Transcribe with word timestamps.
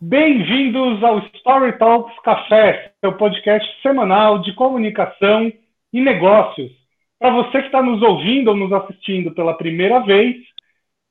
Bem-vindos 0.00 1.02
ao 1.02 1.18
Story 1.34 1.76
Talks 1.76 2.16
Café, 2.20 2.92
seu 3.00 3.14
podcast 3.14 3.68
semanal 3.82 4.38
de 4.38 4.54
comunicação 4.54 5.52
e 5.92 6.00
negócios. 6.00 6.70
Para 7.18 7.30
você 7.30 7.58
que 7.62 7.66
está 7.66 7.82
nos 7.82 8.00
ouvindo 8.00 8.46
ou 8.46 8.56
nos 8.56 8.72
assistindo 8.72 9.34
pela 9.34 9.56
primeira 9.56 9.98
vez, 9.98 10.36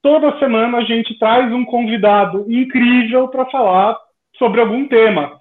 toda 0.02 0.40
semana 0.40 0.78
a 0.78 0.84
gente 0.86 1.20
traz 1.20 1.52
um 1.52 1.66
convidado 1.66 2.46
incrível 2.50 3.28
para 3.28 3.46
falar 3.48 3.98
sobre 4.38 4.62
algum 4.62 4.88
tema. 4.88 5.38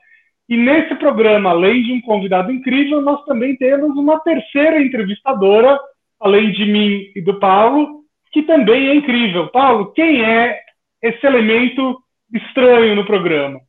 E 0.49 0.57
nesse 0.57 0.97
programa, 0.97 1.51
além 1.51 1.85
de 1.85 1.93
um 1.93 2.01
convidado 2.01 2.51
incrível, 2.51 3.01
nós 3.01 3.25
também 3.27 3.55
temos 3.55 3.97
uma 3.97 4.19
terceira 4.19 4.83
entrevistadora, 4.83 5.79
além 6.19 6.51
de 6.51 6.65
mim 6.65 7.13
e 7.15 7.21
do 7.21 7.39
Paulo, 7.39 8.01
que 8.33 8.43
também 8.43 8.89
é 8.89 8.95
incrível. 8.97 9.47
Paulo, 9.53 9.93
quem 9.93 10.25
é 10.25 10.59
esse 11.01 11.25
elemento 11.25 12.03
estranho 12.33 12.95
no 12.97 13.07
programa? 13.07 13.61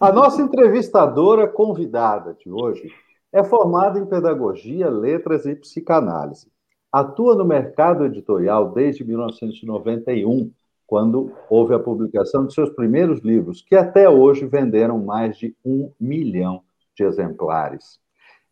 A 0.00 0.12
nossa 0.12 0.42
entrevistadora 0.42 1.46
convidada 1.46 2.34
de 2.34 2.50
hoje 2.50 2.90
é 3.32 3.42
formada 3.44 3.98
em 3.98 4.06
pedagogia, 4.06 4.88
letras 4.88 5.46
e 5.46 5.54
psicanálise. 5.54 6.50
Atua 6.90 7.34
no 7.34 7.44
mercado 7.44 8.04
editorial 8.04 8.72
desde 8.72 9.04
1991 9.04 10.50
quando 10.86 11.32
houve 11.48 11.72
a 11.74 11.78
publicação 11.78 12.46
de 12.46 12.52
seus 12.52 12.68
primeiros 12.68 13.20
livros, 13.20 13.62
que 13.62 13.74
até 13.74 14.10
hoje 14.10 14.44
venderam 14.44 14.98
mais 14.98 15.38
de 15.38 15.56
um 15.64 15.90
milhão 15.98 16.62
de 16.94 17.02
exemplares. 17.02 17.98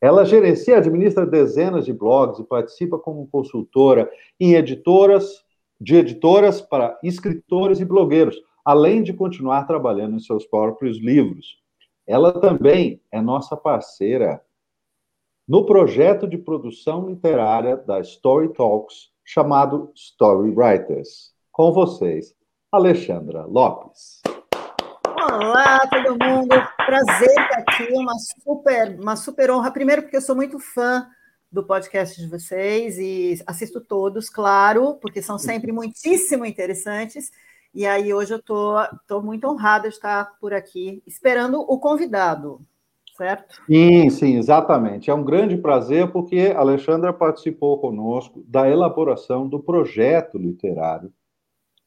Ela 0.00 0.24
gerencia 0.24 0.74
e 0.74 0.78
administra 0.78 1.26
dezenas 1.26 1.84
de 1.84 1.92
blogs 1.92 2.38
e 2.38 2.44
participa 2.44 2.98
como 2.98 3.28
consultora 3.28 4.10
em 4.40 4.54
editoras, 4.54 5.44
de 5.80 5.96
editoras 5.96 6.60
para 6.60 6.98
escritores 7.02 7.80
e 7.80 7.84
blogueiros, 7.84 8.36
além 8.64 9.02
de 9.02 9.14
continuar 9.14 9.66
trabalhando 9.66 10.16
em 10.16 10.20
seus 10.20 10.44
próprios 10.44 10.98
livros. 10.98 11.58
Ela 12.06 12.38
também 12.38 13.00
é 13.10 13.20
nossa 13.20 13.56
parceira 13.56 14.42
no 15.48 15.64
projeto 15.64 16.28
de 16.28 16.36
produção 16.36 17.08
literária 17.08 17.76
da 17.76 18.00
Story 18.00 18.52
Talks, 18.52 19.10
chamado 19.24 19.90
Story 19.94 20.50
Writers 20.50 21.32
com 21.50 21.72
vocês, 21.72 22.34
Alexandra 22.70 23.44
Lopes. 23.46 24.22
Olá, 25.06 25.80
todo 25.88 26.16
mundo. 26.24 26.54
Prazer 26.86 27.28
estar 27.28 27.58
aqui, 27.58 27.92
uma 27.92 28.14
super, 28.42 29.00
uma 29.00 29.16
super 29.16 29.50
honra. 29.50 29.70
Primeiro, 29.70 30.02
porque 30.02 30.16
eu 30.16 30.22
sou 30.22 30.34
muito 30.34 30.58
fã 30.58 31.06
do 31.50 31.64
podcast 31.64 32.20
de 32.20 32.28
vocês 32.28 32.98
e 32.98 33.42
assisto 33.46 33.80
todos, 33.80 34.30
claro, 34.30 34.94
porque 34.94 35.20
são 35.20 35.38
sempre 35.38 35.72
muitíssimo 35.72 36.44
interessantes. 36.44 37.30
E 37.74 37.86
aí 37.86 38.12
hoje 38.14 38.34
eu 38.34 38.38
estou 38.38 38.76
tô, 39.06 39.16
tô 39.16 39.22
muito 39.22 39.46
honrada 39.48 39.88
de 39.88 39.94
estar 39.94 40.36
por 40.40 40.52
aqui, 40.52 41.02
esperando 41.06 41.60
o 41.60 41.78
convidado, 41.78 42.60
certo? 43.16 43.62
Sim, 43.66 44.10
sim, 44.10 44.36
exatamente. 44.36 45.10
É 45.10 45.14
um 45.14 45.24
grande 45.24 45.56
prazer 45.56 46.10
porque 46.10 46.52
a 46.54 46.60
Alexandra 46.60 47.12
participou 47.12 47.78
conosco 47.78 48.44
da 48.46 48.68
elaboração 48.68 49.48
do 49.48 49.60
projeto 49.60 50.38
literário 50.38 51.12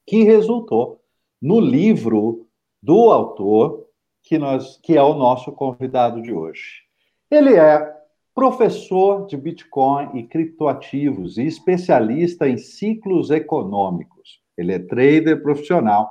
que 0.06 0.23
resultou 0.23 1.02
no 1.41 1.59
livro 1.59 2.47
do 2.81 3.11
autor, 3.11 3.88
que, 4.22 4.38
nós, 4.38 4.78
que 4.81 4.97
é 4.97 5.02
o 5.02 5.14
nosso 5.14 5.52
convidado 5.52 6.22
de 6.22 6.34
hoje. 6.34 6.84
Ele 7.30 7.56
é 7.56 8.02
professor 8.35 9.27
de 9.27 9.37
Bitcoin 9.37 10.17
e 10.17 10.23
criptoativos 10.23 11.37
e 11.37 11.45
especialista 11.45 12.47
em 12.47 12.57
ciclos 12.57 13.29
econômicos. 13.29 14.41
Ele 14.57 14.73
é 14.73 14.79
trader 14.79 15.41
profissional, 15.41 16.09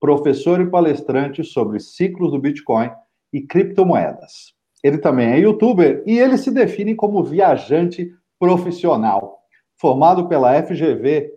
professor 0.00 0.60
e 0.60 0.68
palestrante 0.68 1.42
sobre 1.42 1.80
ciclos 1.80 2.32
do 2.32 2.38
Bitcoin 2.38 2.90
e 3.32 3.40
criptomoedas. 3.40 4.54
Ele 4.82 4.98
também 4.98 5.30
é 5.30 5.38
youtuber 5.38 6.02
e 6.06 6.18
ele 6.18 6.36
se 6.36 6.50
define 6.50 6.94
como 6.94 7.22
viajante 7.22 8.12
profissional. 8.38 9.38
Formado 9.76 10.28
pela 10.28 10.62
FGV 10.62 11.32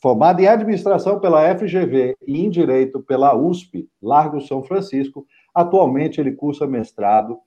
formado 0.00 0.40
em 0.40 0.46
administração 0.46 1.18
pela 1.18 1.56
FGV 1.56 2.16
e 2.26 2.44
em 2.44 2.50
direito 2.50 3.00
pela 3.00 3.34
USP, 3.34 3.88
Largo 4.00 4.40
São 4.42 4.62
Francisco, 4.62 5.26
atualmente 5.54 6.20
ele 6.20 6.32
cursa 6.32 6.66
mestrado 6.66 7.38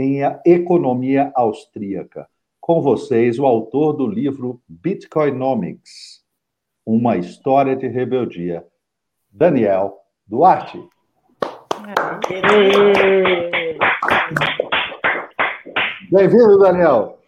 em 0.00 0.20
economia 0.46 1.30
austríaca. 1.34 2.26
Com 2.58 2.80
vocês, 2.80 3.38
o 3.38 3.44
autor 3.44 3.92
do 3.92 4.06
livro 4.06 4.62
Bitcoinomics, 4.66 6.24
uma 6.86 7.18
história 7.18 7.76
de 7.76 7.86
rebeldia, 7.86 8.64
Daniel 9.30 9.98
Duarte. 10.26 10.82
Bem-vindo, 16.10 16.58
Daniel. 16.58 17.18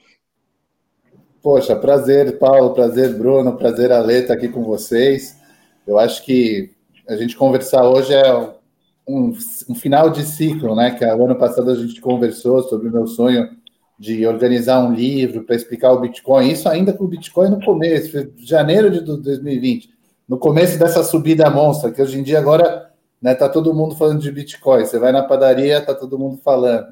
Poxa, 1.43 1.77
prazer, 1.77 2.39
Paulo, 2.39 2.72
prazer, 2.72 3.19
Bruno, 3.19 3.56
prazer, 3.56 3.91
estar 3.91 4.33
aqui 4.33 4.49
com 4.49 4.62
vocês. 4.62 5.39
Eu 5.87 5.99
acho 5.99 6.25
que 6.25 6.71
a 7.06 7.16
gente 7.16 7.37
conversar 7.37 7.84
hoje 7.84 8.15
é 8.15 8.61
um, 9.06 9.32
um 9.68 9.74
final 9.74 10.10
de 10.10 10.24
ciclo, 10.24 10.74
né? 10.74 10.92
Que 10.92 11.04
ano 11.04 11.36
passado 11.36 11.70
a 11.70 11.74
gente 11.74 12.00
conversou 12.00 12.62
sobre 12.62 12.88
o 12.88 12.92
meu 12.92 13.06
sonho 13.06 13.48
de 13.98 14.26
organizar 14.26 14.80
um 14.80 14.92
livro 14.92 15.44
para 15.44 15.54
explicar 15.54 15.92
o 15.92 16.00
Bitcoin. 16.00 16.50
Isso 16.50 16.68
ainda 16.68 16.92
com 16.92 17.04
o 17.04 17.08
Bitcoin 17.08 17.50
no 17.50 17.64
começo, 17.64 18.32
janeiro 18.38 18.91
de 18.91 19.00
2020, 19.00 19.91
no 20.28 20.38
começo 20.38 20.78
dessa 20.78 21.04
subida 21.04 21.48
monstra, 21.50 21.91
que 21.92 22.02
hoje 22.02 22.18
em 22.18 22.22
dia 22.22 22.38
agora 22.38 22.91
né, 23.20 23.34
tá 23.34 23.48
todo 23.48 23.74
mundo 23.74 23.94
falando 23.94 24.20
de 24.20 24.32
Bitcoin. 24.32 24.84
Você 24.84 24.98
vai 24.98 25.12
na 25.12 25.22
padaria, 25.22 25.80
tá 25.80 25.94
todo 25.94 26.18
mundo 26.18 26.38
falando. 26.38 26.86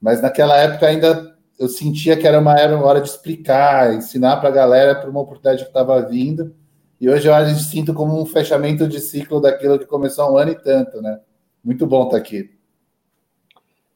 Mas 0.00 0.20
naquela 0.20 0.56
época 0.56 0.86
ainda 0.86 1.36
eu 1.58 1.68
sentia 1.68 2.16
que 2.16 2.26
era 2.26 2.40
uma, 2.40 2.58
era 2.58 2.74
uma 2.76 2.86
hora 2.86 3.00
de 3.00 3.08
explicar, 3.08 3.94
ensinar 3.94 4.38
para 4.38 4.48
a 4.48 4.52
galera 4.52 4.94
para 4.94 5.10
uma 5.10 5.20
oportunidade 5.20 5.62
que 5.62 5.68
estava 5.68 6.00
vindo. 6.02 6.54
E 7.00 7.08
hoje 7.08 7.28
eu 7.28 7.54
sinto 7.54 7.94
como 7.94 8.20
um 8.20 8.26
fechamento 8.26 8.88
de 8.88 8.98
ciclo 8.98 9.40
daquilo 9.40 9.78
que 9.78 9.86
começou 9.86 10.24
há 10.24 10.32
um 10.32 10.36
ano 10.36 10.50
e 10.52 10.54
tanto, 10.54 11.00
né? 11.00 11.20
Muito 11.64 11.86
bom 11.86 12.04
estar 12.04 12.16
tá 12.16 12.18
aqui. 12.18 12.50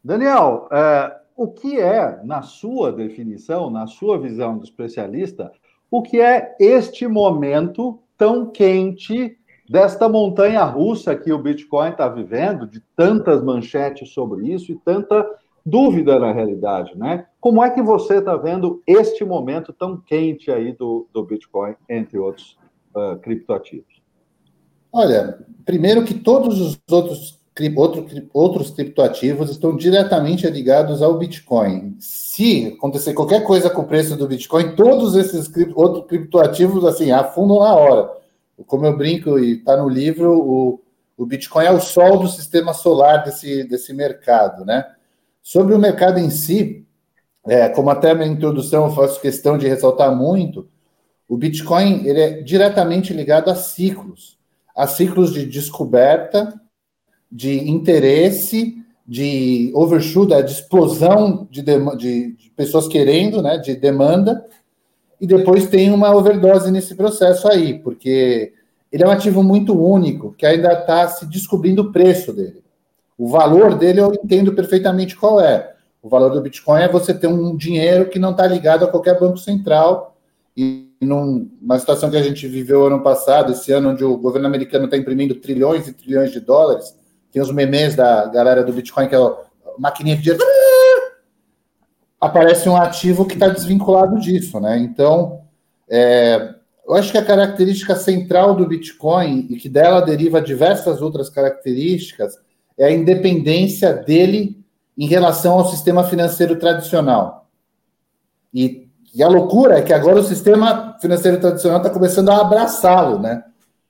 Daniel, 0.02 0.68
é, 0.70 1.16
o 1.36 1.48
que 1.48 1.80
é, 1.80 2.20
na 2.22 2.42
sua 2.42 2.92
definição, 2.92 3.70
na 3.70 3.86
sua 3.86 4.18
visão 4.18 4.58
do 4.58 4.64
especialista, 4.64 5.50
o 5.90 6.02
que 6.02 6.20
é 6.20 6.54
este 6.60 7.06
momento 7.06 7.98
tão 8.16 8.50
quente 8.50 9.38
desta 9.68 10.08
montanha 10.08 10.62
russa 10.64 11.16
que 11.16 11.32
o 11.32 11.38
Bitcoin 11.38 11.90
está 11.90 12.08
vivendo, 12.08 12.66
de 12.66 12.80
tantas 12.94 13.42
manchetes 13.42 14.10
sobre 14.10 14.52
isso 14.52 14.72
e 14.72 14.78
tanta 14.84 15.26
dúvida 15.64 16.18
na 16.18 16.32
realidade, 16.32 16.96
né? 16.96 17.26
Como 17.40 17.64
é 17.64 17.70
que 17.70 17.80
você 17.80 18.18
está 18.18 18.36
vendo 18.36 18.82
este 18.86 19.24
momento 19.24 19.72
tão 19.72 19.96
quente 19.96 20.50
aí 20.50 20.72
do, 20.72 21.08
do 21.12 21.24
Bitcoin, 21.24 21.74
entre 21.88 22.18
outros 22.18 22.58
uh, 22.94 23.18
criptoativos? 23.18 24.02
Olha, 24.92 25.38
primeiro 25.64 26.04
que 26.04 26.14
todos 26.14 26.60
os 26.60 26.80
outros, 26.90 27.40
outro, 27.76 28.06
outros 28.32 28.70
criptoativos 28.70 29.50
estão 29.50 29.76
diretamente 29.76 30.48
ligados 30.48 31.00
ao 31.00 31.16
Bitcoin. 31.16 31.96
Se 32.00 32.74
acontecer 32.76 33.14
qualquer 33.14 33.44
coisa 33.44 33.70
com 33.70 33.82
o 33.82 33.86
preço 33.86 34.16
do 34.16 34.26
Bitcoin, 34.26 34.74
todos 34.74 35.14
esses 35.14 35.50
outros 35.74 36.06
criptoativos 36.06 36.84
assim 36.84 37.12
afundam 37.12 37.60
na 37.60 37.74
hora. 37.74 38.10
Como 38.66 38.84
eu 38.86 38.96
brinco 38.96 39.38
e 39.38 39.58
está 39.58 39.76
no 39.76 39.88
livro, 39.88 40.36
o, 40.36 40.80
o 41.16 41.26
Bitcoin 41.26 41.66
é 41.66 41.70
o 41.70 41.80
sol 41.80 42.18
do 42.18 42.28
sistema 42.28 42.74
solar 42.74 43.24
desse, 43.24 43.64
desse 43.64 43.92
mercado, 43.92 44.64
né? 44.64 44.84
Sobre 45.40 45.74
o 45.74 45.78
mercado 45.78 46.18
em 46.18 46.30
si, 46.30 46.84
é, 47.46 47.68
como 47.68 47.90
até 47.90 48.14
na 48.14 48.26
introdução 48.26 48.86
eu 48.86 48.92
faço 48.92 49.20
questão 49.20 49.56
de 49.56 49.68
ressaltar 49.68 50.14
muito, 50.14 50.68
o 51.28 51.36
Bitcoin 51.36 52.06
ele 52.06 52.20
é 52.20 52.42
diretamente 52.42 53.12
ligado 53.12 53.48
a 53.48 53.54
ciclos, 53.54 54.38
a 54.74 54.86
ciclos 54.86 55.32
de 55.32 55.46
descoberta, 55.46 56.60
de 57.34 57.68
interesse, 57.68 58.76
de 59.04 59.72
overshoot, 59.74 60.28
de 60.44 60.52
explosão 60.52 61.48
de, 61.50 61.62
de, 61.62 62.32
de 62.32 62.50
pessoas 62.56 62.86
querendo, 62.86 63.42
né, 63.42 63.58
de 63.58 63.74
demanda, 63.74 64.46
e 65.20 65.26
depois 65.26 65.66
tem 65.66 65.90
uma 65.90 66.14
overdose 66.14 66.70
nesse 66.70 66.94
processo 66.94 67.48
aí, 67.48 67.80
porque 67.80 68.52
ele 68.92 69.02
é 69.02 69.06
um 69.08 69.10
ativo 69.10 69.42
muito 69.42 69.76
único, 69.76 70.32
que 70.38 70.46
ainda 70.46 70.72
está 70.72 71.08
se 71.08 71.26
descobrindo 71.26 71.82
o 71.82 71.92
preço 71.92 72.32
dele. 72.32 72.62
O 73.18 73.28
valor 73.28 73.74
dele 73.74 74.00
eu 74.00 74.12
entendo 74.12 74.52
perfeitamente 74.52 75.16
qual 75.16 75.40
é. 75.40 75.74
O 76.00 76.08
valor 76.08 76.30
do 76.30 76.40
Bitcoin 76.40 76.82
é 76.82 76.88
você 76.88 77.12
ter 77.12 77.26
um 77.26 77.56
dinheiro 77.56 78.08
que 78.08 78.18
não 78.18 78.30
está 78.30 78.46
ligado 78.46 78.84
a 78.84 78.88
qualquer 78.88 79.18
banco 79.18 79.38
central. 79.38 80.16
E 80.56 80.88
numa 81.00 81.78
situação 81.78 82.10
que 82.10 82.16
a 82.16 82.22
gente 82.22 82.46
viveu 82.46 82.86
ano 82.86 83.02
passado, 83.02 83.52
esse 83.52 83.72
ano, 83.72 83.90
onde 83.90 84.04
o 84.04 84.16
governo 84.16 84.46
americano 84.46 84.84
está 84.84 84.96
imprimindo 84.96 85.34
trilhões 85.36 85.88
e 85.88 85.92
trilhões 85.92 86.30
de 86.30 86.40
dólares, 86.40 86.94
tem 87.34 87.42
os 87.42 87.50
memes 87.50 87.96
da 87.96 88.26
galera 88.26 88.62
do 88.62 88.72
Bitcoin, 88.72 89.08
que 89.08 89.14
é 89.16 89.18
a 89.18 89.34
maquininha 89.76 90.16
de 90.16 90.22
dinheiro. 90.22 91.02
Aparece 92.20 92.68
um 92.68 92.76
ativo 92.76 93.26
que 93.26 93.34
está 93.34 93.48
desvinculado 93.48 94.20
disso, 94.20 94.60
né? 94.60 94.78
Então, 94.78 95.40
é, 95.90 96.54
eu 96.86 96.94
acho 96.94 97.10
que 97.10 97.18
a 97.18 97.24
característica 97.24 97.96
central 97.96 98.54
do 98.54 98.68
Bitcoin, 98.68 99.48
e 99.50 99.56
que 99.56 99.68
dela 99.68 100.00
deriva 100.00 100.40
diversas 100.40 101.02
outras 101.02 101.28
características, 101.28 102.38
é 102.78 102.84
a 102.84 102.92
independência 102.92 103.92
dele 103.92 104.64
em 104.96 105.08
relação 105.08 105.54
ao 105.54 105.68
sistema 105.68 106.04
financeiro 106.04 106.56
tradicional. 106.56 107.48
E, 108.54 108.88
e 109.12 109.24
a 109.24 109.28
loucura 109.28 109.80
é 109.80 109.82
que 109.82 109.92
agora 109.92 110.20
o 110.20 110.24
sistema 110.24 110.96
financeiro 111.00 111.40
tradicional 111.40 111.78
está 111.78 111.90
começando 111.90 112.28
a 112.28 112.40
abraçá-lo, 112.40 113.18
né? 113.18 113.42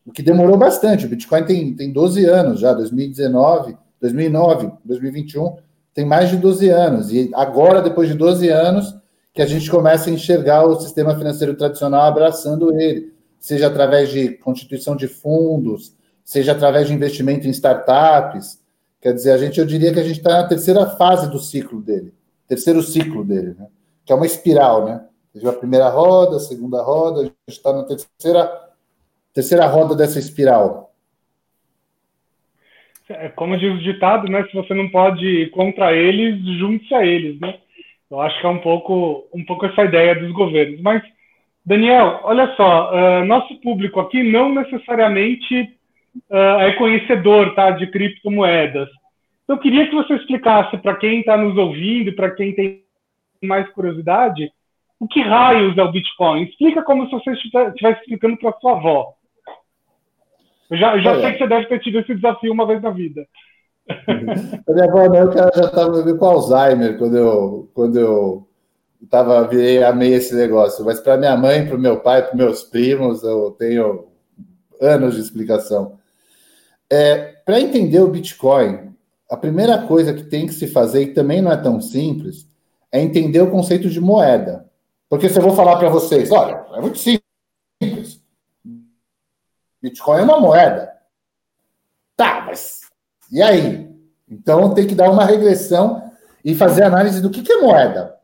O 0.06 0.12
que 0.12 0.23
demorou 0.23 0.56
bastante. 0.56 1.06
O 1.06 1.09
Bitcoin 1.09 1.45
tem, 1.45 1.75
tem 1.75 1.93
12 1.93 2.25
anos 2.25 2.61
já, 2.61 2.73
2019, 2.73 3.77
2009, 4.01 4.73
2021, 4.85 5.56
tem 5.95 6.05
mais 6.05 6.29
de 6.29 6.37
12 6.37 6.69
anos. 6.69 7.12
E 7.12 7.31
agora, 7.35 7.81
depois 7.81 8.09
de 8.09 8.15
12 8.15 8.49
anos, 8.49 8.95
que 9.33 9.43
a 9.43 9.47
gente 9.47 9.71
começa 9.71 10.11
a 10.11 10.12
enxergar 10.12 10.65
o 10.65 10.79
sistema 10.81 11.17
financeiro 11.17 11.56
tradicional 11.56 12.03
abraçando 12.03 12.79
ele, 12.79 13.12
seja 13.39 13.67
através 13.67 14.11
de 14.11 14.31
constituição 14.39 14.95
de 14.95 15.09
fundos, 15.09 15.95
seja 16.25 16.53
através 16.53 16.89
de 16.89 16.95
investimento 16.95 17.47
em 17.47 17.51
startups. 17.51 18.61
Quer 19.01 19.12
dizer, 19.12 19.33
a 19.33 19.39
gente, 19.39 19.59
eu 19.59 19.67
diria 19.67 19.93
que 19.93 20.01
a 20.01 20.05
gente 20.05 20.19
está 20.19 20.43
na 20.43 20.49
terceira 20.49 20.87
fase 20.87 21.29
do 21.31 21.39
ciclo 21.39 21.83
dele, 21.83 22.15
terceiro 22.49 22.83
ciclo 22.83 23.25
dele, 23.25 23.55
né? 23.59 23.67
que 24.05 24.12
é 24.12 24.17
uma 24.17 24.27
espiral, 24.27 24.85
né? 24.85 25.05
Teve 25.33 25.49
a 25.49 25.53
primeira 25.53 25.89
roda, 25.89 26.37
a 26.37 26.41
segunda 26.41 26.81
roda, 26.81 27.21
a 27.21 27.25
gente 27.25 27.35
está 27.49 27.73
na 27.73 27.83
terceira, 27.83 28.51
terceira 29.35 29.67
roda 29.67 29.97
dessa 29.97 30.19
espiral. 30.19 30.93
É, 33.09 33.29
como 33.31 33.59
diz 33.59 33.75
o 33.75 33.83
ditado, 33.83 34.29
né? 34.29 34.45
Se 34.45 34.55
você 34.55 34.73
não 34.73 34.89
pode 34.89 35.27
ir 35.27 35.51
contra 35.51 35.93
eles, 35.93 36.41
junte-se 36.59 36.95
a 36.95 37.05
eles, 37.05 37.39
né? 37.39 37.59
Eu 38.11 38.21
acho 38.21 38.41
que 38.41 38.47
é 38.47 38.49
um 38.49 38.61
pouco, 38.61 39.27
um 39.35 39.45
pouco 39.45 39.67
essa 39.67 39.85
ideia 39.85 40.15
dos 40.15 40.31
governos. 40.33 40.81
Mas, 40.81 41.03
Daniel, 41.67 42.21
olha 42.23 42.55
só, 42.57 42.93
uh, 42.93 43.25
nosso 43.25 43.61
público 43.61 44.01
aqui 44.01 44.23
não 44.23 44.55
necessariamente 44.55 45.77
uh, 46.31 46.61
é 46.61 46.73
conhecedor 46.73 47.55
tá, 47.55 47.73
de 47.73 47.89
criptomoedas. 47.89 48.89
Eu 49.47 49.59
queria 49.59 49.87
que 49.87 49.95
você 49.95 50.15
explicasse 50.15 50.79
para 50.79 50.97
quem 50.97 51.21
está 51.21 51.37
nos 51.37 51.59
ouvindo, 51.59 52.15
para 52.15 52.31
quem 52.31 52.55
tem 52.55 52.85
mais 53.43 53.69
curiosidade, 53.71 54.51
o 54.99 55.07
que 55.07 55.21
raios 55.21 55.77
é 55.77 55.83
o 55.83 55.93
Bitcoin? 55.93 56.45
Explica 56.45 56.83
como 56.83 57.05
se 57.07 57.13
você 57.13 57.33
estivesse 57.33 58.01
explicando 58.01 58.39
para 58.39 58.59
sua 58.59 58.73
avó. 58.73 59.15
Eu 60.71 60.77
já, 60.79 60.97
eu 60.97 61.03
já 61.03 61.21
sei 61.21 61.33
que 61.33 61.39
você 61.39 61.47
deve 61.49 61.67
ter 61.67 61.81
tido 61.81 61.99
esse 61.99 62.15
desafio 62.15 62.53
uma 62.53 62.67
vez 62.67 62.81
na 62.83 62.91
vida. 62.91 63.27
A 63.89 64.73
minha 64.73 64.85
avó 64.85 65.09
não, 65.09 65.31
que 65.31 65.39
ela 65.39 65.53
já 65.55 65.65
estava 65.65 66.17
com 66.17 66.25
Alzheimer 66.25 66.99
quando 66.99 67.17
eu, 67.17 67.71
quando 67.75 67.99
eu 67.99 68.49
tava, 69.11 69.47
virei, 69.47 69.83
amei 69.83 70.15
esse 70.15 70.35
negócio. 70.35 70.85
Mas 70.85 71.01
para 71.01 71.19
minha 71.19 71.37
mãe, 71.37 71.67
para 71.67 71.77
o 71.77 71.81
meu 71.81 72.01
pai, 72.01 72.23
para 72.23 72.35
meus 72.35 72.63
primos, 72.65 73.23
eu 73.23 73.51
tenho 73.59 74.07
anos 74.81 75.15
de 75.15 75.21
explicação. 75.21 75.99
É, 76.91 77.35
para 77.45 77.61
entender 77.61 78.01
o 78.01 78.09
Bitcoin, 78.09 78.93
a 79.31 79.37
primeira 79.37 79.79
coisa 79.83 80.13
que 80.15 80.25
tem 80.25 80.47
que 80.47 80.55
se 80.55 80.67
fazer, 80.67 81.03
e 81.03 81.15
também 81.15 81.43
não 81.43 81.53
é 81.53 81.57
tão 81.57 81.81
simples, 81.81 82.47
é 82.91 83.01
entender 83.01 83.41
o 83.41 83.51
conceito 83.51 83.89
de 83.89 84.01
moeda. 84.01 84.67
Porque 85.09 85.29
se 85.29 85.39
eu 85.39 85.43
vou 85.43 85.55
falar 85.55 85.77
para 85.77 85.89
vocês, 85.89 86.31
olha, 86.31 86.65
é 86.75 86.81
muito 86.81 86.99
simples. 86.99 87.24
Bitcoin 89.85 90.21
é 90.21 90.23
uma 90.23 90.41
moeda. 90.41 90.95
Tá, 92.17 92.45
mas 92.47 92.81
e 93.31 93.43
aí? 93.43 93.95
Então 94.27 94.73
tem 94.73 94.87
que 94.87 94.95
dar 94.95 95.11
uma 95.11 95.27
regressão 95.27 96.11
e 96.43 96.55
fazer 96.55 96.85
análise 96.85 97.21
do 97.21 97.29
que, 97.29 97.43
que 97.43 97.53
é 97.53 97.61
moeda. 97.61 98.15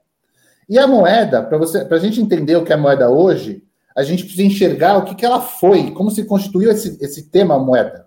E 0.66 0.78
a 0.78 0.86
moeda, 0.86 1.42
para 1.42 1.96
a 1.96 2.00
gente 2.00 2.20
entender 2.20 2.56
o 2.56 2.64
que 2.64 2.72
é 2.72 2.76
moeda 2.76 3.10
hoje, 3.10 3.62
a 3.94 4.02
gente 4.02 4.22
precisa 4.22 4.46
enxergar 4.46 4.96
o 4.96 5.04
que, 5.04 5.14
que 5.14 5.26
ela 5.26 5.40
foi, 5.40 5.90
como 5.90 6.10
se 6.10 6.24
constituiu 6.24 6.70
esse, 6.70 6.96
esse 7.04 7.24
tema 7.28 7.58
moeda. 7.58 8.06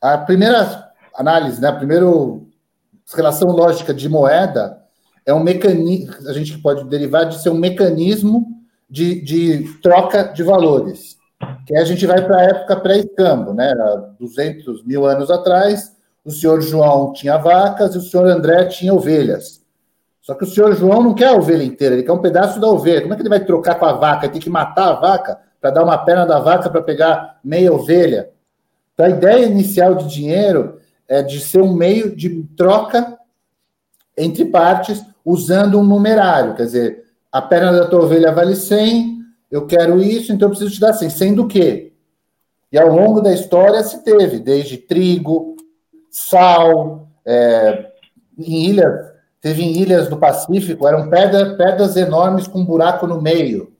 A 0.00 0.18
primeira 0.18 0.90
análise, 1.14 1.60
né, 1.60 1.68
a 1.68 1.76
primeira 1.76 2.06
relação 3.14 3.50
lógica 3.50 3.94
de 3.94 4.08
moeda 4.08 4.82
é 5.24 5.32
um 5.32 5.42
mecanismo, 5.42 6.28
a 6.28 6.32
gente 6.32 6.58
pode 6.58 6.88
derivar 6.88 7.26
de 7.26 7.40
ser 7.40 7.50
um 7.50 7.58
mecanismo 7.58 8.48
de, 8.90 9.20
de 9.20 9.78
troca 9.80 10.24
de 10.24 10.42
valores. 10.42 11.16
Que 11.66 11.76
a 11.76 11.84
gente 11.84 12.06
vai 12.06 12.24
para 12.24 12.38
a 12.38 12.42
época 12.42 12.76
pré-escambo, 12.76 13.54
né, 13.54 13.72
200 14.18 14.84
mil 14.84 15.06
anos 15.06 15.30
atrás, 15.30 15.94
o 16.24 16.30
senhor 16.30 16.60
João 16.60 17.12
tinha 17.12 17.36
vacas 17.36 17.94
e 17.94 17.98
o 17.98 18.00
senhor 18.00 18.26
André 18.26 18.66
tinha 18.66 18.94
ovelhas. 18.94 19.62
Só 20.20 20.34
que 20.34 20.44
o 20.44 20.46
senhor 20.46 20.74
João 20.74 21.02
não 21.02 21.14
quer 21.14 21.28
a 21.28 21.34
ovelha 21.34 21.62
inteira, 21.62 21.94
ele 21.94 22.02
quer 22.02 22.12
um 22.12 22.22
pedaço 22.22 22.58
da 22.58 22.66
ovelha. 22.66 23.02
Como 23.02 23.12
é 23.12 23.16
que 23.16 23.22
ele 23.22 23.28
vai 23.28 23.44
trocar 23.44 23.74
com 23.74 23.84
a 23.84 23.92
vaca? 23.92 24.24
Ele 24.24 24.32
tem 24.32 24.40
que 24.40 24.48
matar 24.48 24.88
a 24.88 24.94
vaca 24.94 25.38
para 25.60 25.70
dar 25.70 25.84
uma 25.84 25.98
perna 25.98 26.24
da 26.24 26.38
vaca 26.38 26.70
para 26.70 26.82
pegar 26.82 27.38
meia 27.44 27.72
ovelha. 27.72 28.30
Então, 28.94 29.04
a 29.04 29.10
ideia 29.10 29.44
inicial 29.44 29.94
de 29.94 30.08
dinheiro 30.08 30.78
é 31.06 31.22
de 31.22 31.40
ser 31.40 31.60
um 31.60 31.74
meio 31.74 32.14
de 32.16 32.42
troca 32.56 33.18
entre 34.16 34.46
partes 34.46 35.04
usando 35.24 35.78
um 35.78 35.84
numerário. 35.84 36.54
Quer 36.54 36.64
dizer, 36.64 37.04
a 37.30 37.42
perna 37.42 37.72
da 37.72 37.86
tua 37.86 38.02
ovelha 38.04 38.32
vale 38.32 38.54
100, 38.54 39.13
eu 39.54 39.68
quero 39.68 40.02
isso, 40.02 40.32
então 40.32 40.46
eu 40.46 40.50
preciso 40.50 40.74
te 40.74 40.80
dar 40.80 40.92
100. 40.92 41.10
100 41.10 41.34
do 41.36 41.46
quê? 41.46 41.92
E 42.72 42.76
ao 42.76 42.88
longo 42.88 43.20
da 43.20 43.32
história 43.32 43.84
se 43.84 44.02
teve, 44.02 44.40
desde 44.40 44.76
trigo, 44.76 45.54
sal, 46.10 47.08
é, 47.24 47.86
em 48.36 48.64
ilhas, 48.64 49.12
teve 49.40 49.62
em 49.62 49.70
ilhas 49.80 50.08
do 50.08 50.16
Pacífico, 50.16 50.88
eram 50.88 51.08
pedra, 51.08 51.54
pedras 51.54 51.96
enormes 51.96 52.48
com 52.48 52.62
um 52.62 52.64
buraco 52.64 53.06
no 53.06 53.22
meio. 53.22 53.72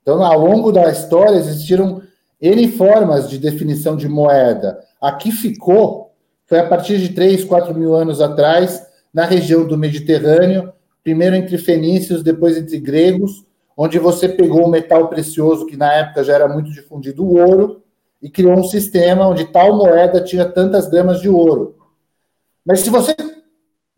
Então, 0.00 0.24
ao 0.24 0.38
longo 0.38 0.70
da 0.70 0.88
história, 0.88 1.36
existiram 1.36 2.00
N 2.40 2.68
formas 2.68 3.28
de 3.28 3.38
definição 3.38 3.96
de 3.96 4.08
moeda. 4.08 4.78
Aqui 5.00 5.32
ficou, 5.32 6.14
foi 6.46 6.60
a 6.60 6.68
partir 6.68 6.98
de 6.98 7.08
3, 7.08 7.42
4 7.42 7.74
mil 7.74 7.92
anos 7.92 8.20
atrás, 8.20 8.86
na 9.12 9.24
região 9.24 9.66
do 9.66 9.76
Mediterrâneo, 9.76 10.72
primeiro 11.02 11.34
entre 11.34 11.58
fenícios, 11.58 12.22
depois 12.22 12.56
entre 12.56 12.78
gregos, 12.78 13.44
onde 13.76 13.98
você 13.98 14.28
pegou 14.28 14.64
o 14.64 14.70
metal 14.70 15.08
precioso, 15.08 15.66
que 15.66 15.76
na 15.76 15.92
época 15.92 16.24
já 16.24 16.34
era 16.34 16.48
muito 16.48 16.70
difundido, 16.70 17.24
o 17.24 17.36
ouro, 17.36 17.82
e 18.22 18.30
criou 18.30 18.58
um 18.58 18.64
sistema 18.64 19.26
onde 19.26 19.44
tal 19.44 19.76
moeda 19.76 20.22
tinha 20.22 20.44
tantas 20.44 20.88
gramas 20.88 21.20
de 21.20 21.28
ouro. 21.28 21.76
Mas 22.64 22.80
se 22.80 22.90
você 22.90 23.14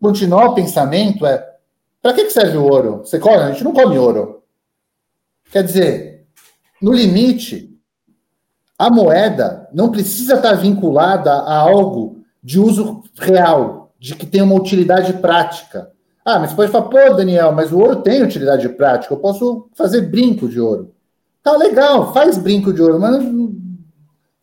continuar 0.01 0.49
o 0.49 0.55
pensamento, 0.55 1.25
é 1.25 1.55
para 2.01 2.13
que 2.13 2.29
serve 2.29 2.57
o 2.57 2.63
ouro? 2.63 2.99
Você 2.99 3.19
come? 3.19 3.35
A 3.35 3.51
gente 3.51 3.63
não 3.63 3.73
come 3.73 3.97
ouro. 3.97 4.43
Quer 5.51 5.63
dizer, 5.63 6.27
no 6.81 6.91
limite, 6.91 7.77
a 8.77 8.89
moeda 8.89 9.67
não 9.73 9.91
precisa 9.91 10.35
estar 10.35 10.53
vinculada 10.53 11.31
a 11.31 11.57
algo 11.57 12.21
de 12.43 12.59
uso 12.59 13.03
real, 13.17 13.93
de 13.99 14.15
que 14.15 14.25
tem 14.25 14.41
uma 14.41 14.55
utilidade 14.55 15.13
prática. 15.13 15.91
Ah, 16.29 16.39
mas 16.39 16.49
você 16.49 16.57
pode 16.57 16.71
falar, 16.73 16.89
pô, 16.89 17.13
Daniel, 17.13 17.53
mas 17.53 17.71
o 17.71 17.79
ouro 17.79 18.01
tem 18.01 18.21
utilidade 18.21 18.67
prática, 18.67 19.13
eu 19.13 19.17
posso 19.17 19.69
fazer 19.73 20.01
brinco 20.01 20.49
de 20.49 20.59
ouro. 20.59 20.91
Tá 21.41 21.55
legal, 21.55 22.11
faz 22.11 22.37
brinco 22.37 22.73
de 22.73 22.81
ouro, 22.81 22.99
mas 22.99 23.23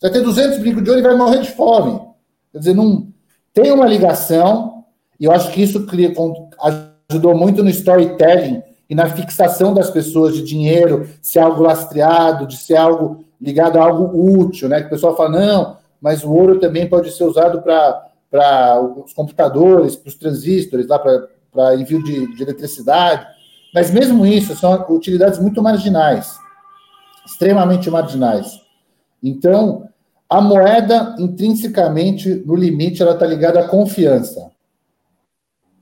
vai 0.01 0.11
ter 0.11 0.23
200 0.23 0.61
brincos 0.61 0.83
de 0.83 0.89
ouro 0.89 1.03
e 1.03 1.05
vai 1.05 1.15
morrer 1.15 1.43
de 1.43 1.51
fome. 1.51 2.01
Quer 2.51 2.59
dizer, 2.59 2.75
não 2.75 3.09
tem 3.53 3.71
uma 3.71 3.87
ligação, 3.87 4.87
e 5.21 5.27
eu 5.27 5.31
acho 5.31 5.53
que 5.53 5.63
isso 5.63 5.87
ajudou 7.11 7.37
muito 7.37 7.63
no 7.63 7.69
storytelling 7.69 8.63
e 8.89 8.95
na 8.95 9.07
fixação 9.11 9.75
das 9.75 9.91
pessoas 9.91 10.35
de 10.35 10.43
dinheiro, 10.43 11.07
ser 11.21 11.41
algo 11.41 11.63
lastreado, 11.63 12.47
de 12.47 12.57
ser 12.57 12.77
algo 12.77 13.27
ligado 13.39 13.79
a 13.79 13.85
algo 13.85 14.39
útil, 14.41 14.71
né? 14.71 14.81
Que 14.81 14.87
o 14.87 14.91
pessoal 14.91 15.15
fala, 15.15 15.39
não, 15.39 15.77
mas 16.01 16.25
o 16.25 16.33
ouro 16.33 16.59
também 16.59 16.89
pode 16.89 17.11
ser 17.11 17.25
usado 17.25 17.61
para 17.61 18.81
os 19.05 19.13
computadores, 19.13 19.95
para 19.97 20.09
os 20.09 20.15
transistores, 20.15 20.89
lá 20.89 20.99
para 20.99 21.34
envio 21.75 22.03
de, 22.03 22.35
de 22.35 22.43
eletricidade. 22.43 23.27
Mas 23.75 23.91
mesmo 23.91 24.25
isso, 24.25 24.55
são 24.55 24.87
utilidades 24.91 25.39
muito 25.39 25.63
marginais, 25.63 26.39
extremamente 27.27 27.91
marginais. 27.91 28.61
Então, 29.23 29.89
a 30.29 30.41
moeda, 30.41 31.17
intrinsecamente, 31.19 32.43
no 32.47 32.55
limite, 32.55 33.03
ela 33.03 33.13
está 33.13 33.27
ligada 33.27 33.61
à 33.61 33.69
confiança. 33.69 34.51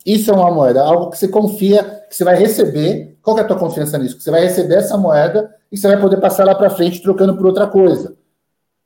Isso 0.04 0.30
é 0.30 0.34
uma 0.34 0.50
moeda, 0.50 0.82
algo 0.82 1.10
que 1.10 1.18
você 1.18 1.28
confia, 1.28 2.04
que 2.08 2.16
você 2.16 2.24
vai 2.24 2.36
receber. 2.36 3.16
Qual 3.22 3.38
é 3.38 3.42
a 3.42 3.44
tua 3.44 3.58
confiança 3.58 3.96
nisso? 3.98 4.16
Que 4.16 4.22
você 4.22 4.30
vai 4.30 4.40
receber 4.42 4.74
essa 4.74 4.98
moeda 4.98 5.54
e 5.70 5.76
você 5.76 5.86
vai 5.86 6.00
poder 6.00 6.16
passar 6.16 6.44
lá 6.44 6.54
para 6.54 6.70
frente 6.70 7.00
trocando 7.00 7.36
por 7.36 7.46
outra 7.46 7.66
coisa. 7.66 8.16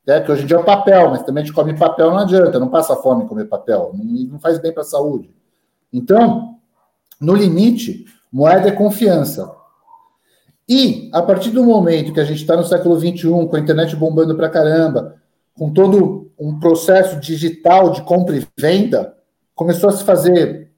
É, 0.07 0.21
que 0.21 0.31
hoje 0.31 0.45
em 0.45 0.47
dia 0.47 0.57
é 0.57 0.61
o 0.61 0.65
papel, 0.65 1.11
mas 1.11 1.25
também 1.25 1.43
a 1.43 1.45
gente 1.45 1.55
come 1.55 1.77
papel, 1.77 2.11
não 2.11 2.19
adianta, 2.19 2.61
não 2.61 2.69
passa 2.69 2.95
fome 2.95 3.27
comer 3.27 3.47
papel, 3.47 3.91
não 4.31 4.39
faz 4.39 4.61
bem 4.61 4.73
para 4.73 4.83
a 4.83 4.87
saúde. 4.87 5.35
Então, 5.93 6.59
no 7.21 7.35
limite, 7.35 8.05
moeda 8.33 8.69
é 8.69 8.73
confiança. 8.73 9.51
E, 10.69 11.09
a 11.13 11.23
partir 11.23 11.51
do 11.51 11.65
momento 11.65 12.13
que 12.13 12.21
a 12.21 12.25
gente 12.25 12.41
está 12.41 12.57
no 12.57 12.65
século 12.65 12.99
XXI, 12.99 13.23
com 13.49 13.57
a 13.57 13.61
internet 13.61 13.95
bombando 13.95 14.35
para 14.35 14.49
caramba, 14.49 15.17
com 15.55 15.73
todo 15.73 16.31
um 16.39 16.59
processo 16.59 17.21
digital 17.21 17.91
de 17.91 18.03
compra 18.03 18.37
e 18.37 18.47
venda, 18.59 19.15
começou 19.55 19.89
a 19.89 19.93
se 19.93 20.05
fazer 20.05 20.71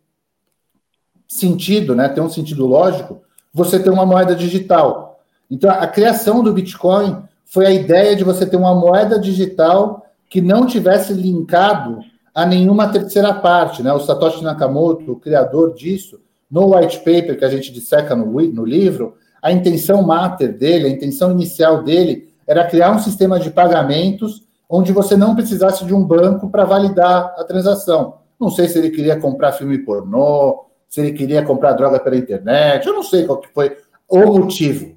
sentido, 1.26 1.94
né? 1.94 2.08
Tem 2.08 2.22
um 2.22 2.28
sentido 2.28 2.66
lógico, 2.66 3.22
você 3.52 3.78
ter 3.78 3.90
uma 3.90 4.06
moeda 4.06 4.34
digital. 4.34 5.20
Então, 5.50 5.70
a 5.70 5.86
criação 5.86 6.42
do 6.42 6.52
Bitcoin 6.52 7.22
foi 7.44 7.66
a 7.66 7.72
ideia 7.72 8.14
de 8.14 8.24
você 8.24 8.44
ter 8.44 8.56
uma 8.56 8.74
moeda 8.74 9.18
digital 9.18 10.06
que 10.28 10.40
não 10.40 10.66
tivesse 10.66 11.12
linkado 11.12 12.00
a 12.34 12.44
nenhuma 12.44 12.88
terceira 12.88 13.32
parte. 13.32 13.82
Né? 13.82 13.92
O 13.92 14.00
Satoshi 14.00 14.44
Nakamoto, 14.44 15.12
o 15.12 15.18
criador 15.18 15.74
disso, 15.74 16.20
no 16.50 16.74
white 16.74 16.98
paper 16.98 17.38
que 17.38 17.44
a 17.44 17.50
gente 17.50 17.72
disseca 17.72 18.16
no, 18.16 18.26
no 18.26 18.64
livro, 18.64 19.16
a 19.42 19.52
intenção 19.52 20.02
mater 20.02 20.56
dele, 20.56 20.86
a 20.86 20.90
intenção 20.90 21.30
inicial 21.30 21.82
dele, 21.82 22.32
era 22.46 22.66
criar 22.66 22.90
um 22.90 22.98
sistema 22.98 23.38
de 23.38 23.50
pagamentos 23.50 24.46
onde 24.68 24.92
você 24.92 25.16
não 25.16 25.34
precisasse 25.34 25.84
de 25.84 25.94
um 25.94 26.04
banco 26.04 26.50
para 26.50 26.64
validar 26.64 27.34
a 27.36 27.44
transação. 27.44 28.18
Não 28.38 28.50
sei 28.50 28.68
se 28.68 28.78
ele 28.78 28.90
queria 28.90 29.18
comprar 29.18 29.52
filme 29.52 29.78
pornô, 29.78 30.66
se 30.88 31.00
ele 31.00 31.12
queria 31.12 31.42
comprar 31.42 31.72
droga 31.72 32.00
pela 32.00 32.16
internet, 32.16 32.86
eu 32.86 32.94
não 32.94 33.02
sei 33.02 33.24
qual 33.24 33.40
que 33.40 33.48
foi 33.48 33.76
o 34.08 34.38
motivo. 34.38 34.96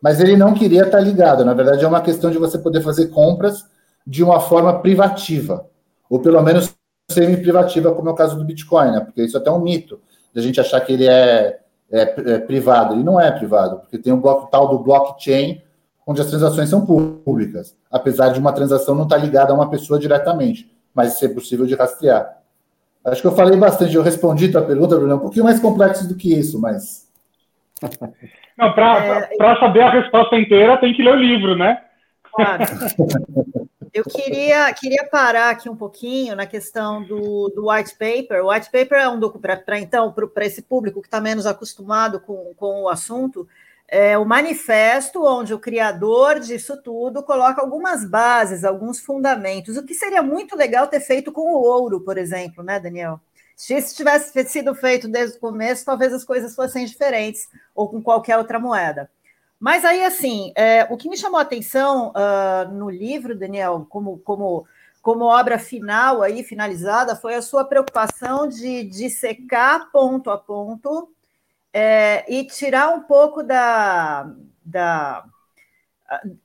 Mas 0.00 0.20
ele 0.20 0.36
não 0.36 0.54
queria 0.54 0.82
estar 0.82 1.00
ligado. 1.00 1.44
Na 1.44 1.54
verdade, 1.54 1.84
é 1.84 1.88
uma 1.88 2.00
questão 2.00 2.30
de 2.30 2.38
você 2.38 2.58
poder 2.58 2.80
fazer 2.80 3.08
compras 3.08 3.64
de 4.06 4.22
uma 4.22 4.40
forma 4.40 4.80
privativa, 4.80 5.66
ou 6.10 6.20
pelo 6.20 6.42
menos 6.42 6.74
semi-privativa, 7.10 7.92
como 7.92 8.08
é 8.08 8.12
o 8.12 8.16
caso 8.16 8.36
do 8.36 8.44
Bitcoin, 8.44 8.90
né? 8.90 9.00
Porque 9.00 9.22
isso 9.22 9.36
é 9.36 9.40
até 9.40 9.50
um 9.50 9.60
mito, 9.60 10.00
de 10.32 10.40
a 10.40 10.42
gente 10.42 10.60
achar 10.60 10.80
que 10.80 10.92
ele 10.92 11.06
é, 11.06 11.60
é, 11.90 12.02
é 12.02 12.38
privado. 12.38 12.94
Ele 12.94 13.02
não 13.02 13.20
é 13.20 13.30
privado, 13.30 13.80
porque 13.80 13.98
tem 13.98 14.12
um 14.12 14.20
bloco 14.20 14.50
tal 14.50 14.68
do 14.68 14.78
blockchain, 14.78 15.62
onde 16.06 16.20
as 16.20 16.28
transações 16.28 16.68
são 16.68 16.84
públicas, 16.84 17.76
apesar 17.90 18.30
de 18.30 18.40
uma 18.40 18.52
transação 18.52 18.94
não 18.94 19.04
estar 19.04 19.18
ligada 19.18 19.52
a 19.52 19.54
uma 19.54 19.70
pessoa 19.70 19.98
diretamente, 19.98 20.70
mas 20.94 21.18
ser 21.18 21.30
possível 21.30 21.66
de 21.66 21.74
rastrear. 21.74 22.38
Acho 23.04 23.20
que 23.20 23.26
eu 23.26 23.36
falei 23.36 23.56
bastante, 23.56 23.94
eu 23.94 24.02
respondi 24.02 24.46
a 24.46 24.52
tua 24.52 24.62
pergunta, 24.62 24.96
Bruno, 24.96 25.12
é 25.12 25.16
um 25.16 25.20
pouquinho 25.20 25.44
mais 25.44 25.58
complexo 25.58 26.08
do 26.08 26.14
que 26.14 26.32
isso, 26.32 26.60
mas. 26.60 27.08
Não, 28.56 28.72
para 28.72 29.28
é... 29.30 29.56
saber 29.58 29.80
a 29.80 29.90
resposta 29.90 30.36
inteira, 30.36 30.78
tem 30.78 30.94
que 30.94 31.02
ler 31.02 31.14
o 31.14 31.20
livro, 31.20 31.56
né? 31.56 31.82
Eu 33.92 34.04
queria, 34.04 34.72
queria 34.72 35.06
parar 35.06 35.50
aqui 35.50 35.68
um 35.68 35.76
pouquinho 35.76 36.34
na 36.34 36.46
questão 36.46 37.02
do, 37.02 37.50
do 37.50 37.70
white 37.70 37.94
paper. 37.98 38.42
O 38.42 38.50
white 38.50 38.70
paper 38.70 38.98
é 38.98 39.08
um 39.08 39.20
documento, 39.20 39.64
para 39.64 39.78
então, 39.78 40.10
para 40.12 40.46
esse 40.46 40.62
público 40.62 41.02
que 41.02 41.08
está 41.08 41.20
menos 41.20 41.44
acostumado 41.44 42.18
com, 42.18 42.54
com 42.56 42.82
o 42.82 42.88
assunto, 42.88 43.46
é 43.86 44.16
o 44.16 44.24
manifesto 44.24 45.22
onde 45.22 45.52
o 45.52 45.58
criador 45.58 46.40
disso 46.40 46.80
tudo 46.82 47.22
coloca 47.22 47.60
algumas 47.60 48.08
bases, 48.08 48.64
alguns 48.64 48.98
fundamentos, 48.98 49.76
o 49.76 49.84
que 49.84 49.92
seria 49.92 50.22
muito 50.22 50.56
legal 50.56 50.86
ter 50.86 51.00
feito 51.00 51.30
com 51.30 51.42
o 51.42 51.62
ouro, 51.62 52.00
por 52.00 52.16
exemplo, 52.16 52.64
né, 52.64 52.80
Daniel? 52.80 53.20
Se 53.54 53.76
isso 53.76 53.94
tivesse 53.94 54.32
sido 54.48 54.74
feito 54.74 55.06
desde 55.06 55.36
o 55.36 55.40
começo, 55.40 55.84
talvez 55.84 56.12
as 56.14 56.24
coisas 56.24 56.54
fossem 56.54 56.86
diferentes, 56.86 57.46
ou 57.74 57.86
com 57.90 58.02
qualquer 58.02 58.38
outra 58.38 58.58
moeda. 58.58 59.10
Mas 59.62 59.84
aí, 59.84 60.04
assim, 60.04 60.52
é, 60.56 60.88
o 60.90 60.96
que 60.96 61.08
me 61.08 61.16
chamou 61.16 61.38
a 61.38 61.42
atenção 61.42 62.08
uh, 62.10 62.68
no 62.74 62.90
livro, 62.90 63.38
Daniel, 63.38 63.86
como, 63.88 64.18
como, 64.18 64.66
como 65.00 65.26
obra 65.26 65.56
final 65.56 66.20
aí, 66.20 66.42
finalizada, 66.42 67.14
foi 67.14 67.36
a 67.36 67.42
sua 67.42 67.64
preocupação 67.64 68.48
de 68.48 68.82
dissecar 68.82 69.88
ponto 69.92 70.32
a 70.32 70.36
ponto 70.36 71.08
é, 71.72 72.24
e 72.28 72.44
tirar 72.44 72.88
um 72.88 73.02
pouco 73.02 73.44
da, 73.44 74.34
da, 74.64 75.24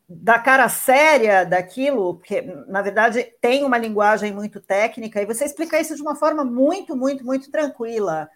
da 0.07 0.37
cara 0.37 0.69
séria 0.69 1.43
daquilo, 1.43 2.17
porque, 2.17 2.43
na 2.67 2.83
verdade, 2.83 3.23
tem 3.41 3.63
uma 3.63 3.79
linguagem 3.79 4.31
muito 4.31 4.61
técnica, 4.61 5.19
e 5.19 5.25
você 5.25 5.43
explicar 5.43 5.81
isso 5.81 5.95
de 5.95 6.03
uma 6.03 6.15
forma 6.15 6.45
muito, 6.45 6.95
muito, 6.95 7.25
muito 7.25 7.49
tranquila. 7.49 8.29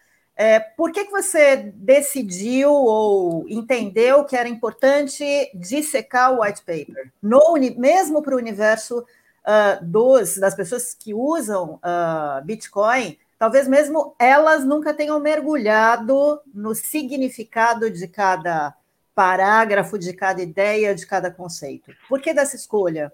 É, 0.43 0.60
por 0.60 0.91
que, 0.91 1.05
que 1.05 1.12
você 1.12 1.71
decidiu 1.75 2.71
ou 2.71 3.45
entendeu 3.48 4.25
que 4.25 4.36
era 4.36 4.50
importante 4.50 5.24
dissecar 5.53 6.33
o 6.33 6.41
white 6.41 6.62
paper, 6.62 7.12
no, 7.21 7.53
mesmo 7.77 8.24
para 8.24 8.33
o 8.33 8.39
universo 8.39 9.01
uh, 9.01 9.86
dos, 9.86 10.39
das 10.39 10.55
pessoas 10.55 10.95
que 10.95 11.13
usam 11.13 11.75
uh, 11.75 12.43
Bitcoin? 12.43 13.19
talvez 13.38 13.67
mesmo 13.67 14.15
elas 14.17 14.65
nunca 14.65 14.95
tenham 14.95 15.19
mergulhado 15.19 16.41
no 16.51 16.74
significado 16.74 17.91
de 17.91 18.07
cada 18.07 18.75
parágrafo, 19.13 20.00
de 20.00 20.12
cada 20.12 20.41
ideia, 20.41 20.95
de 20.95 21.05
cada 21.05 21.29
conceito. 21.29 21.91
Por 22.10 22.19
que 22.19 22.33
dessa 22.33 22.55
escolha? 22.55 23.13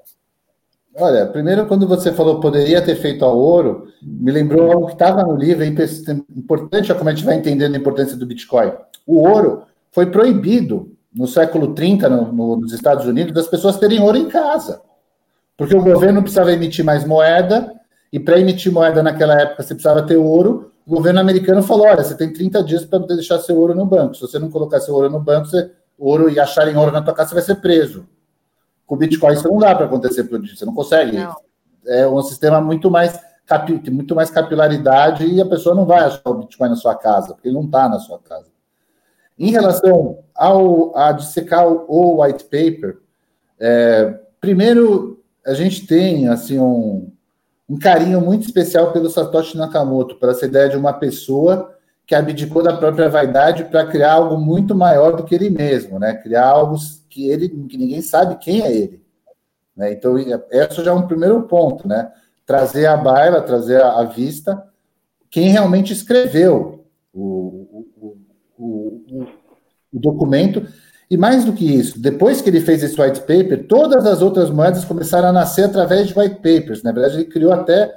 Olha, 0.99 1.27
primeiro, 1.27 1.67
quando 1.67 1.87
você 1.87 2.11
falou 2.11 2.39
poderia 2.39 2.81
ter 2.81 2.95
feito 2.95 3.23
a 3.23 3.31
ouro, 3.31 3.87
me 4.01 4.31
lembrou 4.31 4.71
algo 4.71 4.87
que 4.87 4.93
estava 4.93 5.21
no 5.23 5.35
livro, 5.35 5.63
é 5.63 5.67
importante 5.67 6.91
como 6.95 7.09
a 7.09 7.13
gente 7.13 7.23
vai 7.23 7.35
entendendo 7.35 7.75
a 7.75 7.77
importância 7.77 8.17
do 8.17 8.25
Bitcoin. 8.25 8.71
O 9.05 9.19
ouro 9.19 9.61
foi 9.91 10.07
proibido 10.07 10.91
no 11.13 11.27
século 11.27 11.75
30 11.75 12.09
no, 12.09 12.31
no, 12.31 12.55
nos 12.57 12.73
Estados 12.73 13.05
Unidos 13.05 13.31
das 13.31 13.47
pessoas 13.47 13.77
terem 13.77 14.01
ouro 14.01 14.17
em 14.17 14.27
casa, 14.27 14.81
porque 15.55 15.75
o 15.75 15.83
governo 15.83 16.21
precisava 16.23 16.51
emitir 16.51 16.83
mais 16.83 17.05
moeda 17.05 17.73
e 18.11 18.19
para 18.19 18.39
emitir 18.39 18.71
moeda 18.71 19.03
naquela 19.03 19.39
época 19.39 19.61
você 19.61 19.75
precisava 19.75 20.01
ter 20.01 20.17
ouro. 20.17 20.71
O 20.83 20.95
governo 20.95 21.19
americano 21.19 21.61
falou: 21.61 21.85
olha, 21.85 22.03
você 22.03 22.15
tem 22.15 22.33
30 22.33 22.63
dias 22.63 22.85
para 22.85 22.99
deixar 22.99 23.37
seu 23.39 23.55
ouro 23.55 23.75
no 23.75 23.85
banco. 23.85 24.15
Se 24.15 24.21
você 24.21 24.39
não 24.39 24.49
colocar 24.49 24.79
seu 24.79 24.95
ouro 24.95 25.11
no 25.11 25.19
banco, 25.19 25.45
você, 25.45 25.69
ouro 25.95 26.27
e 26.27 26.39
acharem 26.39 26.75
ouro 26.75 26.91
na 26.91 27.03
tua 27.03 27.13
casa, 27.13 27.29
você 27.29 27.35
vai 27.35 27.43
ser 27.43 27.55
preso. 27.55 28.07
Com 28.87 28.95
o 28.95 28.97
Bitcoin 28.97 29.33
isso 29.33 29.47
não 29.47 29.59
dá 29.59 29.75
para 29.75 29.85
acontecer, 29.85 30.23
você 30.23 30.65
não 30.65 30.73
consegue. 30.73 31.17
Não. 31.17 31.35
É 31.85 32.07
um 32.07 32.21
sistema 32.21 32.59
muito 32.59 32.89
mais 32.89 33.19
muito 33.91 34.13
mais 34.13 34.29
capilaridade 34.29 35.25
e 35.25 35.39
a 35.39 35.45
pessoa 35.45 35.73
não 35.73 35.85
vai 35.85 35.99
achar 35.99 36.21
o 36.25 36.33
Bitcoin 36.33 36.69
na 36.69 36.75
sua 36.75 36.95
casa, 36.95 37.33
porque 37.33 37.47
ele 37.47 37.55
não 37.55 37.63
está 37.63 37.87
na 37.87 37.97
sua 37.97 38.19
casa. 38.19 38.47
Em 39.39 39.51
relação 39.51 40.19
ao 40.35 40.97
a 40.97 41.11
dissecar 41.13 41.65
o 41.65 42.21
white 42.21 42.43
paper, 42.45 42.97
é, 43.59 44.19
primeiro 44.41 45.23
a 45.45 45.53
gente 45.53 45.87
tem 45.87 46.27
assim 46.27 46.59
um, 46.59 47.09
um 47.69 47.79
carinho 47.79 48.19
muito 48.19 48.45
especial 48.45 48.91
pelo 48.91 49.09
Satoshi 49.09 49.57
Nakamoto, 49.57 50.15
por 50.15 50.29
essa 50.29 50.45
ideia 50.45 50.69
de 50.69 50.75
uma 50.75 50.91
pessoa 50.91 51.73
que 52.05 52.15
abdicou 52.15 52.63
da 52.63 52.75
própria 52.75 53.09
vaidade 53.09 53.65
para 53.65 53.85
criar 53.85 54.13
algo 54.13 54.37
muito 54.37 54.73
maior 54.73 55.15
do 55.15 55.23
que 55.23 55.35
ele 55.35 55.49
mesmo, 55.49 55.99
né? 55.99 56.13
Criar 56.15 56.47
algo 56.47 56.77
que 57.17 57.27
ele 57.27 57.49
que 57.49 57.77
ninguém 57.77 58.01
sabe 58.01 58.37
quem 58.37 58.61
é 58.61 58.71
ele. 58.71 59.01
Né? 59.75 59.93
Então, 59.93 60.15
esse 60.51 60.83
já 60.83 60.91
é 60.91 60.93
um 60.93 61.07
primeiro 61.07 61.41
ponto, 61.43 61.87
né? 61.87 62.11
Trazer 62.45 62.85
à 62.85 62.95
baila, 62.95 63.41
trazer 63.41 63.81
à 63.81 64.03
vista 64.03 64.63
quem 65.29 65.49
realmente 65.49 65.91
escreveu 65.91 66.85
o, 67.11 67.85
o, 67.97 68.17
o, 68.57 69.27
o 69.91 69.99
documento 69.99 70.65
e 71.09 71.17
mais 71.17 71.43
do 71.43 71.53
que 71.53 71.65
isso, 71.65 71.99
depois 71.99 72.41
que 72.41 72.49
ele 72.49 72.59
fez 72.59 72.83
esse 72.83 72.99
white 72.99 73.21
paper, 73.21 73.65
todas 73.67 74.05
as 74.05 74.21
outras 74.21 74.49
moedas 74.49 74.85
começaram 74.85 75.29
a 75.29 75.33
nascer 75.33 75.63
através 75.63 76.07
de 76.07 76.17
white 76.17 76.35
papers. 76.35 76.83
Na 76.83 76.91
verdade, 76.91 77.15
ele 77.15 77.25
criou 77.25 77.53
até 77.53 77.91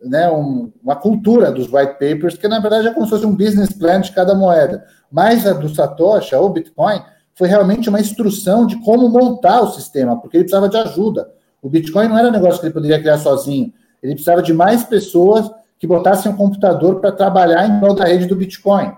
né, 0.00 0.28
um, 0.30 0.72
uma 0.82 0.96
cultura 0.96 1.50
dos 1.50 1.72
white 1.72 1.94
papers, 1.94 2.36
que 2.36 2.48
na 2.48 2.58
verdade 2.58 2.88
é 2.88 2.92
como 2.92 3.06
se 3.06 3.10
fosse 3.10 3.26
um 3.26 3.36
business 3.36 3.72
plan 3.72 4.00
de 4.00 4.12
cada 4.12 4.34
moeda. 4.34 4.84
Mas 5.10 5.46
a 5.46 5.52
do 5.52 5.68
Satoshi, 5.68 6.34
ou 6.34 6.50
Bitcoin, 6.50 7.00
foi 7.36 7.48
realmente 7.48 7.88
uma 7.88 8.00
instrução 8.00 8.66
de 8.66 8.76
como 8.82 9.08
montar 9.08 9.60
o 9.60 9.72
sistema, 9.72 10.18
porque 10.18 10.38
ele 10.38 10.44
precisava 10.44 10.68
de 10.68 10.76
ajuda. 10.76 11.30
O 11.60 11.68
Bitcoin 11.68 12.08
não 12.08 12.18
era 12.18 12.28
um 12.28 12.32
negócio 12.32 12.60
que 12.60 12.66
ele 12.66 12.74
poderia 12.74 12.98
criar 12.98 13.18
sozinho. 13.18 13.72
Ele 14.02 14.14
precisava 14.14 14.42
de 14.42 14.52
mais 14.52 14.84
pessoas 14.84 15.50
que 15.78 15.86
botassem 15.86 16.32
um 16.32 16.36
computador 16.36 17.00
para 17.00 17.12
trabalhar 17.12 17.68
em 17.68 17.78
prol 17.78 17.94
da 17.94 18.04
rede 18.04 18.26
do 18.26 18.36
Bitcoin. 18.36 18.92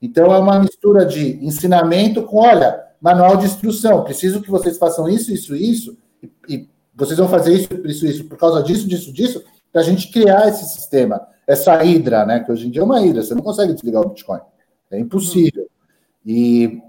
Então 0.00 0.32
é 0.32 0.38
uma 0.38 0.60
mistura 0.60 1.04
de 1.04 1.44
ensinamento 1.44 2.22
com, 2.22 2.38
olha, 2.38 2.80
manual 3.00 3.36
de 3.36 3.46
instrução. 3.46 4.04
Preciso 4.04 4.40
que 4.40 4.50
vocês 4.50 4.78
façam 4.78 5.08
isso, 5.08 5.32
isso, 5.32 5.56
isso, 5.56 5.96
e, 6.22 6.30
e 6.48 6.68
vocês 6.94 7.18
vão 7.18 7.28
fazer 7.28 7.54
isso, 7.54 7.68
isso, 7.86 8.06
isso, 8.06 8.24
por 8.24 8.38
causa 8.38 8.62
disso, 8.62 8.86
disso, 8.86 9.12
disso, 9.12 9.42
para 9.72 9.80
a 9.80 9.84
gente 9.84 10.10
criar 10.10 10.48
esse 10.48 10.64
sistema, 10.66 11.20
essa 11.46 11.82
hidra, 11.84 12.24
né? 12.24 12.40
Que 12.40 12.52
hoje 12.52 12.68
em 12.68 12.70
dia 12.70 12.82
é 12.82 12.84
uma 12.84 13.00
hidra, 13.00 13.22
você 13.22 13.34
não 13.34 13.42
consegue 13.42 13.72
desligar 13.72 14.02
o 14.02 14.08
Bitcoin. 14.10 14.40
É 14.90 14.98
impossível. 14.98 15.66
E, 16.24 16.80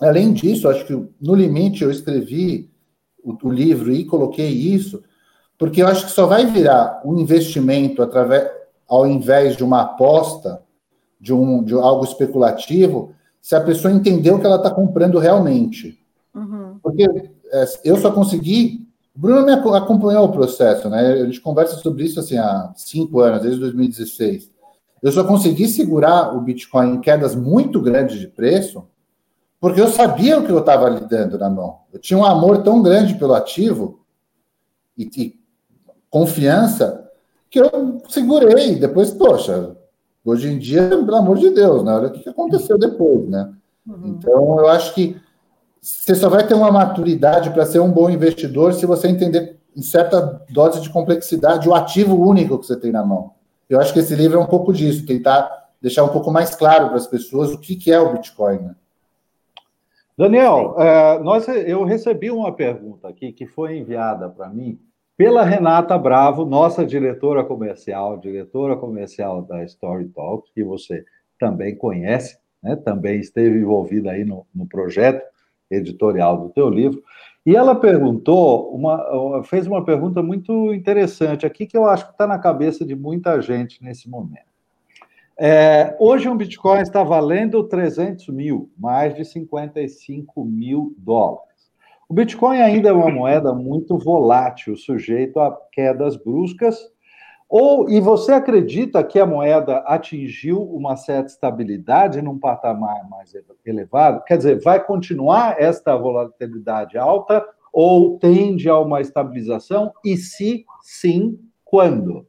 além 0.00 0.32
disso, 0.32 0.68
acho 0.68 0.86
que 0.86 1.08
no 1.20 1.34
limite 1.34 1.82
eu 1.82 1.90
escrevi 1.90 2.70
o, 3.22 3.36
o 3.42 3.50
livro 3.50 3.92
e 3.92 4.04
coloquei 4.04 4.48
isso, 4.48 5.02
porque 5.58 5.82
eu 5.82 5.86
acho 5.86 6.06
que 6.06 6.12
só 6.12 6.26
vai 6.26 6.46
virar 6.46 7.02
um 7.04 7.18
investimento 7.18 8.02
através, 8.02 8.50
ao 8.88 9.06
invés 9.06 9.56
de 9.56 9.62
uma 9.62 9.82
aposta, 9.82 10.62
de, 11.20 11.34
um, 11.34 11.62
de 11.62 11.74
algo 11.74 12.04
especulativo, 12.04 13.14
se 13.40 13.54
a 13.54 13.60
pessoa 13.60 13.92
entendeu 13.92 14.36
o 14.36 14.40
que 14.40 14.46
ela 14.46 14.56
está 14.56 14.70
comprando 14.70 15.18
realmente. 15.18 15.98
Uhum. 16.34 16.78
Porque 16.82 17.02
é, 17.52 17.64
eu 17.84 17.96
só 17.98 18.10
consegui. 18.10 18.86
O 19.14 19.20
Bruno 19.20 19.44
me 19.44 19.52
acompanhou 19.52 20.24
o 20.24 20.32
processo, 20.32 20.88
né? 20.88 21.12
A 21.12 21.24
gente 21.26 21.40
conversa 21.40 21.76
sobre 21.76 22.04
isso 22.04 22.20
assim, 22.20 22.38
há 22.38 22.72
cinco 22.76 23.20
anos, 23.20 23.42
desde 23.42 23.60
2016. 23.60 24.50
Eu 25.02 25.12
só 25.12 25.24
consegui 25.24 25.66
segurar 25.68 26.34
o 26.34 26.40
Bitcoin 26.40 26.94
em 26.94 27.00
quedas 27.00 27.34
muito 27.34 27.80
grandes 27.80 28.18
de 28.18 28.28
preço 28.28 28.84
porque 29.60 29.80
eu 29.80 29.88
sabia 29.88 30.38
o 30.38 30.44
que 30.44 30.50
eu 30.50 30.58
estava 30.58 30.88
lidando 30.88 31.38
na 31.38 31.50
mão. 31.50 31.80
Eu 31.92 32.00
tinha 32.00 32.18
um 32.18 32.24
amor 32.24 32.62
tão 32.62 32.82
grande 32.82 33.14
pelo 33.14 33.34
ativo 33.34 34.00
e, 34.96 35.04
e 35.16 35.40
confiança 36.08 37.08
que 37.50 37.60
eu 37.60 38.02
segurei. 38.08 38.76
Depois, 38.76 39.10
poxa, 39.10 39.76
Hoje 40.24 40.48
em 40.52 40.58
dia, 40.58 40.88
pelo 40.88 41.16
amor 41.16 41.38
de 41.38 41.50
Deus, 41.50 41.82
né? 41.82 41.94
Olha 41.94 42.08
o 42.08 42.10
que 42.10 42.28
aconteceu 42.28 42.78
depois, 42.78 43.26
né? 43.26 43.50
Uhum. 43.86 44.08
Então, 44.08 44.58
eu 44.58 44.68
acho 44.68 44.94
que 44.94 45.16
você 45.80 46.14
só 46.14 46.28
vai 46.28 46.46
ter 46.46 46.52
uma 46.52 46.70
maturidade 46.70 47.48
para 47.50 47.64
ser 47.64 47.80
um 47.80 47.90
bom 47.90 48.10
investidor 48.10 48.74
se 48.74 48.84
você 48.84 49.08
entender 49.08 49.58
em 49.74 49.80
certa 49.80 50.44
dose 50.50 50.80
de 50.82 50.90
complexidade 50.90 51.66
o 51.66 51.74
ativo 51.74 52.16
único 52.16 52.58
que 52.58 52.66
você 52.66 52.76
tem 52.76 52.92
na 52.92 53.04
mão. 53.04 53.32
Eu 53.68 53.80
acho 53.80 53.94
que 53.94 54.00
esse 54.00 54.14
livro 54.14 54.38
é 54.38 54.42
um 54.42 54.46
pouco 54.46 54.74
disso, 54.74 55.06
tentar 55.06 55.70
deixar 55.80 56.04
um 56.04 56.08
pouco 56.08 56.30
mais 56.30 56.54
claro 56.54 56.88
para 56.88 56.96
as 56.96 57.06
pessoas 57.06 57.52
o 57.52 57.58
que, 57.58 57.76
que 57.76 57.90
é 57.90 57.98
o 57.98 58.12
Bitcoin. 58.12 58.58
Né? 58.58 58.74
Daniel, 60.20 60.74
é, 60.78 61.18
nós, 61.20 61.48
eu 61.48 61.82
recebi 61.82 62.30
uma 62.30 62.54
pergunta 62.54 63.08
aqui 63.08 63.32
que 63.32 63.46
foi 63.46 63.78
enviada 63.78 64.28
para 64.28 64.50
mim 64.50 64.78
pela 65.16 65.42
Renata 65.42 65.96
Bravo, 65.96 66.44
nossa 66.44 66.84
diretora 66.84 67.42
comercial, 67.42 68.18
diretora 68.18 68.76
comercial 68.76 69.40
da 69.40 69.64
Story 69.64 70.08
Talk, 70.08 70.52
que 70.52 70.62
você 70.62 71.06
também 71.38 71.74
conhece, 71.74 72.36
né? 72.62 72.76
também 72.76 73.18
esteve 73.18 73.60
envolvida 73.60 74.10
aí 74.10 74.22
no, 74.22 74.46
no 74.54 74.68
projeto 74.68 75.24
editorial 75.70 76.36
do 76.36 76.50
teu 76.50 76.68
livro. 76.68 77.02
E 77.46 77.56
ela 77.56 77.74
perguntou, 77.74 78.74
uma, 78.74 79.42
fez 79.44 79.66
uma 79.66 79.82
pergunta 79.82 80.22
muito 80.22 80.74
interessante 80.74 81.46
aqui, 81.46 81.64
que 81.64 81.78
eu 81.78 81.86
acho 81.86 82.04
que 82.04 82.12
está 82.12 82.26
na 82.26 82.38
cabeça 82.38 82.84
de 82.84 82.94
muita 82.94 83.40
gente 83.40 83.82
nesse 83.82 84.06
momento. 84.06 84.49
É, 85.42 85.96
hoje 85.98 86.28
um 86.28 86.36
Bitcoin 86.36 86.82
está 86.82 87.02
valendo 87.02 87.64
300 87.64 88.28
mil, 88.28 88.70
mais 88.76 89.14
de 89.14 89.24
55 89.24 90.44
mil 90.44 90.94
dólares. 90.98 91.72
O 92.06 92.12
Bitcoin 92.12 92.60
ainda 92.60 92.90
é 92.90 92.92
uma 92.92 93.10
moeda 93.10 93.54
muito 93.54 93.96
volátil, 93.96 94.76
sujeito 94.76 95.40
a 95.40 95.58
quedas 95.72 96.14
bruscas. 96.14 96.78
Ou 97.48 97.88
e 97.88 98.02
você 98.02 98.32
acredita 98.32 99.02
que 99.02 99.18
a 99.18 99.24
moeda 99.24 99.78
atingiu 99.86 100.62
uma 100.62 100.94
certa 100.94 101.30
estabilidade 101.30 102.20
num 102.20 102.38
patamar 102.38 103.08
mais 103.08 103.32
elevado? 103.64 104.22
Quer 104.24 104.36
dizer, 104.36 104.60
vai 104.60 104.84
continuar 104.84 105.58
esta 105.58 105.96
volatilidade 105.96 106.98
alta 106.98 107.42
ou 107.72 108.18
tende 108.18 108.68
a 108.68 108.78
uma 108.78 109.00
estabilização? 109.00 109.90
E 110.04 110.18
se 110.18 110.66
sim, 110.82 111.40
quando? 111.64 112.26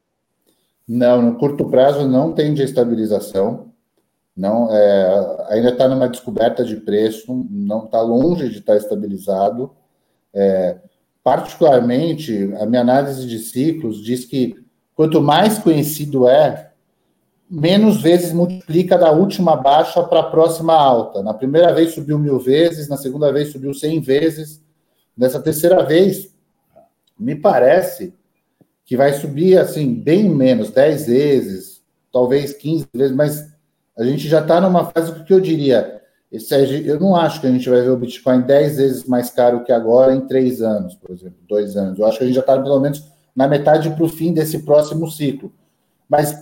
Não, 0.93 1.21
no 1.21 1.37
curto 1.37 1.69
prazo 1.69 2.05
não 2.05 2.33
tende 2.33 2.61
a 2.61 2.65
estabilização. 2.65 3.71
Não, 4.35 4.69
é, 4.69 5.45
ainda 5.47 5.69
está 5.69 5.87
numa 5.87 6.09
descoberta 6.09 6.65
de 6.65 6.75
preço, 6.75 7.47
não 7.49 7.85
está 7.85 8.01
longe 8.01 8.49
de 8.49 8.57
estar 8.59 8.73
tá 8.73 8.77
estabilizado. 8.77 9.71
É, 10.33 10.79
particularmente, 11.23 12.53
a 12.59 12.65
minha 12.65 12.81
análise 12.81 13.25
de 13.25 13.39
ciclos 13.39 14.03
diz 14.03 14.25
que 14.25 14.65
quanto 14.93 15.21
mais 15.21 15.57
conhecido 15.59 16.27
é, 16.27 16.71
menos 17.49 18.01
vezes 18.01 18.33
multiplica 18.33 18.97
da 18.97 19.13
última 19.13 19.55
baixa 19.55 20.03
para 20.03 20.19
a 20.19 20.29
próxima 20.29 20.73
alta. 20.73 21.23
Na 21.23 21.33
primeira 21.33 21.73
vez 21.73 21.93
subiu 21.93 22.19
mil 22.19 22.37
vezes, 22.37 22.89
na 22.89 22.97
segunda 22.97 23.31
vez 23.31 23.53
subiu 23.53 23.73
cem 23.73 24.01
vezes, 24.01 24.61
nessa 25.15 25.39
terceira 25.39 25.85
vez, 25.85 26.35
me 27.17 27.33
parece 27.33 28.13
que 28.91 28.97
vai 28.97 29.13
subir 29.13 29.57
assim, 29.57 29.93
bem 29.93 30.27
menos, 30.27 30.69
10 30.69 31.07
vezes, 31.07 31.81
talvez 32.11 32.51
15 32.51 32.87
vezes, 32.93 33.15
mas 33.15 33.49
a 33.97 34.03
gente 34.03 34.27
já 34.27 34.41
está 34.41 34.59
numa 34.59 34.83
fase 34.83 35.13
que 35.23 35.33
eu 35.33 35.39
diria. 35.39 36.01
Sérgio, 36.37 36.85
eu 36.85 36.99
não 36.99 37.15
acho 37.15 37.39
que 37.39 37.47
a 37.47 37.51
gente 37.51 37.69
vai 37.69 37.81
ver 37.81 37.89
o 37.89 37.95
Bitcoin 37.95 38.41
10 38.41 38.75
vezes 38.75 39.05
mais 39.05 39.29
caro 39.29 39.63
que 39.63 39.71
agora 39.71 40.13
em 40.13 40.27
três 40.27 40.61
anos, 40.61 40.93
por 40.95 41.09
exemplo, 41.09 41.37
dois 41.47 41.77
anos. 41.77 41.99
Eu 41.99 42.05
acho 42.05 42.17
que 42.17 42.25
a 42.25 42.27
gente 42.27 42.35
já 42.35 42.41
está 42.41 42.61
pelo 42.61 42.81
menos 42.81 43.01
na 43.33 43.47
metade 43.47 43.89
para 43.91 44.03
o 44.03 44.09
fim 44.09 44.33
desse 44.33 44.59
próximo 44.59 45.09
ciclo. 45.09 45.53
Mas 46.09 46.37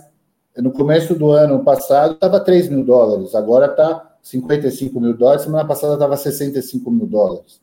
no 0.56 0.72
começo 0.72 1.14
do 1.14 1.30
ano 1.30 1.62
passado 1.62 2.14
estava 2.14 2.40
3 2.40 2.68
mil 2.68 2.84
dólares, 2.84 3.32
agora 3.36 3.66
está 3.66 4.16
55 4.22 5.00
mil 5.00 5.16
dólares, 5.16 5.42
semana 5.42 5.64
passada 5.64 5.92
estava 5.92 6.16
65 6.16 6.90
mil 6.90 7.06
dólares. 7.06 7.60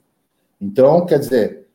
Então, 0.61 1.05
quer 1.05 1.19
dizer, 1.19 1.66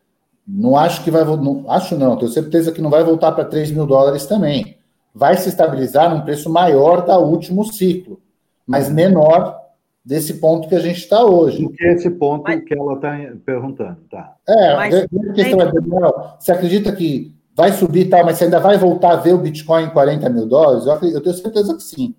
não 0.47 0.77
acho 0.77 1.03
que 1.05 1.11
vai. 1.11 1.25
Não, 1.25 1.65
acho 1.69 1.97
não, 1.97 2.17
tenho 2.17 2.31
certeza 2.31 2.73
que 2.73 2.83
não 2.83 2.91
vai 2.91 3.05
voltar 3.05 3.33
para 3.33 3.45
3 3.45 3.71
mil 3.71 3.87
dólares 3.87 4.27
também. 4.27 4.77
Vai 5.15 5.37
se 5.37 5.49
estabilizar 5.49 6.13
num 6.13 6.23
preço 6.23 6.51
maior 6.51 7.05
da 7.05 7.19
último 7.19 7.65
ciclo, 7.65 8.21
mas 8.67 8.91
menor 8.91 9.61
desse 10.05 10.35
ponto 10.35 10.69
que 10.69 10.75
a 10.75 10.81
gente 10.81 10.99
está 10.99 11.25
hoje. 11.25 11.63
Do 11.63 11.71
que 11.71 11.85
esse 11.87 12.11
ponto 12.11 12.43
mas... 12.45 12.65
que 12.65 12.75
ela 12.77 12.95
está 12.95 13.17
perguntando, 13.45 13.99
tá? 14.11 14.35
É, 14.49 14.75
mas... 14.75 14.95
a 14.95 15.33
questão 15.35 15.61
é, 15.61 15.71
Daniel, 15.71 16.35
você 16.39 16.53
acredita 16.53 16.93
que 16.93 17.33
vai 17.55 17.73
subir 17.73 18.07
e 18.07 18.09
tal, 18.09 18.25
mas 18.25 18.39
você 18.39 18.45
ainda 18.45 18.59
vai 18.59 18.79
voltar 18.79 19.13
a 19.13 19.17
ver 19.17 19.35
o 19.35 19.39
Bitcoin 19.39 19.85
em 19.85 19.91
40 19.91 20.29
mil 20.31 20.47
dólares? 20.47 20.87
Eu, 20.87 20.93
acredito, 20.93 21.19
eu 21.19 21.23
tenho 21.23 21.37
certeza 21.37 21.75
que 21.77 21.83
sim. 21.83 22.15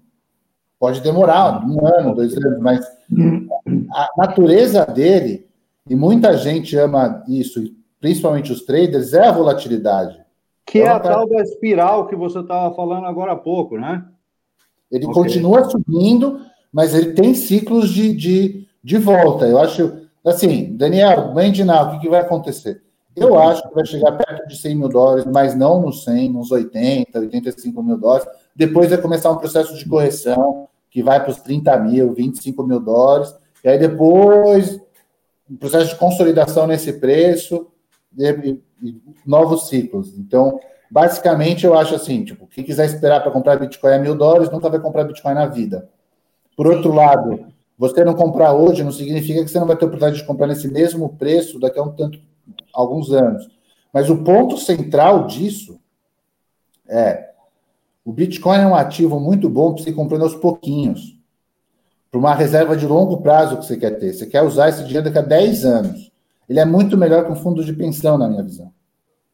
Pode 0.80 1.02
demorar 1.02 1.66
um 1.66 1.86
ano, 1.86 2.16
dois 2.16 2.36
anos, 2.38 2.60
mas 2.60 2.86
a 3.92 4.10
natureza 4.18 4.86
dele, 4.86 5.48
e 5.90 5.96
muita 5.96 6.38
gente 6.38 6.78
ama 6.78 7.24
isso, 7.28 7.64
principalmente 8.04 8.52
os 8.52 8.66
traders, 8.66 9.14
é 9.14 9.26
a 9.26 9.32
volatilidade. 9.32 10.20
Que 10.66 10.82
é 10.82 10.90
a 10.90 11.00
tá... 11.00 11.14
tal 11.14 11.30
da 11.30 11.40
espiral 11.42 12.06
que 12.06 12.18
você 12.18 12.42
estava 12.42 12.76
falando 12.76 13.06
agora 13.06 13.32
há 13.32 13.36
pouco, 13.38 13.78
né? 13.78 14.04
Ele 14.92 15.06
okay. 15.06 15.14
continua 15.14 15.70
subindo, 15.70 16.42
mas 16.70 16.94
ele 16.94 17.14
tem 17.14 17.34
ciclos 17.34 17.90
de, 17.90 18.14
de, 18.14 18.68
de 18.84 18.98
volta. 18.98 19.48
Eu 19.48 19.58
acho, 19.58 20.02
assim, 20.26 20.76
Daniel, 20.76 21.34
Mendinal, 21.34 21.88
o 21.88 21.92
que, 21.92 22.00
que 22.02 22.10
vai 22.10 22.20
acontecer? 22.20 22.84
Eu 23.16 23.40
acho 23.40 23.66
que 23.70 23.74
vai 23.74 23.86
chegar 23.86 24.12
perto 24.12 24.50
de 24.50 24.58
100 24.58 24.76
mil 24.76 24.90
dólares, 24.90 25.26
mas 25.26 25.56
não 25.56 25.82
nos 25.82 26.04
100, 26.04 26.30
nos 26.30 26.52
80, 26.52 27.18
85 27.18 27.82
mil 27.82 27.98
dólares. 27.98 28.28
Depois 28.54 28.90
vai 28.90 29.02
começar 29.02 29.32
um 29.32 29.38
processo 29.38 29.78
de 29.78 29.88
correção 29.88 30.68
que 30.92 31.02
vai 31.02 31.22
para 31.22 31.32
os 31.32 31.38
30 31.38 31.78
mil, 31.78 32.14
25 32.14 32.64
mil 32.64 32.82
dólares. 32.82 33.34
E 33.64 33.70
aí 33.70 33.80
depois, 33.80 34.78
um 35.50 35.56
processo 35.56 35.92
de 35.92 35.96
consolidação 35.96 36.68
nesse 36.68 36.92
preço 37.00 37.70
novos 39.26 39.70
ciclos. 39.70 40.18
Então, 40.18 40.60
basicamente, 40.90 41.66
eu 41.66 41.78
acho 41.78 41.96
assim, 41.96 42.24
tipo, 42.24 42.48
quem 42.48 42.64
quiser 42.64 42.86
esperar 42.86 43.22
para 43.22 43.32
comprar 43.32 43.58
Bitcoin 43.58 43.94
a 43.94 44.00
mil 44.00 44.16
dólares, 44.16 44.52
nunca 44.52 44.70
vai 44.70 44.80
comprar 44.80 45.04
Bitcoin 45.04 45.34
na 45.34 45.46
vida. 45.46 45.90
Por 46.56 46.68
outro 46.68 46.94
lado, 46.94 47.48
você 47.78 48.04
não 48.04 48.14
comprar 48.14 48.54
hoje 48.54 48.84
não 48.84 48.92
significa 48.92 49.44
que 49.44 49.50
você 49.50 49.60
não 49.60 49.68
vai 49.68 49.76
ter 49.76 49.86
oportunidade 49.86 50.22
de 50.22 50.28
comprar 50.28 50.48
nesse 50.48 50.68
mesmo 50.68 51.10
preço 51.18 51.60
daqui 51.60 51.80
a 51.80 51.84
um 51.84 51.92
tanto, 51.92 52.20
alguns 52.74 53.12
anos. 53.12 53.50
Mas 53.92 54.10
o 54.10 54.24
ponto 54.24 54.58
central 54.58 55.28
disso 55.28 55.80
é 56.88 57.34
o 58.06 58.12
Bitcoin 58.12 58.60
é 58.60 58.68
um 58.68 58.76
ativo 58.76 59.20
muito 59.20 59.50
bom 59.50 59.74
para 59.74 59.84
você 59.84 59.90
ir 59.90 59.94
comprando 59.94 60.24
aos 60.24 60.36
pouquinhos. 60.36 61.18
Para 62.12 62.20
uma 62.20 62.36
reserva 62.36 62.76
de 62.76 62.86
longo 62.86 63.22
prazo 63.22 63.58
que 63.58 63.66
você 63.66 63.78
quer 63.78 63.92
ter. 63.92 64.14
Você 64.14 64.28
quer 64.28 64.42
usar 64.42 64.70
esse 64.70 64.84
dinheiro 64.84 65.06
daqui 65.06 65.18
a 65.18 65.22
10 65.22 65.66
anos. 65.66 66.12
Ele 66.50 66.60
é 66.60 66.66
muito 66.66 66.98
melhor 66.98 67.26
que 67.26 67.32
um 67.32 67.36
fundo 67.36 67.64
de 67.64 67.74
pensão, 67.74 68.18
na 68.18 68.28
minha 68.28 68.44
visão. 68.44 68.72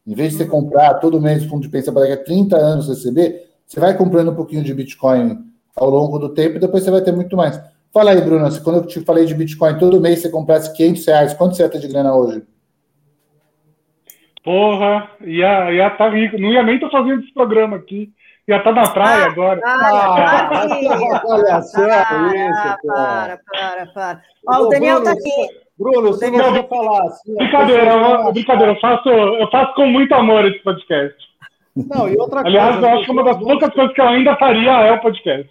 Em 0.06 0.14
vez 0.14 0.32
de 0.32 0.38
você 0.38 0.46
comprar 0.46 0.94
todo 0.94 1.20
mês 1.20 1.44
fundo 1.44 1.62
de 1.62 1.68
pensão 1.68 1.92
para 1.92 2.02
daqui 2.02 2.14
a 2.14 2.24
30 2.24 2.56
anos 2.56 2.88
receber, 2.88 3.50
você 3.66 3.78
vai 3.78 3.96
comprando 3.96 4.30
um 4.30 4.34
pouquinho 4.34 4.64
de 4.64 4.74
Bitcoin 4.74 5.38
ao 5.76 5.88
longo 5.88 6.18
do 6.18 6.30
tempo 6.30 6.56
e 6.56 6.60
depois 6.60 6.82
você 6.82 6.90
vai 6.90 7.02
ter 7.02 7.12
muito 7.12 7.36
mais. 7.36 7.60
Fala 7.92 8.12
aí, 8.12 8.20
Bruno, 8.20 8.48
quando 8.62 8.76
eu 8.76 8.86
te 8.86 9.00
falei 9.00 9.24
de 9.24 9.34
Bitcoin, 9.34 9.78
todo 9.78 10.00
mês 10.00 10.20
você 10.20 10.28
comprasse 10.28 10.74
500 10.76 11.06
reais, 11.06 11.34
quanto 11.34 11.56
você 11.56 11.62
ia 11.62 11.68
ter 11.68 11.80
de 11.80 11.88
grana 11.88 12.14
hoje? 12.14 12.42
Porra, 14.42 15.10
ia, 15.20 15.72
ia 15.72 15.90
tá 15.90 16.08
rico. 16.08 16.38
Não 16.38 16.50
ia 16.50 16.62
nem 16.62 16.76
estar 16.76 16.90
fazendo 16.90 17.20
esse 17.20 17.32
programa 17.34 17.76
aqui. 17.76 18.10
Ia 18.48 18.56
estar 18.56 18.74
tá 18.74 18.80
na 18.80 18.90
praia 18.90 19.24
ah, 19.24 19.26
agora. 19.26 19.60
Ah, 19.64 20.48
ah, 20.50 21.22
olha 21.26 21.62
só 21.62 21.86
isso. 21.86 22.86
Para, 22.86 23.38
para, 23.52 23.86
para. 23.86 24.22
Ó, 24.48 24.62
o 24.62 24.68
Daniel 24.68 24.98
está 24.98 25.12
aqui. 25.12 25.59
Bruno, 25.80 26.08
você 26.08 26.30
não 26.30 26.52
vai 26.52 26.62
falar 26.68 27.04
assim. 27.04 27.34
Brincadeira, 27.34 27.94
eu, 27.94 28.32
brincadeira, 28.34 28.72
eu 28.72 28.80
faço, 28.80 29.08
eu 29.08 29.50
faço 29.50 29.74
com 29.74 29.86
muito 29.86 30.14
amor 30.14 30.44
esse 30.44 30.62
podcast. 30.62 31.16
Não, 31.74 32.06
e 32.06 32.18
outra 32.18 32.40
Aliás, 32.40 32.72
coisa, 32.74 32.86
eu 32.86 32.94
acho 32.94 33.04
que 33.06 33.10
uma 33.12 33.24
das 33.24 33.38
poucas 33.38 33.72
coisas 33.72 33.94
que 33.94 34.00
eu 34.02 34.08
ainda 34.08 34.36
faria 34.36 34.72
é 34.72 34.92
o 34.92 35.00
podcast. 35.00 35.50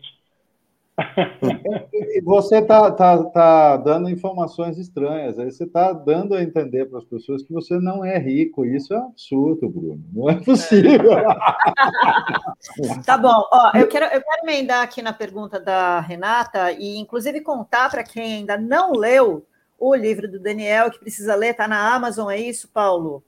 Você 2.23 2.57
está 2.57 2.91
tá, 2.91 3.23
tá 3.23 3.77
dando 3.77 4.09
informações 4.09 4.77
estranhas, 4.77 5.39
aí 5.39 5.49
você 5.49 5.63
está 5.63 5.93
dando 5.93 6.35
a 6.35 6.43
entender 6.43 6.85
para 6.85 6.99
as 6.99 7.05
pessoas 7.05 7.41
que 7.41 7.51
você 7.51 7.79
não 7.79 8.05
é 8.05 8.19
rico. 8.19 8.65
Isso 8.65 8.93
é 8.93 8.99
um 8.99 9.07
absurdo, 9.07 9.67
Bruno. 9.67 10.03
Não 10.13 10.29
é 10.29 10.35
possível. 10.35 11.09
tá 13.03 13.17
bom. 13.17 13.43
Ó, 13.51 13.71
eu, 13.75 13.87
quero, 13.87 14.05
eu 14.05 14.21
quero 14.21 14.43
emendar 14.43 14.83
aqui 14.83 15.01
na 15.01 15.13
pergunta 15.13 15.59
da 15.59 16.01
Renata 16.01 16.71
e, 16.73 16.97
inclusive, 16.97 17.41
contar 17.41 17.89
para 17.89 18.03
quem 18.03 18.33
ainda 18.33 18.57
não 18.57 18.91
leu 18.91 19.47
o 19.79 19.95
livro 19.95 20.29
do 20.29 20.39
Daniel, 20.39 20.91
que 20.91 20.99
precisa 20.99 21.35
ler, 21.35 21.51
está 21.51 21.67
na 21.67 21.93
Amazon, 21.93 22.29
é 22.29 22.37
isso, 22.37 22.69
Paulo? 22.73 23.23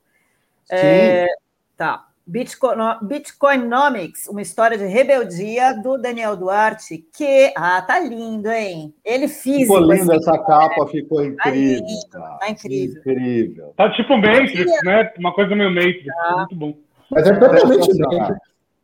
Sim. 0.66 0.76
É, 0.76 1.28
tá. 1.78 2.08
Bitcoin, 2.26 2.78
Bitcoinomics, 3.02 4.28
uma 4.28 4.42
história 4.42 4.78
de 4.78 4.86
rebeldia 4.86 5.74
do 5.82 5.98
Daniel 5.98 6.38
Duarte, 6.38 7.04
que, 7.14 7.52
ah, 7.58 7.82
tá 7.82 8.00
lindo, 8.00 8.50
hein? 8.50 8.94
Ele 9.04 9.28
físico. 9.28 9.74
Ficou 9.74 9.92
lindo 9.92 10.14
essa 10.14 10.38
capa, 10.38 10.88
ficou 10.88 11.18
tá 11.18 11.50
incrível. 11.50 11.86
Tá, 12.12 12.38
tá 12.40 12.50
incrível. 12.50 13.00
incrível. 13.00 13.74
Tá 13.76 13.92
tipo 13.92 14.16
Matrix, 14.18 14.66
né? 14.84 15.12
Uma 15.18 15.34
coisa 15.34 15.56
meio 15.56 15.72
Matrix, 15.72 16.06
tá. 16.06 16.38
muito 16.38 16.56
bom. 16.56 16.74
Mas 17.10 17.28
é 17.28 17.34
totalmente 17.34 17.98
Matrix. 17.98 18.40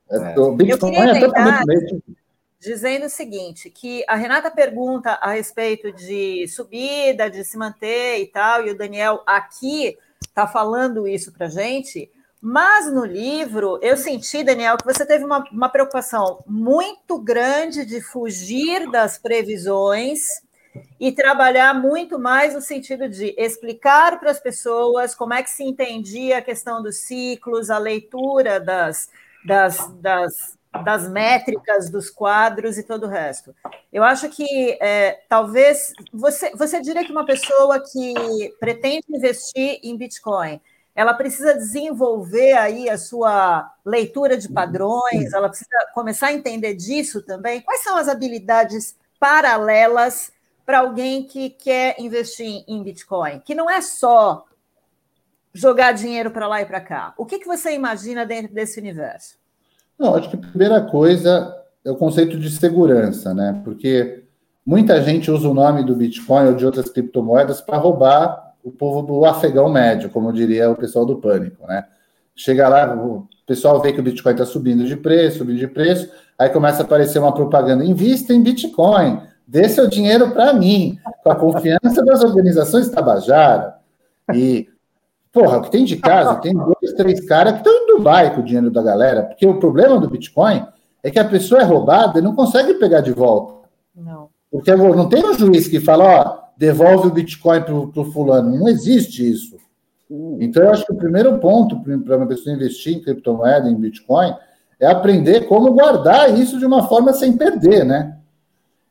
É, 0.09 0.39
o 0.39 0.51
Bitcoin 0.53 0.95
é 0.95 1.19
totalmente 1.19 1.67
Matrix. 1.67 2.01
Dizendo 2.59 3.05
o 3.05 3.09
seguinte: 3.09 3.69
que 3.69 4.03
a 4.07 4.15
Renata 4.15 4.49
pergunta 4.51 5.11
a 5.21 5.31
respeito 5.31 5.91
de 5.91 6.47
subida, 6.47 7.29
de 7.29 7.43
se 7.43 7.57
manter 7.57 8.19
e 8.19 8.27
tal, 8.27 8.65
e 8.65 8.71
o 8.71 8.77
Daniel 8.77 9.21
aqui 9.25 9.97
está 10.21 10.47
falando 10.47 11.07
isso 11.07 11.31
para 11.31 11.47
gente. 11.47 12.11
Mas 12.39 12.91
no 12.91 13.03
livro, 13.03 13.79
eu 13.81 13.97
senti, 13.97 14.43
Daniel, 14.43 14.77
que 14.77 14.85
você 14.85 15.05
teve 15.05 15.25
uma, 15.25 15.43
uma 15.51 15.69
preocupação 15.69 16.43
muito 16.45 17.17
grande 17.19 17.83
de 17.83 17.99
fugir 17.99 18.89
das 18.91 19.17
previsões 19.17 20.45
e 20.99 21.11
trabalhar 21.11 21.73
muito 21.73 22.19
mais 22.19 22.53
no 22.53 22.61
sentido 22.61 23.09
de 23.09 23.33
explicar 23.37 24.19
para 24.19 24.29
as 24.29 24.39
pessoas 24.39 25.15
como 25.15 25.33
é 25.33 25.41
que 25.41 25.49
se 25.49 25.63
entendia 25.63 26.37
a 26.37 26.41
questão 26.41 26.81
dos 26.81 26.97
ciclos, 26.99 27.71
a 27.71 27.79
leitura 27.79 28.59
das, 28.59 29.09
das, 29.43 29.87
das, 29.99 30.56
das 30.83 31.09
métricas 31.09 31.89
dos 31.89 32.09
quadros 32.09 32.77
e 32.77 32.83
todo 32.83 33.05
o 33.05 33.09
resto. 33.09 33.55
Eu 33.91 34.03
acho 34.03 34.29
que 34.29 34.77
é, 34.81 35.19
talvez 35.29 35.93
você, 36.13 36.51
você 36.55 36.81
diria 36.81 37.05
que 37.05 37.11
uma 37.11 37.25
pessoa 37.25 37.79
que 37.79 38.53
pretende 38.59 39.05
investir 39.09 39.79
em 39.83 39.97
Bitcoin 39.97 40.59
ela 40.97 41.13
precisa 41.13 41.53
desenvolver 41.53 42.53
aí 42.53 42.89
a 42.89 42.97
sua 42.97 43.71
leitura 43.85 44.35
de 44.35 44.51
padrões, 44.51 45.31
ela 45.31 45.47
precisa 45.47 45.69
começar 45.93 46.29
a 46.29 46.33
entender 46.33 46.73
disso 46.73 47.21
também. 47.21 47.61
Quais 47.61 47.83
são 47.83 47.97
as 47.97 48.07
habilidades 48.07 48.97
paralelas 49.19 50.31
para 50.65 50.79
alguém 50.79 51.23
que 51.23 51.51
quer 51.51 51.95
investir 51.99 52.63
em 52.67 52.81
Bitcoin, 52.81 53.39
que 53.41 53.53
não 53.53 53.69
é 53.69 53.79
só 53.79 54.43
jogar 55.53 55.91
dinheiro 55.91 56.29
para 56.29 56.47
lá 56.47 56.61
e 56.61 56.65
para 56.65 56.81
cá. 56.81 57.13
O 57.17 57.25
que, 57.25 57.39
que 57.39 57.47
você 57.47 57.73
imagina 57.73 58.25
dentro 58.25 58.53
desse 58.53 58.79
universo? 58.79 59.37
Não, 59.97 60.15
acho 60.15 60.29
que 60.29 60.35
a 60.35 60.39
primeira 60.39 60.81
coisa 60.81 61.55
é 61.83 61.91
o 61.91 61.95
conceito 61.95 62.37
de 62.37 62.49
segurança, 62.49 63.33
né? 63.33 63.61
Porque 63.63 64.23
muita 64.65 65.01
gente 65.01 65.31
usa 65.31 65.47
o 65.47 65.53
nome 65.53 65.83
do 65.83 65.95
Bitcoin 65.95 66.47
ou 66.47 66.53
de 66.53 66.65
outras 66.65 66.89
criptomoedas 66.89 67.61
para 67.61 67.77
roubar 67.77 68.53
o 68.63 68.71
povo 68.71 69.01
do 69.01 69.25
afegão 69.25 69.69
médio, 69.69 70.09
como 70.09 70.33
diria 70.33 70.69
o 70.69 70.75
pessoal 70.75 71.05
do 71.05 71.15
pânico, 71.15 71.65
né? 71.65 71.85
Chega 72.35 72.67
lá, 72.67 72.93
o 72.93 73.27
pessoal 73.47 73.81
vê 73.81 73.93
que 73.93 73.99
o 73.99 74.03
Bitcoin 74.03 74.33
está 74.33 74.45
subindo 74.45 74.85
de 74.85 74.95
preço, 74.95 75.39
subindo 75.39 75.57
de 75.57 75.67
preço, 75.67 76.11
aí 76.37 76.49
começa 76.49 76.83
a 76.83 76.85
aparecer 76.85 77.17
uma 77.17 77.33
propaganda: 77.33 77.83
invista 77.83 78.33
em 78.33 78.43
Bitcoin, 78.43 79.21
dê 79.47 79.67
seu 79.69 79.87
dinheiro 79.87 80.31
para 80.31 80.53
mim, 80.53 80.99
com 81.23 81.31
a 81.31 81.35
confiança 81.35 82.03
das 82.05 82.21
organizações 82.21 82.89
Tabajara. 82.89 83.77
E, 84.33 84.67
porra, 85.31 85.57
o 85.57 85.61
que 85.61 85.71
tem 85.71 85.85
de 85.85 85.95
casa, 85.95 86.35
tem 86.35 86.53
dois, 86.53 86.93
três 86.95 87.25
caras 87.25 87.53
que 87.53 87.59
estão 87.59 87.86
em 87.97 88.03
Dubai 88.03 88.33
com 88.33 88.41
o 88.41 88.43
dinheiro 88.43 88.71
da 88.71 88.81
galera, 88.81 89.23
porque 89.23 89.45
o 89.45 89.59
problema 89.59 89.99
do 89.99 90.09
Bitcoin 90.09 90.65
é 91.03 91.11
que 91.11 91.19
a 91.19 91.25
pessoa 91.25 91.61
é 91.61 91.63
roubada 91.63 92.19
e 92.19 92.21
não 92.21 92.35
consegue 92.35 92.73
pegar 92.75 93.01
de 93.01 93.11
volta. 93.11 93.67
Não. 93.95 94.29
Porque 94.51 94.73
não 94.75 95.09
tem 95.09 95.25
um 95.25 95.33
juiz 95.33 95.67
que 95.67 95.79
fala, 95.79 96.03
ó, 96.03 96.47
devolve 96.57 97.07
o 97.07 97.11
Bitcoin 97.11 97.61
para 97.61 97.73
o 97.73 98.11
fulano. 98.11 98.57
Não 98.57 98.67
existe 98.67 99.29
isso. 99.29 99.57
Uh. 100.09 100.37
Então, 100.39 100.63
eu 100.63 100.71
acho 100.71 100.85
que 100.85 100.93
o 100.93 100.97
primeiro 100.97 101.37
ponto 101.39 101.79
para 101.81 102.17
uma 102.17 102.27
pessoa 102.27 102.55
investir 102.55 102.95
em 102.95 103.01
criptomoeda, 103.01 103.69
em 103.69 103.75
Bitcoin, 103.75 104.33
é 104.79 104.87
aprender 104.87 105.47
como 105.47 105.73
guardar 105.73 106.37
isso 106.37 106.59
de 106.59 106.65
uma 106.65 106.87
forma 106.87 107.13
sem 107.13 107.35
perder, 107.35 107.83
né? 107.83 108.17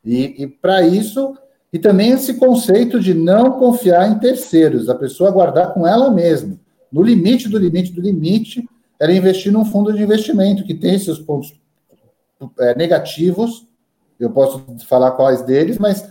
E, 0.04 0.42
e 0.42 0.46
para 0.46 0.82
isso, 0.82 1.36
e 1.72 1.78
também 1.78 2.10
esse 2.10 2.34
conceito 2.34 3.00
de 3.00 3.14
não 3.14 3.52
confiar 3.52 4.08
em 4.10 4.18
terceiros, 4.18 4.88
a 4.88 4.94
pessoa 4.94 5.30
guardar 5.30 5.72
com 5.72 5.86
ela 5.86 6.10
mesma. 6.10 6.58
No 6.92 7.02
limite 7.02 7.48
do 7.48 7.58
limite 7.58 7.92
do 7.92 8.00
limite, 8.00 8.68
era 8.98 9.12
investir 9.12 9.52
num 9.52 9.64
fundo 9.64 9.92
de 9.92 10.02
investimento 10.02 10.64
que 10.64 10.74
tem 10.74 10.98
seus 10.98 11.18
pontos 11.18 11.54
é, 12.60 12.74
negativos. 12.74 13.66
Eu 14.18 14.30
posso 14.30 14.64
falar 14.88 15.12
quais 15.12 15.42
deles, 15.42 15.78
mas, 15.78 16.08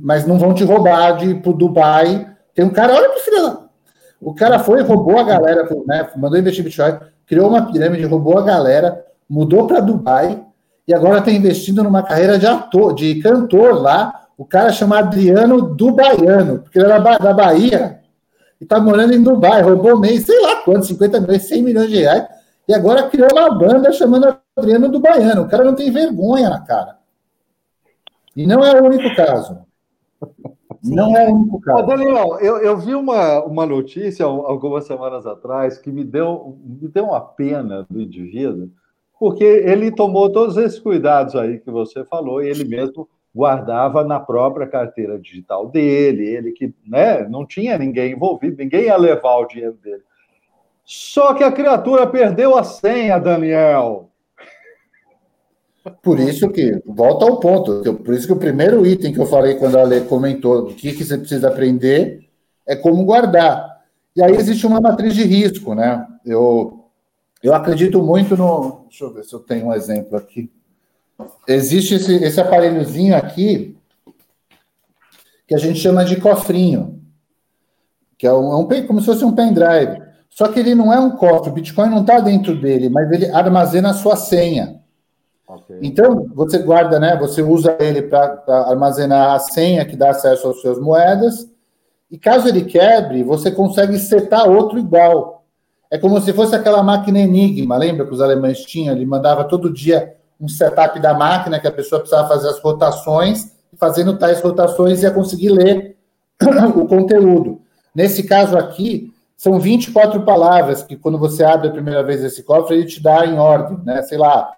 mas 0.00 0.26
não 0.26 0.38
vão 0.38 0.54
te 0.54 0.64
roubar 0.64 1.16
de 1.16 1.30
ir 1.30 1.42
para 1.42 1.52
Dubai. 1.52 2.30
Tem 2.54 2.64
um 2.64 2.70
cara, 2.70 2.94
olha 2.94 3.10
que 3.10 3.20
filha. 3.20 3.58
O 4.20 4.34
cara 4.34 4.58
foi, 4.58 4.82
roubou 4.82 5.18
a 5.18 5.24
galera, 5.24 5.68
né, 5.86 6.08
mandou 6.16 6.38
investir 6.38 6.62
em 6.62 6.64
Bitcoin, 6.64 6.98
criou 7.26 7.48
uma 7.48 7.70
pirâmide, 7.70 8.04
roubou 8.04 8.38
a 8.38 8.42
galera, 8.42 9.04
mudou 9.28 9.66
para 9.66 9.80
Dubai, 9.80 10.42
e 10.88 10.94
agora 10.94 11.18
está 11.18 11.30
investindo 11.30 11.82
numa 11.82 12.02
carreira 12.02 12.38
de 12.38 12.46
ator, 12.46 12.94
de 12.94 13.16
cantor 13.16 13.74
lá. 13.74 14.26
O 14.38 14.44
cara 14.44 14.72
chama 14.72 14.98
Adriano 14.98 15.74
Dubaiano, 15.74 16.60
porque 16.60 16.78
ele 16.78 16.86
era 16.86 17.18
da 17.18 17.34
Bahia 17.34 18.00
e 18.60 18.64
está 18.64 18.80
morando 18.80 19.12
em 19.12 19.22
Dubai, 19.22 19.62
roubou 19.62 19.98
meio, 19.98 20.20
sei 20.20 20.40
lá 20.40 20.56
quanto, 20.62 20.86
50 20.86 21.20
milhões, 21.20 21.42
100 21.42 21.62
milhões 21.62 21.88
de 21.90 21.96
reais, 21.96 22.26
e 22.68 22.74
agora 22.74 23.08
criou 23.08 23.28
uma 23.32 23.50
banda 23.50 23.92
chamando 23.92 24.36
Adriano 24.56 24.88
Dubaiano. 24.88 25.42
O 25.42 25.48
cara 25.48 25.64
não 25.64 25.74
tem 25.74 25.90
vergonha 25.90 26.50
na 26.50 26.60
cara. 26.60 26.98
E 28.34 28.46
não 28.46 28.64
é 28.64 28.80
o 28.80 28.84
único 28.84 29.14
caso. 29.14 29.58
Não 30.82 31.16
é 31.16 31.28
o 31.28 31.34
único 31.34 31.60
caso. 31.60 31.78
Ô, 31.78 31.82
Daniel, 31.86 32.38
eu, 32.40 32.58
eu 32.58 32.76
vi 32.76 32.94
uma, 32.94 33.44
uma 33.44 33.64
notícia 33.64 34.24
algumas 34.24 34.84
semanas 34.86 35.26
atrás 35.26 35.78
que 35.78 35.92
me 35.92 36.04
deu, 36.04 36.58
me 36.64 36.88
deu 36.88 37.04
uma 37.04 37.20
pena 37.20 37.86
do 37.88 38.00
indivíduo 38.00 38.70
porque 39.18 39.44
ele 39.44 39.90
tomou 39.90 40.30
todos 40.30 40.56
esses 40.56 40.78
cuidados 40.78 41.34
aí 41.34 41.58
que 41.58 41.70
você 41.70 42.04
falou 42.04 42.42
e 42.42 42.48
ele 42.48 42.64
mesmo 42.64 43.08
guardava 43.36 44.02
na 44.02 44.18
própria 44.18 44.66
carteira 44.66 45.18
digital 45.18 45.68
dele, 45.68 46.24
ele 46.26 46.52
que 46.52 46.72
né, 46.86 47.28
não 47.28 47.44
tinha 47.44 47.76
ninguém 47.76 48.12
envolvido, 48.12 48.56
ninguém 48.56 48.84
ia 48.84 48.96
levar 48.96 49.36
o 49.36 49.46
dinheiro 49.46 49.76
dele. 49.84 50.02
Só 50.82 51.34
que 51.34 51.44
a 51.44 51.52
criatura 51.52 52.06
perdeu 52.06 52.56
a 52.56 52.64
senha, 52.64 53.18
Daniel. 53.18 54.08
Por 56.02 56.18
isso 56.18 56.48
que, 56.48 56.80
volta 56.86 57.26
ao 57.26 57.38
ponto, 57.38 57.94
por 57.96 58.14
isso 58.14 58.26
que 58.26 58.32
o 58.32 58.38
primeiro 58.38 58.86
item 58.86 59.12
que 59.12 59.20
eu 59.20 59.26
falei 59.26 59.56
quando 59.56 59.76
a 59.76 59.82
Ale 59.82 60.00
comentou 60.06 60.62
o 60.62 60.74
que, 60.74 60.92
que 60.92 61.04
você 61.04 61.18
precisa 61.18 61.48
aprender 61.48 62.26
é 62.66 62.74
como 62.74 63.04
guardar. 63.04 63.82
E 64.16 64.22
aí 64.22 64.34
existe 64.34 64.66
uma 64.66 64.80
matriz 64.80 65.14
de 65.14 65.24
risco, 65.24 65.74
né? 65.74 66.06
Eu 66.24 66.86
eu 67.42 67.54
acredito 67.54 68.02
muito 68.02 68.36
no. 68.36 68.86
Deixa 68.88 69.04
eu 69.04 69.12
ver 69.12 69.24
se 69.24 69.34
eu 69.34 69.40
tenho 69.40 69.66
um 69.66 69.74
exemplo 69.74 70.16
aqui. 70.16 70.50
Existe 71.48 71.94
esse, 71.94 72.14
esse 72.16 72.40
aparelhozinho 72.40 73.16
aqui 73.16 73.76
que 75.46 75.54
a 75.54 75.58
gente 75.58 75.78
chama 75.78 76.04
de 76.04 76.16
cofrinho, 76.20 77.00
que 78.18 78.26
é 78.26 78.32
um, 78.32 78.52
é 78.52 78.56
um 78.56 78.86
como 78.86 79.00
se 79.00 79.06
fosse 79.06 79.24
um 79.24 79.34
pendrive. 79.34 80.02
Só 80.28 80.48
que 80.48 80.58
ele 80.58 80.74
não 80.74 80.92
é 80.92 80.98
um 80.98 81.12
cofre, 81.12 81.50
o 81.50 81.54
Bitcoin 81.54 81.88
não 81.88 82.00
está 82.00 82.20
dentro 82.20 82.60
dele, 82.60 82.88
mas 82.88 83.10
ele 83.10 83.30
armazena 83.30 83.90
a 83.90 83.94
sua 83.94 84.16
senha. 84.16 84.80
Okay. 85.48 85.78
Então, 85.80 86.28
você 86.34 86.58
guarda, 86.58 86.98
né? 86.98 87.16
Você 87.16 87.40
usa 87.40 87.76
ele 87.78 88.02
para 88.02 88.42
armazenar 88.68 89.32
a 89.32 89.38
senha 89.38 89.84
que 89.84 89.96
dá 89.96 90.10
acesso 90.10 90.50
às 90.50 90.60
suas 90.60 90.78
moedas. 90.78 91.48
E 92.10 92.18
caso 92.18 92.48
ele 92.48 92.64
quebre, 92.64 93.22
você 93.22 93.50
consegue 93.50 93.98
setar 93.98 94.48
outro 94.48 94.78
igual. 94.78 95.44
É 95.90 95.96
como 95.96 96.20
se 96.20 96.32
fosse 96.32 96.54
aquela 96.54 96.82
máquina 96.82 97.20
Enigma, 97.20 97.76
lembra 97.76 98.06
que 98.06 98.12
os 98.12 98.20
alemães 98.20 98.60
tinham? 98.62 98.94
Ele 98.94 99.06
mandava 99.06 99.44
todo 99.44 99.72
dia 99.72 100.16
um 100.40 100.48
setup 100.48 100.98
da 101.00 101.14
máquina 101.14 101.58
que 101.58 101.66
a 101.66 101.72
pessoa 101.72 102.00
precisava 102.00 102.28
fazer 102.28 102.48
as 102.48 102.58
rotações, 102.60 103.52
fazendo 103.78 104.18
tais 104.18 104.40
rotações 104.40 105.02
ia 105.02 105.10
conseguir 105.10 105.50
ler 105.50 105.96
o 106.76 106.86
conteúdo. 106.86 107.60
Nesse 107.94 108.22
caso 108.22 108.56
aqui, 108.56 109.12
são 109.36 109.58
24 109.58 110.22
palavras 110.22 110.82
que 110.82 110.96
quando 110.96 111.18
você 111.18 111.44
abre 111.44 111.68
a 111.68 111.72
primeira 111.72 112.02
vez 112.02 112.22
esse 112.22 112.42
cofre, 112.42 112.76
ele 112.76 112.86
te 112.86 113.02
dá 113.02 113.26
em 113.26 113.38
ordem, 113.38 113.78
né? 113.84 114.02
Sei 114.02 114.16
lá, 114.16 114.52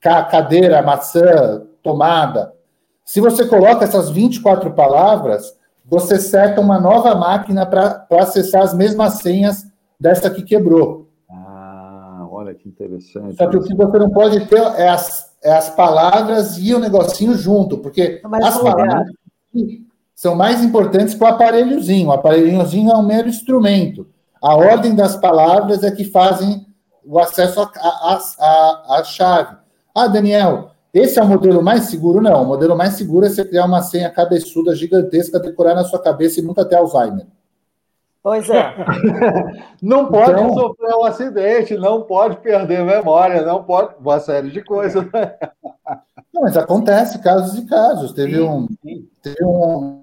cadeira, 0.00 0.82
maçã, 0.82 1.62
tomada. 1.82 2.52
Se 3.04 3.20
você 3.20 3.46
coloca 3.46 3.84
essas 3.84 4.10
24 4.10 4.72
palavras, 4.72 5.54
você 5.84 6.18
seta 6.18 6.60
uma 6.60 6.80
nova 6.80 7.14
máquina 7.14 7.64
para 7.64 8.06
acessar 8.18 8.62
as 8.62 8.74
mesmas 8.74 9.14
senhas 9.14 9.64
dessa 9.98 10.30
que 10.30 10.42
quebrou. 10.42 11.05
Olha 12.46 12.54
que 12.54 12.68
interessante. 12.68 13.36
Só 13.36 13.48
que 13.48 13.56
o 13.56 13.62
que 13.62 13.74
você 13.74 13.98
não 13.98 14.10
pode 14.10 14.46
ter 14.46 14.60
é 14.76 14.88
as, 14.88 15.32
é 15.42 15.52
as 15.52 15.68
palavras 15.70 16.56
e 16.58 16.72
o 16.72 16.78
negocinho 16.78 17.34
junto, 17.34 17.78
porque 17.78 18.22
as 18.40 18.56
palavras 18.56 19.08
são 20.14 20.36
mais 20.36 20.62
importantes 20.62 21.14
que 21.14 21.24
o 21.24 21.26
aparelhozinho. 21.26 22.08
O 22.08 22.12
aparelhozinho 22.12 22.92
é 22.92 22.96
um 22.96 23.02
mero 23.02 23.28
instrumento. 23.28 24.06
A 24.40 24.54
ordem 24.54 24.94
das 24.94 25.16
palavras 25.16 25.82
é 25.82 25.90
que 25.90 26.04
fazem 26.04 26.64
o 27.04 27.18
acesso 27.18 27.60
à 27.60 29.02
chave. 29.04 29.56
Ah, 29.92 30.06
Daniel, 30.06 30.70
esse 30.94 31.18
é 31.18 31.22
o 31.22 31.26
modelo 31.26 31.60
mais 31.60 31.86
seguro? 31.86 32.20
Não, 32.20 32.44
o 32.44 32.46
modelo 32.46 32.76
mais 32.76 32.94
seguro 32.94 33.26
é 33.26 33.28
você 33.28 33.44
criar 33.44 33.64
uma 33.64 33.82
senha 33.82 34.08
cabeçuda 34.08 34.72
gigantesca, 34.76 35.40
decorar 35.40 35.74
na 35.74 35.82
sua 35.82 35.98
cabeça 35.98 36.38
e 36.38 36.44
nunca 36.44 36.64
ter 36.64 36.76
Alzheimer. 36.76 37.26
Pois 38.26 38.50
é. 38.50 38.74
não 39.80 40.08
pode 40.08 40.32
então, 40.32 40.52
sofrer 40.52 40.96
um 40.96 41.04
acidente, 41.04 41.76
não 41.76 42.02
pode 42.02 42.38
perder 42.38 42.84
memória, 42.84 43.42
não 43.42 43.62
pode. 43.62 43.94
Uma 44.00 44.18
série 44.18 44.50
de 44.50 44.62
coisas. 44.62 45.04
Né? 45.12 45.36
Não, 46.34 46.42
mas 46.42 46.56
acontece 46.56 47.22
casos 47.22 47.56
e 47.56 47.64
casos. 47.66 48.12
Teve, 48.12 48.34
sim, 48.34 48.42
um, 48.42 48.66
sim. 48.82 49.08
teve 49.22 49.44
um, 49.44 50.02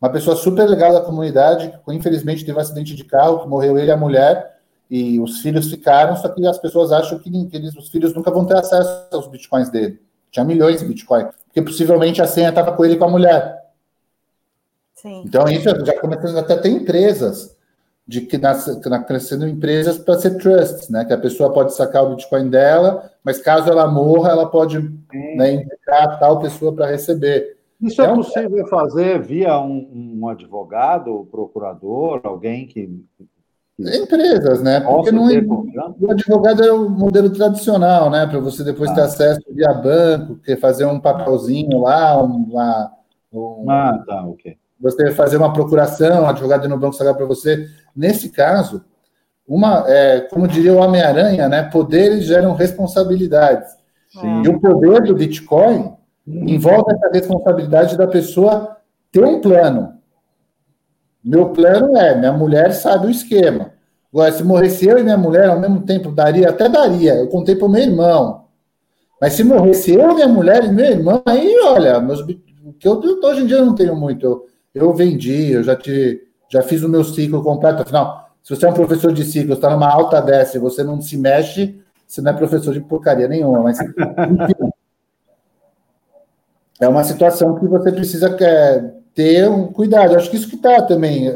uma 0.00 0.10
pessoa 0.12 0.36
super 0.36 0.68
legal 0.68 0.92
da 0.92 1.00
comunidade 1.00 1.72
que, 1.82 1.94
infelizmente, 1.94 2.44
teve 2.44 2.58
um 2.58 2.60
acidente 2.60 2.94
de 2.94 3.04
carro, 3.04 3.40
que 3.40 3.48
morreu 3.48 3.78
ele 3.78 3.88
e 3.88 3.90
a 3.90 3.96
mulher, 3.96 4.58
e 4.90 5.18
os 5.18 5.40
filhos 5.40 5.70
ficaram, 5.70 6.14
só 6.14 6.28
que 6.28 6.46
as 6.46 6.58
pessoas 6.58 6.92
acham 6.92 7.18
que, 7.18 7.30
que 7.46 7.56
eles, 7.56 7.74
os 7.74 7.88
filhos 7.88 8.14
nunca 8.14 8.30
vão 8.30 8.44
ter 8.44 8.54
acesso 8.54 9.08
aos 9.10 9.26
bitcoins 9.28 9.70
dele. 9.70 9.98
tinha 10.30 10.44
milhões 10.44 10.80
de 10.80 10.86
Bitcoin, 10.86 11.24
porque 11.46 11.62
possivelmente 11.62 12.20
a 12.20 12.26
senha 12.26 12.50
estava 12.50 12.72
com 12.72 12.84
ele 12.84 12.94
e 12.94 12.98
com 12.98 13.06
a 13.06 13.10
mulher. 13.10 13.61
Sim. 15.02 15.24
Então, 15.26 15.48
isso 15.48 15.68
já 15.84 16.00
começando 16.00 16.38
até 16.38 16.56
ter 16.56 16.68
empresas 16.68 17.56
de 18.06 18.20
que 18.20 18.38
nasce, 18.38 18.80
crescendo 19.04 19.48
empresas 19.48 19.98
para 19.98 20.14
ser 20.14 20.36
trusts, 20.38 20.88
né? 20.88 21.04
Que 21.04 21.12
a 21.12 21.18
pessoa 21.18 21.52
pode 21.52 21.74
sacar 21.74 22.04
o 22.04 22.10
Bitcoin 22.10 22.48
dela, 22.48 23.10
mas 23.24 23.38
caso 23.40 23.68
ela 23.68 23.90
morra, 23.90 24.30
ela 24.30 24.48
pode 24.48 24.78
né, 25.36 25.54
indicar 25.54 26.20
tal 26.20 26.38
pessoa 26.38 26.72
para 26.72 26.86
receber. 26.86 27.56
Isso 27.80 28.00
é, 28.00 28.04
é 28.04 28.14
possível 28.14 28.64
fazer 28.68 29.20
via 29.20 29.58
um, 29.58 30.18
um 30.20 30.28
advogado, 30.28 31.26
procurador, 31.32 32.20
alguém 32.22 32.64
que 32.66 33.04
Empresas, 33.76 34.62
né? 34.62 34.78
Porque 34.80 35.10
não 35.10 35.28
é, 35.28 35.40
o 35.40 36.10
advogado 36.12 36.62
é 36.62 36.70
o 36.70 36.88
modelo 36.88 37.30
tradicional, 37.30 38.08
né? 38.08 38.24
Para 38.26 38.38
você 38.38 38.62
depois 38.62 38.90
ah. 38.90 38.94
ter 38.94 39.00
acesso 39.00 39.40
via 39.50 39.72
banco, 39.72 40.38
fazer 40.60 40.84
um 40.84 41.00
papelzinho 41.00 41.80
lá, 41.80 42.22
um, 42.22 42.52
lá 42.52 42.92
um, 43.32 43.68
ah, 43.68 44.00
tá, 44.06 44.24
ok. 44.26 44.56
Você 44.82 45.12
fazer 45.12 45.36
uma 45.36 45.52
procuração, 45.52 46.24
o 46.24 46.26
advogado 46.26 46.68
no 46.68 46.76
banco 46.76 46.96
saber 46.96 47.14
para 47.14 47.24
você. 47.24 47.68
Nesse 47.94 48.28
caso, 48.28 48.84
uma, 49.46 49.84
é, 49.86 50.20
como 50.22 50.48
diria 50.48 50.72
o 50.72 50.78
Homem-Aranha, 50.78 51.48
né? 51.48 51.62
Poderes 51.62 52.24
geram 52.24 52.54
responsabilidades. 52.54 53.70
Sim. 54.10 54.42
E 54.42 54.48
o 54.48 54.60
poder 54.60 55.02
do 55.02 55.14
Bitcoin 55.14 55.94
envolve 56.26 56.92
essa 56.92 57.10
responsabilidade 57.12 57.96
da 57.96 58.06
pessoa 58.06 58.76
ter 59.12 59.24
um 59.24 59.40
plano. 59.40 59.94
Meu 61.24 61.50
plano 61.50 61.96
é, 61.96 62.16
minha 62.16 62.32
mulher 62.32 62.72
sabe 62.72 63.06
o 63.06 63.10
esquema. 63.10 63.72
Agora, 64.12 64.32
se 64.32 64.42
morresse 64.42 64.86
eu 64.86 64.98
e 64.98 65.02
minha 65.02 65.16
mulher 65.16 65.48
ao 65.48 65.60
mesmo 65.60 65.80
tempo, 65.82 66.10
daria, 66.10 66.50
até 66.50 66.68
daria. 66.68 67.14
Eu 67.14 67.28
contei 67.28 67.54
para 67.54 67.66
o 67.66 67.70
meu 67.70 67.82
irmão. 67.82 68.42
Mas 69.20 69.34
se 69.34 69.44
morresse 69.44 69.94
eu, 69.94 70.14
minha 70.14 70.28
mulher 70.28 70.64
e 70.64 70.72
meu 70.72 70.84
irmão, 70.84 71.22
aí, 71.24 71.54
olha, 71.64 72.00
meus, 72.00 72.22
que 72.78 72.88
eu, 72.88 73.00
hoje 73.22 73.42
em 73.42 73.46
dia 73.46 73.58
eu 73.58 73.66
não 73.66 73.74
tenho 73.74 73.94
muito. 73.94 74.26
Eu, 74.26 74.46
eu 74.74 74.92
vendi, 74.94 75.52
eu 75.52 75.62
já, 75.62 75.76
te, 75.76 76.22
já 76.48 76.62
fiz 76.62 76.82
o 76.82 76.88
meu 76.88 77.04
ciclo 77.04 77.42
completo. 77.42 77.82
Afinal, 77.82 78.30
se 78.42 78.54
você 78.54 78.66
é 78.66 78.70
um 78.70 78.74
professor 78.74 79.12
de 79.12 79.24
ciclo, 79.24 79.54
está 79.54 79.70
numa 79.70 79.88
alta 79.88 80.20
dessa 80.20 80.56
e 80.56 80.60
você 80.60 80.82
não 80.82 81.00
se 81.00 81.16
mexe, 81.16 81.80
você 82.06 82.20
não 82.20 82.32
é 82.32 82.34
professor 82.34 82.72
de 82.72 82.80
porcaria 82.80 83.28
nenhuma. 83.28 83.62
Mas, 83.62 83.78
enfim, 83.80 84.72
é 86.80 86.88
uma 86.88 87.04
situação 87.04 87.58
que 87.58 87.66
você 87.66 87.92
precisa 87.92 88.36
é, 88.40 88.90
ter 89.14 89.48
um 89.48 89.68
cuidado. 89.68 90.16
acho 90.16 90.30
que 90.30 90.36
isso 90.36 90.48
que 90.48 90.56
está 90.56 90.82
também. 90.82 91.32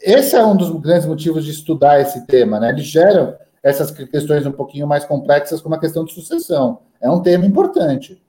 Esse 0.00 0.36
é 0.36 0.44
um 0.44 0.56
dos 0.56 0.70
grandes 0.80 1.06
motivos 1.06 1.44
de 1.44 1.50
estudar 1.50 2.00
esse 2.00 2.26
tema, 2.26 2.60
né? 2.60 2.70
Ele 2.70 2.82
gera 2.82 3.38
essas 3.62 3.90
questões 3.90 4.46
um 4.46 4.52
pouquinho 4.52 4.86
mais 4.86 5.04
complexas, 5.04 5.60
como 5.60 5.74
a 5.74 5.80
questão 5.80 6.04
de 6.04 6.12
sucessão. 6.12 6.80
É 7.00 7.10
um 7.10 7.22
tema 7.22 7.46
importante. 7.46 8.20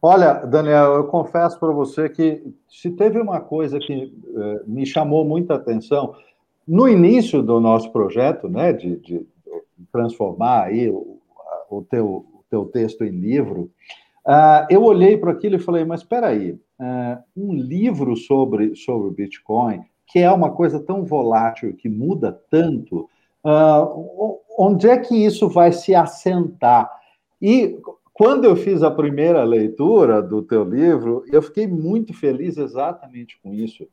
Olha, 0.00 0.34
Daniel, 0.34 0.94
eu 0.94 1.04
confesso 1.04 1.58
para 1.58 1.72
você 1.72 2.08
que 2.08 2.42
se 2.68 2.90
teve 2.92 3.20
uma 3.20 3.40
coisa 3.40 3.78
que 3.80 4.12
eh, 4.36 4.62
me 4.64 4.86
chamou 4.86 5.24
muita 5.24 5.54
atenção 5.54 6.14
no 6.66 6.88
início 6.88 7.42
do 7.42 7.58
nosso 7.58 7.90
projeto, 7.90 8.48
né, 8.48 8.72
de, 8.72 8.96
de 8.96 9.26
transformar 9.90 10.64
aí 10.64 10.88
o, 10.90 11.18
o, 11.70 11.82
teu, 11.82 12.06
o 12.06 12.44
teu 12.50 12.66
texto 12.66 13.04
em 13.04 13.10
livro, 13.10 13.70
uh, 14.26 14.66
eu 14.68 14.82
olhei 14.84 15.16
para 15.16 15.32
aquilo 15.32 15.56
e 15.56 15.60
falei, 15.60 15.84
mas 15.84 16.00
espera 16.00 16.28
aí, 16.28 16.52
uh, 16.52 17.18
um 17.36 17.54
livro 17.54 18.14
sobre, 18.16 18.76
sobre 18.76 19.10
Bitcoin, 19.10 19.82
que 20.06 20.18
é 20.18 20.30
uma 20.30 20.50
coisa 20.50 20.78
tão 20.78 21.04
volátil, 21.04 21.74
que 21.74 21.88
muda 21.88 22.38
tanto, 22.50 23.08
uh, 23.44 24.38
onde 24.58 24.88
é 24.88 24.98
que 24.98 25.14
isso 25.14 25.48
vai 25.48 25.72
se 25.72 25.94
assentar? 25.94 26.90
E 27.40 27.78
quando 28.18 28.46
eu 28.46 28.56
fiz 28.56 28.82
a 28.82 28.90
primeira 28.90 29.44
leitura 29.44 30.20
do 30.20 30.42
teu 30.42 30.64
livro, 30.64 31.22
eu 31.30 31.40
fiquei 31.40 31.68
muito 31.68 32.12
feliz 32.12 32.56
exatamente 32.56 33.38
com 33.40 33.54
isso, 33.54 33.86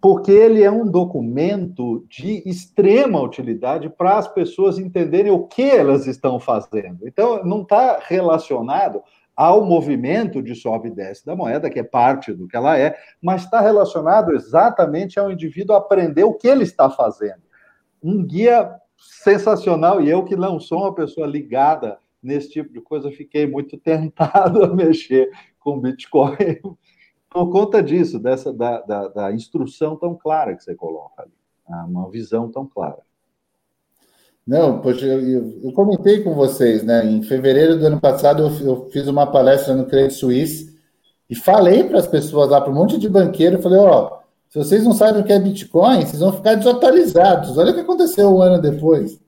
porque 0.00 0.32
ele 0.32 0.62
é 0.62 0.70
um 0.70 0.90
documento 0.90 2.06
de 2.08 2.42
extrema 2.48 3.20
utilidade 3.20 3.90
para 3.90 4.16
as 4.16 4.26
pessoas 4.26 4.78
entenderem 4.78 5.30
o 5.30 5.46
que 5.46 5.60
elas 5.60 6.06
estão 6.06 6.40
fazendo. 6.40 7.06
Então, 7.06 7.44
não 7.44 7.60
está 7.60 8.00
relacionado 8.02 9.02
ao 9.36 9.62
movimento 9.62 10.42
de 10.42 10.54
sobe 10.54 10.88
e 10.88 10.94
desce 10.94 11.26
da 11.26 11.36
moeda, 11.36 11.68
que 11.68 11.80
é 11.80 11.84
parte 11.84 12.32
do 12.32 12.48
que 12.48 12.56
ela 12.56 12.78
é, 12.78 12.96
mas 13.20 13.44
está 13.44 13.60
relacionado 13.60 14.34
exatamente 14.34 15.20
ao 15.20 15.30
indivíduo 15.30 15.76
aprender 15.76 16.24
o 16.24 16.32
que 16.32 16.48
ele 16.48 16.62
está 16.62 16.88
fazendo. 16.88 17.42
Um 18.02 18.24
guia 18.24 18.70
sensacional, 18.96 20.00
e 20.00 20.08
eu 20.08 20.24
que 20.24 20.34
não 20.34 20.58
sou 20.58 20.78
uma 20.78 20.94
pessoa 20.94 21.26
ligada 21.26 21.98
nesse 22.22 22.50
tipo 22.50 22.72
de 22.72 22.80
coisa, 22.80 23.10
fiquei 23.10 23.46
muito 23.46 23.78
tentado 23.78 24.64
a 24.64 24.74
mexer 24.74 25.30
com 25.58 25.80
Bitcoin 25.80 26.60
por 27.30 27.50
conta 27.50 27.82
disso, 27.82 28.18
dessa 28.18 28.52
da, 28.52 28.80
da, 28.80 29.08
da 29.08 29.32
instrução 29.32 29.96
tão 29.96 30.16
clara 30.16 30.54
que 30.56 30.64
você 30.64 30.74
coloca 30.74 31.22
ali, 31.22 31.32
né? 31.68 31.84
uma 31.88 32.10
visão 32.10 32.50
tão 32.50 32.66
clara. 32.66 32.98
Não, 34.46 34.80
poxa, 34.80 35.06
eu, 35.06 35.60
eu, 35.62 35.72
comentei 35.72 36.24
com 36.24 36.34
vocês, 36.34 36.82
né? 36.82 37.06
Em 37.06 37.22
fevereiro 37.22 37.78
do 37.78 37.86
ano 37.86 38.00
passado, 38.00 38.42
eu, 38.42 38.66
eu 38.66 38.90
fiz 38.90 39.06
uma 39.06 39.26
palestra 39.26 39.76
no 39.76 39.86
Credit 39.86 40.14
Suisse 40.14 40.76
e 41.28 41.36
falei 41.36 41.84
para 41.84 41.98
as 41.98 42.08
pessoas 42.08 42.50
lá, 42.50 42.60
para 42.60 42.72
um 42.72 42.74
monte 42.74 42.98
de 42.98 43.08
banqueiro, 43.08 43.62
falei, 43.62 43.78
ó, 43.78 44.18
se 44.48 44.58
vocês 44.58 44.82
não 44.82 44.92
sabem 44.92 45.22
o 45.22 45.24
que 45.24 45.32
é 45.32 45.38
Bitcoin, 45.38 46.04
vocês 46.04 46.18
vão 46.18 46.32
ficar 46.32 46.56
desatualizados. 46.56 47.56
Olha 47.56 47.70
o 47.70 47.74
que 47.74 47.80
aconteceu 47.80 48.28
um 48.34 48.42
ano 48.42 48.60
depois. 48.60 49.20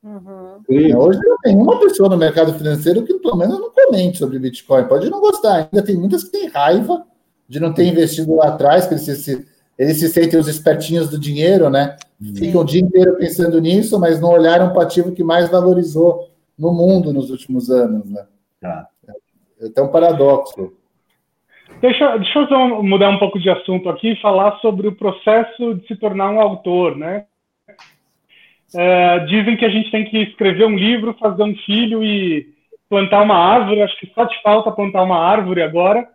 Uhum. 0.00 0.43
Hoje 0.68 1.20
não 1.22 1.38
tem 1.38 1.56
uma 1.56 1.80
pessoa 1.80 2.08
no 2.08 2.16
mercado 2.16 2.52
financeiro 2.54 3.04
que 3.04 3.14
pelo 3.14 3.36
menos 3.36 3.58
não 3.58 3.70
comente 3.70 4.18
sobre 4.18 4.38
Bitcoin. 4.38 4.84
Pode 4.84 5.10
não 5.10 5.20
gostar, 5.20 5.68
ainda 5.72 5.84
tem 5.84 5.96
muitas 5.96 6.24
que 6.24 6.32
têm 6.32 6.48
raiva 6.48 7.04
de 7.48 7.60
não 7.60 7.72
ter 7.72 7.84
investido 7.84 8.36
lá 8.36 8.48
atrás, 8.48 8.86
que 8.86 8.94
eles 8.94 9.04
se, 9.04 9.46
eles 9.78 9.98
se 9.98 10.08
sentem 10.08 10.38
os 10.38 10.48
espertinhos 10.48 11.10
do 11.10 11.18
dinheiro, 11.18 11.68
né? 11.68 11.96
Sim. 12.20 12.34
Ficam 12.36 12.62
o 12.62 12.64
dia 12.64 12.80
inteiro 12.80 13.16
pensando 13.16 13.60
nisso, 13.60 13.98
mas 13.98 14.20
não 14.20 14.30
olharam 14.30 14.70
para 14.70 14.78
o 14.78 14.82
ativo 14.82 15.12
que 15.12 15.24
mais 15.24 15.50
valorizou 15.50 16.30
no 16.58 16.72
mundo 16.72 17.12
nos 17.12 17.30
últimos 17.30 17.70
anos, 17.70 18.10
né? 18.10 18.26
Tá. 18.60 18.88
É 19.60 19.66
até 19.66 19.82
um 19.82 19.88
paradoxo. 19.88 20.72
Deixa, 21.80 22.16
deixa 22.16 22.38
eu 22.38 22.46
só 22.46 22.82
mudar 22.82 23.10
um 23.10 23.18
pouco 23.18 23.38
de 23.38 23.50
assunto 23.50 23.88
aqui 23.88 24.12
e 24.12 24.20
falar 24.20 24.58
sobre 24.60 24.88
o 24.88 24.94
processo 24.94 25.74
de 25.74 25.86
se 25.86 25.96
tornar 25.96 26.30
um 26.30 26.40
autor, 26.40 26.96
né? 26.96 27.26
É, 28.74 29.20
dizem 29.26 29.56
que 29.56 29.64
a 29.64 29.70
gente 29.70 29.90
tem 29.90 30.04
que 30.04 30.18
escrever 30.18 30.66
um 30.66 30.76
livro, 30.76 31.16
fazer 31.18 31.42
um 31.42 31.54
filho 31.58 32.02
e 32.02 32.46
plantar 32.88 33.22
uma 33.22 33.36
árvore. 33.36 33.82
Acho 33.82 33.98
que 33.98 34.12
só 34.14 34.26
te 34.26 34.40
falta 34.42 34.72
plantar 34.72 35.02
uma 35.02 35.18
árvore 35.18 35.62
agora. 35.62 36.06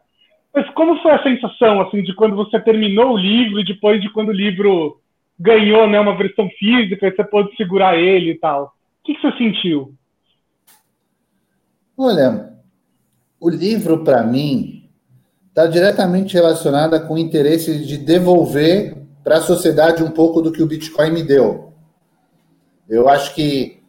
Mas 0.54 0.69
como 0.72 1.02
foi 1.02 1.12
a 1.12 1.24
sensação 1.24 1.80
assim 1.82 2.02
de 2.04 2.13
quando 2.15 2.36
você 2.36 2.60
terminou 2.60 3.13
o 3.13 3.17
livro 3.17 3.60
e 3.60 3.65
depois 3.65 4.02
de 4.02 4.12
quando 4.12 4.30
o 4.30 4.34
livro 4.34 5.00
ganhou 5.39 5.88
né, 5.88 6.00
uma 6.00 6.17
versão 6.17 6.50
física 6.58 7.08
e 7.08 7.15
você 7.15 7.24
pôde 7.24 7.56
segurar 7.56 7.98
ele 7.98 8.32
e 8.32 8.36
tal? 8.36 8.74
O 9.02 9.06
que, 9.06 9.13
que 9.13 9.22
você 9.22 9.38
sentiu? 9.38 9.93
Olha, 11.98 12.54
o 13.39 13.50
livro 13.50 14.04
para 14.04 14.24
mim 14.24 14.89
está 15.48 15.65
diretamente 15.67 16.34
relacionado 16.34 17.08
com 17.08 17.13
o 17.13 17.17
interesse 17.17 17.86
de 17.86 17.98
devolver 17.98 18.98
para 19.24 19.38
a 19.38 19.41
sociedade 19.41 20.04
um 20.04 20.12
pouco 20.12 20.41
do 20.41 20.52
que 20.52 20.62
o 20.62 20.67
Bitcoin 20.67 21.12
me 21.12 21.24
deu. 21.24 21.68
Eu 22.89 23.08
acho 23.08 23.36
que 23.36 23.82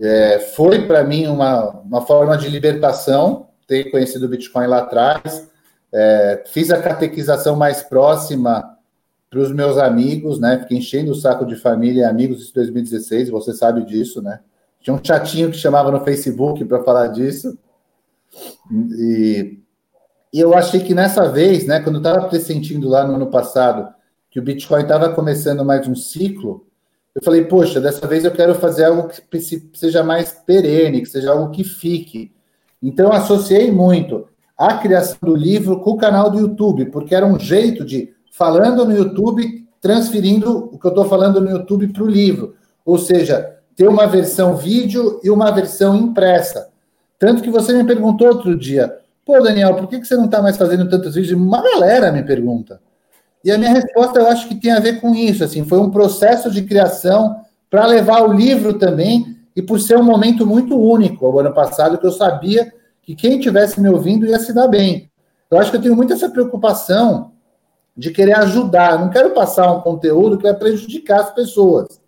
é, 0.00 0.38
foi 0.54 0.86
para 0.86 1.04
mim 1.04 1.26
uma, 1.26 1.80
uma 1.80 2.02
forma 2.06 2.36
de 2.38 2.48
libertação 2.48 3.48
ter 3.66 3.90
conhecido 3.90 4.26
o 4.26 4.28
Bitcoin 4.28 4.66
lá 4.66 4.78
atrás 4.78 5.48
é, 5.94 6.42
fiz 6.46 6.72
a 6.72 6.82
catequização 6.82 7.54
mais 7.54 7.80
próxima 7.80 8.76
para 9.30 9.38
os 9.38 9.52
meus 9.52 9.78
amigos, 9.78 10.40
né? 10.40 10.58
Fiquei 10.58 10.78
enchendo 10.78 11.12
o 11.12 11.14
saco 11.14 11.46
de 11.46 11.54
família 11.54 12.02
e 12.02 12.04
amigos 12.04 12.50
em 12.50 12.52
2016, 12.52 13.30
você 13.30 13.52
sabe 13.52 13.84
disso, 13.84 14.20
né? 14.20 14.40
Tinha 14.80 14.94
um 14.94 15.00
chatinho 15.02 15.52
que 15.52 15.56
chamava 15.56 15.92
no 15.92 16.04
Facebook 16.04 16.64
para 16.64 16.82
falar 16.82 17.08
disso. 17.08 17.56
E, 18.98 19.60
e, 20.32 20.40
eu 20.40 20.52
achei 20.52 20.80
que 20.80 20.94
nessa 20.94 21.28
vez, 21.28 21.64
né, 21.64 21.78
quando 21.78 21.96
eu 21.96 22.00
estava 22.00 22.28
pressentindo 22.28 22.88
lá 22.88 23.06
no 23.06 23.14
ano 23.14 23.28
passado 23.28 23.94
que 24.28 24.40
o 24.40 24.42
Bitcoin 24.42 24.82
estava 24.82 25.10
começando 25.10 25.64
mais 25.64 25.86
um 25.86 25.94
ciclo, 25.94 26.66
eu 27.14 27.22
falei, 27.22 27.44
poxa, 27.44 27.80
dessa 27.80 28.06
vez 28.06 28.24
eu 28.24 28.32
quero 28.32 28.54
fazer 28.56 28.84
algo 28.84 29.08
que 29.08 29.70
seja 29.74 30.02
mais 30.02 30.32
perene, 30.32 31.00
que 31.00 31.08
seja 31.08 31.30
algo 31.30 31.50
que 31.50 31.62
fique. 31.62 32.32
Então 32.82 33.12
associei 33.12 33.70
muito 33.70 34.26
a 34.58 34.78
criação 34.78 35.18
do 35.22 35.36
livro 35.36 35.80
com 35.80 35.92
o 35.92 35.96
canal 35.96 36.30
do 36.30 36.40
YouTube, 36.40 36.86
porque 36.86 37.14
era 37.14 37.24
um 37.24 37.38
jeito 37.38 37.84
de, 37.84 38.12
falando 38.32 38.84
no 38.84 38.92
YouTube, 38.92 39.64
transferindo 39.80 40.70
o 40.72 40.78
que 40.78 40.86
eu 40.86 40.90
estou 40.90 41.04
falando 41.04 41.40
no 41.40 41.50
YouTube 41.50 41.88
para 41.88 42.02
o 42.02 42.08
livro. 42.08 42.56
Ou 42.84 42.98
seja, 42.98 43.58
ter 43.76 43.88
uma 43.88 44.06
versão 44.06 44.56
vídeo 44.56 45.20
e 45.22 45.30
uma 45.30 45.50
versão 45.50 45.96
impressa. 45.96 46.68
Tanto 47.18 47.42
que 47.42 47.50
você 47.50 47.72
me 47.72 47.84
perguntou 47.84 48.28
outro 48.28 48.56
dia, 48.56 48.92
pô, 49.24 49.40
Daniel, 49.40 49.76
por 49.76 49.88
que 49.88 50.04
você 50.04 50.16
não 50.16 50.26
está 50.26 50.42
mais 50.42 50.56
fazendo 50.56 50.88
tantos 50.88 51.14
vídeos? 51.14 51.40
Uma 51.40 51.62
galera 51.62 52.10
me 52.10 52.22
pergunta. 52.22 52.80
E 53.44 53.52
a 53.52 53.58
minha 53.58 53.72
resposta 53.72 54.18
eu 54.18 54.26
acho 54.26 54.48
que 54.48 54.54
tem 54.54 54.72
a 54.72 54.80
ver 54.80 55.00
com 55.00 55.14
isso. 55.14 55.44
Assim, 55.44 55.64
foi 55.64 55.78
um 55.78 55.90
processo 55.90 56.50
de 56.50 56.62
criação 56.62 57.36
para 57.68 57.86
levar 57.86 58.22
o 58.22 58.32
livro 58.32 58.74
também, 58.74 59.36
e 59.54 59.62
por 59.62 59.80
ser 59.80 59.98
um 59.98 60.02
momento 60.02 60.46
muito 60.46 60.76
único, 60.76 61.26
o 61.28 61.38
ano 61.38 61.52
passado, 61.52 61.98
que 61.98 62.06
eu 62.06 62.12
sabia 62.12 62.72
que 63.02 63.14
quem 63.14 63.36
estivesse 63.38 63.80
me 63.80 63.88
ouvindo 63.88 64.26
ia 64.26 64.38
se 64.38 64.52
dar 64.52 64.66
bem. 64.66 65.10
Eu 65.50 65.58
acho 65.58 65.70
que 65.70 65.76
eu 65.76 65.82
tenho 65.82 65.94
muito 65.94 66.12
essa 66.12 66.28
preocupação 66.28 67.32
de 67.96 68.10
querer 68.10 68.36
ajudar. 68.38 68.92
Eu 68.92 68.98
não 69.00 69.10
quero 69.10 69.30
passar 69.30 69.70
um 69.70 69.80
conteúdo 69.80 70.36
que 70.36 70.42
vai 70.42 70.54
prejudicar 70.54 71.20
as 71.20 71.34
pessoas. 71.34 72.00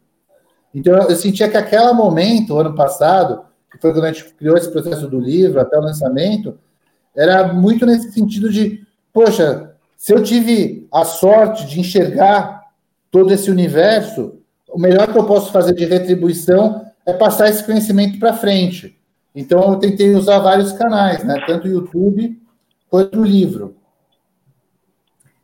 Então, 0.74 0.94
eu 0.94 1.14
sentia 1.14 1.48
que 1.48 1.56
aquele 1.56 1.92
momento, 1.92 2.58
ano 2.58 2.74
passado, 2.74 3.44
que 3.70 3.78
foi 3.78 3.92
quando 3.92 4.04
a 4.04 4.12
gente 4.12 4.24
criou 4.34 4.56
esse 4.56 4.70
processo 4.70 5.06
do 5.06 5.20
livro 5.20 5.60
até 5.60 5.78
o 5.78 5.82
lançamento, 5.82 6.58
era 7.14 7.52
muito 7.52 7.86
nesse 7.86 8.10
sentido 8.12 8.50
de, 8.50 8.84
poxa, 9.12 9.75
se 9.96 10.12
eu 10.12 10.22
tive 10.22 10.86
a 10.92 11.04
sorte 11.04 11.66
de 11.66 11.80
enxergar 11.80 12.62
todo 13.10 13.32
esse 13.32 13.50
universo, 13.50 14.38
o 14.68 14.78
melhor 14.78 15.10
que 15.10 15.18
eu 15.18 15.26
posso 15.26 15.50
fazer 15.50 15.74
de 15.74 15.84
retribuição 15.84 16.86
é 17.06 17.12
passar 17.12 17.48
esse 17.48 17.64
conhecimento 17.64 18.18
para 18.18 18.34
frente. 18.34 18.98
Então, 19.34 19.72
eu 19.72 19.78
tentei 19.78 20.14
usar 20.14 20.38
vários 20.38 20.72
canais, 20.72 21.24
né? 21.24 21.42
tanto 21.46 21.66
o 21.66 21.70
YouTube 21.70 22.40
quanto 22.88 23.20
o 23.20 23.24
livro. 23.24 23.76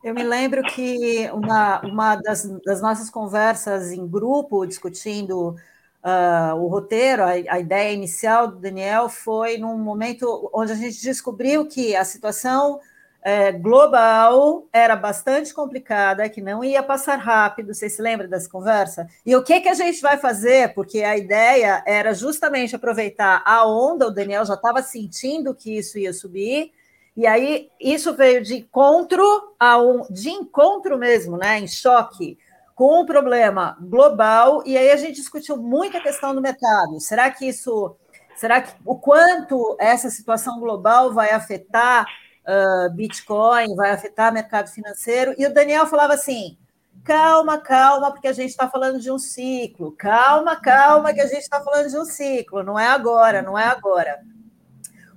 Eu 0.03 0.15
me 0.15 0.25
lembro 0.25 0.63
que 0.65 1.31
uma, 1.33 1.81
uma 1.83 2.17
das, 2.17 2.45
das 2.65 2.83
nossas 2.83 3.09
conversas 3.09 3.93
em 3.93 4.07
grupo, 4.07 4.67
discutindo 4.67 5.55
uh, 6.03 6.57
o 6.57 6.67
roteiro, 6.67 7.23
a, 7.23 7.31
a, 7.31 7.61
ideia 7.61 7.93
inicial 7.93 8.49
do 8.49 8.57
Daniel 8.57 9.09
foi 9.09 9.59
num 9.59 9.79
momento 9.79 10.51
onde 10.53 10.73
a 10.73 10.75
gente 10.75 11.01
descobriu 11.01 11.67
que 11.67 11.95
a 11.95 12.05
situação 12.05 12.81
é, 13.23 13.53
global 13.53 14.67
era 14.73 14.97
bastante 14.97 15.55
complicada, 15.55 16.29
que 16.29 16.41
não 16.41 16.65
ia 16.65 16.83
passar 16.83 17.17
rápido. 17.17 17.73
Vocês 17.73 17.95
se 17.95 18.03
lembram 18.03 18.29
dessa 18.29 18.49
conversa? 18.49 19.07
E 19.25 19.35
o 19.37 19.43
que, 19.43 19.61
que 19.61 19.69
a 19.69 19.75
gente 19.75 20.01
vai 20.01 20.19
fazer? 20.19 20.75
Porque 20.75 21.03
a 21.03 21.17
ideia 21.17 21.83
era 21.87 22.13
justamente 22.15 22.75
aproveitar 22.75 23.43
a 23.45 23.67
onda, 23.67 24.09
o 24.09 24.11
Daniel 24.11 24.45
já 24.45 24.55
estava 24.55 24.83
sentindo 24.83 25.55
que 25.55 25.79
isso 25.79 25.99
ia 25.99 26.13
subir 26.13 26.73
e 27.17 27.27
aí 27.27 27.71
isso 27.79 28.15
veio 28.15 28.43
de 28.43 28.57
encontro 28.57 29.23
a 29.61 29.81
um, 29.81 30.07
de 30.11 30.31
encontro 30.31 30.97
mesmo, 30.97 31.37
né, 31.37 31.59
em 31.59 31.69
choque 31.69 32.39
com 32.75 33.03
um 33.03 33.07
problema 33.07 33.77
global. 33.81 34.63
E 34.65 34.77
aí 34.77 34.91
a 34.91 34.97
gente 34.97 35.17
discutiu 35.17 35.57
muito 35.59 35.97
a 35.97 36.01
questão 36.01 36.35
do 36.35 36.41
mercado. 36.41 36.99
Será 37.01 37.31
que 37.31 37.47
isso, 37.47 37.95
será 38.35 38.63
que 38.63 38.73
o 38.85 38.97
quanto 38.97 39.77
essa 39.79 40.09
situação 40.09 40.59
global 40.59 41.13
vai 41.13 41.31
afetar 41.31 42.07
uh, 42.47 42.93
Bitcoin, 42.95 43.75
vai 43.75 43.91
afetar 43.91 44.33
mercado 44.33 44.69
financeiro? 44.69 45.35
E 45.39 45.47
o 45.47 45.53
Daniel 45.53 45.87
falava 45.87 46.15
assim: 46.15 46.57
calma, 47.05 47.59
calma, 47.59 48.11
porque 48.11 48.29
a 48.29 48.33
gente 48.33 48.51
está 48.51 48.69
falando 48.69 49.01
de 49.01 49.11
um 49.11 49.19
ciclo. 49.19 49.93
Calma, 49.93 50.57
calma, 50.57 51.13
que 51.13 51.21
a 51.21 51.27
gente 51.27 51.43
está 51.43 51.61
falando 51.61 51.89
de 51.89 51.99
um 51.99 52.05
ciclo. 52.05 52.63
Não 52.63 52.79
é 52.79 52.87
agora, 52.87 53.43
não 53.43 53.59
é 53.59 53.67
agora. 53.67 54.21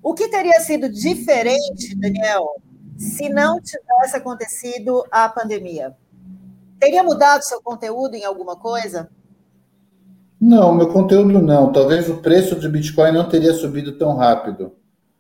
O 0.02 0.14
que 0.14 0.28
teria 0.30 0.60
sido 0.60 0.90
diferente, 0.90 1.96
Daniel, 1.96 2.62
se 2.98 3.28
não 3.30 3.60
tivesse 3.60 4.16
acontecido 4.16 5.04
a 5.12 5.28
pandemia? 5.28 5.96
Teria 6.80 7.04
mudado 7.04 7.42
seu 7.42 7.62
conteúdo 7.62 8.16
em 8.16 8.24
alguma 8.24 8.56
coisa? 8.56 9.10
Não, 10.40 10.76
meu 10.76 10.90
conteúdo 10.90 11.42
não. 11.42 11.72
Talvez 11.72 12.10
o 12.10 12.18
preço 12.18 12.60
de 12.60 12.70
Bitcoin 12.70 13.14
não 13.14 13.28
teria 13.28 13.54
subido 13.54 13.98
tão 13.98 14.16
rápido. 14.16 14.74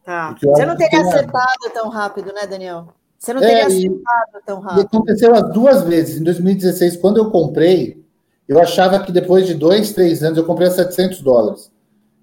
Tá. 0.05 0.35
Você 0.39 0.65
não 0.65 0.77
teria 0.77 1.01
acertado 1.01 1.69
tão 1.73 1.89
rápido, 1.89 2.31
né, 2.31 2.45
Daniel? 2.45 2.89
Você 3.17 3.33
não 3.33 3.41
teria 3.41 3.63
é, 3.63 3.65
acertado 3.65 4.43
tão 4.45 4.59
rápido. 4.59 4.81
E 4.81 4.85
aconteceu 4.85 5.33
as 5.33 5.51
duas 5.51 5.83
vezes. 5.83 6.21
Em 6.21 6.23
2016, 6.23 6.97
quando 6.97 7.17
eu 7.17 7.31
comprei, 7.31 8.05
eu 8.47 8.59
achava 8.59 8.99
que 8.99 9.11
depois 9.11 9.47
de 9.47 9.55
dois, 9.55 9.93
três 9.93 10.21
anos, 10.21 10.37
eu 10.37 10.45
comprei 10.45 10.67
a 10.67 10.71
700 10.71 11.21
dólares. 11.21 11.71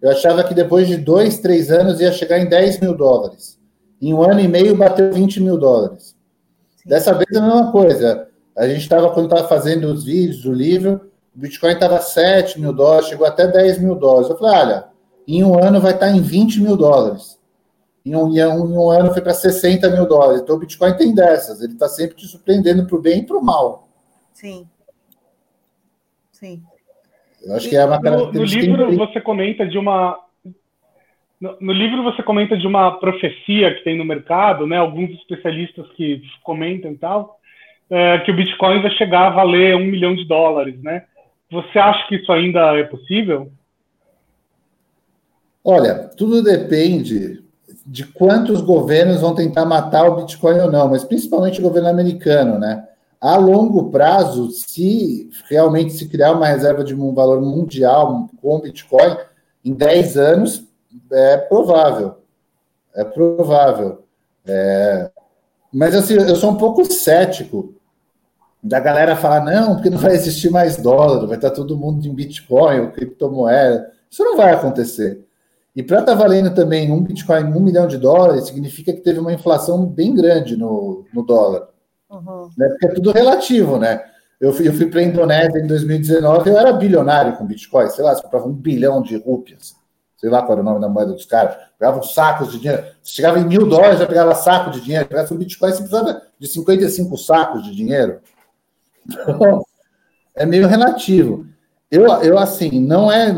Eu 0.00 0.10
achava 0.10 0.44
que 0.44 0.54
depois 0.54 0.86
de 0.86 0.96
dois, 0.96 1.38
três 1.40 1.70
anos 1.70 2.00
ia 2.00 2.12
chegar 2.12 2.38
em 2.38 2.48
10 2.48 2.80
mil 2.80 2.96
dólares. 2.96 3.58
Em 4.00 4.14
um 4.14 4.22
ano 4.22 4.40
e 4.40 4.48
meio 4.48 4.76
bateu 4.76 5.12
20 5.12 5.40
mil 5.40 5.58
dólares. 5.58 6.16
Dessa 6.86 7.12
vez 7.14 7.28
é 7.32 7.38
a 7.38 7.42
mesma 7.42 7.72
coisa. 7.72 8.28
A 8.56 8.68
gente 8.68 8.80
estava, 8.82 9.10
quando 9.10 9.26
estava 9.26 9.48
fazendo 9.48 9.84
os 9.84 10.04
vídeos, 10.04 10.44
o 10.44 10.52
livro, 10.52 11.00
o 11.34 11.38
Bitcoin 11.38 11.72
estava 11.72 12.00
7 12.00 12.60
mil 12.60 12.72
dólares, 12.72 13.08
chegou 13.08 13.26
até 13.26 13.46
10 13.46 13.78
mil 13.78 13.94
dólares. 13.94 14.28
Eu 14.28 14.36
falei, 14.36 14.60
olha, 14.60 14.84
em 15.26 15.42
um 15.42 15.58
ano 15.58 15.80
vai 15.80 15.92
estar 15.92 16.10
em 16.10 16.20
20 16.20 16.60
mil 16.60 16.76
dólares. 16.76 17.38
Em 18.04 18.16
um, 18.16 18.34
em 18.36 18.44
um 18.44 18.90
ano 18.90 19.12
foi 19.12 19.22
para 19.22 19.32
60 19.32 19.88
mil 19.90 20.06
dólares. 20.06 20.42
Então 20.42 20.56
o 20.56 20.58
Bitcoin 20.58 20.96
tem 20.96 21.14
dessas. 21.14 21.62
Ele 21.62 21.72
está 21.72 21.88
sempre 21.88 22.16
te 22.16 22.26
surpreendendo 22.26 22.86
para 22.86 22.96
o 22.96 23.00
bem 23.00 23.20
e 23.20 23.26
para 23.26 23.38
o 23.38 23.44
mal. 23.44 23.88
Sim. 24.32 24.66
Sim. 26.32 26.62
Eu 27.44 27.54
acho 27.54 27.68
que 27.68 27.76
é 27.76 27.84
uma 27.84 27.98
no, 27.98 28.32
no 28.32 28.44
livro 28.44 28.96
você 28.96 29.20
comenta 29.20 29.66
de 29.66 29.78
uma 29.78 30.18
no, 31.40 31.56
no, 31.60 31.72
livro 31.72 32.02
você 32.04 32.22
comenta 32.22 32.56
de 32.56 32.66
uma 32.66 32.92
profecia 32.98 33.74
que 33.74 33.82
tem 33.82 33.98
no 33.98 34.04
mercado, 34.04 34.66
né? 34.66 34.78
Alguns 34.78 35.10
especialistas 35.10 35.88
que 35.92 36.22
comentam 36.42 36.92
e 36.92 36.96
tal, 36.96 37.40
é, 37.90 38.18
que 38.20 38.30
o 38.30 38.36
Bitcoin 38.36 38.80
vai 38.80 38.90
chegar 38.92 39.26
a 39.26 39.30
valer 39.30 39.74
um 39.74 39.84
milhão 39.84 40.14
de 40.14 40.24
dólares, 40.24 40.80
né? 40.82 41.04
Você 41.50 41.78
acha 41.78 42.06
que 42.08 42.16
isso 42.16 42.32
ainda 42.32 42.78
é 42.78 42.84
possível? 42.84 43.52
Olha, 45.64 46.08
tudo 46.16 46.42
depende 46.42 47.42
de 47.86 48.04
quantos 48.06 48.60
governos 48.60 49.20
vão 49.20 49.34
tentar 49.34 49.64
matar 49.64 50.08
o 50.08 50.16
Bitcoin 50.16 50.60
ou 50.60 50.70
não, 50.70 50.88
mas 50.88 51.04
principalmente 51.04 51.60
o 51.60 51.62
governo 51.62 51.88
americano, 51.88 52.58
né? 52.58 52.86
A 53.20 53.36
longo 53.36 53.90
prazo, 53.90 54.50
se 54.50 55.30
realmente 55.48 55.92
se 55.92 56.08
criar 56.08 56.32
uma 56.32 56.46
reserva 56.46 56.82
de 56.82 56.94
um 56.94 57.14
valor 57.14 57.40
mundial 57.40 58.28
com 58.40 58.60
Bitcoin, 58.60 59.16
em 59.64 59.72
10 59.72 60.16
anos, 60.16 60.64
é 61.10 61.36
provável. 61.36 62.16
É 62.94 63.04
provável. 63.04 64.04
É... 64.44 65.10
Mas 65.72 65.94
assim, 65.94 66.14
eu 66.14 66.36
sou 66.36 66.50
um 66.50 66.56
pouco 66.56 66.84
cético 66.84 67.74
da 68.62 68.78
galera 68.78 69.16
falar, 69.16 69.44
não, 69.44 69.74
porque 69.74 69.90
não 69.90 69.98
vai 69.98 70.14
existir 70.14 70.50
mais 70.50 70.76
dólar, 70.76 71.26
vai 71.26 71.36
estar 71.36 71.50
todo 71.50 71.76
mundo 71.76 72.06
em 72.06 72.14
Bitcoin 72.14 72.80
ou 72.80 72.90
criptomoeda. 72.90 73.90
Isso 74.10 74.22
não 74.22 74.36
vai 74.36 74.52
acontecer. 74.52 75.24
E 75.74 75.82
para 75.82 76.00
estar 76.00 76.12
tá 76.12 76.18
valendo 76.18 76.54
também 76.54 76.90
um 76.90 77.02
Bitcoin 77.02 77.44
um 77.44 77.60
milhão 77.60 77.86
de 77.86 77.96
dólares, 77.96 78.46
significa 78.46 78.92
que 78.92 79.00
teve 79.00 79.18
uma 79.18 79.32
inflação 79.32 79.86
bem 79.86 80.14
grande 80.14 80.56
no, 80.56 81.04
no 81.12 81.22
dólar. 81.22 81.68
Uhum. 82.10 82.48
Né? 82.56 82.68
Porque 82.68 82.86
é 82.86 82.94
tudo 82.94 83.10
relativo, 83.10 83.78
né? 83.78 84.02
Eu 84.38 84.52
fui, 84.52 84.66
eu 84.66 84.72
fui 84.72 84.86
para 84.86 85.00
a 85.00 85.04
Indonésia 85.04 85.60
em 85.60 85.66
2019, 85.66 86.50
eu 86.50 86.58
era 86.58 86.72
bilionário 86.72 87.36
com 87.36 87.46
Bitcoin, 87.46 87.88
sei 87.90 88.04
lá, 88.04 88.20
comprava 88.20 88.48
um 88.48 88.52
bilhão 88.52 89.00
de 89.00 89.16
rúpias, 89.16 89.76
sei 90.16 90.28
lá 90.28 90.42
qual 90.42 90.52
era 90.52 90.60
o 90.60 90.64
nome 90.64 90.80
da 90.80 90.88
moeda 90.88 91.12
dos 91.12 91.24
caras, 91.24 91.56
pegava 91.78 92.02
sacos 92.02 92.50
de 92.50 92.58
dinheiro, 92.58 92.84
chegava 93.04 93.38
em 93.38 93.44
mil 93.44 93.68
dólares, 93.68 94.00
já 94.00 94.06
pegava 94.06 94.34
saco 94.34 94.72
de 94.72 94.80
dinheiro, 94.80 95.06
pegava 95.06 95.32
um 95.32 95.36
Bitcoin, 95.36 95.70
você 95.70 95.78
precisava 95.78 96.22
de 96.38 96.46
55 96.48 97.16
sacos 97.16 97.62
de 97.62 97.74
dinheiro. 97.74 98.18
Então, 99.08 99.64
é 100.34 100.44
meio 100.44 100.66
relativo. 100.66 101.46
Eu, 101.90 102.06
eu, 102.22 102.38
assim, 102.38 102.80
não 102.80 103.12
é, 103.12 103.32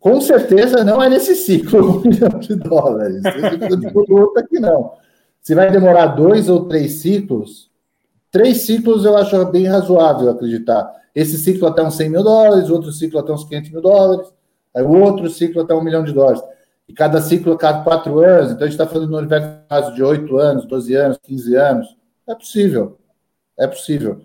com 0.00 0.20
certeza 0.20 0.84
não 0.84 1.02
é 1.02 1.08
nesse 1.08 1.34
ciclo 1.34 1.98
um 1.98 2.00
milhão 2.08 2.38
de 2.38 2.54
dólares. 2.56 3.22
Esse 3.24 3.58
tipo 3.58 4.38
aqui 4.38 4.58
não. 4.58 4.92
Se 5.40 5.54
vai 5.54 5.70
demorar 5.70 6.06
dois 6.08 6.48
ou 6.48 6.66
três 6.66 7.00
ciclos, 7.00 7.70
Três 8.36 8.66
ciclos 8.66 9.06
eu 9.06 9.16
acho 9.16 9.46
bem 9.46 9.66
razoável 9.66 10.28
acreditar. 10.28 10.92
Esse 11.14 11.38
ciclo 11.38 11.66
até 11.66 11.82
uns 11.82 11.96
100 11.96 12.10
mil 12.10 12.22
dólares, 12.22 12.68
outro 12.68 12.92
ciclo 12.92 13.18
até 13.18 13.32
uns 13.32 13.44
500 13.44 13.70
mil 13.70 13.80
dólares, 13.80 14.30
aí 14.74 14.82
outro 14.82 15.30
ciclo 15.30 15.62
até 15.62 15.74
um 15.74 15.82
milhão 15.82 16.04
de 16.04 16.12
dólares. 16.12 16.42
E 16.86 16.92
cada 16.92 17.18
ciclo 17.22 17.54
a 17.54 17.56
cada 17.56 17.82
quatro 17.82 18.18
anos, 18.18 18.52
então 18.52 18.66
a 18.66 18.70
gente 18.70 18.78
está 18.78 18.86
falando 18.86 19.10
no 19.10 19.16
universo 19.16 19.94
de 19.94 20.02
8 20.02 20.36
anos, 20.36 20.66
12 20.66 20.94
anos, 20.94 21.18
15 21.22 21.54
anos. 21.56 21.96
É 22.28 22.34
possível. 22.34 22.98
É 23.58 23.66
possível. 23.66 24.20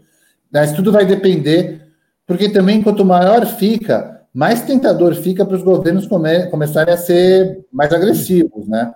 Mas 0.52 0.74
tudo 0.74 0.92
vai 0.92 1.06
depender, 1.06 1.88
porque 2.28 2.50
também 2.50 2.84
quanto 2.84 3.06
maior 3.06 3.46
fica, 3.46 4.21
mais 4.34 4.62
tentador 4.62 5.13
fica 5.15 5.46
para 5.46 5.58
os 5.58 5.63
governos 5.63 6.08
come 6.08 6.48
começarem 6.48 6.94
a 6.94 6.98
ser 6.98 7.65
mais 7.72 7.91
agressivos, 7.91 8.67
né? 8.67 8.94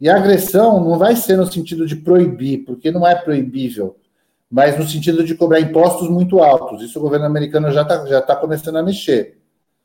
E 0.00 0.08
a 0.08 0.16
agressão 0.16 0.82
não 0.84 0.98
vai 0.98 1.16
ser 1.16 1.36
no 1.36 1.50
sentido 1.50 1.86
de 1.86 1.96
proibir, 1.96 2.64
porque 2.64 2.90
não 2.90 3.06
é 3.06 3.14
proibível 3.14 3.96
mas 4.50 4.78
no 4.78 4.86
sentido 4.86 5.24
de 5.24 5.34
cobrar 5.34 5.60
impostos 5.60 6.08
muito 6.08 6.38
altos. 6.40 6.82
Isso 6.82 6.98
o 6.98 7.02
governo 7.02 7.26
americano 7.26 7.70
já 7.72 7.82
está 7.82 8.06
já 8.06 8.22
tá 8.22 8.36
começando 8.36 8.76
a 8.76 8.82
mexer. 8.82 9.38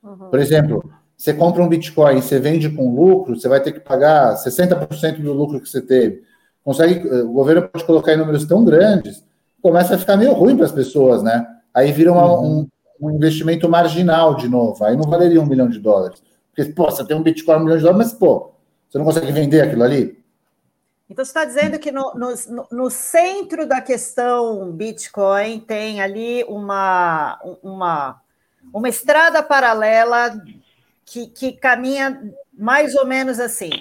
Uhum. 0.04 0.30
Por 0.30 0.40
exemplo, 0.40 0.92
você 1.18 1.34
compra 1.34 1.64
um 1.64 1.68
Bitcoin 1.68 2.18
e 2.18 2.22
você 2.22 2.40
vende 2.40 2.70
com 2.70 2.96
lucro, 2.96 3.36
você 3.36 3.48
vai 3.48 3.62
ter 3.62 3.72
que 3.72 3.80
pagar 3.80 4.36
60% 4.36 5.22
do 5.22 5.34
lucro 5.34 5.60
que 5.60 5.70
você 5.70 5.82
teve. 5.82 6.24
Consegue, 6.64 7.08
eh, 7.08 7.24
o 7.24 7.32
governo 7.32 7.68
pode 7.68 7.86
colocar 7.86 8.14
em 8.14 8.18
números 8.18 8.46
tão 8.46 8.64
grandes, 8.64 9.24
começa 9.62 9.96
a 9.96 9.98
ficar 9.98 10.16
meio 10.16 10.34
ruim 10.34 10.56
para 10.56 10.66
as 10.66 10.72
pessoas, 10.72 11.24
né? 11.24 11.46
Aí 11.74 11.92
vira 11.92 12.12
uma, 12.12 12.26
uhum. 12.26 12.62
um, 12.62 12.68
um, 13.02 13.12
investimento 13.12 13.68
marginal 13.68 14.36
de 14.36 14.48
novo. 14.48 14.84
Aí 14.84 14.96
não 14.96 15.10
valeria 15.10 15.42
um 15.42 15.46
milhão 15.46 15.70
de 15.70 15.80
dólares. 15.80 16.22
Porque, 16.54 16.72
pô, 16.72 16.86
você 16.86 17.06
tem 17.06 17.16
um 17.16 17.24
Bitcoin 17.24 17.58
um 17.58 17.64
milhão 17.64 17.78
de 17.78 17.84
dólares, 17.84 18.12
mas, 18.12 18.18
pô, 18.18 18.52
você 18.90 18.98
não 18.98 19.06
consegue 19.06 19.32
vender 19.32 19.62
aquilo 19.62 19.84
ali? 19.84 20.22
Então, 21.10 21.26
você 21.26 21.30
está 21.30 21.44
dizendo 21.44 21.78
que 21.78 21.92
no, 21.92 22.14
no, 22.14 22.68
no, 22.72 22.90
centro 22.90 23.68
da 23.68 23.82
questão 23.82 24.72
Bitcoin 24.72 25.60
tem 25.60 26.02
ali 26.02 26.44
uma, 26.46 27.38
uma, 27.62 28.22
uma 28.74 28.88
estrada 28.88 29.44
paralela 29.44 30.42
que, 31.06 31.28
que 31.28 31.52
caminha 31.52 32.34
mais 32.54 32.96
ou 32.96 33.06
menos 33.06 33.40
assim. 33.42 33.72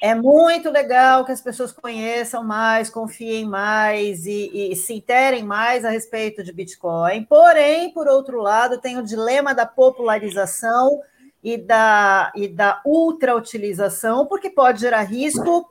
É 0.00 0.14
muito 0.14 0.70
legal 0.70 1.24
que 1.24 1.32
as 1.32 1.40
pessoas 1.40 1.72
conheçam 1.72 2.44
mais, 2.44 2.90
confiem 2.90 3.46
mais 3.46 4.26
e, 4.26 4.50
e, 4.72 4.76
se 4.76 4.94
interem 4.94 5.42
mais 5.42 5.84
a 5.84 5.90
respeito 5.90 6.44
de 6.44 6.52
Bitcoin. 6.52 7.24
Porém, 7.24 7.90
por 7.92 8.06
outro 8.06 8.40
lado, 8.40 8.78
tem 8.78 8.98
o 8.98 9.02
dilema 9.02 9.54
da 9.54 9.64
popularização 9.64 11.00
e 11.42 11.56
da, 11.56 12.30
e 12.34 12.46
da 12.48 12.82
ultrautilização, 12.84 14.26
porque 14.26 14.50
pode 14.50 14.80
gerar 14.80 15.02
risco 15.02 15.66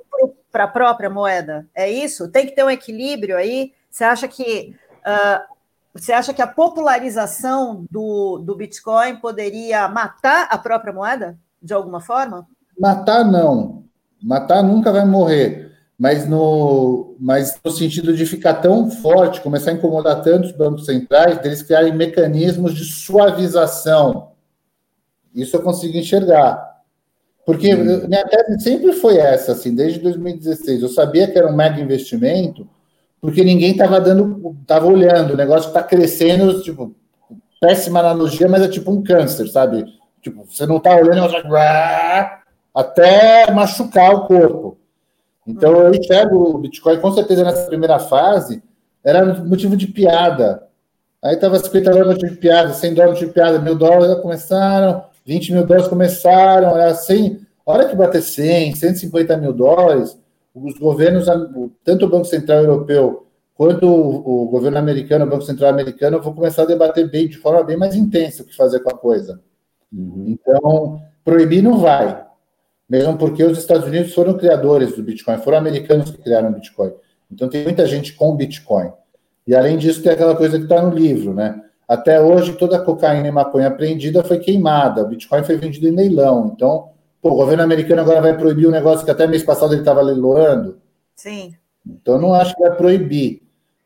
para 0.52 0.64
a 0.64 0.70
própria 0.70 1.10
moeda. 1.10 1.68
É 1.76 1.90
isso? 1.90 2.30
Tem 2.30 2.46
que 2.46 2.56
ter 2.56 2.64
um 2.64 2.70
equilíbrio 2.70 3.38
aí. 3.38 3.74
Você 3.90 4.04
acha 4.04 4.28
que 4.28 4.76
uh, 5.06 5.56
você 5.94 6.12
acha 6.12 6.34
que 6.34 6.42
a 6.42 6.48
popularização 6.48 7.86
do, 7.90 8.40
do 8.40 8.54
Bitcoin 8.56 9.16
poderia 9.16 9.88
matar 9.88 10.48
a 10.50 10.58
própria 10.58 10.92
moeda 10.92 11.38
de 11.62 11.74
alguma 11.74 12.02
forma? 12.02 12.46
Matar 12.78 13.24
não. 13.24 13.86
Matar 14.26 14.64
nunca 14.64 14.92
vai 14.92 15.06
morrer. 15.06 15.72
Mas 15.98 16.28
no, 16.28 17.16
mas 17.20 17.58
no 17.64 17.72
sentido 17.72 18.14
de 18.14 18.26
ficar 18.26 18.56
tão 18.56 18.90
forte, 18.90 19.40
começar 19.40 19.70
a 19.70 19.76
incomodar 19.76 20.24
tantos 20.24 20.52
bancos 20.52 20.86
centrais, 20.86 21.38
deles 21.38 21.62
criarem 21.62 21.96
mecanismos 21.96 22.74
de 22.74 22.84
suavização. 22.84 24.32
Isso 25.34 25.56
eu 25.56 25.62
consigo 25.62 25.96
enxergar. 25.96 26.82
Porque 27.46 27.76
hum. 27.76 28.08
minha 28.08 28.26
tese 28.26 28.64
sempre 28.64 28.94
foi 28.94 29.18
essa, 29.18 29.52
assim, 29.52 29.76
desde 29.76 30.00
2016. 30.00 30.82
Eu 30.82 30.90
sabia 30.90 31.28
que 31.28 31.38
era 31.38 31.48
um 31.48 31.56
mega 31.56 31.80
investimento, 31.80 32.68
porque 33.22 33.44
ninguém 33.44 33.72
estava 33.72 34.02
dando, 34.02 34.58
estava 34.60 34.88
olhando, 34.88 35.36
o 35.36 35.38
negócio 35.38 35.68
está 35.68 35.84
crescendo, 35.84 36.64
tipo, 36.64 36.96
péssima 37.62 38.00
analogia, 38.00 38.50
mas 38.50 38.64
é 38.64 38.68
tipo 38.68 38.92
um 38.92 39.04
câncer, 39.04 39.48
sabe? 39.50 39.86
Tipo, 40.20 40.46
você 40.50 40.66
não 40.66 40.78
está 40.78 40.96
olhando 40.96 41.32
até 42.76 43.50
machucar 43.52 44.14
o 44.14 44.28
corpo. 44.28 44.78
Então 45.48 45.72
eu 45.72 45.94
enxergo 45.94 46.36
o 46.36 46.58
Bitcoin, 46.58 47.00
com 47.00 47.12
certeza, 47.14 47.44
nessa 47.44 47.68
primeira 47.68 47.98
fase, 48.00 48.62
era 49.04 49.24
motivo 49.44 49.78
de 49.78 49.88
piada. 49.88 50.64
Aí 51.24 51.36
estava 51.36 51.58
50 51.58 51.92
dólares 51.92 52.18
de 52.18 52.36
piada, 52.38 52.74
100 52.74 52.94
dólares 52.94 53.20
de 53.20 53.28
piada, 53.28 53.60
mil 53.60 53.76
dólares 53.76 54.08
já 54.08 54.16
começaram, 54.18 55.04
20 55.26 55.54
mil 55.54 55.66
dólares 55.66 55.88
começaram, 55.88 56.78
era 56.78 56.94
100, 56.94 57.40
a 57.66 57.72
hora 57.72 57.88
que 57.88 57.96
bater 57.96 58.22
100, 58.22 58.76
150 58.76 59.38
mil 59.38 59.54
dólares, 59.54 60.18
os 60.54 60.78
governos, 60.78 61.28
tanto 61.84 62.06
o 62.06 62.10
Banco 62.10 62.26
Central 62.26 62.60
Europeu 62.60 63.26
quanto 63.56 63.88
o, 63.88 64.48
governo 64.48 64.78
americano, 64.78 65.26
o 65.26 65.30
Banco 65.30 65.44
Central 65.44 65.70
americano, 65.70 66.22
vão 66.22 66.34
começar 66.34 66.64
a 66.64 66.66
debater 66.66 67.10
bem, 67.10 67.28
de 67.28 67.38
forma 67.38 67.64
bem 67.64 67.78
mais 67.78 67.96
intensa 67.96 68.44
o 68.44 68.46
que 68.46 68.56
fazer 68.56 68.82
com 68.82 68.90
a 68.90 68.98
coisa. 68.98 69.40
Uhum. 69.94 70.26
Então, 70.28 71.02
proibir 71.24 71.64
não 71.64 71.80
vai. 71.80 72.25
Mesmo 72.90 73.18
porque 73.18 73.44
os 73.44 73.58
Estados 73.58 73.88
Unidos 73.88 74.14
foram 74.14 74.38
criadores 74.38 74.96
do 74.96 75.04
Bitcoin, 75.04 75.38
foram 75.38 75.58
americanos 75.58 76.12
que 76.12 76.18
criaram 76.18 76.50
o 76.50 76.54
Bitcoin. 76.54 76.92
Então, 77.32 77.50
tem 77.50 77.64
muita 77.64 77.86
gente 77.88 78.14
com 78.14 78.36
Bitcoin. 78.36 78.92
E, 79.48 79.56
além 79.56 79.78
disso, 79.78 80.04
tem 80.04 80.12
aquela 80.12 80.36
coisa 80.36 80.58
que 80.58 80.66
está 80.66 80.82
no 80.82 80.96
livro, 80.96 81.34
né? 81.34 81.62
Até 81.88 82.22
hoje, 82.22 82.54
toda 82.54 82.78
a 82.78 82.82
cocaína 82.82 83.28
e 83.28 83.32
maconha 83.32 83.68
apreendida 83.68 84.24
foi 84.24 84.40
queimada. 84.40 85.04
O 85.04 85.08
Bitcoin 85.08 85.44
foi 85.44 85.58
vendido 85.58 85.88
em 85.88 85.96
leilão. 85.96 86.52
Então, 86.56 86.90
Pô, 87.26 87.32
o 87.32 87.36
governo 87.38 87.64
americano 87.64 88.02
agora 88.02 88.22
vai 88.22 88.38
proibir 88.38 88.68
um 88.68 88.72
negócio 88.72 89.04
que 89.04 89.10
até 89.10 89.26
mês 89.26 89.42
passado 89.42 89.74
ele 89.74 89.82
estava 89.82 90.00
leiloando. 90.00 90.78
Sim. 91.16 91.56
Então, 91.84 92.14
eu 92.14 92.22
não 92.22 92.36
acho 92.36 92.54
que 92.54 92.62
vai 92.62 92.76
proibir, 92.78 93.42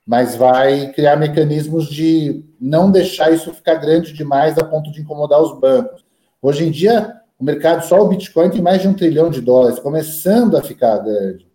mas 0.05 0.35
vai 0.35 0.91
criar 0.91 1.15
mecanismos 1.15 1.87
de 1.87 2.43
não 2.59 2.91
deixar 2.91 3.31
isso 3.31 3.53
ficar 3.53 3.75
grande 3.75 4.11
demais 4.11 4.57
a 4.57 4.65
ponto 4.65 4.91
de 4.91 4.99
incomodar 4.99 5.41
os 5.41 5.57
bancos. 5.57 6.05
Hoje 6.41 6.67
em 6.67 6.69
dia, 6.69 7.15
o 7.39 7.43
mercado, 7.43 7.85
só 7.85 8.01
o 8.01 8.07
Bitcoin 8.09 8.49
tem 8.49 8.61
mais 8.61 8.81
de 8.81 8.87
um 8.89 8.93
trilhão 8.93 9.29
de 9.29 9.39
dólares, 9.39 9.79
começando 9.79 10.57
a 10.57 10.61
ficar 10.61 10.97
grande. 10.97 11.47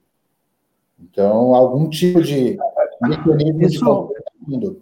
Então, 0.99 1.55
algum 1.55 1.89
tipo 1.91 2.23
de 2.23 2.57
mecanismo 3.03 3.63
isso, 3.63 4.15
de 4.49 4.77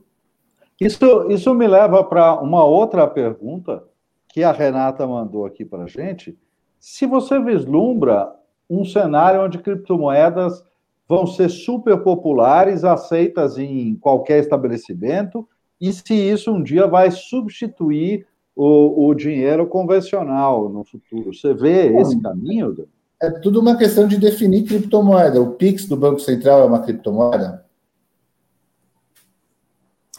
isso, 0.81 1.31
isso 1.31 1.55
me 1.55 1.67
leva 1.67 2.05
para 2.05 2.41
uma 2.41 2.65
outra 2.65 3.07
pergunta 3.07 3.83
que 4.29 4.45
a 4.45 4.53
Renata 4.53 5.07
mandou 5.07 5.45
aqui 5.45 5.65
para 5.65 5.85
a 5.85 5.89
gente 5.89 6.39
se 6.79 7.07
você 7.07 7.39
vislumbra 7.39 8.33
um 8.69 8.85
cenário 8.85 9.43
onde 9.43 9.59
criptomoedas 9.59 10.65
vão 11.09 11.27
ser 11.27 11.49
super 11.49 12.03
populares, 12.03 12.83
aceitas 12.85 13.59
em 13.59 13.95
qualquer 13.97 14.41
estabelecimento, 14.41 15.49
e 15.81 15.93
se 15.93 16.15
isso 16.15 16.53
um 16.53 16.63
dia 16.63 16.87
vai 16.87 17.11
substituir 17.11 18.27
o, 18.55 19.09
o 19.09 19.15
dinheiro 19.15 19.67
convencional 19.67 20.69
no 20.69 20.85
futuro. 20.85 21.33
Você 21.35 21.55
vê 21.55 21.91
Bom, 21.91 22.01
esse 22.01 22.21
caminho? 22.21 22.89
É 23.21 23.31
tudo 23.31 23.61
uma 23.61 23.77
questão 23.77 24.07
de 24.07 24.17
definir 24.17 24.65
criptomoeda. 24.65 25.41
O 25.41 25.53
Pix 25.53 25.87
do 25.87 25.97
Banco 25.97 26.21
Central 26.21 26.61
é 26.61 26.65
uma 26.65 26.81
criptomoeda? 26.81 27.65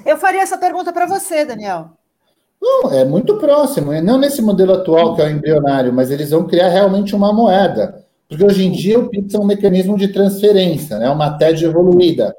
Eu 0.05 0.17
faria 0.17 0.41
essa 0.41 0.57
pergunta 0.57 0.91
para 0.91 1.05
você, 1.05 1.45
Daniel. 1.45 1.91
Não, 2.61 2.91
é 2.91 3.03
muito 3.03 3.38
próximo, 3.38 3.91
não 4.01 4.17
nesse 4.17 4.41
modelo 4.41 4.73
atual 4.73 5.15
que 5.15 5.21
é 5.21 5.25
o 5.25 5.29
embrionário, 5.29 5.91
mas 5.91 6.09
eles 6.09 6.31
vão 6.31 6.47
criar 6.47 6.69
realmente 6.69 7.13
uma 7.13 7.34
moeda. 7.34 8.05
Porque 8.27 8.43
hoje 8.43 8.65
em 8.65 8.71
dia 8.71 8.97
o 8.97 9.09
Pix 9.09 9.34
é 9.34 9.38
um 9.38 9.45
mecanismo 9.45 9.97
de 9.97 10.07
transferência, 10.07 10.97
né? 10.97 11.09
uma 11.09 11.38
TED 11.38 11.65
evoluída. 11.65 12.34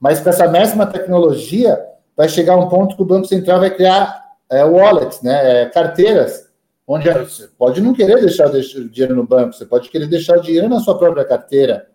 Mas 0.00 0.20
com 0.20 0.30
essa 0.30 0.48
mesma 0.48 0.86
tecnologia, 0.86 1.78
vai 2.16 2.30
chegar 2.30 2.56
um 2.56 2.68
ponto 2.68 2.96
que 2.96 3.02
o 3.02 3.06
Banco 3.06 3.26
Central 3.26 3.60
vai 3.60 3.70
criar 3.70 4.21
é, 4.52 4.64
wallets, 4.64 5.22
né? 5.22 5.62
É, 5.62 5.66
carteiras, 5.66 6.48
onde 6.86 7.10
você 7.10 7.48
pode 7.58 7.80
não 7.80 7.94
querer 7.94 8.20
deixar 8.20 8.48
o 8.48 8.88
dinheiro 8.88 9.14
no 9.16 9.26
banco, 9.26 9.54
você 9.54 9.64
pode 9.64 9.88
querer 9.88 10.06
deixar 10.06 10.38
o 10.38 10.42
dinheiro 10.42 10.68
na 10.68 10.80
sua 10.80 10.98
própria 10.98 11.24
carteira. 11.24 11.88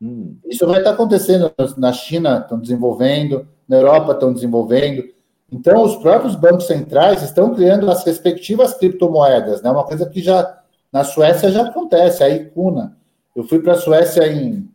Hum. 0.00 0.36
Isso 0.44 0.66
vai 0.66 0.78
estar 0.78 0.90
acontecendo 0.90 1.52
na 1.76 1.92
China, 1.92 2.38
estão 2.38 2.58
desenvolvendo, 2.58 3.48
na 3.68 3.76
Europa 3.76 4.12
estão 4.12 4.32
desenvolvendo. 4.32 5.04
Então, 5.50 5.82
os 5.82 5.96
próprios 5.96 6.34
bancos 6.34 6.66
centrais 6.66 7.22
estão 7.22 7.54
criando 7.54 7.90
as 7.90 8.04
respectivas 8.04 8.74
criptomoedas, 8.74 9.62
né? 9.62 9.70
Uma 9.70 9.84
coisa 9.84 10.08
que 10.08 10.22
já 10.22 10.60
na 10.92 11.04
Suécia 11.04 11.50
já 11.50 11.66
acontece, 11.66 12.22
a 12.22 12.28
Icuna. 12.28 12.96
Eu 13.34 13.44
fui 13.44 13.60
para 13.60 13.74
a 13.74 13.76
Suécia 13.76 14.26
em 14.26 14.68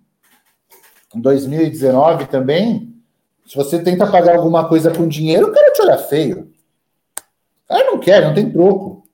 2019 1.15 2.25
também. 2.27 2.93
Se 3.45 3.55
você 3.55 3.81
tenta 3.81 4.07
pagar 4.07 4.37
alguma 4.37 4.67
coisa 4.67 4.91
com 4.91 5.07
dinheiro, 5.07 5.47
o 5.47 5.51
cara 5.51 5.73
te 5.73 5.81
olha 5.81 5.97
feio. 5.97 6.51
Cara 7.71 7.85
não 7.85 7.99
quer, 7.99 8.21
não 8.21 8.33
tem 8.33 8.51
troco. 8.51 9.07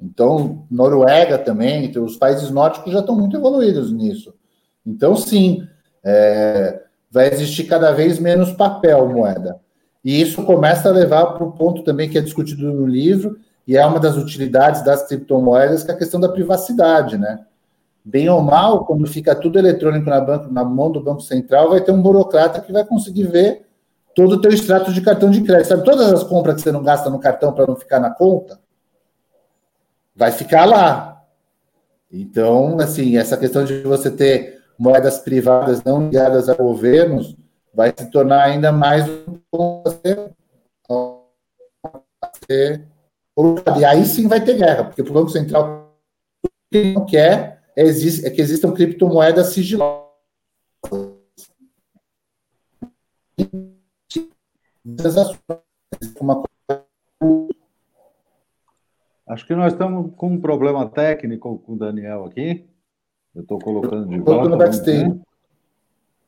Então, 0.00 0.66
Noruega 0.70 1.36
também, 1.36 1.84
então, 1.84 2.02
os 2.02 2.16
países 2.16 2.50
nórdicos 2.50 2.90
já 2.90 3.00
estão 3.00 3.14
muito 3.14 3.36
evoluídos 3.36 3.92
nisso. 3.92 4.34
Então, 4.84 5.14
sim, 5.14 5.66
é, 6.02 6.82
vai 7.10 7.28
existir 7.28 7.64
cada 7.64 7.92
vez 7.92 8.18
menos 8.18 8.52
papel 8.52 9.06
moeda. 9.10 9.60
E 10.02 10.20
isso 10.20 10.42
começa 10.44 10.88
a 10.88 10.92
levar 10.92 11.26
para 11.26 11.44
o 11.44 11.52
ponto 11.52 11.82
também 11.82 12.08
que 12.08 12.16
é 12.16 12.22
discutido 12.22 12.72
no 12.72 12.86
livro, 12.86 13.38
e 13.66 13.76
é 13.76 13.84
uma 13.84 14.00
das 14.00 14.16
utilidades 14.16 14.82
das 14.82 15.06
criptomoedas, 15.06 15.84
que 15.84 15.90
é 15.90 15.94
a 15.94 15.98
questão 15.98 16.18
da 16.18 16.30
privacidade, 16.30 17.18
né? 17.18 17.44
Bem 18.02 18.28
ou 18.30 18.40
mal, 18.40 18.86
quando 18.86 19.06
fica 19.06 19.34
tudo 19.34 19.58
eletrônico 19.58 20.08
na, 20.08 20.20
banco, 20.20 20.50
na 20.50 20.64
mão 20.64 20.90
do 20.90 21.02
Banco 21.02 21.20
Central, 21.20 21.70
vai 21.70 21.82
ter 21.82 21.92
um 21.92 22.00
burocrata 22.00 22.60
que 22.60 22.72
vai 22.72 22.84
conseguir 22.84 23.24
ver 23.24 23.66
todo 24.14 24.34
o 24.34 24.40
teu 24.40 24.50
extrato 24.50 24.92
de 24.92 25.00
cartão 25.00 25.30
de 25.30 25.42
crédito. 25.42 25.68
Sabe 25.68 25.84
todas 25.84 26.12
as 26.12 26.22
compras 26.22 26.56
que 26.56 26.62
você 26.62 26.72
não 26.72 26.82
gasta 26.82 27.10
no 27.10 27.18
cartão 27.18 27.52
para 27.52 27.66
não 27.66 27.76
ficar 27.76 28.00
na 28.00 28.10
conta? 28.10 28.58
Vai 30.14 30.30
ficar 30.30 30.64
lá. 30.64 31.22
Então, 32.10 32.78
assim, 32.78 33.16
essa 33.16 33.36
questão 33.36 33.64
de 33.64 33.82
você 33.82 34.10
ter 34.10 34.62
moedas 34.78 35.18
privadas 35.18 35.82
não 35.82 36.06
ligadas 36.06 36.48
a 36.48 36.54
governos 36.54 37.36
vai 37.72 37.92
se 37.96 38.08
tornar 38.10 38.44
ainda 38.44 38.70
mais 38.70 39.04
um 39.52 39.82
e 43.76 43.84
aí 43.84 44.04
sim 44.04 44.28
vai 44.28 44.44
ter 44.44 44.56
guerra, 44.56 44.84
porque 44.84 45.02
o 45.02 45.12
Banco 45.12 45.30
Central 45.30 45.92
o 46.44 46.48
que 46.70 46.92
não 46.92 47.04
quer 47.04 47.62
é, 47.76 47.82
é 47.82 48.30
que 48.30 48.40
existam 48.40 48.72
criptomoedas 48.72 49.48
sigilosas. 49.48 50.04
Acho 59.26 59.46
que 59.46 59.54
nós 59.54 59.72
estamos 59.72 60.14
com 60.16 60.28
um 60.28 60.40
problema 60.40 60.86
técnico 60.88 61.58
com 61.60 61.72
o 61.72 61.78
Daniel 61.78 62.26
aqui. 62.26 62.68
Eu 63.34 63.42
estou 63.42 63.58
colocando 63.58 64.06
de 64.08 64.18
volta. 64.18 64.48
no 64.48 64.58
backstage. 64.58 65.20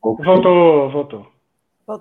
Voltou, 0.01 0.89
voltou. 0.89 1.31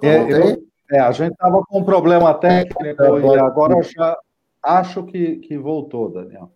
É, 0.03 0.33
eu, 0.33 0.67
é, 0.91 1.01
a 1.01 1.13
gente 1.13 1.33
estava 1.33 1.63
com 1.65 1.81
um 1.81 1.85
problema 1.85 2.33
técnico 2.35 3.05
e 3.19 3.39
agora 3.39 3.75
eu 3.75 3.83
já 3.83 4.19
acho 4.63 5.05
que, 5.05 5.37
que 5.37 5.59
voltou, 5.59 6.11
Daniel. 6.11 6.51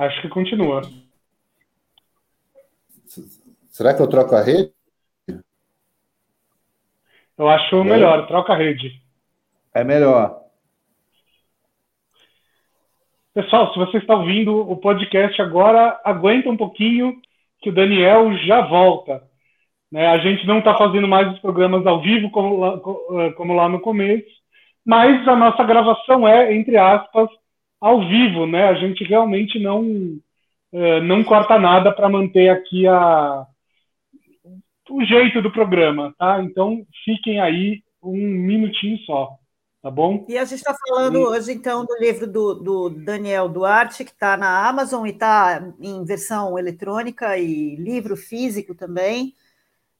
Acho 0.00 0.22
que 0.22 0.30
continua. 0.30 0.80
Será 3.68 3.92
que 3.92 4.00
eu 4.00 4.08
troco 4.08 4.34
a 4.34 4.40
rede? 4.40 4.72
Eu 7.36 7.46
acho 7.46 7.84
melhor, 7.84 8.26
troca 8.26 8.54
a 8.54 8.56
rede. 8.56 8.98
É 9.74 9.84
melhor. 9.84 10.40
Pessoal, 13.34 13.74
se 13.74 13.78
você 13.78 13.98
está 13.98 14.14
ouvindo 14.14 14.70
o 14.70 14.74
podcast 14.78 15.40
agora, 15.42 16.00
aguenta 16.02 16.48
um 16.48 16.56
pouquinho 16.56 17.20
que 17.60 17.68
o 17.68 17.74
Daniel 17.74 18.34
já 18.38 18.62
volta. 18.62 19.22
Né? 19.92 20.06
A 20.06 20.16
gente 20.16 20.46
não 20.46 20.60
está 20.60 20.78
fazendo 20.78 21.06
mais 21.06 21.30
os 21.30 21.40
programas 21.40 21.86
ao 21.86 22.00
vivo 22.00 22.30
como 22.30 22.58
lá, 22.58 22.80
eh, 23.26 23.32
como 23.32 23.52
lá 23.52 23.68
no 23.68 23.80
começo, 23.80 24.30
mas 24.82 25.28
a 25.28 25.36
nossa 25.36 25.62
gravação 25.62 26.26
é, 26.26 26.54
entre 26.54 26.78
aspas, 26.78 27.28
ao 27.80 28.06
vivo. 28.08 28.46
Né? 28.46 28.64
A 28.64 28.74
gente 28.74 29.04
realmente 29.04 29.58
não, 29.58 29.82
uh, 29.82 31.00
não 31.02 31.24
corta 31.24 31.58
nada 31.58 31.92
para 31.92 32.08
manter 32.08 32.48
aqui 32.48 32.86
a, 32.86 33.46
o 34.88 35.04
jeito 35.04 35.40
do 35.40 35.50
programa. 35.50 36.14
Tá? 36.18 36.42
Então, 36.42 36.84
fiquem 37.04 37.40
aí 37.40 37.82
um 38.02 38.16
minutinho 38.16 38.98
só. 38.98 39.36
Tá 39.82 39.90
bom? 39.90 40.26
E 40.28 40.36
a 40.36 40.44
gente 40.44 40.58
está 40.58 40.76
falando 40.88 41.20
hoje, 41.20 41.52
então, 41.52 41.86
do 41.86 41.96
livro 41.98 42.26
do, 42.26 42.52
do 42.52 42.90
Daniel 42.90 43.48
Duarte, 43.48 44.04
que 44.04 44.10
está 44.10 44.36
na 44.36 44.68
Amazon 44.68 45.06
e 45.06 45.10
está 45.10 45.72
em 45.80 46.04
versão 46.04 46.58
eletrônica 46.58 47.38
e 47.38 47.76
livro 47.76 48.14
físico 48.14 48.74
também 48.74 49.34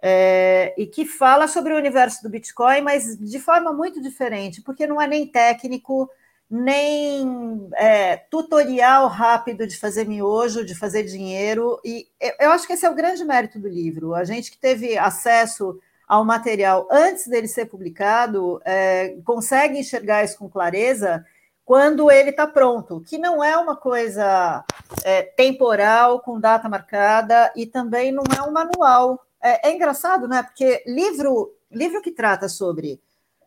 é, 0.02 0.74
e 0.78 0.86
que 0.86 1.04
fala 1.04 1.46
sobre 1.46 1.72
o 1.72 1.76
universo 1.76 2.22
do 2.22 2.30
Bitcoin, 2.30 2.80
mas 2.80 3.18
de 3.18 3.38
forma 3.38 3.72
muito 3.72 4.00
diferente, 4.00 4.62
porque 4.62 4.86
não 4.86 5.00
é 5.00 5.06
nem 5.06 5.26
técnico, 5.26 6.08
nem 6.50 7.68
é, 7.74 8.16
tutorial 8.16 9.06
rápido 9.06 9.66
de 9.66 9.78
fazer 9.78 10.04
miojo, 10.06 10.64
de 10.64 10.74
fazer 10.74 11.04
dinheiro. 11.04 11.80
E 11.84 12.08
eu 12.40 12.50
acho 12.50 12.66
que 12.66 12.72
esse 12.72 12.84
é 12.84 12.90
o 12.90 12.94
grande 12.94 13.24
mérito 13.24 13.58
do 13.58 13.68
livro. 13.68 14.14
A 14.14 14.24
gente 14.24 14.50
que 14.50 14.58
teve 14.58 14.98
acesso 14.98 15.78
ao 16.08 16.24
material 16.24 16.88
antes 16.90 17.28
dele 17.28 17.46
ser 17.46 17.66
publicado 17.66 18.60
é, 18.64 19.16
consegue 19.24 19.78
enxergar 19.78 20.24
isso 20.24 20.38
com 20.38 20.48
clareza 20.48 21.24
quando 21.64 22.10
ele 22.10 22.30
está 22.30 22.48
pronto, 22.48 23.00
que 23.06 23.16
não 23.16 23.44
é 23.44 23.56
uma 23.56 23.76
coisa 23.76 24.64
é, 25.04 25.22
temporal, 25.22 26.18
com 26.18 26.40
data 26.40 26.68
marcada, 26.68 27.52
e 27.54 27.64
também 27.64 28.10
não 28.10 28.24
é 28.36 28.42
um 28.42 28.50
manual 28.50 29.24
é, 29.40 29.68
é 29.68 29.72
engraçado, 29.72 30.26
né? 30.26 30.42
Porque 30.42 30.82
livro, 30.86 31.54
livro 31.70 32.02
que 32.02 32.10
trata 32.10 32.48
sobre 32.48 33.00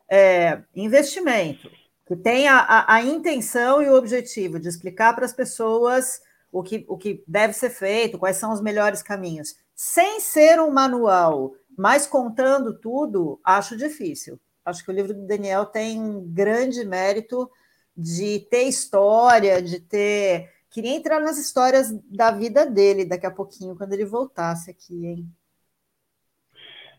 é, 0.09 0.61
investimento, 0.73 1.69
que 2.05 2.15
tem 2.15 2.47
a, 2.47 2.57
a, 2.59 2.95
a, 2.95 3.03
intenção 3.03 3.81
e 3.81 3.89
o 3.89 3.95
objetivo 3.95 4.59
de 4.59 4.67
explicar 4.67 5.13
para 5.13 5.25
as 5.25 5.33
pessoas 5.33 6.21
o 6.51 6.61
que, 6.61 6.85
o 6.87 6.97
que 6.97 7.23
deve 7.27 7.53
ser 7.53 7.69
feito, 7.69 8.19
quais 8.19 8.37
são 8.37 8.51
os 8.51 8.61
melhores 8.61 9.01
caminhos, 9.01 9.55
sem 9.75 10.19
ser 10.19 10.59
um 10.59 10.71
manual, 10.71 11.53
mas 11.77 12.05
contando 12.05 12.77
tudo, 12.77 13.39
acho 13.43 13.77
difícil. 13.77 14.39
Acho 14.65 14.83
que 14.83 14.91
o 14.91 14.93
livro 14.93 15.13
do 15.13 15.25
Daniel 15.25 15.65
tem 15.65 15.99
um 15.99 16.21
grande 16.21 16.85
mérito 16.85 17.49
de 17.95 18.39
ter 18.49 18.63
história, 18.63 19.61
de 19.61 19.79
ter. 19.79 20.49
Queria 20.69 20.95
entrar 20.95 21.19
nas 21.19 21.37
histórias 21.37 21.91
da 22.09 22.31
vida 22.31 22.65
dele 22.65 23.05
daqui 23.05 23.25
a 23.25 23.31
pouquinho, 23.31 23.75
quando 23.75 23.93
ele 23.93 24.05
voltasse 24.05 24.71
aqui, 24.71 25.05
hein? 25.05 25.27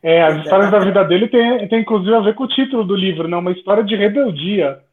É, 0.03 0.23
as 0.23 0.45
histórias 0.45 0.71
da 0.71 0.81
vida 0.81 1.03
dele 1.05 1.29
tem, 1.29 1.67
tem 1.67 1.81
inclusive 1.81 2.15
a 2.15 2.21
ver 2.21 2.35
com 2.35 2.45
o 2.45 2.49
título 2.49 2.85
do 2.85 2.95
livro, 2.95 3.27
né? 3.27 3.37
Uma 3.39 3.53
história 3.53 3.83
de 3.83 3.97
rebeldia. 3.97 4.85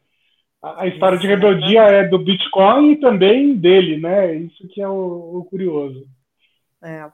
A, 0.62 0.82
a 0.82 0.86
história 0.86 1.18
de 1.18 1.26
rebeldia 1.26 1.82
é 1.82 2.08
do 2.08 2.18
Bitcoin 2.18 2.92
e 2.92 3.00
também 3.00 3.56
dele, 3.56 4.00
né? 4.00 4.34
Isso 4.34 4.68
que 4.68 4.80
é 4.80 4.88
o, 4.88 5.38
o 5.38 5.46
curioso. 5.50 6.06
É. 6.82 7.06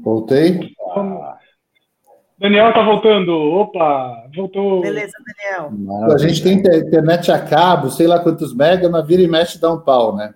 Voltei? 0.00 0.74
Daniel 2.38 2.72
tá 2.72 2.82
voltando. 2.82 3.32
Opa, 3.32 4.28
voltou. 4.34 4.80
Beleza, 4.80 5.12
Daniel. 5.26 6.12
A 6.12 6.18
gente 6.18 6.42
tem 6.42 6.54
internet 6.54 7.30
a 7.30 7.38
cabo, 7.38 7.90
sei 7.90 8.06
lá 8.06 8.18
quantos 8.18 8.54
mega, 8.54 8.88
mas 8.88 9.06
vira 9.06 9.22
e 9.22 9.28
mexe 9.28 9.60
dá 9.60 9.72
um 9.72 9.80
pau, 9.80 10.16
né? 10.16 10.34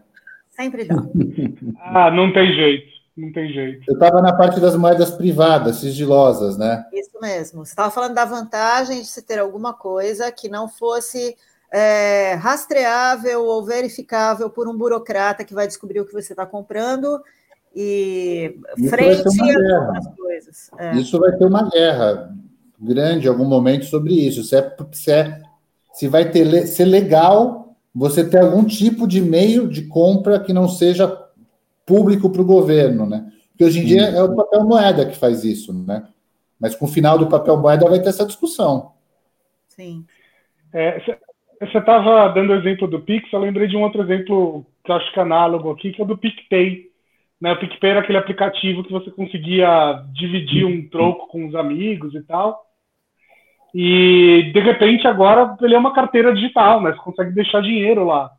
Sempre 0.50 0.84
dá. 0.84 0.96
ah, 1.80 2.10
não 2.10 2.32
tem 2.32 2.52
jeito 2.52 2.97
não 3.18 3.32
tem 3.32 3.52
jeito. 3.52 3.82
Eu 3.88 3.94
estava 3.94 4.22
na 4.22 4.32
parte 4.32 4.60
das 4.60 4.76
moedas 4.76 5.10
privadas, 5.10 5.76
sigilosas, 5.76 6.56
né? 6.56 6.84
Isso 6.92 7.18
mesmo. 7.20 7.66
Você 7.66 7.72
estava 7.72 7.90
falando 7.90 8.14
da 8.14 8.24
vantagem 8.24 9.00
de 9.00 9.06
se 9.06 9.22
ter 9.22 9.38
alguma 9.38 9.74
coisa 9.74 10.30
que 10.30 10.48
não 10.48 10.68
fosse 10.68 11.36
é, 11.72 12.34
rastreável 12.34 13.44
ou 13.44 13.64
verificável 13.64 14.48
por 14.48 14.68
um 14.68 14.76
burocrata 14.76 15.44
que 15.44 15.54
vai 15.54 15.66
descobrir 15.66 16.00
o 16.00 16.06
que 16.06 16.12
você 16.12 16.32
está 16.32 16.46
comprando 16.46 17.20
e 17.74 18.56
Isso 18.76 18.88
frente 18.88 19.40
a 19.40 19.80
outras 19.80 20.16
coisas. 20.16 20.70
É. 20.78 20.96
Isso 20.96 21.18
vai 21.18 21.32
ter 21.36 21.44
uma 21.44 21.68
guerra 21.68 22.34
grande 22.80 23.26
em 23.26 23.30
algum 23.30 23.44
momento 23.44 23.84
sobre 23.86 24.14
isso. 24.14 24.44
Se, 24.44 24.56
é, 24.56 24.76
se, 24.92 25.10
é, 25.10 25.42
se 25.92 26.08
vai 26.08 26.30
ter, 26.30 26.66
ser 26.66 26.84
legal 26.84 27.76
você 27.94 28.22
ter 28.22 28.38
algum 28.38 28.64
tipo 28.64 29.08
de 29.08 29.20
meio 29.20 29.68
de 29.68 29.82
compra 29.82 30.38
que 30.38 30.52
não 30.52 30.68
seja 30.68 31.27
público 31.88 32.30
para 32.30 32.42
o 32.42 32.44
governo, 32.44 33.06
né? 33.06 33.32
Porque 33.50 33.64
hoje 33.64 33.80
em 33.80 33.86
dia 33.86 34.02
é 34.02 34.22
o 34.22 34.36
papel 34.36 34.62
moeda 34.64 35.06
que 35.06 35.16
faz 35.16 35.42
isso, 35.42 35.72
né? 35.72 36.06
Mas 36.60 36.74
com 36.74 36.84
o 36.84 36.88
final 36.88 37.18
do 37.18 37.26
papel 37.26 37.56
moeda 37.56 37.88
vai 37.88 38.00
ter 38.00 38.10
essa 38.10 38.26
discussão. 38.26 38.92
Sim. 39.68 40.04
É, 40.72 41.00
você 41.60 41.78
estava 41.78 42.28
dando 42.28 42.52
o 42.52 42.56
exemplo 42.56 42.86
do 42.86 43.00
Pix, 43.00 43.32
eu 43.32 43.40
lembrei 43.40 43.66
de 43.66 43.76
um 43.76 43.82
outro 43.82 44.02
exemplo 44.02 44.66
que 44.84 44.92
eu 44.92 44.96
acho 44.96 45.12
que 45.12 45.18
é 45.18 45.22
análogo 45.22 45.70
aqui, 45.70 45.90
que 45.90 46.00
é 46.00 46.04
o 46.04 46.06
do 46.06 46.18
PicPay. 46.18 46.84
Né? 47.40 47.52
O 47.52 47.58
PicPay 47.58 47.90
era 47.90 48.00
aquele 48.00 48.18
aplicativo 48.18 48.84
que 48.84 48.92
você 48.92 49.10
conseguia 49.10 50.04
dividir 50.12 50.64
um 50.64 50.88
troco 50.88 51.26
com 51.28 51.46
os 51.46 51.54
amigos 51.54 52.14
e 52.14 52.22
tal. 52.22 52.64
E, 53.74 54.50
de 54.52 54.60
repente, 54.60 55.06
agora 55.06 55.56
ele 55.60 55.74
é 55.74 55.78
uma 55.78 55.94
carteira 55.94 56.34
digital, 56.34 56.82
né? 56.82 56.92
Você 56.92 56.98
consegue 56.98 57.32
deixar 57.32 57.60
dinheiro 57.60 58.04
lá. 58.04 58.30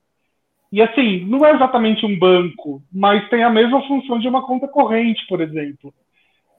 E 0.72 0.82
assim, 0.82 1.26
não 1.26 1.45
é 1.45 1.53
exatamente 1.53 2.05
um 2.05 2.17
banco, 2.17 2.84
mas 2.91 3.28
tem 3.30 3.43
a 3.43 3.49
mesma 3.49 3.82
função 3.88 4.20
de 4.20 4.28
uma 4.28 4.45
conta 4.45 4.67
corrente, 4.67 5.26
por 5.28 5.41
exemplo. 5.41 5.93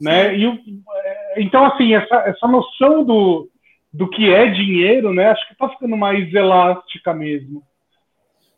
Né? 0.01 0.37
E, 0.37 0.47
é, 0.47 1.43
então, 1.43 1.65
assim, 1.65 1.95
essa, 1.95 2.17
essa 2.27 2.49
noção 2.49 3.05
do, 3.05 3.49
do 3.93 4.09
que 4.09 4.33
é 4.33 4.51
dinheiro, 4.51 5.13
né, 5.13 5.29
acho 5.29 5.47
que 5.47 5.53
está 5.53 5.69
ficando 5.69 5.97
mais 5.97 6.33
elástica 6.35 7.15
mesmo. 7.15 7.63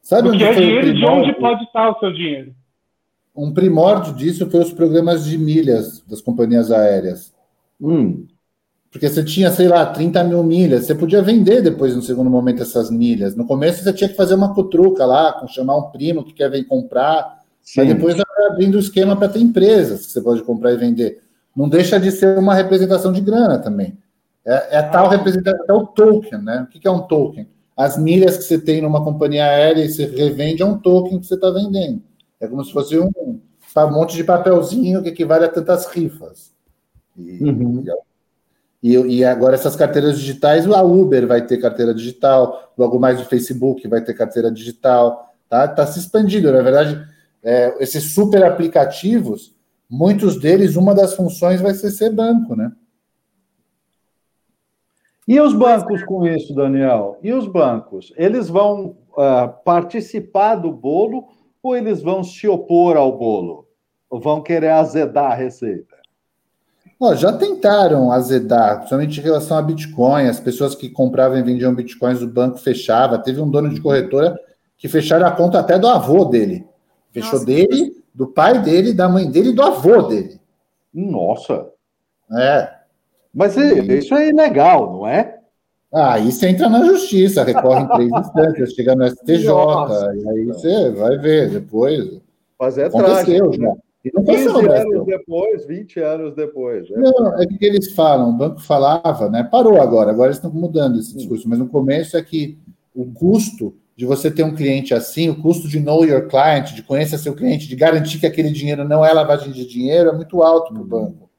Sabe 0.00 0.30
do 0.30 0.36
que 0.36 0.44
é 0.44 0.52
dinheiro 0.52 0.88
e 0.88 0.94
de 0.94 1.04
onde 1.04 1.32
pode 1.34 1.64
estar 1.64 1.90
o 1.90 1.98
seu 1.98 2.12
dinheiro. 2.12 2.54
Um 3.34 3.52
primórdio 3.52 4.14
disso 4.14 4.50
foi 4.50 4.60
os 4.60 4.72
programas 4.72 5.24
de 5.24 5.38
milhas 5.38 6.04
das 6.06 6.20
companhias 6.20 6.70
aéreas. 6.70 7.34
Hum. 7.80 8.26
Porque 8.92 9.08
você 9.08 9.24
tinha, 9.24 9.50
sei 9.50 9.68
lá, 9.68 9.86
30 9.86 10.22
mil 10.22 10.44
milhas, 10.44 10.84
você 10.84 10.94
podia 10.94 11.22
vender 11.22 11.62
depois, 11.62 11.96
no 11.96 12.02
segundo 12.02 12.28
momento, 12.28 12.62
essas 12.62 12.90
milhas. 12.90 13.34
No 13.34 13.46
começo, 13.46 13.82
você 13.82 13.90
tinha 13.90 14.08
que 14.08 14.14
fazer 14.14 14.34
uma 14.34 14.54
cutruca 14.54 15.06
lá, 15.06 15.32
com 15.32 15.48
chamar 15.48 15.78
um 15.78 15.90
primo 15.90 16.22
que 16.22 16.34
quer 16.34 16.50
vir 16.50 16.66
comprar, 16.66 17.40
Sim. 17.62 17.80
mas 17.80 17.88
depois 17.88 18.14
vai 18.14 18.46
abrindo 18.50 18.74
o 18.74 18.78
esquema 18.78 19.16
para 19.16 19.30
ter 19.30 19.40
empresas 19.40 20.04
que 20.04 20.12
você 20.12 20.20
pode 20.20 20.42
comprar 20.42 20.72
e 20.72 20.76
vender. 20.76 21.22
Não 21.56 21.70
deixa 21.70 21.98
de 21.98 22.12
ser 22.12 22.36
uma 22.38 22.54
representação 22.54 23.10
de 23.12 23.22
grana 23.22 23.58
também. 23.58 23.96
É, 24.44 24.76
é 24.76 24.78
a 24.78 24.88
tal 24.90 25.08
representação, 25.08 25.64
é 25.66 25.72
o 25.72 25.86
token, 25.86 26.42
né? 26.42 26.66
O 26.68 26.78
que 26.78 26.86
é 26.86 26.90
um 26.90 27.00
token? 27.00 27.48
As 27.74 27.96
milhas 27.96 28.36
que 28.36 28.44
você 28.44 28.58
tem 28.58 28.82
numa 28.82 29.02
companhia 29.02 29.46
aérea 29.46 29.86
e 29.86 29.88
você 29.88 30.04
revende 30.04 30.62
é 30.62 30.66
um 30.66 30.76
token 30.76 31.18
que 31.18 31.26
você 31.26 31.34
está 31.34 31.48
vendendo. 31.48 32.02
É 32.38 32.46
como 32.46 32.62
se 32.62 32.70
fosse 32.70 32.98
um, 32.98 33.10
um 33.16 33.90
monte 33.90 34.16
de 34.16 34.24
papelzinho 34.24 35.02
que 35.02 35.08
equivale 35.08 35.46
a 35.46 35.48
tantas 35.48 35.86
rifas. 35.86 36.52
E, 37.16 37.42
uhum. 37.42 37.82
e 37.86 37.90
é 37.90 37.94
e, 38.82 38.96
e, 38.96 39.24
agora 39.24 39.54
essas 39.54 39.76
carteiras 39.76 40.18
digitais, 40.18 40.66
a 40.66 40.82
Uber 40.82 41.26
vai 41.26 41.46
ter 41.46 41.58
carteira 41.58 41.94
digital, 41.94 42.72
logo 42.76 42.98
mais 42.98 43.20
o 43.20 43.24
Facebook 43.24 43.86
vai 43.86 44.02
ter 44.02 44.12
carteira 44.12 44.50
digital, 44.50 45.32
tá? 45.48 45.68
Tá 45.68 45.86
se 45.86 46.00
expandindo, 46.00 46.50
na 46.50 46.62
verdade, 46.62 47.00
é, 47.44 47.76
esses 47.80 48.12
super 48.12 48.42
aplicativos, 48.44 49.54
muitos 49.88 50.36
deles, 50.40 50.74
uma 50.74 50.94
das 50.94 51.14
funções 51.14 51.60
vai 51.60 51.74
ser 51.74 51.90
ser 51.92 52.10
banco, 52.10 52.56
né? 52.56 52.72
E 55.26 55.40
os 55.40 55.54
bancos 55.54 56.02
com 56.02 56.26
isso, 56.26 56.52
Daniel? 56.52 57.18
E 57.22 57.32
os 57.32 57.46
bancos? 57.46 58.12
Eles 58.16 58.48
vão 58.48 58.96
uh, 59.12 59.48
participar 59.64 60.56
do 60.56 60.72
bolo 60.72 61.28
ou 61.62 61.76
eles 61.76 62.02
vão 62.02 62.24
se 62.24 62.48
opor 62.48 62.96
ao 62.96 63.16
bolo? 63.16 63.68
Ou 64.10 64.20
vão 64.20 64.42
querer 64.42 64.70
azedar 64.70 65.30
a 65.30 65.34
receita? 65.34 65.91
Já 67.16 67.32
tentaram 67.32 68.10
azedar, 68.12 68.76
principalmente 68.78 69.20
em 69.20 69.22
relação 69.22 69.56
a 69.56 69.62
Bitcoin. 69.62 70.28
As 70.28 70.40
pessoas 70.40 70.74
que 70.74 70.88
compravam 70.88 71.38
e 71.38 71.42
vendiam 71.42 71.74
Bitcoins, 71.74 72.22
o 72.22 72.26
banco 72.26 72.58
fechava. 72.58 73.18
Teve 73.18 73.40
um 73.40 73.50
dono 73.50 73.68
de 73.68 73.80
corretora 73.80 74.38
que 74.78 74.88
fecharam 74.88 75.26
a 75.26 75.32
conta 75.32 75.58
até 75.58 75.78
do 75.78 75.88
avô 75.88 76.24
dele. 76.24 76.66
Fechou 77.12 77.32
Nossa, 77.32 77.46
dele, 77.46 77.92
do 78.14 78.26
pai 78.26 78.60
dele, 78.62 78.92
da 78.92 79.08
mãe 79.08 79.30
dele 79.30 79.50
e 79.50 79.54
do 79.54 79.62
avô 79.62 80.02
dele. 80.02 80.40
Nossa. 80.92 81.66
É. 82.38 82.68
Mas 83.34 83.56
isso 83.56 84.14
é 84.14 84.28
ilegal, 84.28 84.92
não 84.92 85.06
é? 85.06 85.38
Ah, 85.92 86.14
aí 86.14 86.32
você 86.32 86.48
entra 86.48 86.70
na 86.70 86.84
justiça, 86.84 87.44
recorre 87.44 87.82
em 87.82 87.88
três 87.88 88.10
instâncias, 88.12 88.72
chega 88.72 88.94
no 88.94 89.06
STJ, 89.06 89.46
Nossa. 89.46 90.14
e 90.14 90.28
aí 90.28 90.44
você 90.46 90.90
vai 90.90 91.18
ver 91.18 91.50
depois. 91.50 92.20
Mas 92.58 92.78
é 92.78 92.86
Aconteceu 92.86 93.50
trágico. 93.50 93.62
já. 93.62 93.74
Não 94.12 94.24
15 94.24 94.48
anos 94.48 95.06
depois, 95.06 95.66
20 95.66 96.00
anos 96.00 96.34
depois. 96.34 96.90
Né? 96.90 96.96
Não, 96.98 97.40
é 97.40 97.46
que 97.46 97.64
eles 97.64 97.92
falam, 97.92 98.30
o 98.30 98.32
banco 98.32 98.60
falava, 98.60 99.28
né? 99.28 99.44
Parou 99.44 99.80
agora, 99.80 100.10
agora 100.10 100.28
eles 100.28 100.38
estão 100.38 100.50
mudando 100.52 100.98
esse 100.98 101.16
discurso, 101.16 101.48
mas 101.48 101.58
no 101.58 101.68
começo 101.68 102.16
é 102.16 102.22
que 102.22 102.58
o 102.94 103.06
custo 103.12 103.74
de 103.96 104.04
você 104.04 104.30
ter 104.30 104.42
um 104.42 104.54
cliente 104.54 104.94
assim, 104.94 105.28
o 105.28 105.40
custo 105.40 105.68
de 105.68 105.78
know 105.78 106.04
your 106.04 106.26
client, 106.26 106.72
de 106.72 106.82
conhecer 106.82 107.18
seu 107.18 107.34
cliente, 107.34 107.68
de 107.68 107.76
garantir 107.76 108.18
que 108.18 108.26
aquele 108.26 108.50
dinheiro 108.50 108.88
não 108.88 109.04
é 109.04 109.12
lavagem 109.12 109.52
de 109.52 109.66
dinheiro, 109.66 110.10
é 110.10 110.12
muito 110.12 110.42
alto 110.42 110.72
para 110.72 110.82
o 110.82 110.86
banco. 110.86 111.30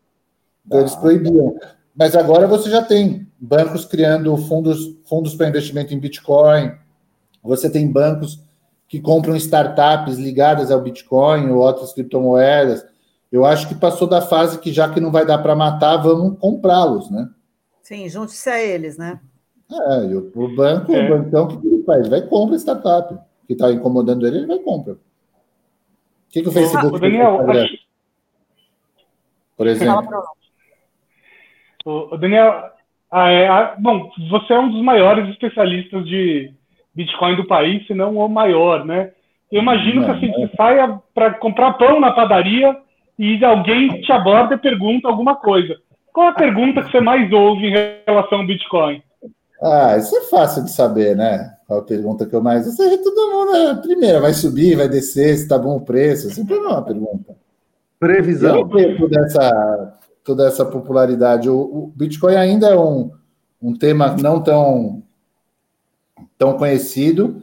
Então 0.65 0.79
eles 0.79 0.95
proibiam. 0.95 1.57
Mas 1.93 2.15
agora 2.15 2.47
você 2.47 2.69
já 2.69 2.81
tem 2.81 3.27
bancos 3.39 3.83
criando 3.85 4.35
fundos, 4.37 4.97
fundos 5.03 5.35
para 5.35 5.49
investimento 5.49 5.93
em 5.93 5.99
Bitcoin, 5.99 6.71
você 7.43 7.69
tem 7.69 7.91
bancos 7.91 8.41
que 8.93 9.01
compram 9.01 9.35
startups 9.35 10.19
ligadas 10.19 10.69
ao 10.69 10.79
Bitcoin 10.79 11.49
ou 11.49 11.57
outras 11.57 11.93
criptomoedas. 11.93 12.85
Eu 13.31 13.43
acho 13.43 13.67
que 13.67 13.73
passou 13.73 14.07
da 14.07 14.21
fase 14.21 14.59
que 14.59 14.71
já 14.71 14.87
que 14.87 14.99
não 14.99 15.11
vai 15.11 15.25
dar 15.25 15.39
para 15.39 15.55
matar, 15.55 15.97
vamos 15.97 16.37
comprá-los, 16.37 17.09
né? 17.09 17.27
Sim, 17.81 18.07
junte-se 18.07 18.47
a 18.47 18.61
eles, 18.61 18.95
né? 18.95 19.19
É, 19.71 20.15
o 20.15 20.55
banco, 20.55 20.93
é. 20.93 21.05
o 21.05 21.09
bancão, 21.09 21.45
o 21.45 21.59
que 21.59 21.67
ele 21.67 21.83
faz? 21.83 22.01
Ele 22.01 22.09
vai 22.11 22.21
comprar 22.21 22.57
startup. 22.57 23.17
Que 23.47 23.53
está 23.53 23.71
incomodando 23.71 24.27
ele, 24.27 24.37
ele 24.37 24.45
vai 24.45 24.59
comprar. 24.59 24.93
O 24.93 24.99
que, 26.29 26.43
que 26.43 26.49
o 26.49 26.51
Facebook 26.51 26.95
ah, 26.95 26.99
Daniel, 26.99 27.49
acho... 27.49 27.73
Por 29.57 29.65
exemplo. 29.65 30.23
O 31.83 32.15
Daniel, 32.15 32.69
ah, 33.09 33.31
é, 33.31 33.47
ah, 33.47 33.75
bom, 33.79 34.11
você 34.29 34.53
é 34.53 34.59
um 34.59 34.69
dos 34.69 34.83
maiores 34.83 35.27
especialistas 35.29 36.05
de 36.05 36.53
Bitcoin 36.95 37.35
do 37.35 37.47
país, 37.47 37.85
se 37.87 37.93
não 37.93 38.17
o 38.17 38.27
maior, 38.27 38.85
né? 38.85 39.11
Eu 39.51 39.61
imagino 39.61 40.01
não, 40.01 40.05
que 40.05 40.11
assim, 40.11 40.31
você 40.31 40.55
saia 40.55 40.99
para 41.13 41.33
comprar 41.35 41.73
pão 41.73 41.99
na 41.99 42.11
padaria 42.11 42.75
e 43.17 43.43
alguém 43.43 44.01
te 44.01 44.11
aborda 44.11 44.55
e 44.55 44.57
pergunta 44.57 45.07
alguma 45.07 45.35
coisa. 45.35 45.75
Qual 46.11 46.27
a 46.27 46.33
pergunta 46.33 46.83
que 46.83 46.91
você 46.91 46.99
mais 46.99 47.31
ouve 47.31 47.67
em 47.67 47.73
relação 48.05 48.39
ao 48.39 48.47
Bitcoin? 48.47 49.01
Ah, 49.61 49.95
isso 49.97 50.15
é 50.15 50.21
fácil 50.23 50.63
de 50.63 50.71
saber, 50.71 51.15
né? 51.15 51.53
Qual 51.65 51.79
a 51.79 51.83
pergunta 51.83 52.25
que 52.25 52.35
eu 52.35 52.41
mais. 52.41 52.67
Isso 52.67 52.81
aí 52.81 52.97
todo 52.97 53.31
mundo. 53.31 53.55
É... 53.55 53.75
Primeiro, 53.75 54.21
vai 54.21 54.33
subir, 54.33 54.75
vai 54.75 54.89
descer, 54.89 55.37
se 55.37 55.47
tá 55.47 55.57
bom 55.57 55.77
o 55.77 55.85
preço. 55.85 56.29
Sempre 56.29 56.55
é 56.55 56.59
uma 56.59 56.81
pergunta. 56.81 57.35
Previsão. 57.99 58.69
Eu 58.75 58.97
toda 58.97 59.19
essa, 59.21 59.99
toda 60.23 60.47
essa 60.47 60.65
popularidade. 60.65 61.49
O, 61.49 61.55
o 61.55 61.93
Bitcoin 61.95 62.35
ainda 62.35 62.67
é 62.67 62.77
um, 62.77 63.11
um 63.61 63.73
tema 63.73 64.15
não 64.21 64.41
tão 64.41 65.01
tão 66.43 66.57
conhecido 66.57 67.41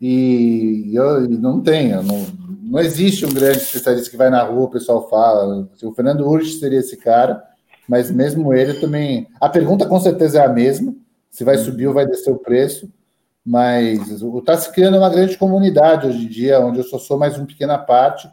e 0.00 0.90
eu 0.94 1.28
não 1.28 1.60
tenho, 1.60 2.02
não, 2.02 2.26
não 2.62 2.80
existe 2.80 3.26
um 3.26 3.32
grande 3.32 3.58
especialista 3.58 4.10
que 4.10 4.16
vai 4.16 4.30
na 4.30 4.42
rua, 4.42 4.64
o 4.64 4.70
pessoal 4.70 5.06
fala. 5.06 5.68
O 5.82 5.92
Fernando 5.92 6.26
Urch 6.26 6.58
seria 6.58 6.78
esse 6.78 6.96
cara, 6.96 7.44
mas 7.86 8.10
mesmo 8.10 8.54
ele 8.54 8.74
também. 8.74 9.28
A 9.38 9.50
pergunta 9.50 9.84
com 9.84 10.00
certeza 10.00 10.40
é 10.40 10.46
a 10.46 10.48
mesma: 10.48 10.94
se 11.30 11.44
vai 11.44 11.58
subir 11.58 11.88
ou 11.88 11.92
vai 11.92 12.06
descer 12.06 12.30
o 12.30 12.38
preço, 12.38 12.90
mas 13.44 14.22
está 14.22 14.56
se 14.56 14.72
criando 14.72 14.96
uma 14.96 15.10
grande 15.10 15.36
comunidade 15.36 16.06
hoje 16.06 16.24
em 16.24 16.28
dia, 16.28 16.60
onde 16.60 16.78
eu 16.78 16.84
só 16.84 16.98
sou 16.98 17.18
mais 17.18 17.36
uma 17.36 17.46
pequena 17.46 17.76
parte 17.76 18.30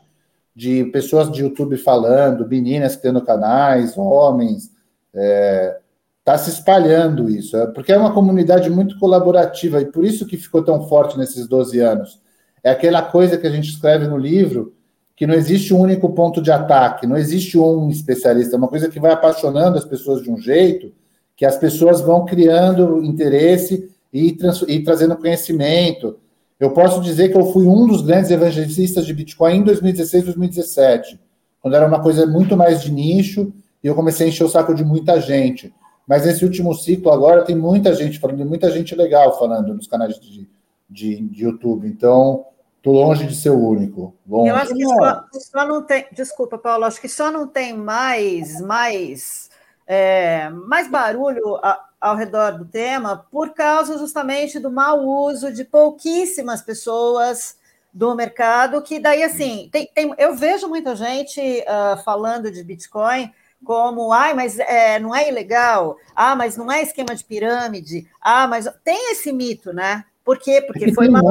de 0.55 0.85
pessoas 0.85 1.29
de 1.29 1.41
YouTube 1.41 1.75
falando, 1.75 2.47
meninas 2.47 2.95
criando 2.95 3.21
canais, 3.21 3.97
homens. 3.97 4.71
É, 5.13 5.77
está 6.25 6.39
se 6.39 6.49
espalhando 6.49 7.29
isso, 7.29 7.55
é, 7.55 7.67
porque 7.67 7.93
é 7.93 7.97
uma 7.97 8.11
comunidade 8.11 8.67
muito 8.67 8.97
colaborativa 8.97 9.79
e 9.79 9.85
por 9.85 10.03
isso 10.03 10.25
que 10.25 10.37
ficou 10.37 10.63
tão 10.63 10.87
forte 10.87 11.19
nesses 11.19 11.47
12 11.47 11.79
anos. 11.79 12.19
É 12.63 12.71
aquela 12.71 13.03
coisa 13.03 13.37
que 13.37 13.45
a 13.45 13.51
gente 13.51 13.69
escreve 13.69 14.07
no 14.07 14.17
livro, 14.17 14.73
que 15.15 15.27
não 15.27 15.35
existe 15.35 15.71
um 15.71 15.79
único 15.79 16.09
ponto 16.09 16.41
de 16.41 16.51
ataque, 16.51 17.05
não 17.05 17.15
existe 17.15 17.59
um 17.59 17.89
especialista, 17.91 18.55
é 18.55 18.57
uma 18.57 18.67
coisa 18.67 18.89
que 18.89 18.99
vai 18.99 19.11
apaixonando 19.11 19.77
as 19.77 19.85
pessoas 19.85 20.23
de 20.23 20.31
um 20.31 20.37
jeito, 20.37 20.91
que 21.37 21.45
as 21.45 21.57
pessoas 21.57 22.01
vão 22.01 22.25
criando 22.25 23.03
interesse 23.03 23.87
e, 24.11 24.35
e 24.67 24.83
trazendo 24.83 25.15
conhecimento. 25.15 26.17
Eu 26.59 26.71
posso 26.71 27.01
dizer 27.01 27.29
que 27.29 27.37
eu 27.37 27.51
fui 27.51 27.67
um 27.67 27.85
dos 27.85 28.01
grandes 28.01 28.31
evangelistas 28.31 29.05
de 29.05 29.13
Bitcoin 29.13 29.57
em 29.57 29.63
2016, 29.63 30.23
2017, 30.23 31.19
quando 31.61 31.75
era 31.75 31.85
uma 31.85 32.01
coisa 32.01 32.25
muito 32.25 32.57
mais 32.57 32.81
de 32.81 32.91
nicho, 32.91 33.53
e 33.83 33.87
eu 33.87 33.93
comecei 33.93 34.25
a 34.25 34.29
encher 34.29 34.43
o 34.43 34.49
saco 34.49 34.73
de 34.73 34.83
muita 34.83 35.21
gente. 35.21 35.71
Mas 36.07 36.25
nesse 36.25 36.45
último 36.45 36.73
ciclo 36.73 37.11
agora 37.11 37.43
tem 37.43 37.55
muita 37.55 37.93
gente 37.93 38.19
falando, 38.19 38.45
muita 38.45 38.69
gente 38.71 38.95
legal 38.95 39.37
falando 39.37 39.73
nos 39.73 39.87
canais 39.87 40.19
de, 40.19 40.47
de, 40.89 41.21
de 41.21 41.43
YouTube. 41.43 41.87
Então, 41.87 42.45
estou 42.77 42.93
longe 42.93 43.25
de 43.25 43.35
ser 43.35 43.49
o 43.49 43.59
único. 43.59 44.15
Longe. 44.27 44.49
Eu 44.49 44.55
acho 44.55 44.73
que 44.75 44.85
só, 44.85 45.23
só, 45.31 45.67
não 45.67 45.81
tem. 45.81 46.05
Desculpa, 46.11 46.57
Paulo, 46.57 46.85
acho 46.85 47.01
que 47.01 47.09
só 47.09 47.31
não 47.31 47.47
tem 47.47 47.75
mais, 47.75 48.61
mais, 48.61 49.49
é, 49.87 50.49
mais 50.49 50.87
barulho 50.87 51.55
a, 51.57 51.83
ao 51.99 52.15
redor 52.15 52.59
do 52.59 52.65
tema 52.65 53.25
por 53.31 53.53
causa 53.53 53.97
justamente 53.97 54.59
do 54.59 54.69
mau 54.69 55.03
uso 55.03 55.51
de 55.51 55.63
pouquíssimas 55.63 56.61
pessoas 56.61 57.57
do 57.91 58.13
mercado, 58.13 58.81
que 58.81 58.99
daí 58.99 59.23
assim, 59.23 59.69
tem, 59.71 59.89
tem 59.95 60.13
eu 60.17 60.35
vejo 60.35 60.67
muita 60.67 60.95
gente 60.97 61.39
uh, 61.39 62.03
falando 62.03 62.51
de 62.51 62.61
Bitcoin 62.61 63.31
como, 63.65 64.13
ai, 64.13 64.33
mas 64.33 64.57
é, 64.59 64.99
não 64.99 65.13
é 65.13 65.27
ilegal, 65.27 65.97
ah, 66.15 66.35
mas 66.35 66.55
não 66.55 66.71
é 66.71 66.81
esquema 66.81 67.13
de 67.15 67.25
pirâmide, 67.25 68.07
ah, 68.21 68.47
mas 68.47 68.69
tem 68.83 69.11
esse 69.11 69.33
mito, 69.33 69.73
né? 69.73 70.05
Por 70.23 70.39
quê? 70.39 70.61
Porque 70.65 70.93
foi 70.93 71.09
uma. 71.09 71.21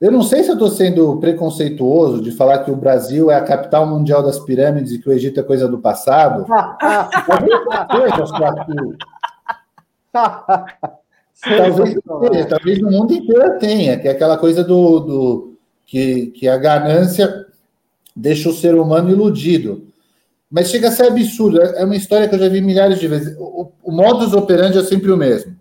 Eu 0.00 0.10
não 0.10 0.22
sei 0.22 0.42
se 0.42 0.50
eu 0.50 0.54
estou 0.54 0.68
sendo 0.68 1.16
preconceituoso 1.18 2.20
de 2.20 2.32
falar 2.32 2.64
que 2.64 2.72
o 2.72 2.76
Brasil 2.76 3.30
é 3.30 3.36
a 3.36 3.44
capital 3.44 3.86
mundial 3.86 4.20
das 4.20 4.40
pirâmides 4.40 4.92
e 4.92 4.98
que 4.98 5.08
o 5.08 5.12
Egito 5.12 5.38
é 5.38 5.44
coisa 5.44 5.68
do 5.68 5.78
passado. 5.78 6.44
talvez, 12.04 12.46
talvez 12.46 12.80
no 12.80 12.90
mundo 12.90 13.14
inteiro 13.14 13.58
tenha, 13.60 13.96
que 13.96 14.08
é 14.08 14.10
aquela 14.10 14.36
coisa 14.36 14.64
do, 14.64 15.00
do 15.00 15.56
que, 15.86 16.26
que 16.32 16.48
a 16.48 16.56
ganância 16.56 17.46
deixa 18.14 18.48
o 18.48 18.52
ser 18.52 18.74
humano 18.74 19.10
iludido. 19.10 19.86
Mas 20.52 20.68
chega 20.68 20.88
a 20.88 20.92
ser 20.92 21.06
absurdo. 21.06 21.62
É 21.62 21.82
uma 21.82 21.96
história 21.96 22.28
que 22.28 22.34
eu 22.34 22.38
já 22.38 22.46
vi 22.46 22.60
milhares 22.60 23.00
de 23.00 23.08
vezes. 23.08 23.34
O, 23.38 23.72
o 23.82 23.90
modus 23.90 24.34
operandi 24.34 24.76
é 24.76 24.84
sempre 24.84 25.10
o 25.10 25.16
mesmo. 25.16 25.56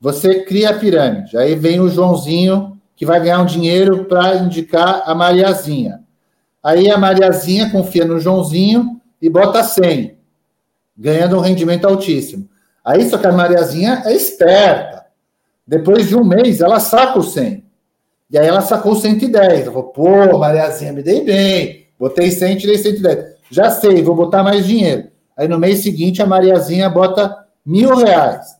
Você 0.00 0.42
cria 0.42 0.70
a 0.70 0.74
pirâmide, 0.74 1.38
aí 1.38 1.54
vem 1.54 1.80
o 1.80 1.88
Joãozinho 1.88 2.76
que 2.96 3.06
vai 3.06 3.20
ganhar 3.20 3.40
um 3.40 3.46
dinheiro 3.46 4.04
para 4.06 4.36
indicar 4.36 5.02
a 5.06 5.14
Mariazinha. 5.14 6.00
Aí 6.62 6.90
a 6.90 6.98
Mariazinha 6.98 7.70
confia 7.70 8.04
no 8.04 8.18
Joãozinho 8.18 9.00
e 9.22 9.30
bota 9.30 9.62
100, 9.62 10.16
ganhando 10.96 11.36
um 11.36 11.40
rendimento 11.40 11.86
altíssimo. 11.86 12.48
Aí 12.84 13.08
só 13.08 13.18
que 13.18 13.26
a 13.26 13.32
Mariazinha 13.32 14.02
é 14.06 14.12
esperta. 14.12 15.06
Depois 15.66 16.08
de 16.08 16.16
um 16.16 16.24
mês, 16.24 16.60
ela 16.60 16.80
saca 16.80 17.18
o 17.18 17.22
100. 17.22 17.64
E 18.30 18.38
aí 18.38 18.46
ela 18.46 18.60
sacou 18.60 18.96
110. 18.96 19.62
Ela 19.62 19.72
falou, 19.72 19.84
pô, 19.84 20.38
Mariazinha, 20.38 20.92
me 20.92 21.02
dei 21.02 21.22
bem. 21.22 21.86
Botei 21.98 22.30
100, 22.30 22.56
tirei 22.56 22.78
110. 22.78 23.35
Já 23.50 23.70
sei, 23.70 24.02
vou 24.02 24.14
botar 24.14 24.42
mais 24.42 24.66
dinheiro. 24.66 25.08
Aí 25.36 25.46
no 25.46 25.58
mês 25.58 25.82
seguinte 25.82 26.22
a 26.22 26.26
Mariazinha 26.26 26.88
bota 26.88 27.44
mil 27.64 27.94
reais. 27.96 28.56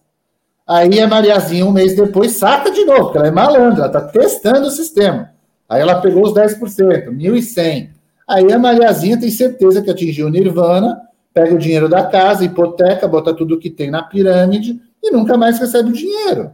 Aí 0.66 1.00
a 1.00 1.06
Mariazinha, 1.06 1.64
um 1.64 1.72
mês 1.72 1.94
depois, 1.94 2.32
saca 2.32 2.70
de 2.70 2.84
novo, 2.84 3.04
porque 3.04 3.18
ela 3.18 3.28
é 3.28 3.30
malandra, 3.30 3.84
ela 3.84 3.86
está 3.86 4.00
testando 4.00 4.66
o 4.66 4.70
sistema. 4.70 5.30
Aí 5.68 5.80
ela 5.80 6.00
pegou 6.00 6.24
os 6.24 6.32
10%, 6.32 7.08
1.100. 7.08 7.90
Aí 8.26 8.52
a 8.52 8.58
Mariazinha 8.58 9.18
tem 9.18 9.30
certeza 9.30 9.80
que 9.80 9.90
atingiu 9.90 10.26
o 10.26 10.30
Nirvana, 10.30 11.00
pega 11.32 11.54
o 11.54 11.58
dinheiro 11.58 11.88
da 11.88 12.04
casa, 12.04 12.44
hipoteca, 12.44 13.06
bota 13.06 13.34
tudo 13.34 13.58
que 13.58 13.70
tem 13.70 13.90
na 13.90 14.02
pirâmide 14.02 14.80
e 15.02 15.10
nunca 15.10 15.36
mais 15.36 15.58
recebe 15.58 15.90
o 15.90 15.92
dinheiro. 15.92 16.50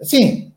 Assim, 0.00 0.52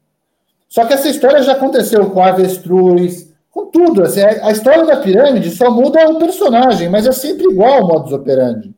só 0.68 0.86
que 0.86 0.94
essa 0.94 1.10
história 1.10 1.44
já 1.44 1.52
aconteceu 1.52 2.10
com 2.10 2.24
avestruz, 2.24 3.33
com 3.54 3.68
tudo. 3.68 4.02
Assim, 4.02 4.22
a 4.22 4.52
história 4.52 4.84
da 4.84 4.98
pirâmide 4.98 5.52
só 5.52 5.70
muda 5.70 6.10
o 6.10 6.18
personagem, 6.18 6.90
mas 6.90 7.06
é 7.06 7.12
sempre 7.12 7.46
igual 7.46 7.84
o 7.84 7.88
modus 7.88 8.12
operandi. 8.12 8.74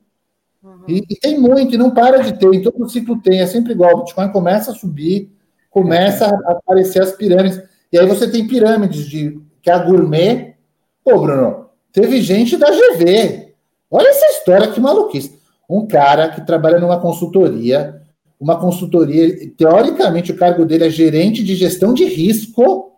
Uhum. 0.61 0.84
E, 0.88 1.01
e, 1.09 1.15
tem 1.15 1.39
muito, 1.39 1.73
e 1.73 1.78
não 1.78 1.91
para 1.91 2.21
de 2.21 2.38
ter, 2.38 2.53
em 2.53 2.61
todo 2.61 2.84
o 2.84 2.89
ciclo 2.89 3.19
tem, 3.21 3.39
é 3.39 3.47
sempre 3.47 3.71
igual. 3.71 3.95
O 3.95 3.97
Bitcoin 3.99 4.32
começa 4.32 4.71
a 4.71 4.76
subir, 4.76 5.32
começa 5.71 6.26
a 6.26 6.51
aparecer 6.51 7.01
as 7.01 7.13
pirâmides. 7.13 7.61
E 7.91 7.97
aí 7.97 8.05
você 8.05 8.30
tem 8.30 8.45
pirâmides 8.45 9.05
de 9.05 9.39
que 9.63 9.71
é 9.71 9.73
a 9.73 9.80
gourmet. 9.80 10.55
Pô, 11.03 11.19
Bruno, 11.19 11.67
teve 11.93 12.21
gente 12.21 12.57
da 12.57 12.69
GV. 12.69 13.53
Olha 13.89 14.09
essa 14.09 14.26
história, 14.38 14.71
que 14.71 14.82
maluquice. 14.82 15.39
Um 15.69 15.88
cara 15.88 16.30
que 16.30 16.45
trabalha 16.45 16.80
numa 16.80 16.99
consultoria, 16.99 18.01
uma 18.38 18.59
consultoria, 18.59 19.49
teoricamente 19.55 20.34
o 20.34 20.38
cargo 20.38 20.65
dele 20.65 20.86
é 20.86 20.89
gerente 20.89 21.41
de 21.43 21.55
gestão 21.55 21.93
de 21.93 22.03
risco 22.03 22.94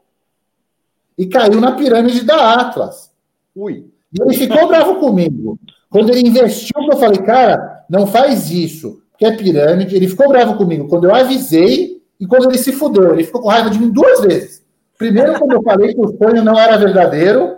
e 1.17 1.25
caiu 1.25 1.59
na 1.59 1.71
pirâmide 1.71 2.23
da 2.23 2.53
Atlas. 2.53 3.11
Ui. 3.55 3.85
E 4.13 4.21
ele 4.21 4.33
ficou 4.33 4.67
bravo 4.67 4.95
comigo. 4.95 5.59
Quando 5.89 6.09
ele 6.09 6.27
investiu, 6.27 6.79
eu 6.91 6.97
falei, 6.97 7.21
cara, 7.21 7.85
não 7.89 8.05
faz 8.05 8.51
isso, 8.51 9.01
porque 9.11 9.25
é 9.25 9.35
pirâmide. 9.35 9.95
Ele 9.95 10.07
ficou 10.07 10.27
bravo 10.27 10.55
comigo 10.55 10.87
quando 10.87 11.05
eu 11.05 11.15
avisei 11.15 12.01
e 12.19 12.27
quando 12.27 12.49
ele 12.49 12.57
se 12.57 12.71
fudeu. 12.71 13.13
Ele 13.13 13.23
ficou 13.23 13.41
com 13.41 13.49
raiva 13.49 13.69
de 13.69 13.79
mim 13.79 13.89
duas 13.89 14.21
vezes. 14.21 14.63
Primeiro, 14.97 15.37
quando 15.37 15.53
eu 15.53 15.63
falei 15.63 15.93
que 15.93 16.01
o 16.01 16.17
sonho 16.17 16.43
não 16.43 16.59
era 16.59 16.77
verdadeiro, 16.77 17.57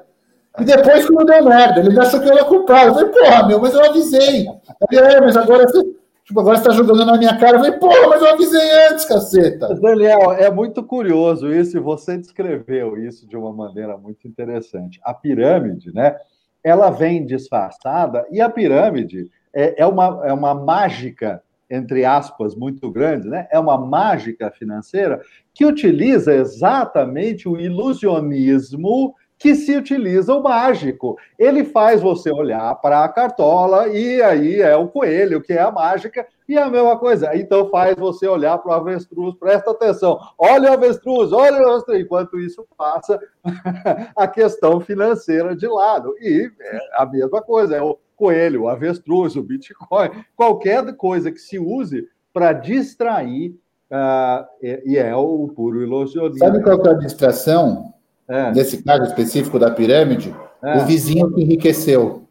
E 0.60 0.64
depois 0.66 1.06
que 1.06 1.14
não 1.14 1.26
deu 1.26 1.44
merda, 1.46 1.80
ele 1.80 1.98
achou 2.00 2.20
que 2.20 2.28
eu 2.28 2.34
era 2.34 2.44
culpado. 2.44 2.90
Eu 2.90 2.94
falei, 2.94 3.10
porra, 3.10 3.48
meu, 3.48 3.62
mas 3.62 3.74
eu 3.74 3.86
avisei. 3.86 4.48
Eu 4.48 4.88
falei, 4.92 5.16
é, 5.16 5.22
mas 5.22 5.38
agora 5.38 5.66
você. 5.68 5.86
Tipo, 6.30 6.42
agora 6.42 6.58
você 6.58 6.64
tá 6.66 6.72
jogando 6.74 7.04
na 7.08 7.18
minha 7.18 7.36
cara. 7.40 7.58
Eu 7.58 7.60
falei, 7.64 7.80
porra, 7.80 8.08
mas 8.08 8.22
eu 8.22 8.30
avisei 8.30 8.88
antes, 8.88 9.04
caceta. 9.04 9.74
Daniel, 9.74 10.32
é 10.34 10.52
muito 10.52 10.84
curioso 10.84 11.52
isso, 11.52 11.76
e 11.76 11.80
você 11.80 12.20
descreveu 12.20 13.04
isso 13.04 13.28
de 13.28 13.36
uma 13.36 13.52
maneira 13.52 13.98
muito 13.98 14.28
interessante. 14.28 15.02
A 15.04 15.12
pirâmide, 15.12 15.92
né? 15.92 16.16
Ela 16.64 16.92
vem 16.92 17.26
disfarçada, 17.26 18.28
e 18.30 18.40
a 18.40 18.48
pirâmide 18.48 19.28
é, 19.52 19.82
é, 19.82 19.88
uma, 19.88 20.22
é 20.24 20.32
uma 20.32 20.54
mágica 20.54 21.42
entre 21.68 22.06
aspas, 22.06 22.56
muito 22.56 22.92
grande, 22.92 23.28
né? 23.28 23.48
É 23.52 23.60
uma 23.60 23.78
mágica 23.78 24.52
financeira 24.52 25.22
que 25.54 25.66
utiliza 25.66 26.34
exatamente 26.34 27.48
o 27.50 27.60
ilusionismo 27.60 29.16
que 29.40 29.56
se 29.56 29.76
utiliza 29.76 30.36
o 30.36 30.44
mágico. 30.44 31.18
Ele 31.38 31.64
faz 31.64 32.02
você 32.02 32.30
olhar 32.30 32.76
para 32.76 33.06
a 33.06 33.10
cartola 33.10 33.88
e 33.88 34.22
aí 34.22 34.62
é 34.62 34.76
o 34.76 34.90
coelho, 34.90 35.42
que 35.42 35.54
é 35.54 35.62
a 35.62 35.72
mágica, 35.72 36.28
e 36.48 36.58
é 36.58 36.62
a 36.62 36.70
mesma 36.70 36.98
coisa. 37.00 37.34
Então 37.34 37.70
faz 37.70 37.96
você 37.96 38.28
olhar 38.28 38.58
para 38.58 38.72
o 38.72 38.74
avestruz, 38.74 39.34
presta 39.36 39.72
atenção, 39.72 40.20
olha 40.38 40.72
o 40.72 40.74
avestruz, 40.74 41.32
olha 41.32 41.62
o 41.62 41.70
avestruz, 41.70 42.02
enquanto 42.02 42.38
isso 42.38 42.68
passa 42.78 43.18
a 44.14 44.28
questão 44.28 44.82
financeira 44.82 45.56
de 45.56 45.68
lado. 45.68 46.14
E 46.20 46.52
é 46.60 46.80
a 46.96 47.06
mesma 47.06 47.42
coisa, 47.42 47.78
é 47.78 47.82
o 47.82 47.98
coelho, 48.18 48.64
o 48.64 48.68
avestruz, 48.68 49.38
o 49.38 49.42
Bitcoin, 49.42 50.10
qualquer 50.36 50.94
coisa 50.98 51.32
que 51.32 51.40
se 51.40 51.58
use 51.58 52.10
para 52.34 52.52
distrair, 52.52 53.58
uh, 53.90 54.46
e 54.62 54.98
é 54.98 55.16
o 55.16 55.48
puro 55.48 55.82
ilusionismo. 55.82 56.40
Sabe 56.40 56.62
qual 56.62 56.86
é 56.86 56.90
a 56.90 56.94
distração? 56.94 57.94
É. 58.30 58.52
Nesse 58.52 58.84
caso 58.84 59.04
específico 59.04 59.58
da 59.58 59.72
pirâmide, 59.72 60.36
é. 60.62 60.78
o 60.78 60.86
vizinho 60.86 61.32
que 61.34 61.42
enriqueceu. 61.42 62.24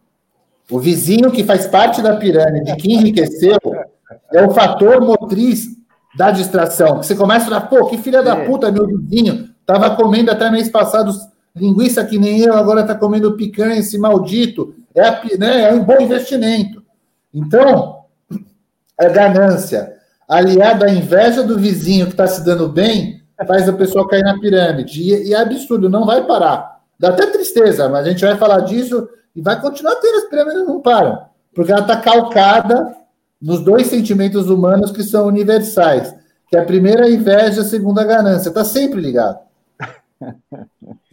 O 0.70 0.78
vizinho 0.78 1.30
que 1.32 1.42
faz 1.42 1.66
parte 1.66 2.00
da 2.00 2.16
pirâmide, 2.16 2.76
que 2.76 2.92
enriqueceu, 2.92 3.58
é 4.32 4.46
o 4.46 4.50
fator 4.50 5.00
motriz 5.00 5.66
da 6.16 6.30
distração. 6.30 6.98
Você 6.98 7.16
começa 7.16 7.46
a 7.46 7.48
falar, 7.48 7.60
pô, 7.62 7.86
que 7.86 7.98
filha 7.98 8.22
da 8.22 8.36
é. 8.36 8.46
puta, 8.46 8.70
meu 8.70 8.86
vizinho, 8.86 9.50
estava 9.60 9.96
comendo 9.96 10.30
até 10.30 10.50
mês 10.50 10.68
passado 10.68 11.12
linguiça 11.56 12.04
que 12.04 12.18
nem 12.18 12.40
eu, 12.40 12.54
agora 12.54 12.82
está 12.82 12.94
comendo 12.94 13.36
picanha, 13.36 13.80
esse 13.80 13.98
maldito. 13.98 14.74
É, 14.94 15.02
a, 15.02 15.22
né, 15.38 15.62
é 15.70 15.72
um 15.72 15.84
bom 15.84 16.00
investimento. 16.00 16.82
Então, 17.34 18.04
a 18.98 19.08
ganância 19.08 19.94
aliada 20.28 20.86
à 20.86 20.90
inveja 20.90 21.42
do 21.42 21.58
vizinho 21.58 22.06
que 22.06 22.12
está 22.12 22.26
se 22.26 22.44
dando 22.44 22.68
bem 22.68 23.17
faz 23.46 23.68
a 23.68 23.72
pessoa 23.72 24.08
cair 24.08 24.22
na 24.22 24.38
pirâmide. 24.38 25.00
E, 25.00 25.28
e, 25.28 25.34
é 25.34 25.40
absurdo, 25.40 25.88
não 25.88 26.04
vai 26.04 26.24
parar. 26.26 26.80
Dá 26.98 27.10
até 27.10 27.26
tristeza, 27.26 27.88
mas 27.88 28.06
a 28.06 28.10
gente 28.10 28.24
vai 28.24 28.36
falar 28.36 28.60
disso 28.60 29.08
e 29.34 29.40
vai 29.40 29.60
continuar 29.60 29.94
tendo 29.96 30.16
as 30.16 30.28
pirâmides, 30.28 30.66
não 30.66 30.80
param. 30.80 31.26
Porque 31.54 31.70
ela 31.70 31.82
está 31.82 31.96
calcada 31.96 32.96
nos 33.40 33.60
dois 33.60 33.86
sentimentos 33.86 34.50
humanos 34.50 34.90
que 34.90 35.02
são 35.02 35.26
universais, 35.26 36.14
que 36.48 36.56
é 36.56 36.60
a 36.60 36.64
primeira 36.64 37.04
a 37.04 37.10
inveja, 37.10 37.60
a 37.60 37.64
segunda 37.64 38.02
a 38.02 38.04
ganância. 38.04 38.48
Está 38.48 38.64
sempre 38.64 39.00
ligado. 39.00 39.38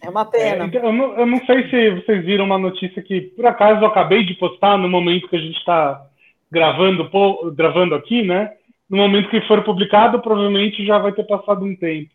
É 0.04 0.10
uma 0.10 0.26
pena. 0.26 0.70
É, 0.72 0.78
eu, 0.78 0.94
não, 0.94 1.20
eu, 1.20 1.26
não, 1.26 1.46
sei 1.46 1.70
se 1.70 1.90
vocês 2.02 2.26
viram 2.26 2.46
uma 2.46 2.58
notícia 2.58 3.02
que, 3.02 3.22
por 3.22 3.46
acaso, 3.46 3.82
eu 3.82 3.88
acabei 3.88 4.26
de 4.26 4.34
postar 4.36 4.78
no 4.78 4.90
momento 4.90 5.28
que 5.28 5.36
a 5.36 5.40
gente 5.40 5.58
está 5.58 6.06
gravando, 6.52 7.10
gravando 7.54 7.96
aqui, 7.96 8.24
né? 8.24 8.52
No 8.90 8.98
momento 8.98 9.30
que 9.30 9.42
for 9.42 9.64
publicado, 9.64 10.22
provavelmente 10.22 10.86
já 10.86 10.98
vai 10.98 11.12
ter 11.12 11.24
passado 11.24 11.66
um 11.66 11.76
tempo. 11.76 12.10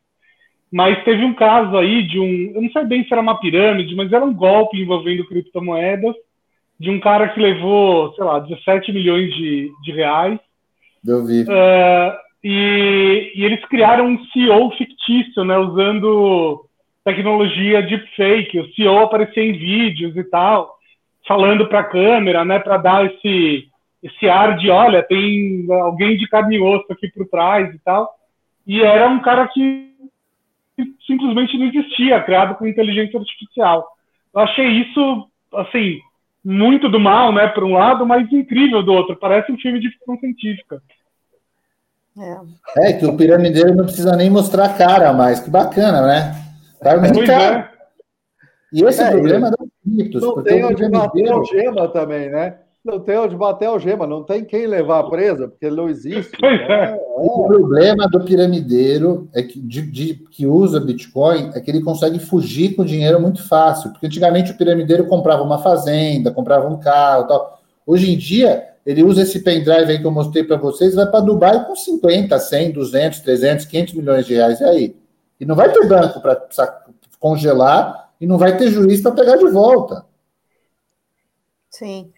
Mas 0.73 1.03
teve 1.03 1.25
um 1.25 1.35
caso 1.35 1.77
aí 1.77 2.07
de 2.07 2.19
um. 2.19 2.53
Eu 2.55 2.63
não 2.63 2.71
sei 2.71 2.85
bem 2.85 3.05
se 3.05 3.13
era 3.13 3.21
uma 3.21 3.41
pirâmide, 3.41 3.95
mas 3.97 4.13
era 4.13 4.25
um 4.25 4.33
golpe 4.33 4.81
envolvendo 4.81 5.27
criptomoedas 5.27 6.15
de 6.79 6.91
um 6.91 7.01
cara 7.01 7.29
que 7.29 7.41
levou, 7.41 8.15
sei 8.15 8.25
lá, 8.25 8.39
17 8.39 8.93
milhões 8.93 9.35
de, 9.35 9.71
de 9.83 9.93
reais. 9.93 10.39
Eu 11.07 11.27
vi. 11.27 11.43
Uh, 11.43 12.17
e, 12.43 13.33
e, 13.35 13.45
eles 13.45 13.63
criaram 13.67 14.07
um 14.07 14.25
CEO 14.27 14.71
fictício, 14.73 15.45
né? 15.45 15.59
Usando 15.59 16.65
tecnologia 17.05 17.83
deepfake. 17.83 18.61
O 18.61 18.73
CEO 18.73 19.01
aparecia 19.01 19.43
em 19.43 19.53
vídeos 19.53 20.17
e 20.17 20.25
tal, 20.25 20.75
falando 21.27 21.67
para 21.67 21.81
a 21.81 21.85
câmera, 21.85 22.45
né? 22.45 22.59
Para 22.61 22.77
dar 22.77 23.07
esse, 23.07 23.67
esse 24.03 24.29
ar 24.29 24.57
de, 24.57 24.71
olha, 24.71 25.03
tem 25.03 25.67
alguém 25.71 26.17
de 26.17 26.27
carne 26.29 26.57
e 26.57 26.61
osso 26.61 26.91
aqui 26.91 27.09
por 27.09 27.27
trás 27.29 27.75
e 27.75 27.79
tal. 27.81 28.09
E 28.67 28.83
era 28.83 29.09
um 29.09 29.21
cara 29.21 29.47
que 29.49 29.91
simplesmente 31.07 31.59
não 31.59 31.67
existia, 31.67 32.23
criado 32.23 32.55
com 32.55 32.67
inteligência 32.67 33.19
artificial. 33.19 33.87
Eu 34.35 34.41
achei 34.41 34.67
isso, 34.67 35.29
assim, 35.55 35.99
muito 36.45 36.89
do 36.89 36.99
mal, 36.99 37.33
né, 37.33 37.49
por 37.49 37.65
um 37.65 37.75
lado, 37.75 38.07
mas 38.07 38.33
incrível 38.33 38.83
do 38.83 38.93
outro. 38.93 39.17
Parece 39.17 39.53
um 39.53 39.59
filme 39.59 39.81
de 39.81 39.91
ficção 39.91 40.19
científica. 40.19 40.83
É. 42.77 42.89
é 42.89 42.93
que 42.95 43.07
o 43.07 43.17
piramideiro 43.17 43.75
não 43.75 43.85
precisa 43.85 44.17
nem 44.17 44.31
mostrar 44.31 44.67
a 44.67 44.75
cara 44.75 45.13
mais. 45.13 45.41
Que 45.41 45.51
bacana, 45.51 46.07
né? 46.07 46.35
Tá 46.83 46.97
muito 46.97 47.25
caro. 47.25 47.59
É. 47.59 47.71
E 48.73 48.85
esse 48.85 49.03
é, 49.03 49.11
problema 49.11 49.49
é 49.49 49.51
dos 49.51 49.69
criptos. 49.83 50.23
Não 50.23 50.43
tem 50.43 50.65
onde 50.65 50.89
bater 50.89 51.93
também, 51.93 52.31
né? 52.31 52.59
Não 52.83 52.99
tem 52.99 53.19
onde 53.19 53.37
bater 53.37 53.67
algema, 53.67 54.07
não 54.07 54.25
tem 54.25 54.43
quem 54.43 54.67
levar 54.67 55.01
a 55.01 55.11
presa, 55.11 55.49
porque 55.49 55.67
ele 55.67 55.77
não 55.77 55.89
existe. 55.89 56.41
Né? 56.41 56.99
O 57.17 57.47
problema 57.47 58.09
do 58.09 58.25
piramideiro 58.25 59.29
é 59.35 59.43
que, 59.43 59.61
de, 59.61 59.83
de, 59.83 60.15
que 60.31 60.47
usa 60.47 60.81
Bitcoin 60.81 61.51
é 61.55 61.61
que 61.61 61.71
ele 61.71 61.83
consegue 61.83 62.19
fugir 62.19 62.75
com 62.75 62.85
dinheiro 62.85 63.21
muito 63.21 63.47
fácil. 63.47 63.91
Porque 63.91 64.07
antigamente 64.07 64.53
o 64.53 64.57
piramideiro 64.57 65.07
comprava 65.07 65.43
uma 65.43 65.59
fazenda, 65.59 66.33
comprava 66.33 66.69
um 66.69 66.81
carro 66.81 67.27
tal. 67.27 67.61
Hoje 67.87 68.11
em 68.11 68.17
dia, 68.17 68.67
ele 68.87 69.03
usa 69.03 69.23
esse 69.23 69.45
pendrive 69.45 69.93
aí 69.93 69.99
que 69.99 70.07
eu 70.07 70.11
mostrei 70.11 70.43
para 70.43 70.57
vocês, 70.57 70.95
vai 70.95 71.07
para 71.07 71.21
Dubai 71.21 71.67
com 71.67 71.77
50, 71.77 72.39
100, 72.39 72.73
200, 72.73 73.21
300, 73.21 73.65
500 73.67 73.95
milhões 73.95 74.27
de 74.27 74.35
reais. 74.35 74.59
E 74.61 74.65
aí? 74.65 74.97
E 75.39 75.45
não 75.45 75.55
vai 75.55 75.71
ter 75.71 75.87
banco 75.87 76.19
para 76.21 76.41
congelar 77.19 78.11
e 78.19 78.27
não 78.27 78.39
vai 78.39 78.57
ter 78.57 78.71
juiz 78.71 79.03
para 79.03 79.13
pegar 79.13 79.37
de 79.37 79.49
volta. 79.51 80.05
Sim. 81.69 82.11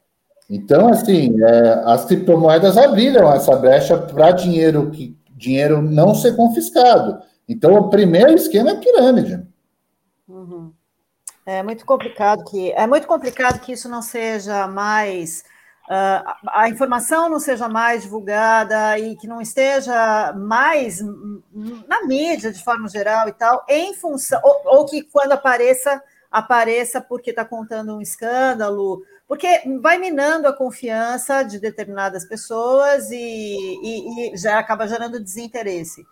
Então, 0.54 0.88
assim, 0.88 1.42
é, 1.42 1.82
as 1.86 2.04
criptomoedas 2.04 2.76
abriram 2.76 3.32
essa 3.32 3.56
brecha 3.56 3.96
para 3.96 4.32
dinheiro 4.32 4.90
que 4.90 5.16
dinheiro 5.30 5.80
não 5.80 6.14
ser 6.14 6.36
confiscado. 6.36 7.22
Então, 7.48 7.72
o 7.72 7.88
primeiro 7.88 8.34
esquema 8.34 8.72
é 8.72 8.74
pirâmide. 8.74 9.46
Uhum. 10.28 10.70
É 11.46 11.62
muito 11.62 11.86
complicado 11.86 12.44
que 12.44 12.70
é 12.72 12.86
muito 12.86 13.06
complicado 13.06 13.60
que 13.60 13.72
isso 13.72 13.88
não 13.88 14.02
seja 14.02 14.66
mais 14.66 15.42
uh, 15.88 16.34
a 16.48 16.68
informação 16.68 17.30
não 17.30 17.40
seja 17.40 17.66
mais 17.66 18.02
divulgada 18.02 18.98
e 18.98 19.16
que 19.16 19.26
não 19.26 19.40
esteja 19.40 20.34
mais 20.36 21.00
na 21.88 22.04
mídia 22.06 22.52
de 22.52 22.62
forma 22.62 22.88
geral 22.88 23.26
e 23.26 23.32
tal, 23.32 23.64
em 23.68 23.94
função 23.94 24.38
ou, 24.44 24.60
ou 24.66 24.84
que 24.84 25.02
quando 25.02 25.32
apareça 25.32 26.00
apareça 26.30 27.00
porque 27.00 27.30
está 27.30 27.44
contando 27.44 27.96
um 27.96 28.00
escândalo 28.00 29.02
porque 29.32 29.48
vai 29.80 29.96
minando 29.96 30.46
a 30.46 30.52
confiança 30.52 31.42
de 31.42 31.58
determinadas 31.58 32.22
pessoas 32.22 33.10
e, 33.10 33.16
e, 33.16 34.34
e 34.34 34.36
já 34.36 34.58
acaba 34.58 34.86
gerando 34.86 35.18
desinteresse. 35.18 36.04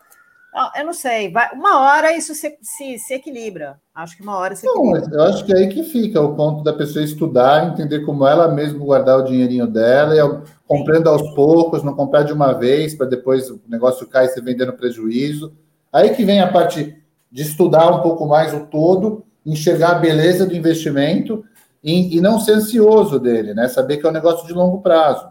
Eu 0.74 0.86
não 0.86 0.94
sei, 0.94 1.30
vai, 1.30 1.52
uma 1.52 1.80
hora 1.80 2.16
isso 2.16 2.34
se, 2.34 2.56
se, 2.62 2.98
se, 2.98 3.12
equilibra. 3.12 3.78
Acho 3.94 4.16
que 4.16 4.22
uma 4.22 4.38
hora 4.38 4.56
se 4.56 4.66
equilibra. 4.66 5.02
Não, 5.02 5.18
eu 5.18 5.22
acho 5.24 5.44
que 5.44 5.52
é 5.52 5.58
aí 5.58 5.68
que 5.68 5.82
fica 5.82 6.18
o 6.18 6.34
ponto 6.34 6.64
da 6.64 6.72
pessoa 6.72 7.04
estudar, 7.04 7.66
entender 7.66 8.06
como 8.06 8.26
ela 8.26 8.48
mesma 8.48 8.82
guardar 8.82 9.18
o 9.18 9.24
dinheirinho 9.24 9.66
dela, 9.66 10.16
e 10.16 10.42
comprando 10.66 11.08
aos 11.08 11.34
poucos, 11.34 11.82
não 11.82 11.92
comprar 11.92 12.22
de 12.22 12.32
uma 12.32 12.54
vez, 12.54 12.94
para 12.94 13.04
depois 13.04 13.50
o 13.50 13.60
negócio 13.68 14.06
cair 14.06 14.28
e 14.28 14.32
você 14.32 14.40
vendendo 14.40 14.72
prejuízo. 14.72 15.52
Aí 15.92 16.14
que 16.14 16.24
vem 16.24 16.40
a 16.40 16.50
parte 16.50 16.96
de 17.30 17.42
estudar 17.42 17.90
um 17.90 18.00
pouco 18.00 18.26
mais 18.26 18.54
o 18.54 18.60
todo, 18.60 19.26
enxergar 19.44 19.90
a 19.90 19.98
beleza 19.98 20.46
do 20.46 20.56
investimento 20.56 21.44
e, 21.82 22.16
e, 22.16 22.20
não 22.20 22.38
ser 22.38 22.52
ansioso 22.52 23.18
dele, 23.18 23.54
né? 23.54 23.68
Saber 23.68 23.96
que 23.96 24.06
é 24.06 24.10
um 24.10 24.12
negócio 24.12 24.46
de 24.46 24.52
longo 24.52 24.80
prazo. 24.82 25.26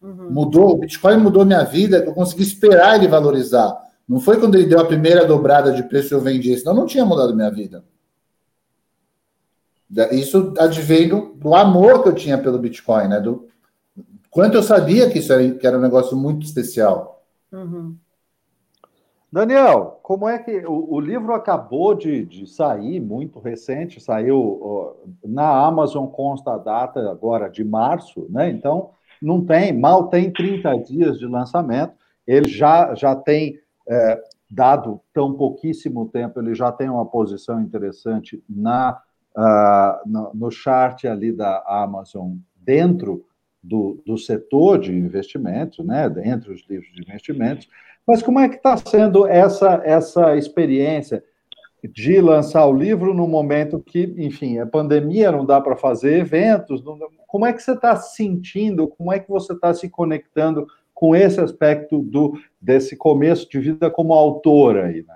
Uhum. 0.00 0.30
Mudou, 0.30 0.70
o 0.70 0.76
Bitcoin 0.78 1.16
mudou 1.16 1.44
minha 1.44 1.64
vida, 1.64 1.98
eu 1.98 2.14
consegui 2.14 2.42
esperar 2.42 2.96
ele 2.96 3.08
valorizar. 3.08 3.76
Não 4.08 4.20
foi 4.20 4.38
quando 4.38 4.54
ele 4.54 4.66
deu 4.66 4.80
a 4.80 4.86
primeira 4.86 5.24
dobrada 5.24 5.72
de 5.72 5.82
preço 5.82 6.14
eu 6.14 6.20
vendi, 6.20 6.56
senão 6.56 6.74
não 6.74 6.86
tinha 6.86 7.04
mudado 7.04 7.34
minha 7.34 7.50
vida. 7.50 7.84
Isso 10.12 10.54
advém 10.58 11.08
do, 11.08 11.34
do 11.34 11.54
amor 11.54 12.02
que 12.02 12.08
eu 12.10 12.14
tinha 12.14 12.38
pelo 12.38 12.58
Bitcoin, 12.58 13.08
né? 13.08 13.20
Do 13.20 13.48
quanto 14.30 14.54
eu 14.54 14.62
sabia 14.62 15.10
que 15.10 15.18
isso 15.18 15.32
era, 15.32 15.50
que 15.50 15.66
era 15.66 15.78
um 15.78 15.82
negócio 15.82 16.16
muito 16.16 16.46
especial. 16.46 17.24
Uhum. 17.50 17.96
Daniel, 19.30 20.00
como 20.02 20.26
é 20.26 20.38
que 20.38 20.64
o, 20.66 20.94
o 20.94 21.00
livro 21.00 21.34
acabou 21.34 21.94
de, 21.94 22.24
de, 22.24 22.46
sair, 22.46 22.98
muito 22.98 23.38
recente, 23.38 24.00
saiu 24.00 24.58
ó, 24.62 24.94
na 25.24 25.66
Amazon, 25.66 26.06
consta 26.06 26.54
a 26.54 26.58
data 26.58 27.10
agora 27.10 27.48
de 27.48 27.62
março, 27.62 28.26
né? 28.30 28.48
Então, 28.48 28.90
não 29.20 29.44
tem, 29.44 29.72
mal 29.72 30.08
tem 30.08 30.32
30 30.32 30.74
dias 30.78 31.18
de 31.18 31.26
lançamento, 31.26 31.92
ele 32.26 32.48
já, 32.48 32.94
já 32.94 33.14
tem, 33.14 33.58
é, 33.86 34.22
dado 34.50 35.00
tão 35.12 35.34
pouquíssimo 35.34 36.08
tempo, 36.08 36.40
ele 36.40 36.54
já 36.54 36.72
tem 36.72 36.88
uma 36.88 37.04
posição 37.04 37.60
interessante 37.60 38.42
na 38.48 39.00
uh, 39.36 40.08
no, 40.08 40.30
no 40.34 40.50
chart 40.50 41.04
ali 41.04 41.32
da 41.32 41.62
Amazon 41.66 42.36
dentro 42.56 43.24
do, 43.62 44.02
do 44.06 44.16
setor 44.16 44.78
de 44.78 44.92
investimentos, 44.92 45.84
né, 45.84 46.06
entre 46.24 46.52
os 46.52 46.64
livros 46.68 46.90
de 46.92 47.02
investimentos, 47.02 47.68
mas 48.08 48.22
como 48.22 48.40
é 48.40 48.48
que 48.48 48.56
está 48.56 48.74
sendo 48.78 49.26
essa, 49.26 49.82
essa 49.84 50.34
experiência 50.34 51.22
de 51.84 52.22
lançar 52.22 52.64
o 52.64 52.72
livro 52.72 53.12
no 53.12 53.28
momento 53.28 53.78
que, 53.78 54.14
enfim, 54.16 54.58
a 54.58 54.66
pandemia 54.66 55.30
não 55.30 55.44
dá 55.44 55.60
para 55.60 55.76
fazer 55.76 56.18
eventos? 56.20 56.82
Não, 56.82 56.98
como 57.26 57.44
é 57.44 57.52
que 57.52 57.62
você 57.62 57.72
está 57.72 57.94
sentindo? 57.96 58.88
Como 58.88 59.12
é 59.12 59.18
que 59.18 59.28
você 59.28 59.52
está 59.52 59.74
se 59.74 59.90
conectando 59.90 60.66
com 60.94 61.14
esse 61.14 61.38
aspecto 61.38 61.98
do 61.98 62.32
desse 62.58 62.96
começo 62.96 63.46
de 63.46 63.60
vida 63.60 63.90
como 63.90 64.14
autora 64.14 64.86
aí, 64.86 65.04
né? 65.06 65.14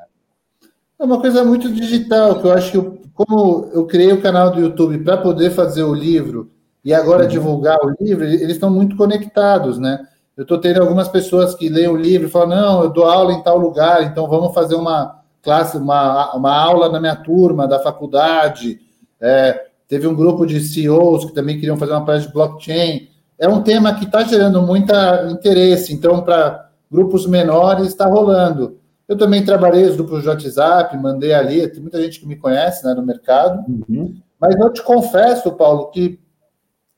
É 1.01 1.05
uma 1.05 1.19
coisa 1.19 1.43
muito 1.43 1.73
digital, 1.73 2.41
que 2.41 2.47
eu 2.47 2.53
acho 2.53 2.71
que 2.71 2.77
eu, 2.77 2.99
como 3.15 3.71
eu 3.73 3.87
criei 3.87 4.13
o 4.13 4.21
canal 4.21 4.53
do 4.53 4.61
YouTube 4.61 4.99
para 4.99 5.17
poder 5.17 5.51
fazer 5.51 5.83
o 5.83 5.95
livro 5.95 6.51
e 6.85 6.93
agora 6.93 7.23
uhum. 7.23 7.29
divulgar 7.31 7.79
o 7.83 7.95
livro, 7.99 8.23
eles 8.23 8.53
estão 8.53 8.71
muito 8.71 8.97
conectados, 8.97 9.79
né? 9.79 10.07
Eu 10.37 10.43
estou 10.43 10.59
tendo 10.59 10.81
algumas 10.81 11.09
pessoas 11.09 11.55
que 11.55 11.69
leem 11.69 11.89
o 11.89 11.97
livro 11.97 12.27
e 12.27 12.31
falam, 12.31 12.49
não, 12.49 12.83
eu 12.85 12.91
dou 12.91 13.05
aula 13.05 13.33
em 13.33 13.43
tal 13.43 13.59
lugar, 13.59 14.03
então 14.05 14.29
vamos 14.29 14.55
fazer 14.55 14.75
uma 14.75 15.21
classe, 15.43 15.77
uma, 15.77 16.35
uma 16.35 16.57
aula 16.57 16.89
na 16.89 17.01
minha 17.01 17.17
turma 17.17 17.67
da 17.67 17.81
faculdade. 17.81 18.81
É, 19.21 19.67
teve 19.87 20.07
um 20.07 20.15
grupo 20.15 20.47
de 20.47 20.61
CEOs 20.61 21.27
que 21.27 21.35
também 21.35 21.59
queriam 21.59 21.77
fazer 21.77 21.93
uma 21.93 22.05
palestra 22.05 22.29
de 22.29 22.35
blockchain. 22.35 23.09
É 23.39 23.49
um 23.49 23.63
tema 23.63 23.95
que 23.95 24.05
está 24.05 24.23
gerando 24.23 24.63
muito 24.63 24.93
interesse, 25.31 25.93
então, 25.93 26.23
para 26.23 26.71
grupos 26.91 27.27
menores 27.27 27.89
está 27.89 28.07
rolando. 28.07 28.79
Eu 29.09 29.19
também 29.19 29.45
trabalhei 29.45 29.85
os 29.85 29.97
grupos 29.97 30.23
de 30.23 30.29
WhatsApp, 30.29 30.97
mandei 30.97 31.35
ali, 31.35 31.69
tem 31.69 31.83
muita 31.83 32.01
gente 32.01 32.21
que 32.21 32.27
me 32.27 32.37
conhece 32.37 32.87
né, 32.87 32.95
no 32.95 33.05
mercado, 33.05 33.65
uhum. 33.69 34.15
mas 34.41 34.55
eu 34.57 34.73
te 34.73 34.83
confesso, 34.83 35.53
Paulo, 35.53 35.91
que 35.91 36.19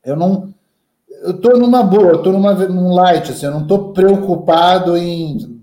eu 0.05 0.15
não. 0.15 0.53
Eu 1.25 1.31
estou 1.31 1.59
numa 1.59 1.83
boa, 1.83 2.11
eu 2.11 2.17
estou 2.17 2.33
num 2.35 2.93
light, 2.93 3.33
assim, 3.33 3.47
eu 3.47 3.53
não 3.53 3.63
estou 3.63 3.95
preocupado 3.95 4.95
em 4.95 5.59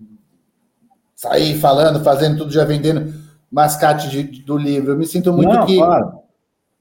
sair 1.16 1.55
falando, 1.59 2.03
fazendo 2.03 2.39
tudo, 2.39 2.51
já 2.51 2.66
vendendo 2.66 3.14
mascate 3.51 4.09
de, 4.09 4.24
do 4.41 4.57
livro. 4.57 4.93
Eu 4.93 4.97
me 4.97 5.05
sinto 5.05 5.32
muito 5.32 5.53
não, 5.53 5.66
que. 5.68 5.78
Claro. 5.78 6.14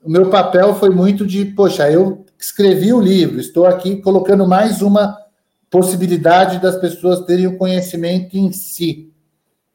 O 0.03 0.11
meu 0.11 0.31
papel 0.31 0.74
foi 0.76 0.89
muito 0.89 1.26
de, 1.26 1.45
poxa, 1.45 1.91
eu 1.91 2.24
escrevi 2.39 2.91
o 2.91 3.03
livro, 3.03 3.39
estou 3.39 3.66
aqui 3.66 3.97
colocando 3.97 4.49
mais 4.49 4.81
uma 4.81 5.14
possibilidade 5.70 6.59
das 6.59 6.76
pessoas 6.76 7.20
terem 7.26 7.47
o 7.47 7.59
conhecimento 7.59 8.35
em 8.35 8.51
si. 8.51 9.12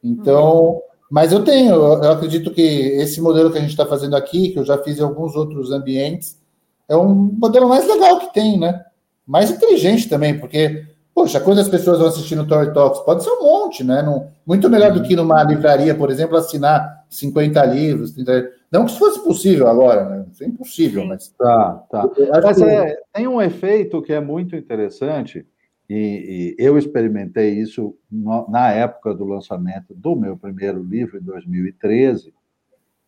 Então, 0.04 0.64
uhum. 0.64 0.80
mas 1.12 1.32
eu 1.32 1.44
tenho, 1.44 1.76
eu 1.76 2.12
acredito 2.12 2.50
que 2.50 2.62
esse 2.62 3.22
modelo 3.22 3.52
que 3.52 3.60
a 3.60 3.62
gente 3.62 3.70
está 3.70 3.86
fazendo 3.86 4.16
aqui, 4.16 4.50
que 4.50 4.58
eu 4.58 4.66
já 4.66 4.80
fiz 4.80 4.98
em 4.98 5.04
alguns 5.04 5.36
outros 5.36 5.72
ambientes, 5.72 6.42
é 6.90 6.98
um 6.98 7.14
modelo 7.14 7.70
mais 7.70 7.88
legal 7.88 8.20
que 8.20 8.34
tem, 8.34 8.60
né? 8.60 8.84
Mais 9.26 9.50
inteligente 9.50 10.08
também, 10.08 10.38
porque, 10.40 10.86
poxa, 11.14 11.40
quantas 11.40 11.68
pessoas 11.68 12.00
vão 12.00 12.08
assistir 12.08 12.36
no 12.36 12.48
Tory 12.48 12.74
Talks? 12.74 13.02
Pode 13.02 13.24
ser 13.24 13.32
um 13.32 13.44
monte, 13.44 13.84
né? 13.84 14.04
Não, 14.04 14.28
muito 14.46 14.70
melhor 14.70 14.94
do 14.94 15.02
que 15.02 15.16
numa 15.16 15.44
livraria, 15.44 15.96
por 15.96 16.12
exemplo, 16.12 16.38
assinar 16.38 17.06
50 17.10 17.66
livros, 17.66 18.12
30 18.12 18.52
Não 18.72 18.86
que 18.86 18.92
isso 18.92 19.00
fosse 19.00 19.24
possível 19.24 19.68
agora, 19.68 20.08
né? 20.10 20.26
Isso 20.32 20.44
é 20.44 20.48
impossível, 20.48 21.06
mas. 21.06 21.30
Tá, 21.30 21.84
tá. 21.90 22.10
Mas 22.44 22.62
é, 22.62 22.96
tem 23.14 23.28
um 23.28 23.42
efeito 23.42 24.02
que 24.02 24.14
é 24.14 24.20
muito 24.20 24.56
interessante, 24.56 25.46
e, 25.90 26.56
e 26.58 26.64
eu 26.64 26.78
experimentei 26.78 27.60
isso 27.60 27.96
no, 28.12 28.48
na 28.50 28.72
época 28.72 29.14
do 29.14 29.26
lançamento 29.26 29.94
do 29.94 30.16
meu 30.16 30.38
primeiro 30.38 30.84
livro, 30.84 31.18
em 31.18 31.22
2013. 31.22 32.34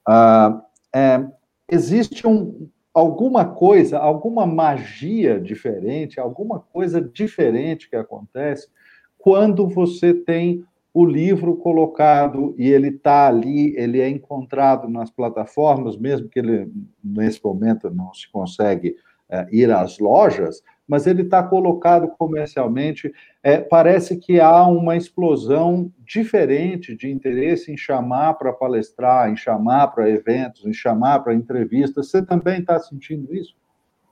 Ah, 0.08 0.62
é, 0.94 1.24
existe 1.70 2.26
um, 2.26 2.70
alguma 2.98 3.46
coisa, 3.46 4.00
alguma 4.00 4.48
magia 4.48 5.40
diferente, 5.40 6.20
alguma 6.20 6.60
coisa 6.60 7.00
diferente 7.00 7.88
que 7.88 7.96
acontece 7.96 8.68
quando 9.20 9.68
você 9.68 10.16
tem 10.16 10.66
o 10.92 11.06
livro 11.06 11.58
colocado 11.58 12.56
e 12.58 12.68
ele 12.68 12.88
está 12.88 13.28
ali, 13.28 13.76
ele 13.78 14.02
é 14.02 14.10
encontrado 14.10 14.90
nas 14.90 15.12
plataformas, 15.12 15.96
mesmo 15.96 16.28
que 16.28 16.40
ele 16.40 16.72
nesse 17.04 17.40
momento 17.44 17.88
não 17.92 18.12
se 18.16 18.28
consegue 18.32 18.96
é, 19.30 19.46
ir 19.52 19.70
às 19.72 20.00
lojas, 20.00 20.64
mas 20.88 21.06
ele 21.06 21.22
está 21.22 21.44
colocado 21.44 22.08
comercialmente. 22.18 23.14
É, 23.48 23.60
parece 23.60 24.18
que 24.18 24.42
há 24.42 24.68
uma 24.68 24.98
explosão 24.98 25.90
diferente 26.06 26.94
de 26.94 27.10
interesse 27.10 27.72
em 27.72 27.78
chamar 27.78 28.34
para 28.34 28.52
palestrar, 28.52 29.32
em 29.32 29.38
chamar 29.38 29.88
para 29.88 30.10
eventos, 30.10 30.66
em 30.66 30.74
chamar 30.74 31.20
para 31.20 31.34
entrevistas. 31.34 32.10
Você 32.10 32.22
também 32.22 32.60
está 32.60 32.78
sentindo 32.78 33.34
isso? 33.34 33.56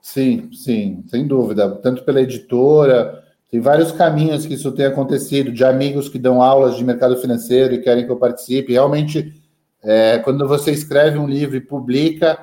Sim, 0.00 0.48
sim, 0.54 1.04
sem 1.08 1.26
dúvida. 1.26 1.70
Tanto 1.82 2.02
pela 2.02 2.22
editora, 2.22 3.22
tem 3.50 3.60
vários 3.60 3.92
caminhos 3.92 4.46
que 4.46 4.54
isso 4.54 4.72
tem 4.72 4.86
acontecido, 4.86 5.52
de 5.52 5.66
amigos 5.66 6.08
que 6.08 6.18
dão 6.18 6.40
aulas 6.40 6.74
de 6.74 6.82
mercado 6.82 7.18
financeiro 7.18 7.74
e 7.74 7.82
querem 7.82 8.06
que 8.06 8.12
eu 8.12 8.16
participe. 8.16 8.72
Realmente, 8.72 9.34
é, 9.84 10.18
quando 10.20 10.48
você 10.48 10.70
escreve 10.70 11.18
um 11.18 11.28
livro 11.28 11.56
e 11.56 11.60
publica, 11.60 12.38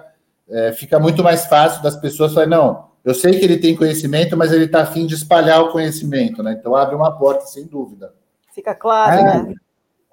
é, 0.47 0.71
fica 0.73 0.99
muito 0.99 1.23
mais 1.23 1.47
fácil 1.47 1.81
das 1.81 1.95
pessoas 1.95 2.35
falarem, 2.35 2.51
não, 2.51 2.92
eu 3.03 3.13
sei 3.13 3.37
que 3.37 3.43
ele 3.43 3.57
tem 3.57 3.75
conhecimento, 3.75 4.37
mas 4.37 4.51
ele 4.51 4.65
está 4.65 4.81
afim 4.81 5.05
de 5.05 5.15
espalhar 5.15 5.61
o 5.61 5.71
conhecimento, 5.71 6.41
né? 6.41 6.55
Então 6.57 6.75
abre 6.75 6.95
uma 6.95 7.11
porta, 7.11 7.45
sem 7.45 7.65
dúvida. 7.65 8.13
Fica 8.53 8.73
claro, 8.73 9.19
é, 9.19 9.23
né? 9.23 9.53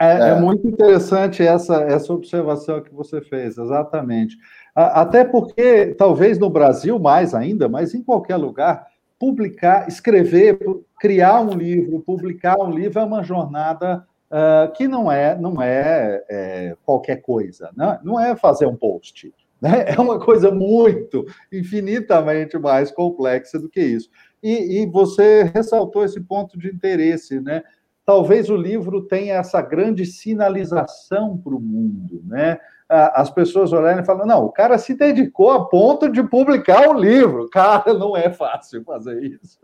É, 0.01 0.13
é, 0.13 0.29
é, 0.31 0.35
muito 0.41 0.67
interessante 0.67 1.43
essa, 1.43 1.83
essa 1.83 2.13
observação 2.13 2.83
que 2.83 2.93
você 2.93 3.21
fez, 3.21 3.59
exatamente. 3.59 4.37
Até 4.75 5.25
porque, 5.25 5.95
talvez 5.99 6.39
no 6.39 6.49
Brasil 6.49 6.99
mais 6.99 7.35
ainda, 7.35 7.69
mas 7.69 7.95
em 7.95 8.03
qualquer 8.03 8.37
lugar, 8.37 8.87
publicar, 9.19 9.87
escrever, 9.87 10.59
criar 10.99 11.43
um 11.43 11.51
livro, 11.51 12.01
publicar 12.01 12.59
um 12.59 12.71
livro 12.71 12.99
é 12.99 13.05
uma 13.05 13.23
jornada 13.23 14.07
uh, 14.31 14.73
que 14.73 14.89
não 14.89 15.13
é, 15.13 15.37
não 15.37 15.61
é, 15.61 16.25
é 16.31 16.77
qualquer 16.85 17.17
coisa, 17.17 17.71
né? 17.77 17.99
não 18.03 18.19
é 18.19 18.35
fazer 18.35 18.67
um 18.67 18.77
post. 18.77 19.33
Né? 19.61 19.85
É 19.89 20.01
uma 20.01 20.19
coisa 20.19 20.51
muito, 20.51 21.27
infinitamente 21.53 22.59
mais 22.59 22.91
complexa 22.91 23.59
do 23.59 23.69
que 23.69 23.81
isso. 23.81 24.09
E, 24.43 24.83
e 24.83 24.87
você 24.87 25.45
ressaltou 25.55 26.05
esse 26.05 26.21
ponto 26.21 26.59
de 26.59 26.69
interesse, 26.69 27.41
né? 27.41 27.63
Talvez 28.07 28.49
o 28.49 28.57
livro 28.57 29.03
tenha 29.03 29.35
essa 29.35 29.61
grande 29.61 30.07
sinalização 30.07 31.37
para 31.37 31.55
o 31.55 31.61
mundo, 31.61 32.23
né? 32.25 32.59
As 32.89 33.31
pessoas 33.31 33.73
olharem 33.73 34.03
e 34.03 34.07
falam: 34.07 34.27
não, 34.27 34.45
o 34.47 34.51
cara 34.51 34.77
se 34.79 34.95
dedicou 34.95 35.51
a 35.51 35.69
ponto 35.69 36.11
de 36.11 36.23
publicar 36.23 36.89
um 36.89 36.99
livro. 36.99 37.49
Cara, 37.51 37.95
não 37.95 38.17
é 38.17 38.31
fácil 38.31 38.83
fazer 38.83 39.23
isso. 39.23 39.61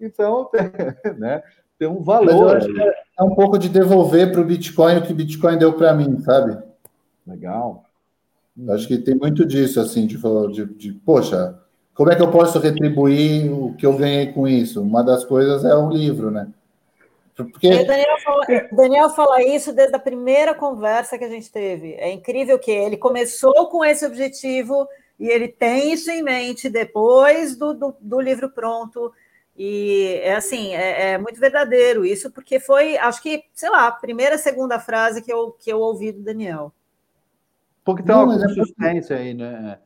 Então, 0.00 0.48
né? 1.18 1.42
Tem 1.78 1.88
um 1.88 2.02
valor. 2.02 2.58
é 3.18 3.22
um 3.22 3.34
pouco 3.34 3.58
de 3.58 3.68
devolver 3.68 4.32
para 4.32 4.40
o 4.40 4.44
Bitcoin 4.44 4.98
o 4.98 5.02
que 5.02 5.12
o 5.12 5.16
Bitcoin 5.16 5.58
deu 5.58 5.72
para 5.74 5.92
mim, 5.92 6.18
sabe? 6.20 6.56
Legal. 7.26 7.84
Acho 8.70 8.88
que 8.88 8.98
tem 8.98 9.14
muito 9.14 9.44
disso, 9.44 9.80
assim, 9.80 10.06
de, 10.06 10.16
de, 10.52 10.66
de, 10.74 10.92
poxa, 10.92 11.58
como 11.94 12.10
é 12.10 12.16
que 12.16 12.22
eu 12.22 12.30
posso 12.30 12.58
retribuir 12.58 13.52
o 13.52 13.74
que 13.74 13.86
eu 13.86 13.96
ganhei 13.96 14.32
com 14.32 14.46
isso? 14.46 14.82
Uma 14.82 15.02
das 15.02 15.24
coisas 15.24 15.64
é 15.64 15.74
um 15.76 15.90
livro, 15.90 16.30
né? 16.30 16.48
Porque... 17.34 17.68
É, 17.68 17.84
Daniel, 17.84 18.18
fala, 18.22 18.46
Daniel 18.72 19.10
fala 19.10 19.42
isso 19.42 19.72
desde 19.72 19.96
a 19.96 20.00
primeira 20.00 20.54
conversa 20.54 21.16
que 21.16 21.24
a 21.24 21.28
gente 21.28 21.50
teve. 21.50 21.94
É 21.94 22.10
incrível 22.10 22.58
que 22.58 22.70
ele 22.70 22.96
começou 22.96 23.68
com 23.68 23.84
esse 23.84 24.04
objetivo 24.04 24.86
e 25.18 25.28
ele 25.28 25.48
tem 25.48 25.92
isso 25.92 26.10
em 26.10 26.22
mente 26.22 26.68
depois 26.68 27.56
do, 27.56 27.72
do, 27.72 27.96
do 28.00 28.20
livro 28.20 28.50
pronto. 28.50 29.12
E 29.56 30.18
é 30.22 30.34
assim, 30.34 30.74
é, 30.74 31.12
é, 31.12 31.18
muito 31.18 31.38
verdadeiro 31.38 32.04
isso, 32.04 32.30
porque 32.30 32.58
foi, 32.58 32.96
acho 32.96 33.22
que, 33.22 33.44
sei 33.52 33.68
lá, 33.68 33.88
a 33.88 33.92
primeira, 33.92 34.38
segunda 34.38 34.78
frase 34.78 35.20
que 35.22 35.32
eu, 35.32 35.50
que 35.52 35.70
eu 35.70 35.80
ouvi 35.80 36.12
do 36.12 36.22
Daniel. 36.22 36.72
Porque 37.90 38.02
tem 38.02 38.14
uma 38.14 38.34
é 38.34 38.54
consistência 38.54 39.16
aí, 39.16 39.34
né? 39.34 39.78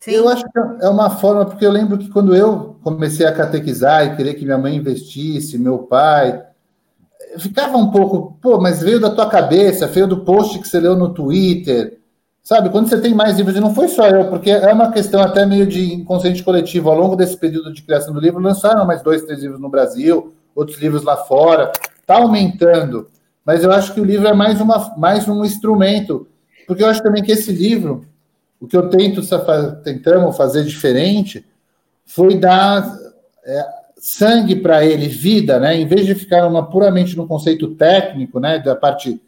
Sim. 0.00 0.12
Eu 0.12 0.28
acho 0.28 0.44
que 0.44 0.58
é 0.80 0.88
uma 0.88 1.10
forma, 1.10 1.44
porque 1.44 1.64
eu 1.64 1.70
lembro 1.70 1.98
que 1.98 2.08
quando 2.08 2.34
eu 2.34 2.76
comecei 2.82 3.26
a 3.26 3.34
catequizar 3.34 4.06
e 4.06 4.16
querer 4.16 4.34
que 4.34 4.46
minha 4.46 4.56
mãe 4.56 4.74
investisse, 4.74 5.58
meu 5.58 5.80
pai, 5.80 6.42
ficava 7.38 7.76
um 7.76 7.90
pouco, 7.90 8.38
pô, 8.40 8.58
mas 8.58 8.82
veio 8.82 8.98
da 8.98 9.10
tua 9.10 9.28
cabeça, 9.28 9.86
veio 9.86 10.06
do 10.06 10.24
post 10.24 10.58
que 10.58 10.66
você 10.66 10.80
leu 10.80 10.96
no 10.96 11.12
Twitter, 11.12 11.98
sabe? 12.42 12.70
Quando 12.70 12.88
você 12.88 12.98
tem 12.98 13.14
mais 13.14 13.36
livros, 13.36 13.54
e 13.56 13.60
não 13.60 13.74
foi 13.74 13.88
só 13.88 14.08
eu, 14.08 14.28
porque 14.30 14.50
é 14.50 14.72
uma 14.72 14.90
questão 14.90 15.20
até 15.20 15.44
meio 15.44 15.66
de 15.66 15.92
inconsciente 15.92 16.42
coletivo. 16.42 16.88
Ao 16.88 16.96
longo 16.98 17.14
desse 17.14 17.36
período 17.36 17.72
de 17.72 17.82
criação 17.82 18.14
do 18.14 18.20
livro, 18.20 18.40
lançaram 18.40 18.86
mais 18.86 19.02
dois, 19.02 19.22
três 19.22 19.42
livros 19.42 19.60
no 19.60 19.68
Brasil, 19.68 20.32
outros 20.54 20.78
livros 20.80 21.02
lá 21.02 21.16
fora, 21.16 21.72
está 22.00 22.16
aumentando. 22.16 23.08
Mas 23.44 23.62
eu 23.62 23.70
acho 23.70 23.92
que 23.92 24.00
o 24.00 24.04
livro 24.04 24.26
é 24.26 24.32
mais, 24.32 24.60
uma, 24.60 24.94
mais 24.96 25.28
um 25.28 25.44
instrumento 25.44 26.26
porque 26.70 26.84
eu 26.84 26.88
acho 26.88 27.02
também 27.02 27.20
que 27.20 27.32
esse 27.32 27.50
livro, 27.50 28.06
o 28.60 28.68
que 28.68 28.76
eu 28.76 28.88
tento 28.88 29.20
tentamos 29.82 30.36
fazer 30.36 30.62
diferente, 30.62 31.44
foi 32.06 32.38
dar 32.38 32.96
é, 33.44 33.66
sangue 33.96 34.54
para 34.54 34.84
ele, 34.84 35.08
vida, 35.08 35.58
né? 35.58 35.76
Em 35.76 35.84
vez 35.84 36.06
de 36.06 36.14
ficar 36.14 36.46
uma, 36.46 36.64
puramente 36.70 37.16
no 37.16 37.26
conceito 37.26 37.74
técnico, 37.74 38.38
né? 38.38 38.60
Da 38.60 38.76
parte, 38.76 39.20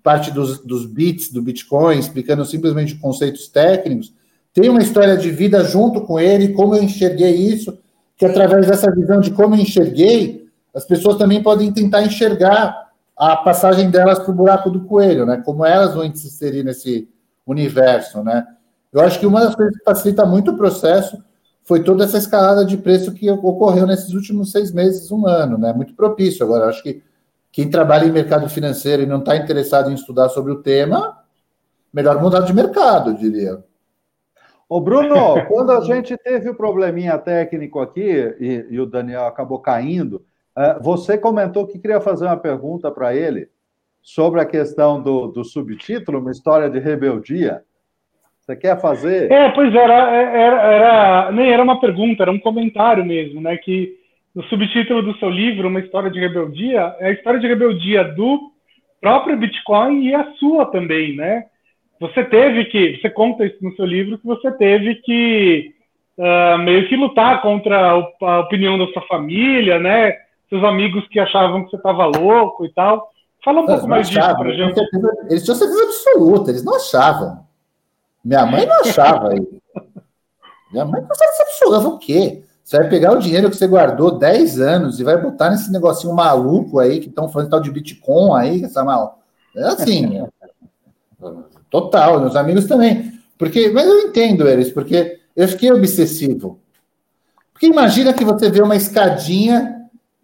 parte 0.00 0.30
dos, 0.30 0.60
dos 0.60 0.86
bits 0.86 1.32
do 1.32 1.42
Bitcoin, 1.42 1.98
explicando 1.98 2.44
simplesmente 2.44 2.94
conceitos 2.94 3.48
técnicos, 3.48 4.14
tenho 4.54 4.70
uma 4.70 4.80
história 4.80 5.16
de 5.16 5.32
vida 5.32 5.64
junto 5.64 6.02
com 6.02 6.20
ele, 6.20 6.52
como 6.52 6.76
eu 6.76 6.84
enxerguei 6.84 7.34
isso, 7.34 7.76
que 8.16 8.24
através 8.24 8.68
dessa 8.68 8.92
visão 8.92 9.20
de 9.20 9.32
como 9.32 9.56
eu 9.56 9.60
enxerguei, 9.60 10.46
as 10.72 10.84
pessoas 10.84 11.18
também 11.18 11.42
podem 11.42 11.72
tentar 11.72 12.04
enxergar 12.04 12.85
a 13.16 13.36
passagem 13.36 13.90
delas 13.90 14.18
para 14.18 14.30
o 14.30 14.34
buraco 14.34 14.70
do 14.70 14.84
coelho, 14.84 15.24
né? 15.24 15.42
Como 15.44 15.64
elas 15.64 15.94
vão 15.94 16.02
se 16.14 16.26
inserir 16.26 16.62
nesse 16.62 17.08
universo, 17.46 18.22
né? 18.22 18.46
Eu 18.92 19.00
acho 19.00 19.18
que 19.18 19.26
uma 19.26 19.40
das 19.40 19.54
coisas 19.54 19.76
que 19.76 19.84
facilita 19.84 20.26
muito 20.26 20.50
o 20.50 20.56
processo 20.56 21.22
foi 21.64 21.82
toda 21.82 22.04
essa 22.04 22.18
escalada 22.18 22.64
de 22.64 22.76
preço 22.76 23.12
que 23.12 23.28
ocorreu 23.30 23.86
nesses 23.86 24.12
últimos 24.12 24.52
seis 24.52 24.72
meses, 24.72 25.10
um 25.10 25.26
ano, 25.26 25.56
né? 25.58 25.72
Muito 25.72 25.94
propício. 25.94 26.44
Agora, 26.44 26.66
acho 26.66 26.82
que 26.82 27.02
quem 27.50 27.70
trabalha 27.70 28.04
em 28.04 28.12
mercado 28.12 28.48
financeiro 28.48 29.02
e 29.02 29.06
não 29.06 29.18
está 29.18 29.36
interessado 29.36 29.90
em 29.90 29.94
estudar 29.94 30.28
sobre 30.28 30.52
o 30.52 30.62
tema, 30.62 31.18
melhor 31.92 32.20
mudar 32.20 32.40
de 32.40 32.52
mercado, 32.52 33.14
diria. 33.14 33.64
Ô, 34.68 34.80
Bruno, 34.80 35.46
quando 35.48 35.72
a 35.72 35.80
gente 35.80 36.16
teve 36.18 36.50
o 36.50 36.54
probleminha 36.54 37.16
técnico 37.16 37.80
aqui 37.80 38.34
e, 38.38 38.66
e 38.70 38.80
o 38.80 38.84
Daniel 38.84 39.26
acabou 39.26 39.58
caindo, 39.58 40.24
você 40.82 41.18
comentou 41.18 41.66
que 41.66 41.78
queria 41.78 42.00
fazer 42.00 42.26
uma 42.26 42.36
pergunta 42.36 42.90
para 42.90 43.14
ele 43.14 43.48
sobre 44.02 44.40
a 44.40 44.46
questão 44.46 45.02
do, 45.02 45.26
do 45.26 45.44
subtítulo, 45.44 46.20
uma 46.20 46.30
história 46.30 46.70
de 46.70 46.78
rebeldia. 46.78 47.62
Você 48.40 48.54
quer 48.54 48.80
fazer? 48.80 49.30
É, 49.30 49.50
pois 49.50 49.74
era, 49.74 50.10
era, 50.14 50.62
era, 50.62 51.32
nem 51.32 51.50
era 51.50 51.62
uma 51.62 51.80
pergunta, 51.80 52.22
era 52.22 52.30
um 52.30 52.38
comentário 52.38 53.04
mesmo, 53.04 53.40
né? 53.40 53.56
Que 53.56 53.96
o 54.36 54.42
subtítulo 54.44 55.02
do 55.02 55.16
seu 55.18 55.28
livro, 55.28 55.66
Uma 55.66 55.80
História 55.80 56.10
de 56.10 56.20
Rebeldia, 56.20 56.94
é 57.00 57.08
a 57.08 57.10
história 57.10 57.40
de 57.40 57.48
rebeldia 57.48 58.04
do 58.04 58.52
próprio 59.00 59.36
Bitcoin 59.36 60.06
e 60.06 60.14
a 60.14 60.30
sua 60.34 60.66
também, 60.66 61.16
né? 61.16 61.46
Você 61.98 62.22
teve 62.22 62.66
que, 62.66 62.98
você 63.00 63.10
conta 63.10 63.44
isso 63.44 63.56
no 63.62 63.74
seu 63.74 63.86
livro, 63.86 64.18
que 64.18 64.26
você 64.26 64.52
teve 64.52 64.96
que 64.96 65.72
uh, 66.18 66.58
meio 66.58 66.86
que 66.86 66.94
lutar 66.94 67.40
contra 67.42 67.90
a 67.90 68.40
opinião 68.40 68.78
da 68.78 68.86
sua 68.88 69.02
família, 69.02 69.78
né? 69.78 70.25
Seus 70.48 70.62
amigos 70.64 71.06
que 71.08 71.18
achavam 71.18 71.64
que 71.64 71.70
você 71.70 71.76
estava 71.76 72.06
louco 72.06 72.64
e 72.64 72.72
tal. 72.72 73.10
Fala 73.44 73.60
um 73.60 73.66
pouco 73.66 73.88
mais 73.88 74.08
achavam, 74.08 74.44
disso 74.44 74.58
pra 74.74 74.82
gente. 74.84 75.30
Eles 75.30 75.44
tinham 75.44 75.56
certeza 75.56 75.82
absoluta, 75.84 76.50
eles 76.50 76.64
não 76.64 76.76
achavam. 76.76 77.46
Minha 78.24 78.44
mãe 78.44 78.66
não 78.66 78.80
achava 78.80 79.30
aí. 79.30 79.46
Minha 80.72 80.84
mãe 80.84 81.00
não 81.00 81.08
achava 81.10 81.88
o 81.88 81.98
quê? 81.98 82.42
Você 82.66 82.78
vai 82.78 82.88
pegar 82.88 83.12
o 83.12 83.20
dinheiro 83.20 83.48
que 83.48 83.56
você 83.56 83.68
guardou 83.68 84.18
10 84.18 84.60
anos 84.60 84.98
e 84.98 85.04
vai 85.04 85.16
botar 85.16 85.50
nesse 85.50 85.70
negocinho 85.70 86.12
maluco 86.12 86.80
aí, 86.80 86.98
que 86.98 87.08
estão 87.08 87.28
falando 87.28 87.50
tal 87.50 87.60
de 87.60 87.70
Bitcoin 87.70 88.40
aí, 88.40 88.64
essa 88.64 88.82
mal. 88.82 89.20
É 89.54 89.62
assim. 89.62 90.26
total, 91.70 92.18
meus 92.18 92.34
amigos 92.34 92.66
também. 92.66 93.12
Porque, 93.38 93.70
mas 93.70 93.86
eu 93.86 94.00
entendo 94.00 94.48
eles, 94.48 94.72
porque 94.72 95.20
eu 95.36 95.46
fiquei 95.46 95.70
obsessivo. 95.70 96.58
Porque 97.52 97.66
imagina 97.66 98.12
que 98.12 98.24
você 98.24 98.50
vê 98.50 98.60
uma 98.60 98.74
escadinha 98.74 99.75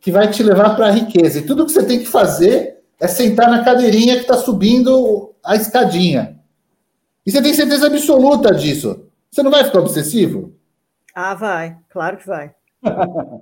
que 0.03 0.11
vai 0.11 0.28
te 0.28 0.42
levar 0.42 0.74
para 0.74 0.88
a 0.88 0.90
riqueza. 0.90 1.38
E 1.38 1.46
tudo 1.46 1.64
que 1.64 1.72
você 1.72 1.86
tem 1.86 2.00
que 2.00 2.07
fazer 2.07 2.80
é 3.00 3.07
sentar 3.07 3.48
na 3.48 3.64
cadeirinha 3.64 4.16
que 4.16 4.22
está 4.22 4.36
subindo 4.36 5.32
a 5.42 5.57
escadinha. 5.57 6.38
E 7.24 7.30
você 7.30 7.40
tem 7.40 7.55
certeza 7.55 7.86
absoluta 7.86 8.53
disso. 8.53 9.07
Você 9.30 9.42
não 9.42 9.50
vai 9.50 9.64
ficar 9.64 9.78
obsessivo? 9.78 10.53
Ah, 11.14 11.34
vai. 11.34 11.78
Claro 11.88 12.18
que 12.18 12.26
vai. 12.26 12.53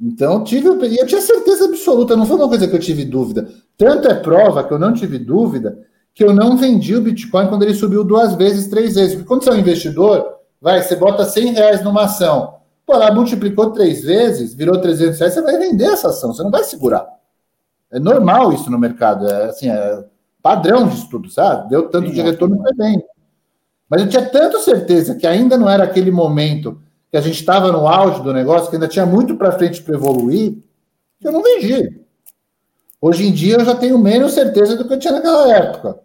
então, 0.00 0.44
tive, 0.44 0.68
eu 0.68 1.06
tinha 1.06 1.20
certeza 1.20 1.64
absoluta, 1.64 2.16
não 2.16 2.24
foi 2.24 2.36
uma 2.36 2.48
coisa 2.48 2.68
que 2.68 2.76
eu 2.76 2.80
tive 2.80 3.04
dúvida. 3.04 3.48
Tanto 3.76 4.08
é 4.08 4.14
prova 4.14 4.62
que 4.62 4.72
eu 4.72 4.78
não 4.78 4.94
tive 4.94 5.18
dúvida 5.18 5.84
que 6.14 6.24
eu 6.24 6.34
não 6.34 6.56
vendi 6.56 6.96
o 6.96 7.00
Bitcoin 7.00 7.46
quando 7.46 7.62
ele 7.62 7.74
subiu 7.74 8.02
duas 8.02 8.34
vezes, 8.34 8.66
três 8.66 8.96
vezes. 8.96 9.14
Porque 9.14 9.28
quando 9.28 9.44
você 9.44 9.50
é 9.50 9.52
um 9.52 9.58
investidor, 9.58 10.24
vai, 10.60 10.82
você 10.82 10.96
bota 10.96 11.24
100 11.24 11.52
reais 11.52 11.84
numa 11.84 12.06
ação. 12.06 12.57
Pô, 12.88 12.94
ela 12.94 13.12
multiplicou 13.12 13.70
três 13.70 14.00
vezes, 14.00 14.54
virou 14.54 14.80
300 14.80 15.18
reais, 15.18 15.34
você 15.34 15.42
vai 15.42 15.58
vender 15.58 15.84
essa 15.84 16.08
ação, 16.08 16.32
você 16.32 16.42
não 16.42 16.50
vai 16.50 16.64
segurar. 16.64 17.06
É 17.90 18.00
normal 18.00 18.50
isso 18.54 18.70
no 18.70 18.78
mercado. 18.78 19.28
É 19.28 19.44
assim, 19.44 19.68
é 19.68 20.04
padrão 20.42 20.88
de 20.88 20.94
estudo, 20.94 21.28
sabe? 21.28 21.68
Deu 21.68 21.90
tanto 21.90 22.08
Sim, 22.08 22.14
de 22.14 22.22
retorno 22.22 22.62
foi 22.62 22.72
bem. 22.72 23.04
Mas 23.90 24.00
eu 24.00 24.08
tinha 24.08 24.24
tanta 24.24 24.58
certeza 24.60 25.14
que 25.16 25.26
ainda 25.26 25.58
não 25.58 25.68
era 25.68 25.84
aquele 25.84 26.10
momento 26.10 26.80
que 27.10 27.18
a 27.18 27.20
gente 27.20 27.38
estava 27.38 27.70
no 27.70 27.86
auge 27.86 28.22
do 28.22 28.32
negócio, 28.32 28.70
que 28.70 28.76
ainda 28.76 28.88
tinha 28.88 29.04
muito 29.04 29.36
para 29.36 29.52
frente 29.52 29.82
para 29.82 29.94
evoluir, 29.94 30.56
que 31.20 31.28
eu 31.28 31.32
não 31.32 31.42
vendi. 31.42 32.00
Hoje 33.02 33.26
em 33.26 33.32
dia 33.32 33.56
eu 33.56 33.66
já 33.66 33.74
tenho 33.74 33.98
menos 33.98 34.32
certeza 34.32 34.76
do 34.76 34.88
que 34.88 34.94
eu 34.94 34.98
tinha 34.98 35.12
naquela 35.12 35.54
época. 35.54 35.98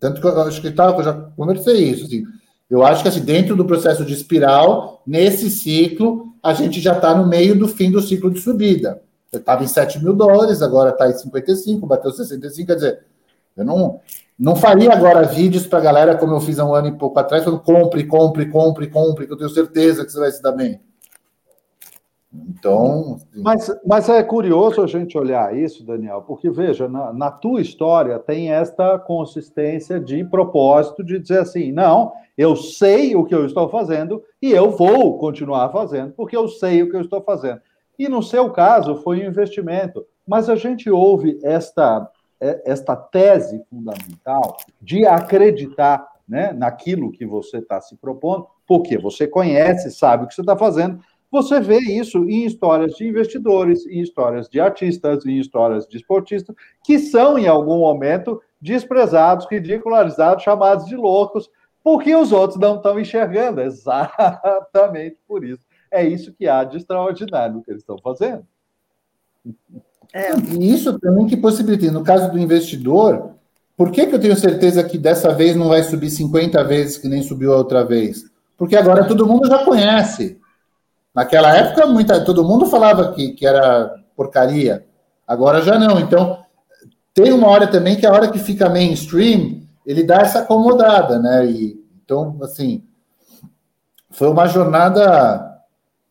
Tanto 0.00 0.22
que 0.22 0.26
eu 0.26 0.40
acho 0.40 0.62
que, 0.62 0.70
tá, 0.70 0.86
eu 0.86 1.02
já 1.02 1.12
conversei 1.36 1.90
isso. 1.90 2.06
Assim, 2.06 2.24
eu 2.74 2.84
acho 2.84 3.02
que 3.02 3.08
assim, 3.08 3.20
dentro 3.20 3.54
do 3.54 3.64
processo 3.64 4.04
de 4.04 4.12
espiral, 4.12 5.02
nesse 5.06 5.50
ciclo, 5.50 6.34
a 6.42 6.52
gente 6.52 6.80
já 6.80 6.94
está 6.94 7.14
no 7.14 7.26
meio 7.26 7.58
do 7.58 7.68
fim 7.68 7.90
do 7.90 8.02
ciclo 8.02 8.30
de 8.30 8.40
subida. 8.40 9.00
Eu 9.32 9.38
estava 9.38 9.62
em 9.62 9.68
7 9.68 10.02
mil 10.02 10.12
dólares, 10.12 10.60
agora 10.60 10.90
está 10.90 11.08
em 11.08 11.12
55, 11.12 11.86
bateu 11.86 12.10
65, 12.10 12.66
quer 12.66 12.74
dizer, 12.74 13.00
eu 13.56 13.64
não, 13.64 14.00
não 14.38 14.56
faria 14.56 14.92
agora 14.92 15.22
vídeos 15.22 15.66
para 15.66 15.78
a 15.78 15.82
galera 15.82 16.16
como 16.16 16.34
eu 16.34 16.40
fiz 16.40 16.58
há 16.58 16.64
um 16.64 16.74
ano 16.74 16.88
e 16.88 16.92
pouco 16.92 17.18
atrás, 17.18 17.44
falando 17.44 17.62
compre, 17.62 18.04
compre, 18.04 18.46
compre, 18.46 18.88
compre, 18.88 19.26
que 19.26 19.32
eu 19.32 19.36
tenho 19.36 19.50
certeza 19.50 20.04
que 20.04 20.10
você 20.10 20.18
vai 20.18 20.30
se 20.32 20.42
dar 20.42 20.52
bem. 20.52 20.80
Então. 22.48 23.18
Mas, 23.36 23.70
mas 23.86 24.08
é 24.08 24.22
curioso 24.22 24.82
a 24.82 24.86
gente 24.86 25.16
olhar 25.16 25.56
isso, 25.56 25.84
Daniel, 25.84 26.22
porque 26.22 26.50
veja, 26.50 26.88
na, 26.88 27.12
na, 27.12 27.30
tua 27.30 27.60
história 27.60 28.18
tem 28.18 28.50
esta 28.52 28.98
consistência 28.98 30.00
de 30.00 30.24
propósito 30.24 31.04
de 31.04 31.18
dizer 31.18 31.40
assim: 31.40 31.70
não, 31.70 32.12
eu 32.36 32.56
sei 32.56 33.14
o 33.14 33.24
que 33.24 33.34
eu 33.34 33.46
estou 33.46 33.68
fazendo 33.68 34.22
e 34.42 34.50
eu 34.50 34.70
vou 34.70 35.16
continuar 35.18 35.70
fazendo, 35.70 36.12
porque 36.12 36.36
eu 36.36 36.48
sei 36.48 36.82
o 36.82 36.90
que 36.90 36.96
eu 36.96 37.02
estou 37.02 37.22
fazendo. 37.22 37.60
E 37.98 38.08
no 38.08 38.22
seu 38.22 38.50
caso 38.50 38.96
foi 38.96 39.20
um 39.20 39.28
investimento. 39.28 40.04
Mas 40.26 40.48
a 40.48 40.56
gente 40.56 40.90
ouve 40.90 41.38
esta 41.44 42.10
é, 42.40 42.62
esta 42.66 42.96
tese 42.96 43.62
fundamental 43.70 44.56
de 44.80 45.06
acreditar 45.06 46.06
né, 46.28 46.52
naquilo 46.52 47.12
que 47.12 47.24
você 47.24 47.58
está 47.58 47.80
se 47.80 47.96
propondo, 47.96 48.46
porque 48.66 48.98
você 48.98 49.26
conhece, 49.26 49.90
sabe 49.90 50.24
o 50.24 50.26
que 50.26 50.34
você 50.34 50.40
está 50.40 50.56
fazendo. 50.56 51.00
Você 51.34 51.58
vê 51.58 51.78
isso 51.78 52.18
em 52.30 52.44
histórias 52.44 52.92
de 52.92 53.08
investidores, 53.08 53.84
em 53.88 54.00
histórias 54.00 54.48
de 54.48 54.60
artistas, 54.60 55.26
em 55.26 55.40
histórias 55.40 55.84
de 55.84 55.96
esportistas, 55.96 56.54
que 56.84 56.96
são, 56.96 57.36
em 57.36 57.48
algum 57.48 57.80
momento, 57.80 58.40
desprezados, 58.60 59.44
ridicularizados, 59.50 60.44
chamados 60.44 60.86
de 60.86 60.94
loucos, 60.94 61.50
porque 61.82 62.14
os 62.14 62.30
outros 62.30 62.60
não 62.60 62.76
estão 62.76 63.00
enxergando. 63.00 63.60
Exatamente 63.66 65.16
por 65.26 65.44
isso. 65.44 65.66
É 65.90 66.06
isso 66.06 66.32
que 66.32 66.46
há 66.46 66.62
de 66.62 66.76
extraordinário 66.76 67.62
que 67.62 67.70
eles 67.72 67.82
estão 67.82 67.98
fazendo. 67.98 68.46
É. 70.12 70.36
E 70.56 70.72
isso 70.72 70.96
também 71.00 71.26
que 71.26 71.36
possibilita. 71.36 71.90
No 71.90 72.04
caso 72.04 72.30
do 72.30 72.38
investidor, 72.38 73.30
por 73.76 73.90
que, 73.90 74.06
que 74.06 74.14
eu 74.14 74.20
tenho 74.20 74.36
certeza 74.36 74.84
que 74.84 74.96
dessa 74.96 75.34
vez 75.34 75.56
não 75.56 75.66
vai 75.66 75.82
subir 75.82 76.10
50 76.10 76.62
vezes 76.62 76.96
que 76.96 77.08
nem 77.08 77.24
subiu 77.24 77.52
a 77.52 77.56
outra 77.56 77.84
vez? 77.84 78.22
Porque 78.56 78.76
agora 78.76 79.08
todo 79.08 79.26
mundo 79.26 79.48
já 79.48 79.64
conhece. 79.64 80.38
Naquela 81.14 81.56
época, 81.56 81.86
muita, 81.86 82.24
todo 82.24 82.44
mundo 82.44 82.66
falava 82.66 83.12
que, 83.12 83.30
que 83.30 83.46
era 83.46 83.94
porcaria. 84.16 84.84
Agora 85.26 85.62
já 85.62 85.78
não. 85.78 86.00
Então, 86.00 86.38
tem 87.12 87.32
uma 87.32 87.48
hora 87.48 87.66
também 87.66 87.96
que 87.96 88.04
a 88.04 88.12
hora 88.12 88.28
que 88.28 88.38
fica 88.38 88.68
mainstream, 88.68 89.62
ele 89.86 90.02
dá 90.02 90.16
essa 90.16 90.40
acomodada, 90.40 91.18
né? 91.18 91.46
E, 91.46 91.80
então, 92.02 92.36
assim, 92.42 92.82
foi 94.10 94.28
uma 94.28 94.46
jornada 94.46 95.54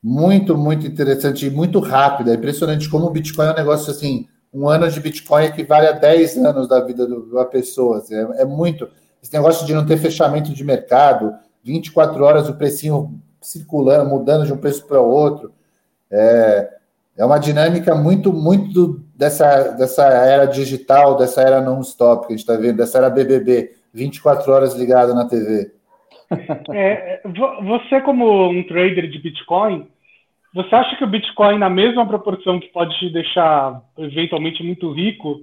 muito, 0.01 0.57
muito 0.57 0.87
interessante 0.87 1.45
e 1.45 1.49
muito 1.49 1.79
rápida. 1.79 2.31
É 2.31 2.35
impressionante 2.35 2.89
como 2.89 3.07
o 3.07 3.09
Bitcoin 3.09 3.47
é 3.47 3.51
um 3.51 3.55
negócio 3.55 3.91
assim, 3.91 4.27
um 4.53 4.67
ano 4.67 4.89
de 4.89 4.99
Bitcoin 4.99 5.45
equivale 5.45 5.87
a 5.87 5.93
10 5.93 6.37
anos 6.37 6.67
da 6.67 6.79
vida 6.79 7.07
de 7.07 7.13
uma 7.13 7.45
pessoa. 7.45 7.97
Assim, 7.97 8.15
é, 8.15 8.41
é, 8.41 8.45
muito. 8.45 8.87
Esse 9.21 9.33
negócio 9.33 9.65
de 9.65 9.73
não 9.73 9.85
ter 9.85 9.97
fechamento 9.97 10.53
de 10.53 10.63
mercado, 10.63 11.33
24 11.63 12.23
horas 12.23 12.49
o 12.49 12.55
precinho 12.55 13.19
circulando, 13.43 14.09
mudando 14.09 14.45
de 14.45 14.53
um 14.53 14.57
preço 14.57 14.85
para 14.87 15.01
o 15.01 15.09
outro. 15.09 15.51
É, 16.11 16.69
é 17.17 17.25
uma 17.25 17.37
dinâmica 17.37 17.93
muito, 17.95 18.33
muito 18.33 19.03
dessa, 19.15 19.69
dessa 19.73 20.05
era 20.05 20.45
digital, 20.45 21.15
dessa 21.15 21.41
era 21.41 21.61
non-stop 21.61 22.27
que 22.27 22.33
a 22.33 22.35
gente 22.35 22.47
está 22.47 22.55
vendo, 22.55 22.77
dessa 22.77 22.97
era 22.97 23.09
BBB, 23.09 23.75
24 23.93 24.51
horas 24.51 24.73
ligado 24.73 25.13
na 25.13 25.27
TV. 25.27 25.71
É, 26.73 27.21
você, 27.63 28.01
como 28.01 28.49
um 28.49 28.63
trader 28.63 29.07
de 29.07 29.19
Bitcoin, 29.19 29.87
você 30.51 30.73
acha 30.73 30.95
que 30.95 31.03
o 31.03 31.07
Bitcoin, 31.07 31.59
na 31.59 31.69
mesma 31.69 32.07
proporção 32.07 32.59
que 32.59 32.69
pode 32.69 32.97
te 32.97 33.11
deixar 33.11 33.83
eventualmente 33.97 34.63
muito 34.63 34.91
rico, 34.91 35.41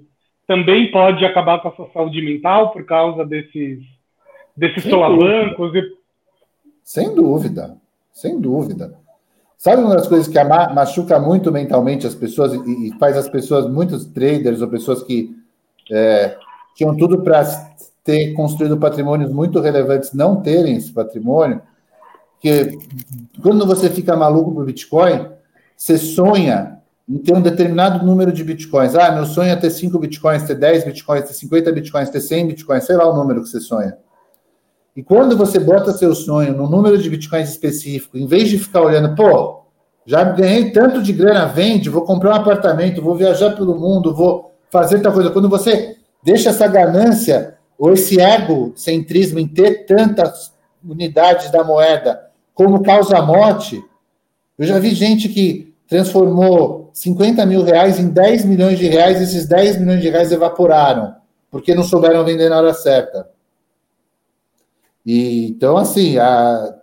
também 0.48 0.90
pode 0.90 1.24
acabar 1.24 1.60
com 1.60 1.68
a 1.68 1.72
sua 1.76 1.88
saúde 1.92 2.20
mental 2.20 2.72
por 2.72 2.84
causa 2.84 3.24
desses, 3.24 3.78
desses 4.56 4.82
sem 4.82 4.90
solavancos? 4.90 5.56
Dúvida. 5.56 5.86
E... 5.86 6.00
Sem 6.82 7.14
dúvida, 7.14 7.76
sem 8.12 8.40
dúvida. 8.40 8.94
Sabe 9.56 9.82
uma 9.82 9.94
das 9.94 10.08
coisas 10.08 10.26
que 10.26 10.42
machuca 10.42 11.18
muito 11.18 11.52
mentalmente 11.52 12.06
as 12.06 12.14
pessoas 12.14 12.54
e 12.54 12.94
faz 12.98 13.16
as 13.16 13.28
pessoas, 13.28 13.70
muitos 13.70 14.06
traders 14.06 14.62
ou 14.62 14.68
pessoas 14.68 15.02
que 15.02 15.36
é, 15.90 16.36
tinham 16.74 16.96
tudo 16.96 17.22
para 17.22 17.44
ter 18.02 18.32
construído 18.32 18.78
patrimônios 18.78 19.30
muito 19.30 19.60
relevantes 19.60 20.12
não 20.14 20.40
terem 20.40 20.76
esse 20.76 20.90
patrimônio, 20.90 21.60
que 22.40 22.78
quando 23.42 23.66
você 23.66 23.90
fica 23.90 24.16
maluco 24.16 24.54
por 24.54 24.64
Bitcoin, 24.64 25.28
você 25.76 25.98
sonha 25.98 26.78
em 27.06 27.18
ter 27.18 27.36
um 27.36 27.42
determinado 27.42 28.04
número 28.04 28.32
de 28.32 28.42
Bitcoins. 28.42 28.94
Ah, 28.94 29.10
meu 29.12 29.26
sonho 29.26 29.50
é 29.50 29.56
ter 29.56 29.70
5 29.70 29.98
Bitcoins, 29.98 30.44
ter 30.44 30.54
10 30.54 30.84
Bitcoins, 30.84 31.24
ter 31.24 31.34
50 31.34 31.72
Bitcoins, 31.72 32.08
ter 32.08 32.20
100 32.20 32.48
Bitcoins, 32.48 32.84
sei 32.84 32.96
lá 32.96 33.10
o 33.10 33.14
número 33.14 33.42
que 33.42 33.48
você 33.48 33.60
sonha. 33.60 33.98
E 34.96 35.02
quando 35.02 35.36
você 35.36 35.58
bota 35.58 35.92
seu 35.92 36.14
sonho 36.14 36.54
no 36.54 36.68
número 36.68 36.98
de 36.98 37.08
Bitcoins 37.08 37.48
específico, 37.48 38.18
em 38.18 38.26
vez 38.26 38.48
de 38.48 38.58
ficar 38.58 38.82
olhando, 38.82 39.14
pô, 39.14 39.60
já 40.04 40.24
ganhei 40.24 40.72
tanto 40.72 41.02
de 41.02 41.12
grana, 41.12 41.46
vende, 41.46 41.88
vou 41.88 42.02
comprar 42.02 42.30
um 42.30 42.40
apartamento, 42.40 43.02
vou 43.02 43.14
viajar 43.14 43.54
pelo 43.54 43.78
mundo, 43.78 44.14
vou 44.14 44.52
fazer 44.68 45.00
tal 45.00 45.12
coisa. 45.12 45.30
Quando 45.30 45.48
você 45.48 45.96
deixa 46.22 46.50
essa 46.50 46.66
ganância 46.66 47.56
ou 47.78 47.92
esse 47.92 48.20
egocentrismo 48.20 49.38
em 49.38 49.46
ter 49.46 49.86
tantas 49.86 50.52
unidades 50.84 51.50
da 51.50 51.62
moeda 51.62 52.20
como 52.52 52.82
causa 52.82 53.22
morte, 53.22 53.82
eu 54.58 54.66
já 54.66 54.78
vi 54.78 54.90
gente 54.90 55.28
que 55.28 55.72
transformou 55.88 56.90
50 56.92 57.46
mil 57.46 57.62
reais 57.62 57.98
em 57.98 58.08
10 58.08 58.44
milhões 58.44 58.78
de 58.78 58.86
reais, 58.86 59.20
e 59.20 59.24
esses 59.24 59.46
10 59.46 59.78
milhões 59.78 60.02
de 60.02 60.10
reais 60.10 60.30
evaporaram, 60.32 61.14
porque 61.50 61.74
não 61.74 61.82
souberam 61.82 62.24
vender 62.24 62.48
na 62.48 62.58
hora 62.58 62.74
certa. 62.74 63.29
E, 65.04 65.48
então, 65.48 65.76
assim, 65.76 66.18
a, 66.18 66.80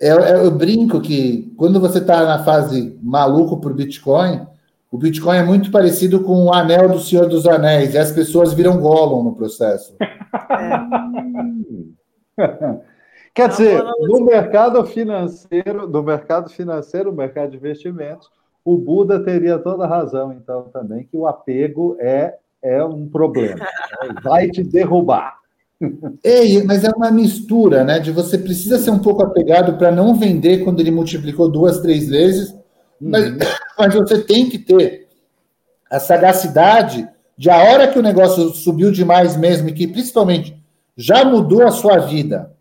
eu, 0.00 0.20
é, 0.20 0.32
é, 0.32 0.46
eu 0.46 0.50
brinco 0.50 1.00
que 1.00 1.52
quando 1.56 1.80
você 1.80 1.98
está 1.98 2.24
na 2.24 2.44
fase 2.44 2.98
maluco 3.02 3.58
por 3.58 3.74
Bitcoin, 3.74 4.46
o 4.90 4.96
Bitcoin 4.96 5.36
é 5.36 5.42
muito 5.42 5.70
parecido 5.70 6.22
com 6.22 6.44
o 6.44 6.52
anel 6.52 6.88
do 6.88 7.00
Senhor 7.00 7.28
dos 7.28 7.46
Anéis, 7.46 7.92
e 7.94 7.98
as 7.98 8.12
pessoas 8.12 8.54
viram 8.54 8.80
Gollum 8.80 9.22
no 9.22 9.34
processo. 9.34 9.94
Quer 13.34 13.48
dizer, 13.50 13.82
no 14.00 14.24
mercado 14.24 14.84
financeiro, 14.86 15.88
no 15.88 16.02
mercado 16.02 16.48
financeiro, 16.48 17.10
no 17.10 17.16
mercado 17.16 17.50
de 17.50 17.56
investimentos, 17.56 18.30
o 18.64 18.76
Buda 18.76 19.22
teria 19.22 19.58
toda 19.58 19.84
a 19.84 19.88
razão, 19.88 20.32
então, 20.32 20.64
também, 20.72 21.04
que 21.04 21.16
o 21.16 21.26
apego 21.26 21.96
é, 22.00 22.34
é 22.62 22.84
um 22.84 23.08
problema. 23.08 23.66
Vai 24.22 24.48
te 24.48 24.64
derrubar. 24.64 25.37
Ei, 26.24 26.62
mas 26.64 26.82
é 26.82 26.90
uma 26.90 27.10
mistura, 27.10 27.84
né? 27.84 28.00
De 28.00 28.10
você 28.10 28.36
precisa 28.36 28.78
ser 28.78 28.90
um 28.90 28.98
pouco 28.98 29.22
apegado 29.22 29.78
para 29.78 29.92
não 29.92 30.14
vender 30.14 30.64
quando 30.64 30.80
ele 30.80 30.90
multiplicou 30.90 31.48
duas, 31.48 31.80
três 31.80 32.08
vezes, 32.08 32.54
mas, 33.00 33.26
uhum. 33.26 33.38
mas 33.78 33.94
você 33.94 34.18
tem 34.18 34.48
que 34.48 34.58
ter 34.58 35.06
a 35.90 36.00
sagacidade 36.00 37.08
de 37.36 37.48
a 37.48 37.56
hora 37.56 37.86
que 37.86 37.98
o 37.98 38.02
negócio 38.02 38.50
subiu 38.50 38.90
demais 38.90 39.36
mesmo 39.36 39.68
e 39.68 39.72
que 39.72 39.86
principalmente 39.86 40.56
já 40.96 41.24
mudou 41.24 41.62
a 41.64 41.70
sua 41.70 41.98
vida. 41.98 42.52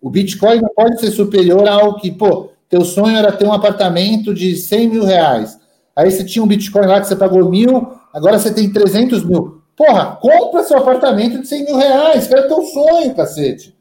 O 0.00 0.10
Bitcoin 0.10 0.60
não 0.60 0.70
pode 0.74 0.98
ser 0.98 1.12
superior 1.12 1.68
ao 1.68 1.96
que, 1.96 2.10
pô, 2.10 2.50
teu 2.68 2.84
sonho 2.84 3.16
era 3.16 3.30
ter 3.30 3.46
um 3.46 3.52
apartamento 3.52 4.34
de 4.34 4.56
100 4.56 4.88
mil 4.88 5.04
reais. 5.04 5.56
Aí 5.94 6.10
você 6.10 6.24
tinha 6.24 6.42
um 6.42 6.48
Bitcoin 6.48 6.86
lá 6.86 7.00
que 7.00 7.06
você 7.06 7.14
pagou 7.14 7.48
mil, 7.48 7.92
agora 8.12 8.38
você 8.38 8.52
tem 8.52 8.72
300 8.72 9.24
mil. 9.24 9.61
Porra, 9.84 10.16
compra 10.20 10.62
seu 10.62 10.78
apartamento 10.78 11.40
de 11.40 11.48
100 11.48 11.64
mil 11.64 11.76
reais, 11.76 12.28
que 12.28 12.32
era 12.32 12.46
teu 12.46 12.62
sonho, 12.62 13.12
cacete. 13.16 13.76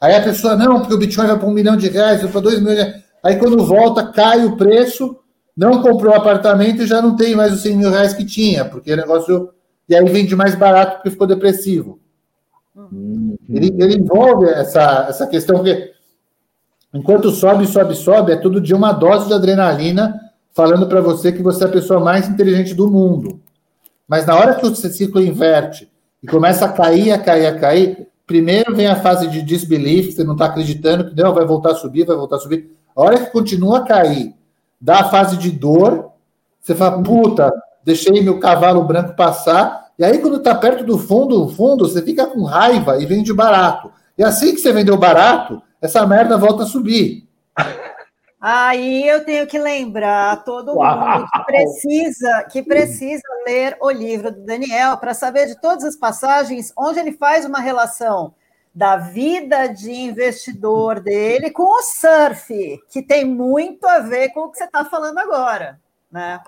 Aí 0.00 0.14
a 0.14 0.22
pessoa, 0.22 0.56
não, 0.56 0.80
porque 0.80 0.94
o 0.94 0.98
Bitcoin 0.98 1.26
vai 1.26 1.38
para 1.38 1.46
um 1.46 1.52
milhão 1.52 1.76
de 1.76 1.90
reais, 1.90 2.22
vai 2.22 2.32
para 2.32 2.40
dois 2.40 2.58
milhões. 2.58 2.94
Aí 3.22 3.36
quando 3.36 3.62
volta, 3.62 4.06
cai 4.06 4.46
o 4.46 4.56
preço, 4.56 5.18
não 5.54 5.82
comprou 5.82 6.14
o 6.14 6.16
apartamento 6.16 6.82
e 6.82 6.86
já 6.86 7.02
não 7.02 7.16
tem 7.16 7.36
mais 7.36 7.52
os 7.52 7.60
100 7.60 7.76
mil 7.76 7.90
reais 7.90 8.14
que 8.14 8.24
tinha, 8.24 8.64
porque 8.64 8.94
o 8.94 8.96
negócio. 8.96 9.50
E 9.86 9.94
aí 9.94 10.08
vende 10.08 10.34
mais 10.34 10.54
barato 10.54 10.96
porque 10.96 11.10
ficou 11.10 11.26
depressivo. 11.26 12.00
Uhum. 12.74 13.36
Ele, 13.50 13.76
ele 13.78 13.96
envolve 13.96 14.46
essa, 14.46 15.04
essa 15.06 15.26
questão, 15.26 15.56
porque 15.56 15.92
enquanto 16.94 17.30
sobe, 17.30 17.66
sobe, 17.66 17.94
sobe, 17.94 18.32
é 18.32 18.36
tudo 18.36 18.58
de 18.58 18.72
uma 18.72 18.92
dose 18.92 19.26
de 19.26 19.34
adrenalina 19.34 20.18
falando 20.54 20.86
para 20.86 21.02
você 21.02 21.30
que 21.30 21.42
você 21.42 21.64
é 21.64 21.66
a 21.66 21.70
pessoa 21.70 22.00
mais 22.00 22.26
inteligente 22.26 22.72
do 22.72 22.90
mundo. 22.90 23.38
Mas 24.10 24.26
na 24.26 24.34
hora 24.34 24.56
que 24.56 24.66
o 24.66 24.74
ciclo 24.74 25.22
inverte 25.22 25.88
e 26.20 26.26
começa 26.26 26.64
a 26.64 26.72
cair, 26.72 27.12
a 27.12 27.18
cair, 27.18 27.46
a 27.46 27.56
cair, 27.56 28.08
primeiro 28.26 28.74
vem 28.74 28.88
a 28.88 28.96
fase 28.96 29.28
de 29.28 29.40
disbelief, 29.40 30.10
você 30.10 30.24
não 30.24 30.32
está 30.32 30.46
acreditando 30.46 31.10
que 31.10 31.22
não, 31.22 31.32
vai 31.32 31.44
voltar 31.44 31.70
a 31.70 31.74
subir, 31.76 32.04
vai 32.04 32.16
voltar 32.16 32.34
a 32.34 32.40
subir. 32.40 32.76
A 32.96 33.02
hora 33.02 33.20
que 33.20 33.30
continua 33.30 33.78
a 33.78 33.84
cair, 33.84 34.34
dá 34.80 35.02
a 35.02 35.10
fase 35.10 35.36
de 35.36 35.52
dor, 35.52 36.10
você 36.60 36.74
fala, 36.74 37.00
puta, 37.00 37.52
deixei 37.84 38.20
meu 38.20 38.40
cavalo 38.40 38.82
branco 38.82 39.14
passar, 39.14 39.92
e 39.96 40.02
aí 40.02 40.18
quando 40.18 40.38
está 40.38 40.56
perto 40.56 40.82
do 40.82 40.98
fundo, 40.98 41.48
fundo, 41.50 41.88
você 41.88 42.02
fica 42.02 42.26
com 42.26 42.42
raiva 42.42 43.00
e 43.00 43.06
vende 43.06 43.32
barato. 43.32 43.92
E 44.18 44.24
assim 44.24 44.52
que 44.52 44.60
você 44.60 44.72
vendeu 44.72 44.96
barato, 44.96 45.62
essa 45.80 46.04
merda 46.04 46.36
volta 46.36 46.64
a 46.64 46.66
subir. 46.66 47.28
Aí 48.40 49.06
eu 49.06 49.22
tenho 49.22 49.46
que 49.46 49.58
lembrar 49.58 50.44
todo 50.44 50.74
mundo 50.74 51.26
que 51.30 51.44
precisa, 51.44 52.44
que 52.50 52.62
precisa 52.62 53.22
ler 53.46 53.76
o 53.80 53.90
livro 53.90 54.30
do 54.32 54.40
Daniel 54.46 54.96
para 54.96 55.12
saber 55.12 55.46
de 55.46 55.60
todas 55.60 55.84
as 55.84 55.94
passagens 55.94 56.72
onde 56.76 56.98
ele 56.98 57.12
faz 57.12 57.44
uma 57.44 57.60
relação 57.60 58.34
da 58.74 58.96
vida 58.96 59.66
de 59.66 59.92
investidor 59.92 61.00
dele 61.00 61.50
com 61.50 61.64
o 61.64 61.82
surf, 61.82 62.80
que 62.88 63.02
tem 63.02 63.26
muito 63.26 63.86
a 63.86 63.98
ver 63.98 64.30
com 64.30 64.44
o 64.44 64.50
que 64.50 64.56
você 64.56 64.64
está 64.64 64.86
falando 64.86 65.18
agora, 65.18 65.78
né? 66.10 66.40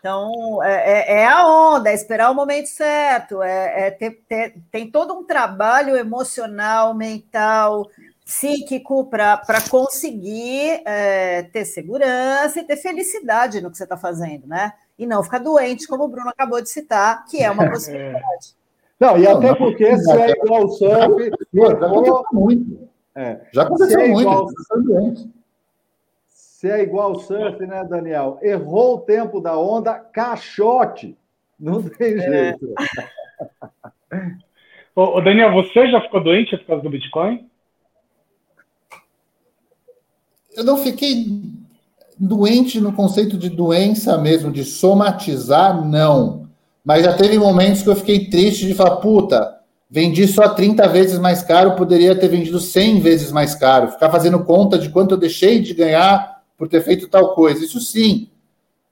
Então, 0.00 0.62
é, 0.62 0.72
é, 0.72 1.20
é, 1.20 1.26
a 1.26 1.46
onda, 1.46 1.90
é 1.90 1.94
esperar 1.94 2.30
o 2.30 2.34
momento 2.34 2.66
certo, 2.66 3.42
é, 3.42 3.88
é 3.88 3.90
ter, 3.90 4.22
ter, 4.28 4.54
tem 4.70 4.90
todo 4.90 5.12
um 5.12 5.24
trabalho 5.24 5.96
emocional, 5.96 6.94
mental, 6.94 7.88
psíquico 8.28 9.06
para 9.06 9.58
conseguir 9.70 10.82
é, 10.84 11.44
ter 11.44 11.64
segurança 11.64 12.60
e 12.60 12.64
ter 12.64 12.76
felicidade 12.76 13.62
no 13.62 13.70
que 13.70 13.78
você 13.78 13.84
está 13.84 13.96
fazendo, 13.96 14.46
né? 14.46 14.74
E 14.98 15.06
não 15.06 15.22
ficar 15.22 15.38
doente, 15.38 15.88
como 15.88 16.04
o 16.04 16.08
Bruno 16.08 16.28
acabou 16.28 16.60
de 16.60 16.68
citar, 16.68 17.24
que 17.24 17.42
é 17.42 17.50
uma 17.50 17.64
é. 17.64 17.70
possibilidade. 17.70 18.54
Não, 19.00 19.16
e 19.16 19.26
até 19.26 19.54
porque 19.54 19.96
se 19.96 20.12
é 20.12 20.30
igual 20.32 20.64
o 20.64 20.68
surf, 20.68 21.30
já 21.54 21.72
aconteceu 21.72 22.24
muito. 22.32 22.88
É, 23.14 23.40
já 23.50 23.62
aconteceu 23.62 24.00
é 24.00 24.08
muito. 24.08 25.32
Se 26.28 26.70
é 26.70 26.82
igual 26.82 27.12
o 27.12 27.20
surf, 27.20 27.66
né, 27.66 27.82
Daniel? 27.84 28.38
Errou 28.42 28.96
o 28.96 29.00
tempo 29.00 29.40
da 29.40 29.56
onda, 29.56 29.94
caixote. 29.94 31.16
Não 31.58 31.82
tem 31.82 32.14
é. 32.14 32.18
jeito. 32.20 32.74
É. 34.10 34.30
Ô, 34.96 35.20
Daniel, 35.20 35.52
você 35.52 35.86
já 35.90 36.00
ficou 36.00 36.24
doente 36.24 36.56
por 36.56 36.66
causa 36.66 36.82
do 36.82 36.88
Bitcoin? 36.88 37.48
Eu 40.58 40.64
não 40.64 40.76
fiquei 40.76 41.40
doente 42.18 42.80
no 42.80 42.92
conceito 42.92 43.38
de 43.38 43.48
doença 43.48 44.18
mesmo, 44.18 44.50
de 44.50 44.64
somatizar, 44.64 45.86
não. 45.86 46.48
Mas 46.84 47.04
já 47.04 47.12
teve 47.12 47.38
momentos 47.38 47.82
que 47.82 47.88
eu 47.88 47.94
fiquei 47.94 48.28
triste 48.28 48.66
de 48.66 48.74
falar, 48.74 48.96
puta, 48.96 49.56
vendi 49.88 50.26
só 50.26 50.48
30 50.48 50.88
vezes 50.88 51.18
mais 51.20 51.44
caro, 51.44 51.76
poderia 51.76 52.18
ter 52.18 52.26
vendido 52.26 52.58
100 52.58 52.98
vezes 52.98 53.30
mais 53.30 53.54
caro. 53.54 53.92
Ficar 53.92 54.10
fazendo 54.10 54.42
conta 54.44 54.76
de 54.76 54.88
quanto 54.90 55.12
eu 55.12 55.18
deixei 55.18 55.60
de 55.60 55.72
ganhar 55.74 56.42
por 56.56 56.66
ter 56.66 56.82
feito 56.82 57.06
tal 57.06 57.34
coisa. 57.34 57.64
Isso 57.64 57.80
sim. 57.80 58.28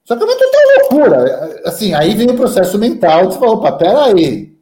Só 0.05 0.15
que 0.15 0.23
é 0.23 0.25
uma 0.25 0.39
total 0.39 0.61
loucura. 0.79 1.63
Assim, 1.65 1.95
aí 1.95 2.15
vem 2.15 2.31
o 2.31 2.37
processo 2.37 2.79
mental 2.79 3.27
de 3.27 3.39
falar, 3.39 3.53
opa, 3.53 3.73
peraí. 3.73 4.55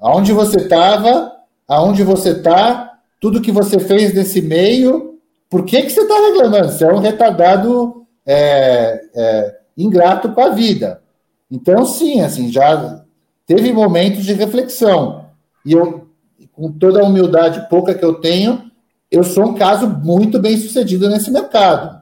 Aonde 0.00 0.32
você 0.32 0.56
estava, 0.56 1.30
aonde 1.68 2.02
você 2.02 2.30
está, 2.30 2.98
tudo 3.20 3.40
que 3.40 3.52
você 3.52 3.78
fez 3.78 4.12
nesse 4.12 4.42
meio, 4.42 5.09
por 5.50 5.64
que, 5.64 5.82
que 5.82 5.90
você 5.90 6.02
está 6.02 6.14
reclamando? 6.14 6.70
Você 6.70 6.84
é 6.84 6.92
um 6.92 7.00
retardado 7.00 8.06
é, 8.24 9.00
é, 9.12 9.58
ingrato 9.76 10.30
com 10.32 10.40
a 10.40 10.50
vida. 10.50 11.02
Então, 11.50 11.84
sim, 11.84 12.20
assim, 12.20 12.52
já 12.52 13.04
teve 13.44 13.72
momentos 13.72 14.24
de 14.24 14.32
reflexão. 14.32 15.26
E 15.66 15.72
eu, 15.72 16.08
com 16.52 16.70
toda 16.70 17.00
a 17.00 17.04
humildade 17.04 17.68
pouca 17.68 17.92
que 17.92 18.04
eu 18.04 18.14
tenho, 18.14 18.70
eu 19.10 19.24
sou 19.24 19.46
um 19.46 19.54
caso 19.54 19.88
muito 19.88 20.38
bem 20.38 20.56
sucedido 20.56 21.08
nesse 21.10 21.32
mercado. 21.32 22.00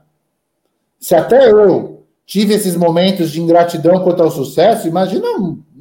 Se 1.01 1.15
até 1.15 1.51
eu 1.51 2.05
tive 2.27 2.53
esses 2.53 2.77
momentos 2.77 3.31
de 3.31 3.41
ingratidão 3.41 4.05
quanto 4.05 4.23
ao 4.23 4.31
sucesso, 4.31 4.87
imagina, 4.87 5.27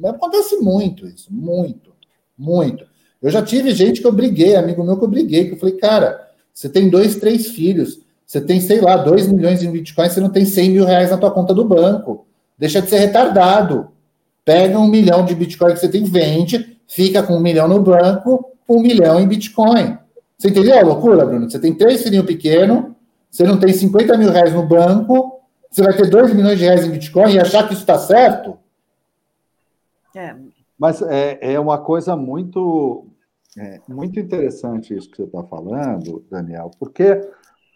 acontece 0.06 0.56
muito 0.56 1.06
isso, 1.06 1.28
muito, 1.30 1.92
muito. 2.36 2.86
Eu 3.20 3.30
já 3.30 3.42
tive 3.42 3.72
gente 3.72 4.00
que 4.00 4.06
eu 4.06 4.12
briguei, 4.12 4.56
amigo 4.56 4.82
meu 4.82 4.96
que 4.96 5.04
eu 5.04 5.08
briguei, 5.08 5.46
que 5.46 5.52
eu 5.52 5.58
falei, 5.58 5.76
cara, 5.76 6.27
você 6.58 6.68
tem 6.68 6.88
dois, 6.88 7.14
três 7.14 7.46
filhos. 7.46 8.00
Você 8.26 8.40
tem, 8.40 8.60
sei 8.60 8.80
lá, 8.80 8.96
dois 8.96 9.30
milhões 9.30 9.62
em 9.62 9.70
Bitcoin, 9.70 10.10
você 10.10 10.20
não 10.20 10.28
tem 10.28 10.44
100 10.44 10.70
mil 10.70 10.84
reais 10.84 11.08
na 11.08 11.16
tua 11.16 11.30
conta 11.30 11.54
do 11.54 11.64
banco. 11.64 12.26
Deixa 12.58 12.82
de 12.82 12.90
ser 12.90 12.98
retardado. 12.98 13.92
Pega 14.44 14.76
um 14.76 14.88
milhão 14.88 15.24
de 15.24 15.36
Bitcoin 15.36 15.74
que 15.74 15.78
você 15.78 15.88
tem, 15.88 16.02
vende, 16.02 16.76
fica 16.88 17.22
com 17.22 17.36
um 17.36 17.40
milhão 17.40 17.68
no 17.68 17.80
banco, 17.80 18.56
um 18.68 18.82
milhão 18.82 19.20
em 19.20 19.28
Bitcoin. 19.28 19.98
Você 20.36 20.48
entendeu 20.48 20.76
a 20.76 20.82
loucura, 20.82 21.24
Bruno? 21.24 21.48
Você 21.48 21.60
tem 21.60 21.72
três 21.72 22.02
filhinhos 22.02 22.26
pequenos, 22.26 22.86
você 23.30 23.44
não 23.44 23.56
tem 23.56 23.72
50 23.72 24.18
mil 24.18 24.32
reais 24.32 24.52
no 24.52 24.66
banco, 24.66 25.40
você 25.70 25.80
vai 25.80 25.92
ter 25.92 26.10
dois 26.10 26.34
milhões 26.34 26.58
de 26.58 26.64
reais 26.64 26.84
em 26.84 26.90
Bitcoin 26.90 27.34
e 27.34 27.38
achar 27.38 27.68
que 27.68 27.72
isso 27.72 27.82
está 27.82 27.98
certo? 27.98 28.58
É, 30.12 30.34
Mas 30.76 31.00
é, 31.02 31.52
é 31.54 31.60
uma 31.60 31.78
coisa 31.78 32.16
muito, 32.16 33.06
é, 33.58 33.80
muito 33.88 34.20
interessante 34.20 34.96
isso 34.96 35.10
que 35.10 35.16
você 35.16 35.24
está 35.24 35.42
falando, 35.42 36.24
Daniel, 36.30 36.70
porque 36.78 37.20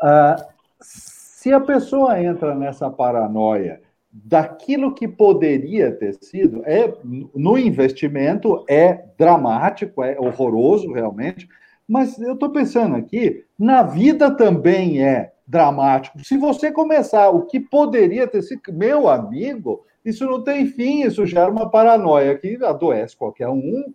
ah, 0.00 0.36
se 0.80 1.52
a 1.52 1.60
pessoa 1.60 2.22
entra 2.22 2.54
nessa 2.54 2.90
paranoia 2.90 3.80
daquilo 4.12 4.94
que 4.94 5.08
poderia 5.08 5.90
ter 5.90 6.14
sido, 6.22 6.62
é 6.64 6.92
no 7.34 7.58
investimento 7.58 8.64
é 8.68 9.06
dramático, 9.18 10.02
é 10.02 10.18
horroroso 10.20 10.92
realmente, 10.92 11.48
mas 11.88 12.18
eu 12.20 12.34
estou 12.34 12.50
pensando 12.50 12.94
aqui, 12.94 13.44
na 13.58 13.82
vida 13.82 14.30
também 14.30 15.02
é 15.02 15.32
dramático. 15.46 16.22
Se 16.24 16.36
você 16.36 16.70
começar 16.70 17.30
o 17.30 17.46
que 17.46 17.58
poderia 17.58 18.26
ter 18.26 18.42
sido, 18.42 18.60
meu 18.72 19.08
amigo, 19.08 19.84
isso 20.04 20.26
não 20.26 20.42
tem 20.42 20.66
fim, 20.66 21.02
isso 21.02 21.24
gera 21.26 21.50
uma 21.50 21.70
paranoia 21.70 22.36
que 22.36 22.58
adoece 22.62 23.16
qualquer 23.16 23.48
um. 23.48 23.92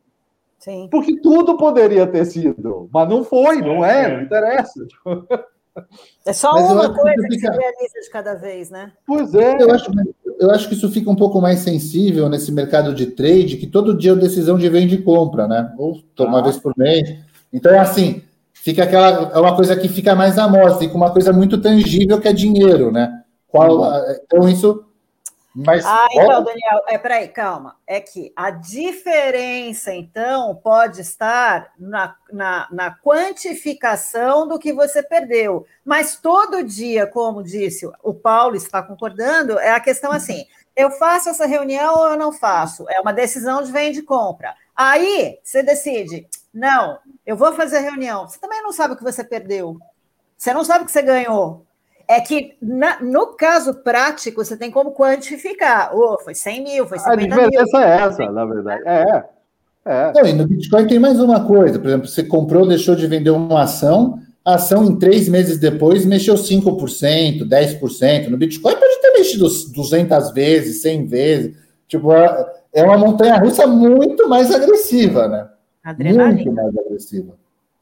Sim. 0.68 0.90
Porque 0.92 1.16
tudo 1.22 1.56
poderia 1.56 2.06
ter 2.06 2.26
sido, 2.26 2.90
mas 2.92 3.08
não 3.08 3.24
foi, 3.24 3.62
não 3.62 3.86
é, 3.86 4.14
não 4.14 4.24
interessa. 4.24 4.86
É 6.26 6.34
só 6.34 6.54
mas 6.54 6.72
uma 6.72 6.94
coisa 6.94 7.16
que, 7.30 7.36
fica... 7.36 7.54
se 7.54 7.60
realiza 7.60 8.02
de 8.02 8.10
cada 8.10 8.34
vez, 8.34 8.70
né? 8.70 8.92
Pois 9.06 9.34
é. 9.34 9.62
Eu 9.62 9.72
acho, 9.72 9.92
eu 10.40 10.52
acho 10.52 10.68
que 10.68 10.74
isso 10.74 10.92
fica 10.92 11.10
um 11.10 11.16
pouco 11.16 11.40
mais 11.40 11.60
sensível 11.60 12.28
nesse 12.28 12.52
mercado 12.52 12.94
de 12.94 13.06
trade, 13.06 13.56
que 13.56 13.68
todo 13.68 13.98
dia 13.98 14.12
é 14.12 14.16
decisão 14.16 14.58
de 14.58 14.68
venda 14.68 14.94
e 14.94 15.02
compra, 15.02 15.48
né? 15.48 15.72
Ou 15.78 16.02
uma 16.20 16.40
ah. 16.40 16.42
vez 16.42 16.58
por 16.58 16.74
mês. 16.76 17.18
Então, 17.54 17.80
assim, 17.80 18.24
fica 18.52 18.84
aquela. 18.84 19.32
É 19.34 19.40
uma 19.40 19.56
coisa 19.56 19.76
que 19.76 19.88
fica 19.88 20.16
mais 20.16 20.36
na 20.36 20.50
mostra, 20.50 20.84
e 20.84 20.90
com 20.90 20.98
uma 20.98 21.14
coisa 21.14 21.32
muito 21.32 21.62
tangível 21.62 22.20
que 22.20 22.28
é 22.28 22.34
dinheiro, 22.34 22.92
né? 22.92 23.22
Qual, 23.48 23.88
então, 24.26 24.50
isso 24.50 24.84
mas, 25.60 25.84
ah, 25.84 26.08
então, 26.12 26.44
Daniel, 26.44 26.84
é, 26.88 27.00
peraí, 27.00 27.28
calma. 27.30 27.78
É 27.88 28.00
que 28.00 28.32
a 28.36 28.52
diferença, 28.52 29.92
então, 29.92 30.54
pode 30.54 31.02
estar 31.02 31.74
na, 31.80 32.16
na, 32.32 32.68
na, 32.72 32.92
quantificação 32.92 34.48
do 34.48 34.60
que 34.60 34.72
você 34.72 35.02
perdeu. 35.02 35.66
Mas 35.84 36.16
todo 36.16 36.64
dia, 36.64 37.08
como 37.08 37.42
disse 37.42 37.90
o 38.04 38.14
Paulo, 38.14 38.56
está 38.56 38.84
concordando, 38.84 39.58
é 39.58 39.72
a 39.72 39.80
questão 39.80 40.12
assim: 40.12 40.46
eu 40.76 40.92
faço 40.92 41.30
essa 41.30 41.48
reunião 41.48 41.96
ou 41.96 42.10
eu 42.10 42.18
não 42.18 42.32
faço? 42.32 42.86
É 42.88 43.02
uma 43.02 43.12
decisão 43.12 43.64
de 43.64 43.72
venda 43.72 43.98
e 43.98 44.04
compra. 44.04 44.54
Aí 44.76 45.40
você 45.44 45.64
decide, 45.64 46.28
não, 46.54 47.00
eu 47.26 47.36
vou 47.36 47.52
fazer 47.54 47.78
a 47.78 47.82
reunião. 47.82 48.28
Você 48.28 48.40
também 48.40 48.62
não 48.62 48.72
sabe 48.72 48.94
o 48.94 48.98
que 48.98 49.04
você 49.04 49.24
perdeu. 49.24 49.80
Você 50.38 50.54
não 50.54 50.64
sabe 50.64 50.84
o 50.84 50.86
que 50.86 50.92
você 50.92 51.02
ganhou. 51.02 51.67
É 52.08 52.22
que, 52.22 52.56
na, 52.62 53.02
no 53.02 53.36
caso 53.36 53.74
prático, 53.74 54.44
você 54.44 54.56
tem 54.56 54.72
como 54.72 54.94
quantificar. 54.94 55.92
Oh, 55.94 56.18
foi 56.20 56.34
100 56.34 56.64
mil, 56.64 56.88
foi 56.88 57.00
50 57.00 57.18
mil. 57.18 57.26
A 57.26 57.50
diferença 57.50 57.78
é 57.84 58.02
essa, 58.02 58.32
na 58.32 58.46
verdade. 58.46 58.84
É. 58.86 59.24
é. 59.86 60.14
Não, 60.14 60.26
e 60.26 60.34
no 60.34 60.48
Bitcoin 60.48 60.88
tem 60.88 61.00
mais 61.00 61.20
uma 61.20 61.46
coisa. 61.46 61.78
Por 61.78 61.88
exemplo, 61.88 62.08
você 62.08 62.24
comprou, 62.24 62.66
deixou 62.66 62.96
de 62.96 63.06
vender 63.08 63.32
uma 63.32 63.64
ação, 63.64 64.20
a 64.48 64.56
ação 64.56 64.86
em 64.86 64.98
três 64.98 65.28
meses 65.28 65.60
depois 65.60 66.06
mexeu 66.06 66.36
5%, 66.36 67.44
10%. 67.46 68.30
No 68.30 68.38
Bitcoin 68.38 68.76
pode 68.78 69.02
ter 69.02 69.12
mexido 69.12 69.46
200 69.74 70.32
vezes, 70.32 70.82
100 70.82 71.06
vezes. 71.06 71.58
Tipo, 71.86 72.14
é, 72.14 72.54
é 72.72 72.84
uma 72.84 72.98
montanha 72.98 73.36
russa 73.38 73.68
muito 73.68 74.30
mais 74.30 74.50
agressiva, 74.50 75.28
né? 75.28 75.50
Adrenalina. 75.84 76.34
Muito 76.34 76.54
mais 76.54 76.78
agressiva. 76.78 77.34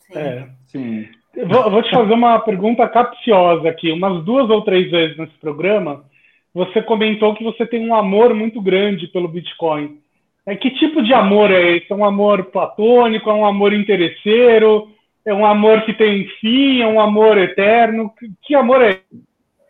Sim. 0.07 0.17
É, 0.17 0.49
sim. 0.65 1.05
Vou, 1.43 1.69
vou 1.69 1.83
te 1.83 1.89
fazer 1.91 2.13
uma 2.13 2.39
pergunta 2.39 2.87
capciosa 2.87 3.67
aqui. 3.67 3.91
Umas 3.91 4.23
duas 4.23 4.49
ou 4.49 4.61
três 4.61 4.89
vezes 4.89 5.17
nesse 5.17 5.33
programa, 5.33 6.05
você 6.53 6.81
comentou 6.81 7.35
que 7.35 7.43
você 7.43 7.65
tem 7.65 7.85
um 7.85 7.93
amor 7.93 8.33
muito 8.33 8.61
grande 8.61 9.07
pelo 9.07 9.27
Bitcoin. 9.27 9.99
É, 10.45 10.55
que 10.55 10.69
tipo 10.71 11.01
de 11.03 11.13
amor 11.13 11.51
é 11.51 11.77
esse? 11.77 11.91
É 11.91 11.95
um 11.95 12.05
amor 12.05 12.45
platônico? 12.45 13.29
É 13.29 13.33
um 13.33 13.45
amor 13.45 13.73
interesseiro? 13.73 14.89
É 15.25 15.33
um 15.33 15.45
amor 15.45 15.83
que 15.85 15.93
tem 15.93 16.27
fim? 16.39 16.81
É 16.81 16.87
um 16.87 17.01
amor 17.01 17.37
eterno? 17.37 18.13
Que, 18.17 18.31
que 18.41 18.55
amor 18.55 18.81
é 18.81 19.01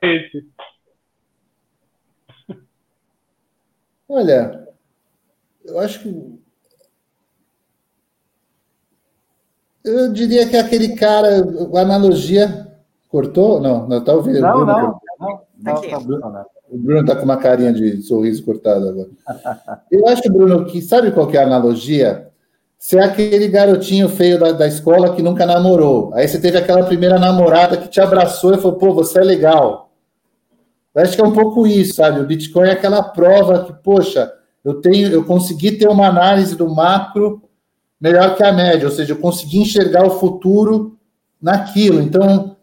esse? 0.01 0.45
Olha, 4.07 4.67
eu 5.65 5.79
acho 5.79 6.03
que 6.03 6.44
Eu 9.85 10.11
diria 10.11 10.47
que 10.47 10.57
aquele 10.57 10.95
cara, 10.95 11.29
a 11.73 11.79
analogia. 11.79 12.65
Cortou? 13.07 13.61
Não, 13.61 13.87
não, 13.87 14.03
tá 14.03 14.13
ouvindo. 14.13 14.41
Não, 14.41 14.65
não, 14.65 14.65
não, 14.65 14.99
não, 15.19 15.39
não 15.59 15.81
tá 15.81 15.99
Bruno, 15.99 16.29
né? 16.31 16.43
O 16.69 16.77
Bruno 16.77 17.01
está 17.01 17.15
com 17.15 17.23
uma 17.23 17.37
carinha 17.37 17.71
de 17.71 18.01
sorriso 18.01 18.43
cortado 18.43 18.89
agora. 18.89 19.07
Eu 19.89 20.07
acho, 20.07 20.23
Bruno, 20.29 20.65
que 20.65 20.81
sabe 20.81 21.11
qual 21.11 21.27
que 21.27 21.37
é 21.37 21.41
a 21.41 21.45
analogia? 21.45 22.27
Você 22.77 22.97
é 22.97 23.03
aquele 23.03 23.47
garotinho 23.47 24.09
feio 24.09 24.39
da, 24.39 24.51
da 24.51 24.67
escola 24.67 25.15
que 25.15 25.21
nunca 25.21 25.45
namorou. 25.45 26.11
Aí 26.13 26.27
você 26.27 26.39
teve 26.41 26.57
aquela 26.57 26.83
primeira 26.83 27.17
namorada 27.17 27.77
que 27.77 27.87
te 27.87 28.01
abraçou 28.01 28.53
e 28.53 28.57
falou, 28.57 28.77
pô, 28.77 28.93
você 28.93 29.19
é 29.19 29.23
legal. 29.23 29.91
Eu 30.93 31.01
acho 31.01 31.15
que 31.15 31.21
é 31.21 31.25
um 31.25 31.33
pouco 31.33 31.65
isso, 31.65 31.95
sabe? 31.95 32.19
O 32.19 32.25
Bitcoin 32.25 32.67
é 32.67 32.71
aquela 32.71 33.03
prova 33.03 33.65
que, 33.65 33.73
poxa, 33.73 34.31
eu 34.63 34.81
tenho, 34.81 35.09
eu 35.09 35.23
consegui 35.23 35.73
ter 35.73 35.87
uma 35.87 36.07
análise 36.07 36.55
do 36.55 36.69
macro 36.69 37.41
melhor 37.99 38.35
que 38.35 38.43
a 38.43 38.53
média, 38.53 38.87
ou 38.87 38.93
seja, 38.93 39.13
eu 39.13 39.19
consegui 39.19 39.59
enxergar 39.59 40.05
o 40.05 40.19
futuro 40.19 40.97
naquilo. 41.41 42.01
Então, 42.01 42.57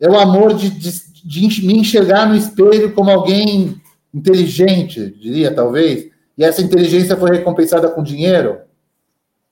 é 0.00 0.08
o 0.08 0.18
amor 0.18 0.54
de, 0.54 0.70
de, 0.70 0.90
de 1.24 1.66
me 1.66 1.78
enxergar 1.78 2.26
no 2.26 2.36
espelho 2.36 2.92
como 2.92 3.10
alguém 3.10 3.80
inteligente, 4.12 5.10
diria, 5.20 5.54
talvez, 5.54 6.10
e 6.36 6.44
essa 6.44 6.62
inteligência 6.62 7.16
foi 7.16 7.30
recompensada 7.30 7.88
com 7.88 8.02
dinheiro. 8.02 8.60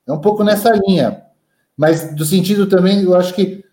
É 0.07 0.13
um 0.13 0.21
pouco 0.21 0.45
nessa 0.45 0.71
linha. 0.87 1.23
Mas, 1.77 2.15
do 2.15 2.25
sentido 2.25 2.67
também, 2.67 3.03
eu 3.03 3.15
acho 3.17 3.35
que 3.35 3.65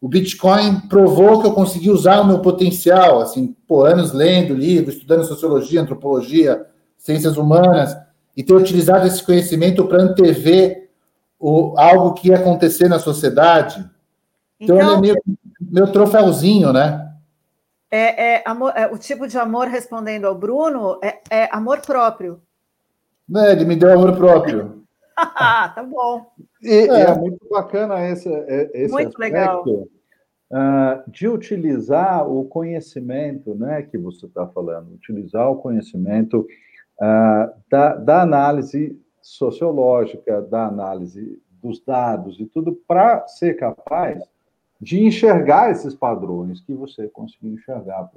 o 0.00 0.08
Bitcoin 0.08 0.80
provou 0.88 1.40
que 1.40 1.46
eu 1.46 1.52
consegui 1.52 1.90
usar 1.90 2.20
o 2.20 2.26
meu 2.26 2.38
potencial, 2.38 3.20
assim, 3.20 3.54
por 3.68 3.86
anos 3.86 4.12
lendo 4.12 4.54
livros, 4.54 4.94
estudando 4.94 5.24
sociologia, 5.24 5.82
antropologia, 5.82 6.64
ciências 6.96 7.36
humanas, 7.36 7.94
e 8.36 8.42
ter 8.42 8.54
utilizado 8.54 9.06
esse 9.06 9.22
conhecimento 9.22 9.84
para 9.86 10.02
antever 10.02 10.89
o, 11.40 11.74
algo 11.78 12.12
que 12.12 12.28
ia 12.28 12.36
acontecer 12.36 12.88
na 12.88 12.98
sociedade. 12.98 13.80
Então, 14.60 14.76
então 14.76 14.96
ele 14.96 14.96
é 14.96 15.00
meu, 15.00 15.22
meu 15.58 15.90
troféuzinho, 15.90 16.70
né? 16.72 17.10
É, 17.90 18.34
é, 18.34 18.42
amor, 18.46 18.72
é, 18.76 18.86
o 18.86 18.98
tipo 18.98 19.26
de 19.26 19.36
amor, 19.38 19.66
respondendo 19.66 20.26
ao 20.26 20.34
Bruno, 20.34 21.00
é, 21.02 21.18
é 21.30 21.48
amor 21.50 21.80
próprio. 21.80 22.40
É, 23.34 23.52
ele 23.52 23.64
me 23.64 23.74
deu 23.74 23.92
amor 23.92 24.14
próprio. 24.16 24.84
ah, 25.16 25.68
tá 25.74 25.82
bom. 25.82 26.30
E, 26.62 26.88
é. 26.88 27.00
é. 27.02 27.14
muito 27.18 27.48
bacana 27.48 28.06
esse, 28.08 28.28
é, 28.28 28.70
esse 28.74 28.92
muito 28.92 29.08
aspecto 29.08 29.20
legal. 29.20 29.64
Uh, 30.52 31.08
de 31.08 31.28
utilizar 31.28 32.28
o 32.28 32.44
conhecimento, 32.44 33.54
né, 33.54 33.82
que 33.82 33.96
você 33.96 34.26
está 34.26 34.48
falando, 34.48 34.94
utilizar 34.94 35.48
o 35.48 35.56
conhecimento 35.56 36.40
uh, 37.00 37.52
da, 37.70 37.94
da 37.94 38.22
análise 38.22 39.00
sociológica, 39.30 40.42
da 40.42 40.66
análise 40.66 41.40
dos 41.62 41.80
dados 41.80 42.40
e 42.40 42.46
tudo, 42.46 42.72
para 42.86 43.26
ser 43.28 43.54
capaz 43.54 44.22
de 44.80 45.04
enxergar 45.04 45.70
esses 45.70 45.94
padrões 45.94 46.60
que 46.60 46.72
você 46.72 47.06
conseguiu 47.08 47.52
enxergar 47.52 48.10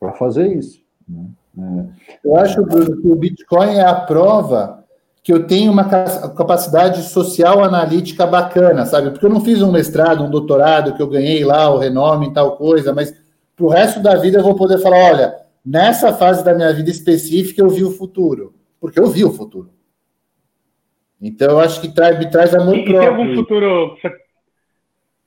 para 0.00 0.12
fazer 0.12 0.46
isso. 0.56 0.80
Né? 1.06 1.26
É. 1.58 1.84
Eu 2.24 2.36
acho 2.36 2.64
que 2.64 3.08
o 3.08 3.16
Bitcoin 3.16 3.74
é 3.74 3.84
a 3.84 3.94
prova 3.94 4.84
que 5.22 5.32
eu 5.32 5.46
tenho 5.46 5.70
uma 5.70 5.84
capacidade 5.84 7.02
social 7.02 7.62
analítica 7.62 8.26
bacana, 8.26 8.86
sabe? 8.86 9.10
Porque 9.10 9.26
eu 9.26 9.30
não 9.30 9.40
fiz 9.40 9.60
um 9.60 9.72
mestrado, 9.72 10.24
um 10.24 10.30
doutorado, 10.30 10.94
que 10.94 11.02
eu 11.02 11.08
ganhei 11.08 11.44
lá 11.44 11.68
o 11.68 11.78
renome 11.78 12.28
e 12.28 12.32
tal 12.32 12.56
coisa, 12.56 12.94
mas 12.94 13.12
para 13.54 13.66
o 13.66 13.68
resto 13.68 14.00
da 14.00 14.14
vida 14.14 14.38
eu 14.38 14.44
vou 14.44 14.54
poder 14.54 14.78
falar: 14.78 15.12
olha, 15.12 15.36
nessa 15.66 16.14
fase 16.14 16.42
da 16.42 16.54
minha 16.54 16.72
vida 16.72 16.88
específica 16.88 17.60
eu 17.60 17.68
vi 17.68 17.84
o 17.84 17.90
futuro, 17.90 18.54
porque 18.80 18.98
eu 18.98 19.08
vi 19.08 19.24
o 19.24 19.32
futuro. 19.32 19.68
Então, 21.20 21.50
eu 21.50 21.60
acho 21.60 21.80
que 21.80 21.88
traz, 21.88 22.18
me 22.18 22.30
traz 22.30 22.54
amor 22.54 22.76
e, 22.76 22.84
próprio. 22.84 22.96
E 22.96 23.00
tem 23.00 23.08
algum 23.08 23.34
futuro. 23.34 23.98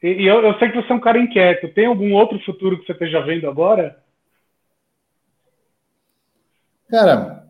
E 0.02 0.26
eu, 0.26 0.42
eu 0.42 0.58
sei 0.58 0.70
que 0.70 0.82
você 0.82 0.92
é 0.92 0.96
um 0.96 1.00
cara 1.00 1.20
inquieto. 1.20 1.74
Tem 1.74 1.86
algum 1.86 2.14
outro 2.14 2.40
futuro 2.40 2.80
que 2.80 2.86
você 2.86 2.94
esteja 2.94 3.22
vendo 3.22 3.48
agora? 3.48 3.98
Cara, 6.90 7.48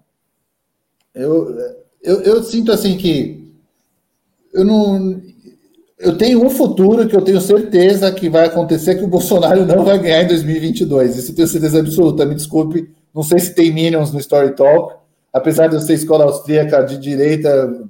eu, 1.15 1.55
eu, 2.03 2.21
eu 2.21 2.43
sinto 2.43 2.71
assim 2.71 2.97
que 2.97 3.41
eu 4.53 4.65
não. 4.65 5.21
Eu 5.97 6.17
tenho 6.17 6.43
um 6.43 6.49
futuro 6.49 7.07
que 7.07 7.15
eu 7.15 7.21
tenho 7.21 7.39
certeza 7.39 8.11
que 8.11 8.27
vai 8.27 8.47
acontecer 8.47 8.95
que 8.95 9.03
o 9.03 9.07
Bolsonaro 9.07 9.65
não 9.65 9.83
vai 9.83 9.99
ganhar 9.99 10.23
em 10.23 10.27
2022. 10.27 11.15
Isso 11.15 11.31
eu 11.31 11.35
tenho 11.35 11.47
certeza 11.47 11.79
absoluta. 11.79 12.25
Me 12.25 12.33
desculpe, 12.33 12.91
não 13.13 13.21
sei 13.21 13.39
se 13.39 13.53
tem 13.53 13.71
Minions 13.71 14.11
no 14.11 14.19
Story 14.19 14.55
Talk. 14.55 14.95
Apesar 15.31 15.67
de 15.67 15.75
eu 15.75 15.79
ser 15.79 15.93
escola 15.93 16.25
austríaca 16.25 16.83
de 16.83 16.97
direita, 16.97 17.87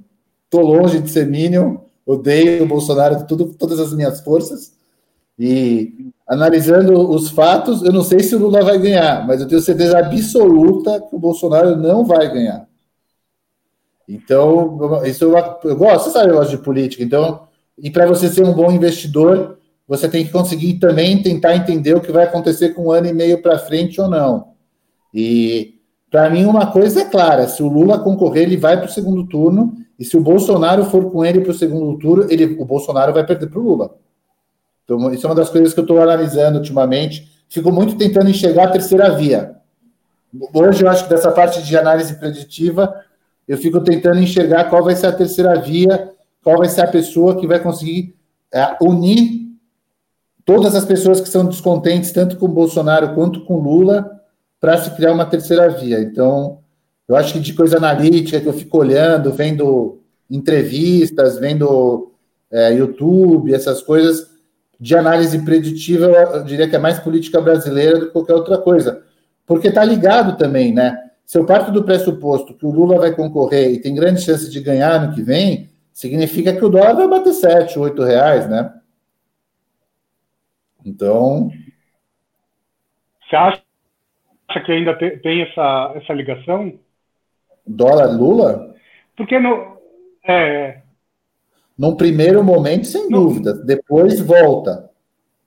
Tô 0.52 0.60
longe 0.60 1.00
de 1.00 1.10
ser 1.10 1.28
Minion, 1.28 1.78
odeio 2.06 2.64
o 2.64 2.68
Bolsonaro 2.68 3.16
de 3.16 3.28
tudo, 3.28 3.54
todas 3.54 3.80
as 3.80 3.94
minhas 3.94 4.20
forças. 4.20 4.74
E 5.40 6.12
analisando 6.28 7.10
os 7.10 7.30
fatos, 7.30 7.82
eu 7.82 7.94
não 7.94 8.04
sei 8.04 8.20
se 8.20 8.36
o 8.36 8.40
Lula 8.40 8.62
vai 8.62 8.78
ganhar, 8.78 9.26
mas 9.26 9.40
eu 9.40 9.48
tenho 9.48 9.62
certeza 9.62 9.98
absoluta 9.98 11.00
que 11.00 11.16
o 11.16 11.20
Bolsonaro 11.20 11.78
não 11.78 12.04
vai 12.04 12.30
ganhar. 12.32 12.68
Então, 14.08 15.06
isso 15.06 15.24
eu, 15.24 15.38
eu 15.64 15.76
gosto, 15.78 16.04
você 16.04 16.12
sabe, 16.12 16.32
eu 16.32 16.36
gosto 16.36 16.52
de 16.52 16.58
política. 16.58 17.02
Então, 17.02 17.48
e 17.78 17.90
para 17.90 18.06
você 18.06 18.28
ser 18.28 18.44
um 18.46 18.54
bom 18.54 18.70
investidor, 18.70 19.58
você 19.88 20.10
tem 20.10 20.26
que 20.26 20.34
conseguir 20.34 20.80
também 20.80 21.24
tentar 21.24 21.56
entender 21.56 21.96
o 21.96 22.02
que 22.02 22.12
vai 22.12 22.26
acontecer 22.26 22.74
com 22.74 22.88
um 22.88 22.92
ano 22.92 23.08
e 23.08 23.14
meio 23.14 23.42
para 23.42 23.58
frente 23.58 24.02
ou 24.02 24.10
não. 24.10 24.50
E 25.14 25.76
para 26.12 26.30
mim, 26.30 26.44
uma 26.44 26.74
coisa 26.74 27.04
é 27.04 27.06
clara: 27.06 27.48
se 27.48 27.64
o 27.64 27.70
Lula 27.70 28.00
concorrer, 28.00 28.44
ele 28.44 28.58
vai 28.58 28.76
para 28.76 28.88
o 28.88 28.92
segundo 28.92 29.26
turno, 29.26 29.74
e 30.02 30.04
se 30.04 30.18
o 30.18 30.20
Bolsonaro 30.20 30.84
for 30.86 31.12
com 31.12 31.24
ele 31.24 31.42
para 31.42 31.52
o 31.52 31.54
segundo 31.54 31.96
turno, 32.00 32.26
ele, 32.28 32.60
o 32.60 32.66
Bolsonaro 32.66 33.14
vai 33.14 33.24
perder 33.24 33.46
para 33.46 33.60
o 33.60 33.62
Lula. 33.62 33.94
Então, 34.84 35.14
isso 35.14 35.28
é 35.28 35.30
uma 35.30 35.36
das 35.36 35.52
coisas 35.52 35.76
que 35.76 35.80
eu 35.80 35.84
estou 35.84 36.02
analisando 36.02 36.58
ultimamente. 36.58 37.32
Fico 37.48 37.72
muito 37.72 37.96
tentando 37.96 38.28
enxergar 38.28 38.64
a 38.64 38.72
terceira 38.72 39.12
via. 39.12 39.58
Hoje, 40.56 40.84
eu 40.84 40.90
acho 40.90 41.04
que 41.04 41.10
dessa 41.12 41.32
parte 41.32 41.62
de 41.62 41.78
análise 41.78 42.16
preditiva, 42.16 42.96
eu 43.48 43.60
fico 43.60 43.80
tentando 43.80 44.20
enxergar 44.20 44.72
qual 44.72 44.84
vai 44.84 44.96
ser 44.96 45.06
a 45.06 45.12
terceira 45.12 45.62
via, 45.62 46.12
qual 46.44 46.58
vai 46.58 46.68
ser 46.68 46.82
a 46.82 46.88
pessoa 46.88 47.40
que 47.40 47.46
vai 47.46 47.60
conseguir 47.60 48.16
é, 48.52 48.76
unir 48.82 49.52
todas 50.44 50.74
as 50.74 50.84
pessoas 50.84 51.22
que 51.22 51.30
são 51.30 51.46
descontentes, 51.46 52.12
tanto 52.12 52.38
com 52.38 52.48
Bolsonaro 52.48 53.14
quanto 53.14 53.46
com 53.46 53.60
Lula, 53.60 54.20
para 54.60 54.80
se 54.80 54.90
criar 54.96 55.12
uma 55.12 55.28
terceira 55.28 55.70
via. 55.70 56.02
Então, 56.02 56.61
eu 57.12 57.18
acho 57.18 57.34
que 57.34 57.42
de 57.42 57.54
coisa 57.54 57.76
analítica, 57.76 58.40
que 58.40 58.48
eu 58.48 58.54
fico 58.54 58.78
olhando, 58.78 59.34
vendo 59.34 60.02
entrevistas, 60.30 61.38
vendo 61.38 62.14
é, 62.50 62.74
YouTube, 62.74 63.54
essas 63.54 63.82
coisas, 63.82 64.32
de 64.80 64.96
análise 64.96 65.44
preditiva, 65.44 66.06
eu 66.06 66.44
diria 66.46 66.70
que 66.70 66.76
é 66.78 66.80
mais 66.80 67.00
política 67.00 67.42
brasileira 67.42 68.00
do 68.00 68.06
que 68.06 68.14
qualquer 68.14 68.34
outra 68.34 68.58
coisa. 68.58 69.04
Porque 69.46 69.68
está 69.68 69.84
ligado 69.84 70.38
também, 70.38 70.74
né? 70.74 70.98
Se 71.26 71.38
eu 71.38 71.46
parto 71.46 71.70
do 71.70 71.84
pressuposto 71.84 72.54
que 72.54 72.66
o 72.66 72.72
Lula 72.72 72.98
vai 72.98 73.14
concorrer 73.14 73.72
e 73.72 73.82
tem 73.82 73.94
grande 73.94 74.22
chance 74.22 74.50
de 74.50 74.62
ganhar 74.62 75.06
no 75.06 75.14
que 75.14 75.22
vem, 75.22 75.70
significa 75.92 76.54
que 76.54 76.64
o 76.64 76.70
dólar 76.70 76.94
vai 76.94 77.10
bater 77.10 77.34
7, 77.34 77.78
8 77.78 78.04
reais, 78.04 78.50
né? 78.50 78.74
Então. 80.86 81.52
Você 83.30 83.36
acha 83.36 83.62
que 84.66 84.72
ainda 84.72 84.96
tem 84.96 85.42
essa, 85.42 85.92
essa 85.98 86.14
ligação? 86.14 86.80
Dólar 87.72 88.12
Lula? 88.12 88.74
Porque 89.16 89.40
no. 89.40 89.78
É... 90.28 90.82
Num 91.78 91.96
primeiro 91.96 92.44
momento, 92.44 92.88
sem 92.88 93.10
no... 93.10 93.22
dúvida. 93.22 93.54
Depois 93.54 94.20
volta. 94.20 94.90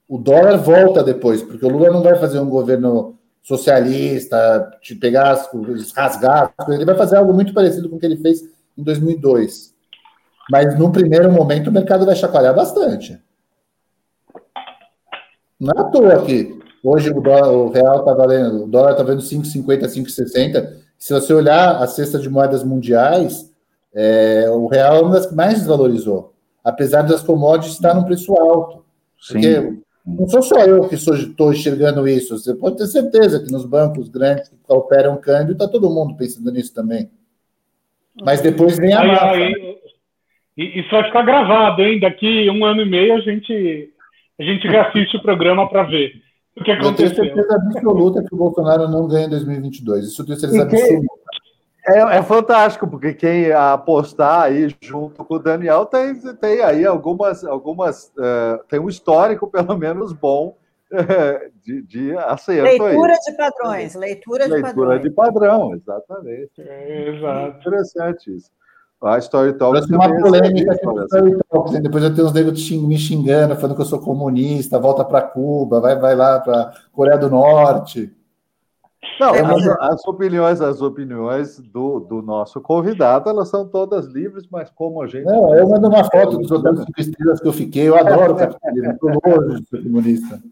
O 0.08 0.18
dólar 0.18 0.58
volta 0.58 1.02
depois, 1.02 1.42
porque 1.42 1.64
o 1.64 1.68
Lula 1.68 1.90
não 1.90 2.02
vai 2.02 2.16
fazer 2.16 2.38
um 2.38 2.48
governo 2.48 3.18
socialista, 3.42 4.70
te 4.80 4.94
pegar, 4.94 5.38
rasgar, 5.96 6.54
ele 6.68 6.84
vai 6.84 6.94
fazer 6.94 7.16
algo 7.16 7.32
muito 7.32 7.52
parecido 7.52 7.88
com 7.88 7.96
o 7.96 7.98
que 7.98 8.06
ele 8.06 8.16
fez 8.16 8.42
em 8.76 8.82
2002. 8.82 9.74
Mas 10.50 10.78
num 10.78 10.92
primeiro 10.92 11.32
momento 11.32 11.68
o 11.68 11.72
mercado 11.72 12.04
vai 12.04 12.14
chacoalhar 12.14 12.54
bastante. 12.54 13.18
Não 15.58 15.72
é 15.74 15.80
à 15.80 15.84
toa 15.84 16.24
que 16.24 16.64
Hoje 16.84 17.08
o, 17.08 17.18
dólar, 17.18 17.50
o 17.50 17.70
real 17.70 18.00
está 18.00 18.12
valendo, 18.12 18.64
o 18.64 18.68
dólar 18.68 18.90
está 18.90 19.02
valendo 19.02 19.22
5,50, 19.22 19.86
5,60. 19.86 20.83
Se 21.04 21.12
você 21.12 21.34
olhar 21.34 21.82
a 21.82 21.86
cesta 21.86 22.18
de 22.18 22.30
moedas 22.30 22.64
mundiais, 22.64 23.54
é, 23.94 24.48
o 24.48 24.66
real 24.68 24.96
é 24.96 25.00
uma 25.02 25.10
das 25.10 25.26
que 25.26 25.34
mais 25.34 25.58
desvalorizou, 25.58 26.32
apesar 26.64 27.02
das 27.02 27.22
commodities 27.22 27.74
estar 27.74 27.92
num 27.92 28.04
preço 28.04 28.32
alto. 28.32 28.82
Sim. 29.20 29.34
Porque 29.34 29.82
não 30.06 30.26
sou 30.26 30.42
só 30.42 30.60
eu 30.60 30.88
que 30.88 30.94
estou 30.94 31.52
enxergando 31.52 32.08
isso. 32.08 32.38
Você 32.38 32.54
pode 32.54 32.78
ter 32.78 32.86
certeza 32.86 33.44
que 33.44 33.52
nos 33.52 33.66
bancos 33.66 34.08
grandes 34.08 34.48
que 34.48 34.56
operam 34.66 35.20
câmbio, 35.20 35.52
está 35.52 35.68
todo 35.68 35.90
mundo 35.90 36.16
pensando 36.16 36.50
nisso 36.50 36.72
também. 36.74 37.10
Mas 38.22 38.40
depois 38.40 38.78
vem 38.78 38.94
a 38.94 39.00
aí, 39.00 39.08
máfia. 39.08 39.44
Aí, 39.44 39.80
isso 40.56 40.90
vai 40.90 41.04
ficar 41.04 41.20
gravado, 41.20 41.82
hein? 41.82 42.00
Daqui 42.00 42.48
um 42.48 42.64
ano 42.64 42.80
e 42.80 42.88
meio 42.88 43.14
a 43.14 43.20
gente, 43.20 43.92
a 44.40 44.42
gente 44.42 44.66
reassiste 44.66 45.18
o 45.18 45.22
programa 45.22 45.68
para 45.68 45.82
ver. 45.82 46.23
O 46.56 46.62
que 46.62 46.70
aconteceu? 46.70 47.08
Eu 47.08 47.14
tenho 47.14 47.34
certeza 47.34 47.54
absoluta 47.56 48.22
que 48.22 48.34
o 48.34 48.38
Bolsonaro 48.38 48.88
não 48.88 49.08
ganha 49.08 49.26
em 49.26 49.30
2022. 49.30 50.06
Isso 50.06 50.22
eu 50.22 50.26
tenho 50.26 50.38
certeza 50.38 50.62
absoluta. 50.62 51.24
É, 51.86 51.98
é, 52.16 52.22
fantástico, 52.22 52.88
porque 52.88 53.12
quem 53.12 53.52
apostar 53.52 54.44
aí 54.44 54.74
junto 54.80 55.22
com 55.22 55.34
o 55.34 55.38
Daniel 55.38 55.84
tem, 55.84 56.14
tem 56.36 56.62
aí 56.62 56.86
algumas. 56.86 57.44
algumas 57.44 58.06
uh, 58.16 58.64
tem 58.68 58.80
um 58.80 58.88
histórico, 58.88 59.50
pelo 59.50 59.76
menos, 59.76 60.12
bom 60.12 60.56
uh, 60.90 61.52
de, 61.62 61.82
de 61.82 62.16
acerto. 62.16 62.62
Leitura 62.62 63.12
aí. 63.12 63.18
de 63.18 63.36
padrões, 63.36 63.94
leitura 63.94 64.44
de 64.44 64.50
leitura 64.50 64.72
padrões. 64.72 64.88
Leitura 64.88 65.10
de 65.10 65.14
padrão, 65.14 65.74
exatamente. 65.74 66.52
É, 66.62 67.16
exato. 67.16 67.58
Interessante 67.58 68.34
isso. 68.34 68.50
A 69.06 69.18
Story 69.18 69.52
Talks. 69.54 69.88
uma 69.90 70.08
polêmica 70.08 70.72
aqui 70.72 70.86
no 70.86 71.04
Story 71.04 71.38
Talks. 71.50 71.80
Depois 71.80 72.04
eu 72.04 72.14
tenho 72.14 72.26
uns 72.26 72.32
negros 72.32 72.70
me 72.70 72.98
xingando, 72.98 73.56
falando 73.56 73.76
que 73.76 73.82
eu 73.82 73.86
sou 73.86 73.98
comunista, 73.98 74.78
volta 74.78 75.04
para 75.04 75.22
Cuba, 75.22 75.80
vai, 75.80 75.98
vai 75.98 76.14
lá 76.14 76.40
para 76.40 76.72
Coreia 76.92 77.18
do 77.18 77.30
Norte. 77.30 78.12
Não, 79.20 79.32
as 79.80 80.04
opiniões, 80.06 80.60
as 80.60 80.80
opiniões 80.80 81.58
do, 81.58 82.00
do 82.00 82.22
nosso 82.22 82.60
convidado, 82.60 83.28
elas 83.28 83.48
são 83.48 83.68
todas 83.68 84.06
livres, 84.06 84.46
mas 84.50 84.70
como 84.70 85.02
a 85.02 85.06
gente. 85.06 85.24
Não, 85.24 85.54
eu 85.54 85.68
mando 85.68 85.88
uma 85.88 86.04
foto 86.04 86.38
dos 86.38 86.50
hotéis 86.50 86.80
cinco 86.80 87.00
estrelas 87.00 87.40
que 87.40 87.46
eu 87.46 87.52
fiquei, 87.52 87.88
eu 87.88 87.96
adoro 87.96 88.34
capitalismo, 88.36 88.92
estou 88.92 89.10
longe 89.24 89.60
de 89.60 89.68
ser 89.68 89.82
comunista. 89.82 90.42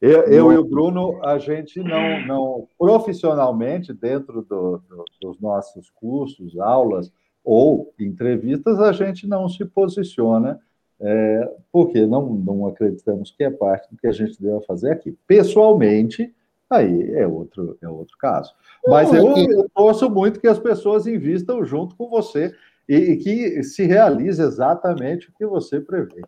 Eu, 0.00 0.22
eu, 0.24 0.52
e 0.52 0.58
o 0.58 0.64
Bruno, 0.64 1.24
a 1.24 1.38
gente 1.38 1.80
não, 1.80 2.26
não 2.26 2.68
profissionalmente, 2.76 3.92
dentro 3.92 4.42
do, 4.42 4.82
do, 4.88 5.04
dos 5.20 5.40
nossos 5.40 5.90
cursos, 5.90 6.58
aulas, 6.58 7.12
ou 7.44 7.92
entrevistas, 7.98 8.78
a 8.78 8.92
gente 8.92 9.26
não 9.26 9.48
se 9.48 9.64
posiciona, 9.64 10.60
é, 11.00 11.50
porque 11.72 12.06
não, 12.06 12.28
não 12.28 12.66
acreditamos 12.66 13.30
que 13.30 13.42
é 13.42 13.50
parte 13.50 13.90
do 13.90 13.96
que 13.96 14.06
a 14.06 14.12
gente 14.12 14.40
deve 14.40 14.64
fazer 14.64 14.92
aqui. 14.92 15.16
Pessoalmente, 15.26 16.32
aí 16.70 17.12
é 17.14 17.26
outro, 17.26 17.76
é 17.82 17.88
outro 17.88 18.16
caso. 18.18 18.52
Mas 18.86 19.12
eu, 19.12 19.36
eu 19.36 19.68
torço 19.74 20.08
muito 20.08 20.40
que 20.40 20.46
as 20.46 20.58
pessoas 20.58 21.06
invistam 21.06 21.64
junto 21.64 21.96
com 21.96 22.08
você 22.08 22.54
e, 22.88 22.96
e 22.96 23.16
que 23.16 23.62
se 23.64 23.84
realize 23.84 24.40
exatamente 24.40 25.28
o 25.28 25.32
que 25.32 25.46
você 25.46 25.80
prevê. 25.80 26.22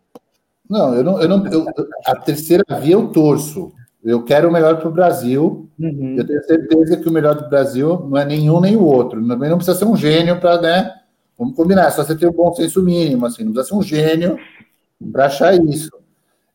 Não, 0.69 0.93
eu 0.95 1.03
não, 1.03 1.21
eu 1.21 1.29
não 1.29 1.47
eu, 1.47 1.65
a 2.05 2.15
terceira 2.15 2.63
via 2.81 2.93
eu 2.93 3.07
torço. 3.09 3.71
Eu 4.03 4.23
quero 4.23 4.49
o 4.49 4.51
melhor 4.51 4.77
para 4.77 4.87
o 4.87 4.91
Brasil. 4.91 5.69
Uhum. 5.79 6.15
Eu 6.17 6.27
tenho 6.27 6.43
certeza 6.43 6.97
que 6.97 7.09
o 7.09 7.11
melhor 7.11 7.35
do 7.35 7.49
Brasil 7.49 8.07
não 8.07 8.17
é 8.17 8.25
nenhum 8.25 8.59
nem 8.59 8.75
o 8.75 8.83
outro. 8.83 9.25
Também 9.27 9.49
não 9.49 9.57
precisa 9.57 9.77
ser 9.77 9.85
um 9.85 9.95
gênio 9.95 10.39
para 10.39 10.61
né, 10.61 10.93
Vamos 11.37 11.55
combinar, 11.55 11.91
só 11.91 12.03
você 12.03 12.15
ter 12.15 12.27
um 12.27 12.33
bom 12.33 12.53
senso 12.53 12.81
mínimo, 12.81 13.25
assim, 13.25 13.43
não 13.43 13.51
precisa 13.51 13.73
ser 13.73 13.79
um 13.79 13.83
gênio 13.83 14.37
para 15.11 15.25
achar 15.25 15.53
isso. 15.53 15.91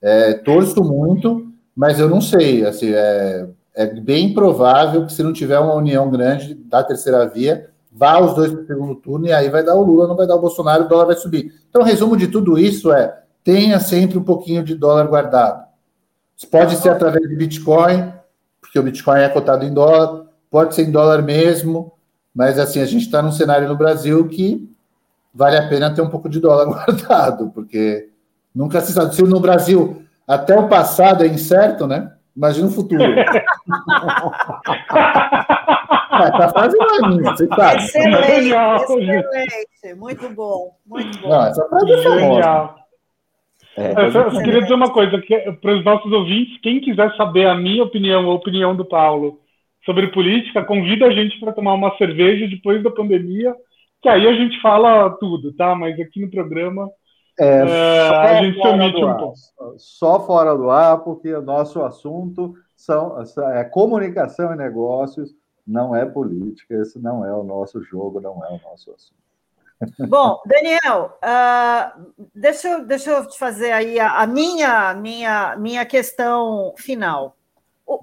É, 0.00 0.32
torço 0.34 0.82
muito, 0.82 1.52
mas 1.76 2.00
eu 2.00 2.08
não 2.08 2.20
sei, 2.20 2.64
assim, 2.64 2.90
é, 2.92 3.46
é 3.74 3.86
bem 3.86 4.32
provável 4.32 5.04
que 5.06 5.12
se 5.12 5.22
não 5.22 5.32
tiver 5.32 5.58
uma 5.58 5.74
união 5.74 6.10
grande 6.10 6.54
da 6.54 6.82
terceira 6.82 7.26
via, 7.26 7.68
vá 7.92 8.18
os 8.20 8.34
dois 8.34 8.52
para 8.52 8.62
o 8.62 8.66
segundo 8.66 8.94
turno 8.94 9.26
e 9.26 9.32
aí 9.32 9.48
vai 9.50 9.62
dar 9.62 9.74
o 9.74 9.82
Lula, 9.82 10.06
não 10.06 10.16
vai 10.16 10.26
dar 10.26 10.36
o 10.36 10.40
Bolsonaro, 10.40 10.84
o 10.84 10.88
dólar 10.88 11.06
vai 11.06 11.16
subir. 11.16 11.52
Então, 11.68 11.82
resumo 11.82 12.16
de 12.16 12.28
tudo 12.28 12.58
isso 12.58 12.92
é 12.92 13.20
tenha 13.42 13.80
sempre 13.80 14.18
um 14.18 14.22
pouquinho 14.22 14.62
de 14.62 14.74
dólar 14.74 15.06
guardado. 15.06 15.68
Pode 16.50 16.76
ser 16.76 16.90
através 16.90 17.28
de 17.28 17.36
Bitcoin, 17.36 18.12
porque 18.60 18.78
o 18.78 18.82
Bitcoin 18.82 19.20
é 19.20 19.28
cotado 19.28 19.64
em 19.64 19.72
dólar, 19.72 20.26
pode 20.50 20.74
ser 20.74 20.86
em 20.86 20.90
dólar 20.90 21.22
mesmo, 21.22 21.92
mas 22.34 22.58
assim, 22.58 22.80
a 22.80 22.86
gente 22.86 23.04
está 23.04 23.20
num 23.20 23.32
cenário 23.32 23.68
no 23.68 23.76
Brasil 23.76 24.26
que 24.28 24.69
vale 25.32 25.56
a 25.56 25.68
pena 25.68 25.94
ter 25.94 26.02
um 26.02 26.10
pouco 26.10 26.28
de 26.28 26.40
dólar 26.40 26.66
guardado, 26.86 27.50
porque 27.50 28.08
nunca 28.54 28.80
se 28.80 28.92
sabe. 28.92 29.14
Se 29.14 29.22
no 29.22 29.40
Brasil 29.40 30.02
até 30.26 30.58
o 30.58 30.68
passado 30.68 31.24
é 31.24 31.26
incerto, 31.26 31.86
né? 31.86 32.12
Imagina 32.36 32.68
o 32.68 32.70
futuro. 32.70 33.02
é, 33.02 33.24
tá 36.30 36.48
fazendo 36.54 36.82
a 36.82 37.08
minha, 37.08 37.32
você 37.32 37.46
sabe. 37.48 37.82
Excelente, 37.82 38.54
excelente. 38.54 39.94
Muito 39.96 40.28
bom, 40.30 40.76
muito 40.86 41.18
bom. 41.18 41.28
Não, 41.28 41.46
essa 41.46 41.68
frase 41.68 41.92
é 41.92 42.02
famosa. 42.02 42.74
É, 43.76 43.92
eu, 44.06 44.12
só, 44.12 44.20
eu 44.20 44.42
queria 44.42 44.62
dizer 44.62 44.74
uma 44.74 44.92
coisa 44.92 45.20
que 45.20 45.52
para 45.52 45.76
os 45.76 45.84
nossos 45.84 46.12
ouvintes, 46.12 46.60
quem 46.60 46.80
quiser 46.80 47.14
saber 47.16 47.46
a 47.46 47.54
minha 47.54 47.82
opinião 47.82 48.24
ou 48.26 48.32
a 48.32 48.36
opinião 48.36 48.76
do 48.76 48.84
Paulo 48.84 49.40
sobre 49.84 50.08
política, 50.08 50.64
convida 50.64 51.06
a 51.06 51.10
gente 51.10 51.38
para 51.40 51.52
tomar 51.52 51.74
uma 51.74 51.96
cerveja 51.96 52.46
depois 52.46 52.82
da 52.82 52.90
pandemia 52.90 53.54
que 54.00 54.08
aí 54.08 54.26
a 54.26 54.32
gente 54.32 54.60
fala 54.60 55.10
tudo, 55.18 55.52
tá? 55.54 55.74
Mas 55.74 55.98
aqui 56.00 56.20
no 56.20 56.30
programa 56.30 56.90
é, 57.38 57.46
é, 57.46 58.08
a 58.08 58.42
gente 58.42 58.60
se 58.60 58.68
omite 58.68 59.04
um 59.04 59.16
pouco. 59.16 59.34
Só 59.78 60.20
fora 60.26 60.54
do 60.54 60.70
ar, 60.70 60.98
porque 60.98 61.32
o 61.32 61.42
nosso 61.42 61.82
assunto 61.82 62.54
são, 62.76 63.16
é 63.54 63.64
comunicação 63.64 64.52
e 64.52 64.56
negócios, 64.56 65.34
não 65.66 65.94
é 65.94 66.04
política, 66.04 66.74
esse 66.74 66.98
não 66.98 67.24
é 67.24 67.32
o 67.32 67.42
nosso 67.42 67.82
jogo, 67.82 68.20
não 68.20 68.44
é 68.44 68.48
o 68.48 68.60
nosso 68.68 68.92
assunto. 68.92 69.20
Bom, 70.06 70.38
Daniel, 70.44 71.18
uh, 71.24 72.28
deixa, 72.34 72.68
eu, 72.68 72.84
deixa 72.84 73.10
eu 73.10 73.26
te 73.26 73.38
fazer 73.38 73.72
aí 73.72 73.98
a, 73.98 74.20
a, 74.20 74.26
minha, 74.26 74.92
minha, 74.94 75.56
minha 75.56 75.86
questão 75.86 76.74
final. 76.76 77.34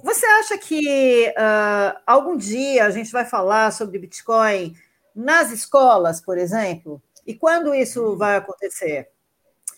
Você 0.04 0.26
acha 0.26 0.58
que 0.58 1.30
uh, 1.38 1.98
algum 2.06 2.36
dia 2.36 2.86
a 2.86 2.90
gente 2.90 3.12
vai 3.12 3.26
falar 3.26 3.72
sobre 3.72 4.00
Bitcoin 4.00 4.74
nas 5.18 5.52
escolas, 5.52 6.22
por 6.22 6.38
exemplo? 6.38 7.02
E 7.26 7.34
quando 7.34 7.74
isso 7.74 8.16
vai 8.16 8.38
acontecer? 8.38 9.10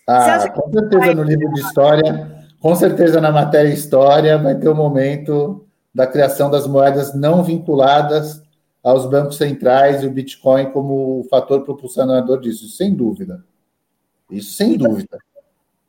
Ah, 0.05 0.49
com 0.49 0.71
certeza 0.71 1.05
vai... 1.05 1.15
no 1.15 1.23
livro 1.23 1.53
de 1.53 1.61
história, 1.61 2.45
com 2.59 2.75
certeza 2.75 3.21
na 3.21 3.31
matéria 3.31 3.69
história 3.69 4.37
vai 4.37 4.55
ter 4.55 4.67
o 4.67 4.73
um 4.73 4.75
momento 4.75 5.65
da 5.95 6.05
criação 6.05 6.51
das 6.51 6.67
moedas 6.67 7.15
não 7.15 7.43
vinculadas 7.43 8.41
aos 8.83 9.05
bancos 9.05 9.37
centrais 9.37 10.03
e 10.03 10.07
o 10.07 10.11
Bitcoin 10.11 10.71
como 10.71 11.25
fator 11.29 11.63
propulsionador 11.63 12.39
disso, 12.39 12.67
sem 12.67 12.93
dúvida. 12.93 13.43
Isso 14.29 14.53
sem 14.53 14.77
dúvida. 14.77 15.17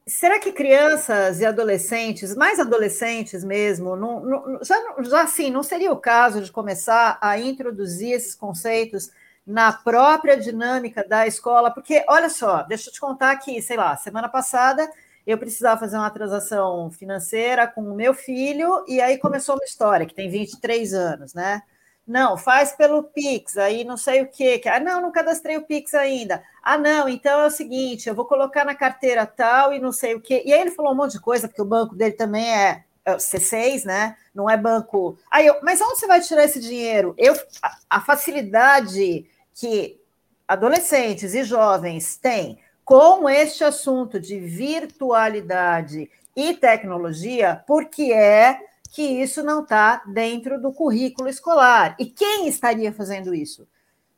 Será 0.06 0.40
que 0.40 0.52
crianças 0.52 1.40
e 1.40 1.46
adolescentes, 1.46 2.34
mais 2.34 2.58
adolescentes 2.58 3.44
mesmo, 3.44 3.94
não, 3.94 4.20
não, 4.20 4.58
já, 4.64 4.76
já 5.02 5.22
assim, 5.22 5.50
não 5.50 5.62
seria 5.62 5.92
o 5.92 5.96
caso 5.96 6.40
de 6.40 6.50
começar 6.50 7.18
a 7.20 7.38
introduzir 7.38 8.12
esses 8.12 8.34
conceitos 8.34 9.10
na 9.50 9.72
própria 9.72 10.36
dinâmica 10.36 11.06
da 11.06 11.26
escola? 11.26 11.70
Porque, 11.70 12.04
olha 12.08 12.28
só, 12.28 12.62
deixa 12.62 12.88
eu 12.88 12.92
te 12.92 13.00
contar 13.00 13.30
aqui, 13.32 13.60
sei 13.60 13.76
lá, 13.76 13.96
semana 13.96 14.28
passada 14.28 14.88
eu 15.26 15.38
precisava 15.38 15.78
fazer 15.78 15.96
uma 15.96 16.10
transação 16.10 16.90
financeira 16.90 17.66
com 17.66 17.82
o 17.82 17.94
meu 17.94 18.14
filho, 18.14 18.84
e 18.88 19.00
aí 19.00 19.18
começou 19.18 19.54
uma 19.54 19.64
história, 19.64 20.06
que 20.06 20.14
tem 20.14 20.30
23 20.30 20.94
anos, 20.94 21.34
né? 21.34 21.62
Não, 22.06 22.36
faz 22.36 22.72
pelo 22.72 23.04
Pix, 23.04 23.56
aí 23.56 23.84
não 23.84 23.96
sei 23.96 24.22
o 24.22 24.26
quê. 24.28 24.60
Ah, 24.66 24.80
não, 24.80 25.00
não 25.00 25.12
cadastrei 25.12 25.56
o 25.56 25.62
Pix 25.62 25.94
ainda. 25.94 26.42
Ah, 26.62 26.76
não, 26.76 27.08
então 27.08 27.40
é 27.40 27.46
o 27.46 27.50
seguinte, 27.50 28.08
eu 28.08 28.14
vou 28.14 28.24
colocar 28.24 28.64
na 28.64 28.74
carteira 28.74 29.24
tal 29.26 29.72
e 29.72 29.78
não 29.78 29.92
sei 29.92 30.14
o 30.14 30.20
quê. 30.20 30.42
E 30.44 30.52
aí 30.52 30.60
ele 30.60 30.72
falou 30.72 30.92
um 30.92 30.96
monte 30.96 31.12
de 31.12 31.20
coisa, 31.20 31.46
porque 31.46 31.62
o 31.62 31.66
banco 31.66 31.94
dele 31.94 32.12
também 32.12 32.50
é, 32.52 32.84
é 33.04 33.14
C6, 33.14 33.84
né? 33.84 34.16
Não 34.34 34.50
é 34.50 34.56
banco. 34.56 35.16
Aí 35.30 35.46
eu, 35.46 35.56
mas 35.62 35.80
onde 35.80 36.00
você 36.00 36.06
vai 36.06 36.20
tirar 36.20 36.44
esse 36.44 36.58
dinheiro? 36.58 37.14
Eu, 37.16 37.34
a, 37.62 37.76
a 37.90 38.00
facilidade 38.00 39.26
que 39.54 40.00
adolescentes 40.46 41.34
e 41.34 41.44
jovens 41.44 42.16
têm 42.16 42.58
com 42.84 43.28
este 43.28 43.62
assunto 43.62 44.18
de 44.18 44.38
virtualidade 44.40 46.10
e 46.34 46.54
tecnologia, 46.54 47.62
porque 47.66 48.12
é 48.12 48.58
que 48.90 49.02
isso 49.02 49.42
não 49.44 49.62
está 49.62 50.02
dentro 50.06 50.60
do 50.60 50.72
currículo 50.72 51.28
escolar. 51.28 51.94
E 51.98 52.06
quem 52.06 52.48
estaria 52.48 52.92
fazendo 52.92 53.34
isso? 53.34 53.68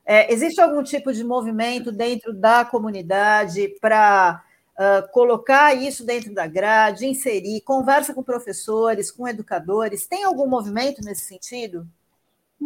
É, 0.05 0.33
existe 0.33 0.61
algum 0.61 0.83
tipo 0.83 1.13
de 1.13 1.23
movimento 1.23 1.93
dentro 1.93 2.33
da 2.33 2.65
comunidade 2.65 3.77
para 3.81 4.43
uh, 4.73 5.13
colocar 5.13 5.75
isso 5.75 6.05
dentro 6.05 6.35
da 6.35 6.47
grade, 6.47 7.07
inserir, 7.07 7.61
conversa 7.61 8.15
com 8.15 8.23
professores, 8.23 9.11
com 9.11 9.29
educadores? 9.29 10.07
Tem 10.07 10.25
algum 10.25 10.47
movimento 10.47 11.03
nesse 11.05 11.27
sentido? 11.27 11.87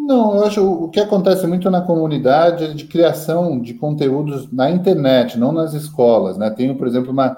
Não, 0.05 0.36
eu 0.36 0.44
acho 0.44 0.62
o 0.62 0.89
que 0.90 1.01
acontece 1.01 1.47
muito 1.47 1.70
na 1.70 1.81
comunidade 1.81 2.64
é 2.64 2.68
de 2.68 2.85
criação 2.85 3.59
de 3.59 3.73
conteúdos 3.73 4.52
na 4.52 4.70
internet, 4.70 5.39
não 5.39 5.52
nas 5.52 5.73
escolas, 5.73 6.36
né? 6.36 6.51
Tem, 6.51 6.73
por 6.77 6.86
exemplo, 6.86 7.10
uma, 7.10 7.36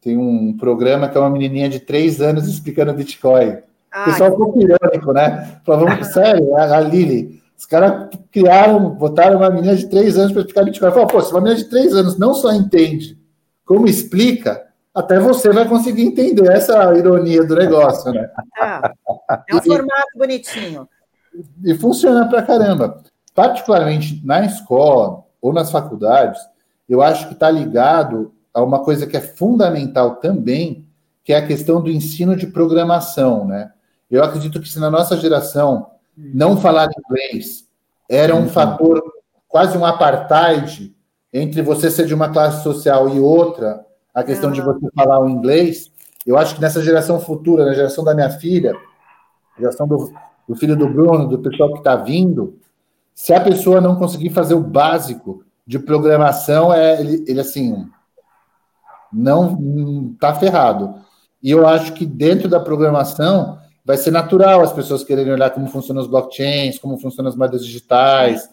tem 0.00 0.16
um 0.16 0.56
programa 0.56 1.08
que 1.08 1.18
é 1.18 1.20
uma 1.20 1.28
menininha 1.28 1.68
de 1.68 1.80
três 1.80 2.20
anos 2.20 2.46
explicando 2.46 2.94
Bitcoin. 2.94 3.58
Ah, 3.92 4.02
o 4.02 4.04
pessoal 4.04 4.30
ficou 4.30 4.54
irônico, 4.60 5.12
né? 5.12 5.60
Falou, 5.66 5.88
sério, 6.04 6.56
a, 6.56 6.76
a 6.76 6.80
Lili, 6.80 7.42
os 7.58 7.66
caras 7.66 8.08
criaram, 8.30 8.90
botaram 8.90 9.38
uma 9.38 9.50
menina 9.50 9.74
de 9.74 9.88
três 9.88 10.16
anos 10.16 10.30
para 10.32 10.42
explicar 10.42 10.64
Bitcoin. 10.64 10.92
Falou, 10.92 11.08
pô, 11.08 11.20
se 11.20 11.32
uma 11.32 11.40
menina 11.40 11.60
de 11.60 11.68
três 11.68 11.92
anos 11.94 12.16
não 12.16 12.32
só 12.32 12.52
entende, 12.52 13.18
como 13.66 13.88
explica, 13.88 14.66
até 14.94 15.18
você 15.18 15.50
vai 15.50 15.68
conseguir 15.68 16.02
entender 16.02 16.48
essa 16.48 16.96
ironia 16.96 17.44
do 17.44 17.56
negócio, 17.56 18.12
né? 18.12 18.30
Ah, 18.56 18.92
é 19.48 19.56
um 19.56 19.60
formato 19.62 20.16
bonitinho 20.16 20.88
e 21.64 21.74
funciona 21.74 22.28
pra 22.28 22.42
caramba. 22.42 23.02
Particularmente 23.34 24.20
na 24.24 24.44
escola 24.44 25.24
ou 25.40 25.52
nas 25.52 25.70
faculdades, 25.70 26.40
eu 26.88 27.02
acho 27.02 27.28
que 27.28 27.34
está 27.34 27.50
ligado 27.50 28.32
a 28.52 28.62
uma 28.62 28.80
coisa 28.80 29.06
que 29.06 29.16
é 29.16 29.20
fundamental 29.20 30.16
também, 30.16 30.86
que 31.22 31.32
é 31.32 31.36
a 31.36 31.46
questão 31.46 31.80
do 31.80 31.90
ensino 31.90 32.34
de 32.34 32.46
programação, 32.46 33.44
né? 33.44 33.72
Eu 34.10 34.24
acredito 34.24 34.60
que 34.60 34.68
se 34.68 34.80
na 34.80 34.90
nossa 34.90 35.16
geração 35.16 35.90
não 36.16 36.56
falar 36.56 36.88
inglês 36.98 37.68
era 38.08 38.34
um 38.34 38.40
uhum. 38.40 38.48
fator, 38.48 39.02
quase 39.46 39.76
um 39.76 39.84
apartheid 39.84 40.94
entre 41.32 41.60
você 41.60 41.90
ser 41.90 42.06
de 42.06 42.14
uma 42.14 42.30
classe 42.30 42.62
social 42.62 43.14
e 43.14 43.20
outra, 43.20 43.84
a 44.14 44.24
questão 44.24 44.48
uhum. 44.48 44.54
de 44.54 44.62
você 44.62 44.88
falar 44.94 45.20
o 45.20 45.28
inglês, 45.28 45.92
eu 46.26 46.36
acho 46.38 46.54
que 46.54 46.60
nessa 46.60 46.82
geração 46.82 47.20
futura, 47.20 47.64
na 47.64 47.74
geração 47.74 48.02
da 48.02 48.14
minha 48.14 48.30
filha, 48.30 48.74
geração 49.58 49.86
do, 49.86 50.12
do 50.48 50.56
filho 50.56 50.76
do 50.76 50.88
Bruno, 50.88 51.28
do 51.28 51.38
pessoal 51.38 51.72
que 51.72 51.78
está 51.78 51.94
vindo, 51.94 52.58
se 53.14 53.34
a 53.34 53.40
pessoa 53.40 53.80
não 53.80 53.96
conseguir 53.96 54.30
fazer 54.30 54.54
o 54.54 54.62
básico 54.62 55.44
de 55.66 55.78
programação, 55.78 56.72
é 56.72 57.00
ele, 57.00 57.24
ele 57.28 57.40
assim 57.40 57.86
não 59.12 60.12
está 60.14 60.34
ferrado. 60.34 60.94
E 61.42 61.50
eu 61.50 61.66
acho 61.66 61.92
que 61.92 62.04
dentro 62.06 62.48
da 62.48 62.60
programação 62.60 63.58
vai 63.84 63.96
ser 63.96 64.10
natural 64.10 64.60
as 64.60 64.72
pessoas 64.72 65.04
quererem 65.04 65.32
olhar 65.32 65.50
como 65.50 65.66
funcionam 65.68 66.02
os 66.02 66.08
blockchains, 66.08 66.78
como 66.78 66.98
funcionam 66.98 67.30
as 67.30 67.36
moedas 67.36 67.64
digitais. 67.64 68.42
Sim. 68.42 68.48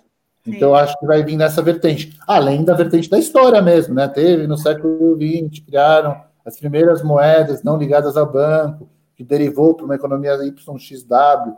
Então, 0.48 0.70
eu 0.70 0.76
acho 0.76 0.98
que 1.00 1.06
vai 1.06 1.24
vir 1.24 1.36
nessa 1.36 1.62
vertente. 1.62 2.18
Além 2.28 2.64
da 2.64 2.74
vertente 2.74 3.10
da 3.10 3.18
história 3.18 3.62
mesmo, 3.62 3.96
né? 3.96 4.08
Teve 4.08 4.46
no 4.48 4.58
século 4.58 5.16
XX, 5.16 5.64
criaram 5.66 6.16
as 6.46 6.58
primeiras 6.58 7.02
moedas 7.02 7.64
não 7.64 7.78
ligadas 7.78 8.16
ao 8.16 8.32
banco, 8.32 8.88
que 9.16 9.24
derivou 9.24 9.74
para 9.74 9.86
uma 9.86 9.96
economia 9.96 10.34
YXW. 10.36 11.56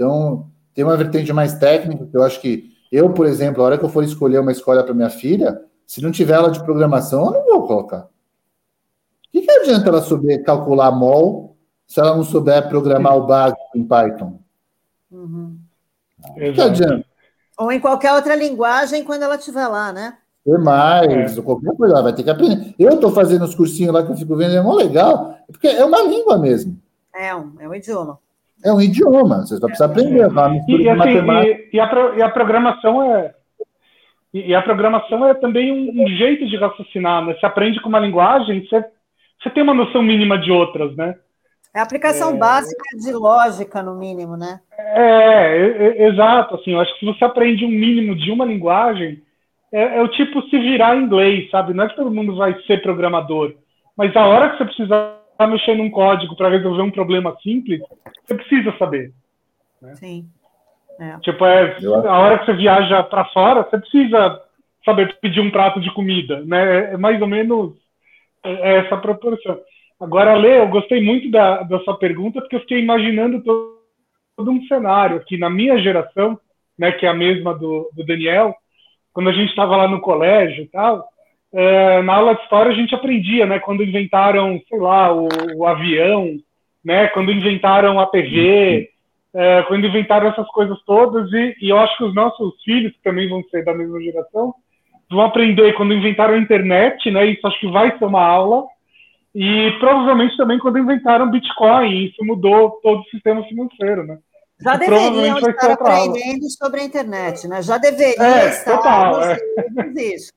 Então, 0.00 0.46
tem 0.72 0.82
uma 0.82 0.96
vertente 0.96 1.30
mais 1.30 1.52
técnica, 1.58 2.06
que 2.06 2.16
eu 2.16 2.22
acho 2.22 2.40
que 2.40 2.70
eu, 2.90 3.12
por 3.12 3.26
exemplo, 3.26 3.62
a 3.62 3.66
hora 3.66 3.76
que 3.76 3.84
eu 3.84 3.88
for 3.90 4.02
escolher 4.02 4.40
uma 4.40 4.50
escola 4.50 4.82
para 4.82 4.94
minha 4.94 5.10
filha, 5.10 5.60
se 5.86 6.00
não 6.00 6.10
tiver 6.10 6.36
aula 6.36 6.50
de 6.50 6.64
programação, 6.64 7.26
eu 7.26 7.32
não 7.32 7.44
vou 7.44 7.66
colocar. 7.66 8.04
O 8.04 8.08
que, 9.30 9.42
que 9.42 9.50
adianta 9.50 9.90
ela 9.90 10.00
saber 10.00 10.38
calcular 10.38 10.90
mol 10.90 11.54
se 11.86 12.00
ela 12.00 12.16
não 12.16 12.24
souber 12.24 12.66
programar 12.66 13.14
o 13.14 13.26
básico 13.26 13.60
em 13.74 13.84
Python? 13.84 14.40
Uhum. 15.10 15.58
O 16.30 16.34
que 16.34 16.60
adianta? 16.62 17.04
Ou 17.58 17.70
em 17.70 17.78
qualquer 17.78 18.14
outra 18.14 18.34
linguagem 18.34 19.04
quando 19.04 19.24
ela 19.24 19.36
estiver 19.36 19.68
lá, 19.68 19.92
né? 19.92 20.16
É 20.46 20.56
mais, 20.56 21.36
é. 21.36 21.42
qualquer 21.42 21.76
coisa, 21.76 21.92
ela 21.92 22.02
vai 22.04 22.14
ter 22.14 22.22
que 22.22 22.30
aprender. 22.30 22.74
Eu 22.78 22.94
estou 22.94 23.12
fazendo 23.12 23.44
os 23.44 23.54
cursinhos 23.54 23.92
lá 23.92 24.02
que 24.02 24.10
eu 24.10 24.16
fico 24.16 24.34
vendo, 24.34 24.54
é 24.54 24.62
mó 24.62 24.72
legal, 24.72 25.36
porque 25.46 25.68
é 25.68 25.84
uma 25.84 26.00
língua 26.00 26.38
mesmo. 26.38 26.80
É 27.14 27.36
um, 27.36 27.52
é 27.60 27.68
um 27.68 27.74
idioma. 27.74 28.18
É 28.64 28.72
um 28.72 28.80
idioma, 28.80 29.46
você 29.46 29.56
só 29.56 29.66
precisa 29.66 29.86
aprender. 29.86 30.26
Uma 30.26 30.54
e, 30.68 30.88
assim, 30.88 31.12
e, 31.72 31.76
e, 31.76 31.80
a, 31.80 32.14
e 32.16 32.22
a 32.22 32.28
programação 32.28 33.02
é. 33.02 33.34
E 34.32 34.54
a 34.54 34.62
programação 34.62 35.26
é 35.26 35.34
também 35.34 35.72
um, 35.72 36.04
um, 36.04 36.08
jeito 36.08 36.46
de 36.46 36.56
raciocinar, 36.56 37.24
né? 37.24 37.34
Você 37.34 37.44
aprende 37.44 37.80
com 37.80 37.88
uma 37.88 37.98
linguagem, 37.98 38.64
você, 38.64 38.84
você 39.42 39.50
tem 39.50 39.62
uma 39.62 39.74
noção 39.74 40.02
mínima 40.02 40.38
de 40.38 40.52
outras, 40.52 40.94
né? 40.94 41.16
É 41.74 41.80
a 41.80 41.82
aplicação 41.82 42.30
é... 42.30 42.36
básica 42.36 42.84
de 42.96 43.12
lógica, 43.12 43.82
no 43.82 43.96
mínimo, 43.96 44.36
né? 44.36 44.60
É, 44.78 45.02
é, 45.02 46.02
é, 46.02 46.08
exato. 46.08 46.54
Assim, 46.54 46.72
eu 46.72 46.80
acho 46.80 46.92
que 46.94 47.00
se 47.00 47.06
você 47.06 47.24
aprende 47.24 47.64
um 47.64 47.70
mínimo 47.70 48.14
de 48.14 48.30
uma 48.30 48.44
linguagem, 48.44 49.20
é, 49.72 49.98
é, 49.98 50.02
o 50.02 50.08
tipo 50.08 50.42
se 50.42 50.58
virar 50.58 50.96
em 50.96 51.04
inglês, 51.04 51.50
sabe? 51.50 51.74
Não 51.74 51.84
é 51.84 51.88
que 51.88 51.96
todo 51.96 52.10
mundo 52.10 52.36
vai 52.36 52.54
ser 52.66 52.82
programador, 52.82 53.54
mas 53.96 54.14
a 54.14 54.26
hora 54.26 54.50
que 54.50 54.58
você 54.58 54.64
precisa 54.64 55.19
está 55.40 55.46
mexendo 55.46 55.78
num 55.78 55.90
código 55.90 56.36
para 56.36 56.50
resolver 56.50 56.82
um 56.82 56.90
problema 56.90 57.34
simples, 57.42 57.80
você 58.26 58.34
precisa 58.34 58.76
saber. 58.76 59.12
Né? 59.80 59.94
Sim. 59.94 60.26
É. 60.98 61.18
Tipo, 61.20 61.46
é, 61.46 61.76
a 62.06 62.18
hora 62.18 62.38
que 62.38 62.44
você 62.44 62.52
viaja 62.52 63.02
para 63.02 63.24
fora, 63.26 63.62
você 63.62 63.78
precisa 63.78 64.42
saber 64.84 65.18
pedir 65.18 65.40
um 65.40 65.50
prato 65.50 65.80
de 65.80 65.90
comida, 65.94 66.42
né? 66.44 66.92
É 66.92 66.96
mais 66.98 67.20
ou 67.22 67.26
menos 67.26 67.74
é, 68.44 68.50
é 68.52 68.76
essa 68.80 68.98
proporção. 68.98 69.58
Agora, 69.98 70.34
Lê, 70.34 70.58
eu 70.58 70.68
gostei 70.68 71.02
muito 71.02 71.30
da, 71.30 71.62
da 71.62 71.78
sua 71.80 71.96
pergunta, 71.96 72.40
porque 72.40 72.56
eu 72.56 72.60
fiquei 72.60 72.78
imaginando 72.78 73.42
todo, 73.42 73.78
todo 74.36 74.50
um 74.50 74.62
cenário 74.66 75.16
aqui 75.16 75.38
na 75.38 75.48
minha 75.48 75.78
geração, 75.78 76.38
né, 76.78 76.92
que 76.92 77.06
é 77.06 77.08
a 77.08 77.14
mesma 77.14 77.54
do, 77.54 77.90
do 77.94 78.04
Daniel, 78.04 78.54
quando 79.12 79.30
a 79.30 79.32
gente 79.32 79.50
estava 79.50 79.76
lá 79.76 79.88
no 79.88 80.00
colégio 80.00 80.64
e 80.64 80.68
tal, 80.68 81.08
é, 81.52 82.02
na 82.02 82.14
aula 82.14 82.34
de 82.34 82.42
história 82.42 82.70
a 82.70 82.74
gente 82.74 82.94
aprendia, 82.94 83.46
né? 83.46 83.58
Quando 83.58 83.82
inventaram, 83.82 84.60
sei 84.68 84.78
lá, 84.78 85.12
o, 85.12 85.28
o 85.56 85.66
avião, 85.66 86.36
né? 86.84 87.08
Quando 87.08 87.32
inventaram 87.32 87.98
a 87.98 88.06
TV, 88.06 88.88
é, 89.34 89.62
quando 89.64 89.86
inventaram 89.86 90.28
essas 90.28 90.46
coisas 90.48 90.78
todas, 90.84 91.30
e, 91.32 91.56
e, 91.60 91.70
eu 91.70 91.78
acho 91.78 91.96
que 91.96 92.04
os 92.04 92.14
nossos 92.14 92.54
filhos, 92.62 92.92
que 92.92 93.02
também 93.02 93.28
vão 93.28 93.42
ser 93.50 93.64
da 93.64 93.74
mesma 93.74 94.00
geração, 94.00 94.54
vão 95.10 95.22
aprender 95.22 95.72
quando 95.74 95.94
inventaram 95.94 96.34
a 96.34 96.38
internet, 96.38 97.10
né? 97.10 97.26
Isso 97.26 97.46
acho 97.46 97.58
que 97.58 97.70
vai 97.70 97.96
ser 97.98 98.04
uma 98.04 98.24
aula. 98.24 98.64
E 99.34 99.70
provavelmente 99.78 100.36
também 100.36 100.58
quando 100.58 100.78
inventaram 100.78 101.30
Bitcoin, 101.30 102.06
isso 102.06 102.24
mudou 102.24 102.80
todo 102.82 103.00
o 103.00 103.10
sistema 103.10 103.42
financeiro, 103.44 104.04
né? 104.04 104.18
Já 104.60 104.76
deveriam 104.76 105.38
estar 105.38 105.72
aprendendo 105.72 106.42
aula. 106.42 106.50
sobre 106.58 106.80
a 106.80 106.84
internet, 106.84 107.48
né? 107.48 107.62
Já 107.62 107.78
deveria 107.78 108.22
é, 108.22 108.48
estar 108.48 108.76
total, 108.76 109.22
é. 109.22 109.38
isso. 109.96 110.30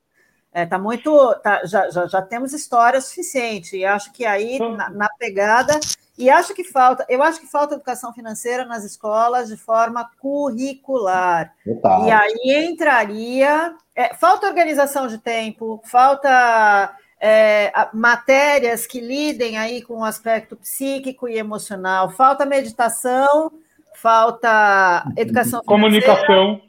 É, 0.54 0.64
tá 0.64 0.78
muito. 0.78 1.34
Tá, 1.42 1.66
já, 1.66 1.90
já, 1.90 2.06
já 2.06 2.22
temos 2.22 2.52
história 2.52 3.00
suficiente. 3.00 3.76
E 3.76 3.84
acho 3.84 4.12
que 4.12 4.24
aí, 4.24 4.54
então 4.54 4.76
na, 4.76 4.88
na, 4.88 5.08
pegada, 5.18 5.80
E 6.16 6.30
acho 6.30 6.54
que 6.54 6.62
falta, 6.62 7.04
eu 7.08 7.20
acho 7.24 7.40
que 7.40 7.46
falta 7.48 7.74
educação 7.74 8.12
financeira 8.12 8.64
nas 8.64 8.84
escolas 8.84 9.48
de 9.48 9.56
forma 9.56 10.08
curricular. 10.20 11.52
Total. 11.64 12.06
E 12.06 12.10
aí 12.12 12.66
entraria. 12.70 13.74
É, 13.96 14.14
falta 14.14 14.46
organização 14.46 15.08
de 15.08 15.18
tempo, 15.18 15.82
falta 15.84 16.96
é, 17.20 17.72
matérias 17.92 18.86
que 18.86 19.00
lidem 19.00 19.58
aí 19.58 19.82
com 19.82 19.98
o 19.98 20.04
aspecto 20.04 20.54
psíquico 20.56 21.28
e 21.28 21.36
emocional, 21.36 22.10
falta 22.10 22.46
meditação, 22.46 23.50
falta 23.94 25.04
educação 25.16 25.62
comunicação. 25.64 26.60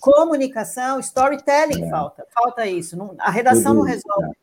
Comunicação, 0.00 1.00
storytelling 1.00 1.84
é. 1.84 1.90
falta, 1.90 2.26
falta 2.32 2.66
isso. 2.66 2.96
Não, 2.96 3.14
a 3.18 3.30
redação 3.30 3.74
não 3.74 3.82
resolve. 3.82 4.36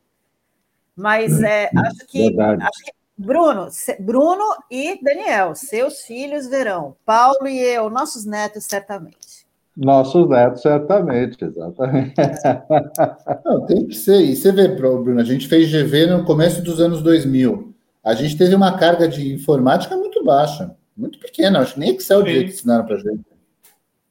Mas 0.95 1.41
é, 1.41 1.69
acho 1.76 2.06
que, 2.07 2.36
acho 2.40 2.84
que 2.84 2.91
Bruno, 3.18 3.68
Bruno 3.99 4.44
e 4.69 5.02
Daniel, 5.02 5.56
seus 5.56 6.02
filhos 6.02 6.48
verão. 6.48 6.95
Paulo 7.06 7.48
e 7.48 7.60
eu, 7.60 7.90
nossos 7.90 8.26
netos, 8.26 8.65
certamente. 8.65 9.45
Nossos 9.76 10.27
netos, 10.30 10.61
certamente, 10.61 11.44
exatamente. 11.44 12.14
Não, 13.44 13.65
tem 13.65 13.88
que 13.88 13.95
ser. 13.95 14.22
E 14.22 14.36
você 14.36 14.52
vê, 14.52 14.68
Bruno, 14.69 15.19
a 15.19 15.23
gente 15.23 15.48
fez 15.48 15.69
GV 15.69 16.07
no 16.07 16.26
começo 16.26 16.61
dos 16.61 16.80
anos 16.80 17.02
2000. 17.02 17.73
A 18.03 18.14
gente 18.14 18.38
teve 18.38 18.53
uma 18.53 18.77
carga 18.77 19.07
de 19.07 19.34
informática 19.34 19.95
muito 19.98 20.23
baixa, 20.23 20.76
muito 20.95 21.19
pequena. 21.19 21.60
Acho 21.60 21.73
que 21.73 21.80
nem 21.80 21.95
Excel 21.95 22.23
que 22.23 22.44
ensinaram 22.44 22.86
para 22.86 22.98
gente. 22.98 23.34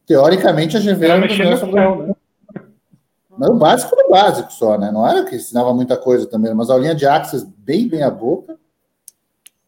Teoricamente, 0.06 0.76
a 0.76 0.80
GV 0.80 1.04
era, 1.04 1.14
era 1.14 1.26
Excel, 1.26 1.96
né? 1.98 2.14
Mas 3.36 3.48
o 3.48 3.54
básico 3.54 3.96
do 3.96 4.10
básico 4.10 4.52
só, 4.52 4.78
né? 4.78 4.90
Não 4.92 5.06
era 5.06 5.24
que 5.24 5.36
ensinava 5.36 5.74
muita 5.74 5.96
coisa 5.96 6.26
também, 6.26 6.54
mas 6.54 6.70
a 6.70 6.74
aulinha 6.74 6.94
de 6.94 7.06
Access 7.06 7.44
bem, 7.58 7.88
bem 7.88 8.02
a 8.02 8.10
boca. 8.10 8.56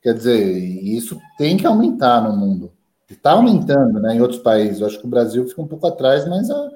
Quer 0.02 0.14
dizer, 0.14 0.40
isso 0.40 1.20
tem 1.36 1.56
que 1.56 1.66
aumentar 1.66 2.20
no 2.20 2.36
mundo. 2.36 2.70
Está 3.10 3.32
aumentando, 3.32 4.00
né? 4.00 4.14
Em 4.14 4.20
outros 4.20 4.40
países. 4.40 4.80
Eu 4.80 4.86
acho 4.86 5.00
que 5.00 5.06
o 5.06 5.10
Brasil 5.10 5.46
fica 5.48 5.62
um 5.62 5.66
pouco 5.66 5.86
atrás, 5.86 6.28
mas 6.28 6.48
a, 6.50 6.70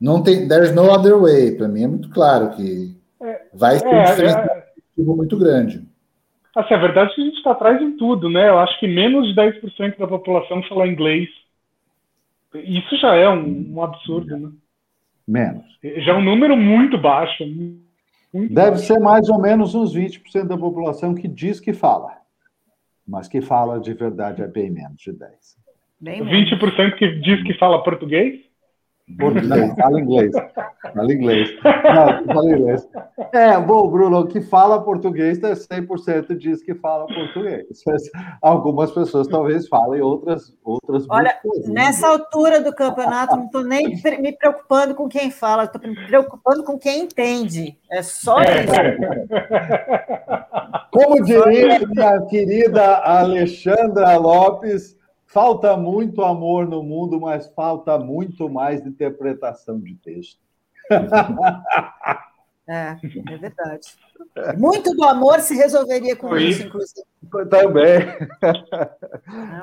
não 0.00 0.22
tem. 0.22 0.46
There's 0.46 0.74
no 0.74 0.90
other 0.90 1.18
way. 1.18 1.52
Para 1.52 1.68
mim 1.68 1.82
é 1.82 1.88
muito 1.88 2.10
claro 2.10 2.50
que 2.50 2.96
é, 3.20 3.42
vai 3.52 3.78
ser 3.78 3.86
é, 3.86 4.00
um 4.00 4.04
diferencial 4.04 4.44
é, 4.44 5.02
muito 5.02 5.36
grande. 5.36 5.82
Assim, 6.54 6.74
a 6.74 6.78
verdade 6.78 7.10
é 7.10 7.14
que 7.14 7.20
a 7.20 7.24
gente 7.24 7.36
está 7.36 7.50
atrás 7.52 7.80
em 7.82 7.96
tudo, 7.96 8.28
né? 8.28 8.48
Eu 8.48 8.58
acho 8.58 8.78
que 8.78 8.86
menos 8.86 9.26
de 9.26 9.34
10% 9.34 9.98
da 9.98 10.06
população 10.06 10.62
fala 10.64 10.86
inglês. 10.86 11.28
Isso 12.54 12.96
já 12.96 13.14
é 13.14 13.28
um, 13.28 13.74
um 13.74 13.82
absurdo, 13.82 14.36
né? 14.36 14.50
Menos. 15.26 15.64
Já 16.04 16.12
é 16.12 16.14
um 16.14 16.24
número 16.24 16.56
muito 16.56 16.98
baixo. 16.98 17.44
Muito 18.32 18.52
Deve 18.52 18.70
baixo. 18.72 18.84
ser 18.84 19.00
mais 19.00 19.28
ou 19.28 19.40
menos 19.40 19.74
uns 19.74 19.94
20% 19.94 20.46
da 20.46 20.56
população 20.56 21.14
que 21.14 21.26
diz 21.26 21.60
que 21.60 21.72
fala 21.72 22.24
mas 23.06 23.28
que 23.28 23.40
fala 23.40 23.78
de 23.78 23.92
verdade 23.92 24.42
é 24.42 24.46
bem 24.46 24.70
menos 24.70 25.00
de 25.00 25.12
10. 25.12 25.56
Bem 26.00 26.24
20% 26.24 26.96
que 26.96 27.20
diz 27.20 27.42
que 27.44 27.54
fala 27.54 27.82
português? 27.82 28.40
Português, 29.18 29.74
fala 29.76 30.00
inglês. 30.00 30.32
Fala 30.94 31.12
inglês. 31.12 31.50
Não, 31.62 32.34
fala 32.34 32.50
inglês. 32.50 32.88
É, 33.32 33.60
bom, 33.60 33.86
Bruno, 33.88 34.26
que 34.26 34.40
fala 34.40 34.82
português, 34.82 35.38
100% 35.38 36.30
né, 36.30 36.36
diz 36.36 36.62
que 36.62 36.74
fala 36.74 37.06
português. 37.06 37.66
Algumas 38.40 38.90
pessoas 38.92 39.28
talvez 39.28 39.68
falem 39.68 40.00
outras, 40.00 40.56
outras 40.64 41.04
Olha, 41.10 41.34
coisas, 41.42 41.68
né? 41.68 41.84
nessa 41.84 42.06
né? 42.06 42.14
altura 42.14 42.62
do 42.62 42.74
campeonato, 42.74 43.36
não 43.36 43.44
estou 43.44 43.62
nem 43.62 44.00
me 44.20 44.32
preocupando 44.32 44.94
com 44.94 45.06
quem 45.06 45.30
fala, 45.30 45.64
estou 45.64 45.82
me 45.82 46.06
preocupando 46.06 46.64
com 46.64 46.78
quem 46.78 47.02
entende. 47.02 47.76
É 47.90 48.02
só 48.02 48.38
isso. 48.40 48.72
Como 50.90 51.22
diria 51.22 51.86
minha 51.86 52.22
querida 52.22 52.96
Alexandra 52.98 54.16
Lopes, 54.16 54.96
Falta 55.34 55.76
muito 55.76 56.22
amor 56.22 56.64
no 56.64 56.80
mundo, 56.80 57.20
mas 57.20 57.48
falta 57.48 57.98
muito 57.98 58.48
mais 58.48 58.86
interpretação 58.86 59.80
de 59.80 59.96
texto. 59.96 60.38
É, 62.66 62.96
é 63.28 63.36
verdade. 63.36 63.88
Muito 64.56 64.94
do 64.94 65.04
amor 65.04 65.40
se 65.40 65.54
resolveria 65.54 66.16
com 66.16 66.34
isso, 66.34 66.66
inclusive. 66.66 67.06
Também. 67.50 67.98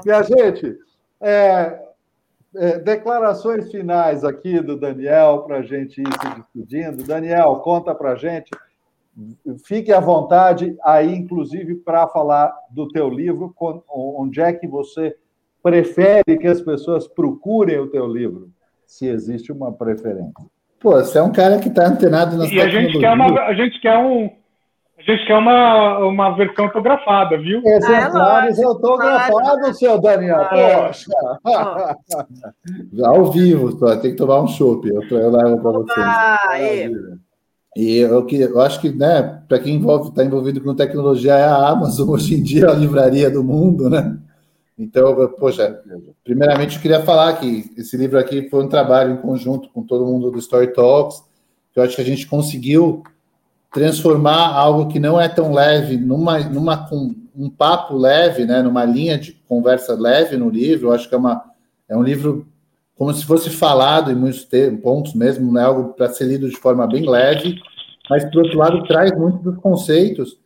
Minha 0.05 0.21
gente, 0.21 0.77
é, 1.19 1.81
é, 2.55 2.77
declarações 2.77 3.71
finais 3.71 4.23
aqui 4.23 4.61
do 4.61 4.77
Daniel 4.77 5.41
para 5.47 5.57
a 5.57 5.61
gente 5.63 5.99
ir 5.99 6.13
se 6.13 6.35
despedindo. 6.35 7.03
Daniel, 7.03 7.55
conta 7.55 7.95
para 7.95 8.11
a 8.11 8.15
gente. 8.15 8.51
Fique 9.65 9.91
à 9.91 9.99
vontade 9.99 10.77
aí, 10.83 11.11
inclusive, 11.15 11.73
para 11.73 12.07
falar 12.07 12.55
do 12.69 12.87
teu 12.87 13.09
livro, 13.09 13.51
onde 13.89 14.41
é 14.41 14.53
que 14.53 14.67
você 14.67 15.17
prefere 15.61 16.37
que 16.37 16.47
as 16.47 16.61
pessoas 16.61 17.07
procurem 17.07 17.79
o 17.79 17.87
teu 17.87 18.07
livro, 18.07 18.49
se 18.85 19.07
existe 19.07 19.51
uma 19.51 19.71
preferência? 19.71 20.45
Pô, 20.79 20.91
você 20.91 21.19
é 21.19 21.21
um 21.21 21.31
cara 21.31 21.59
que 21.59 21.69
está 21.69 21.85
antenado 21.85 22.35
nas 22.37 22.51
E 22.51 22.59
a 22.59 22.67
gente 22.67 22.99
quer 22.99 23.13
uma, 23.13 23.41
a 23.41 23.53
gente 23.53 23.79
quer 23.79 23.97
um 23.97 24.29
a 24.97 25.11
gente 25.11 25.25
quer 25.25 25.35
uma, 25.35 25.97
uma 26.05 26.35
versão 26.35 26.65
autografada, 26.65 27.35
viu? 27.35 27.59
Exemplares 27.65 28.59
ah, 28.59 28.67
autografados, 28.67 29.79
seu 29.79 29.99
Daniel. 29.99 30.47
Poxa. 30.47 31.11
Já 32.93 33.07
ao 33.07 33.31
vivo, 33.31 33.71
só. 33.79 33.95
tem 33.95 34.11
que 34.11 34.17
tomar 34.17 34.41
um 34.41 34.47
chopp. 34.47 34.87
Eu, 34.87 35.01
eu 35.01 35.31
levo 35.31 35.59
para 35.59 35.71
vocês. 35.71 35.97
Ah, 35.97 36.37
e 37.75 37.97
eu, 37.97 38.23
que, 38.25 38.39
eu 38.39 38.61
acho 38.61 38.79
que, 38.79 38.91
né, 38.91 39.41
para 39.47 39.57
quem 39.57 39.81
está 39.81 40.23
envolvido 40.23 40.61
com 40.61 40.75
tecnologia, 40.75 41.33
é 41.33 41.45
a 41.45 41.69
Amazon 41.69 42.09
hoje 42.13 42.35
em 42.35 42.43
dia, 42.43 42.69
a 42.69 42.73
livraria 42.73 43.31
do 43.31 43.43
mundo, 43.43 43.89
né? 43.89 44.17
Então, 44.81 45.15
poxa, 45.39 45.79
primeiramente 46.23 46.75
eu 46.75 46.81
queria 46.81 47.03
falar 47.03 47.33
que 47.33 47.71
esse 47.77 47.95
livro 47.95 48.17
aqui 48.17 48.49
foi 48.49 48.63
um 48.63 48.67
trabalho 48.67 49.13
em 49.13 49.17
conjunto 49.17 49.69
com 49.69 49.83
todo 49.83 50.07
mundo 50.07 50.31
do 50.31 50.39
Story 50.39 50.73
Talks, 50.73 51.23
que 51.71 51.79
eu 51.79 51.83
acho 51.83 51.95
que 51.95 52.01
a 52.01 52.05
gente 52.05 52.25
conseguiu 52.25 53.03
transformar 53.71 54.47
algo 54.47 54.87
que 54.91 54.99
não 54.99 55.21
é 55.21 55.29
tão 55.29 55.53
leve 55.53 55.97
numa, 55.97 56.39
numa 56.39 56.89
um 57.35 57.47
papo 57.47 57.95
leve, 57.95 58.43
né, 58.43 58.63
numa 58.63 58.83
linha 58.83 59.19
de 59.19 59.33
conversa 59.47 59.93
leve 59.93 60.35
no 60.35 60.49
livro. 60.49 60.87
Eu 60.87 60.93
acho 60.93 61.07
que 61.07 61.13
é, 61.13 61.17
uma, 61.17 61.43
é 61.87 61.95
um 61.95 62.01
livro 62.01 62.47
como 62.95 63.13
se 63.13 63.23
fosse 63.23 63.51
falado 63.51 64.11
em 64.11 64.15
muitos 64.15 64.47
pontos 64.81 65.13
mesmo, 65.13 65.53
né, 65.53 65.63
algo 65.63 65.93
para 65.93 66.09
ser 66.09 66.25
lido 66.25 66.49
de 66.49 66.57
forma 66.57 66.87
bem 66.87 67.07
leve, 67.07 67.61
mas, 68.09 68.25
por 68.25 68.43
outro 68.43 68.57
lado, 68.57 68.83
traz 68.87 69.11
muitos 69.11 69.41
dos 69.41 69.57
conceitos 69.57 70.37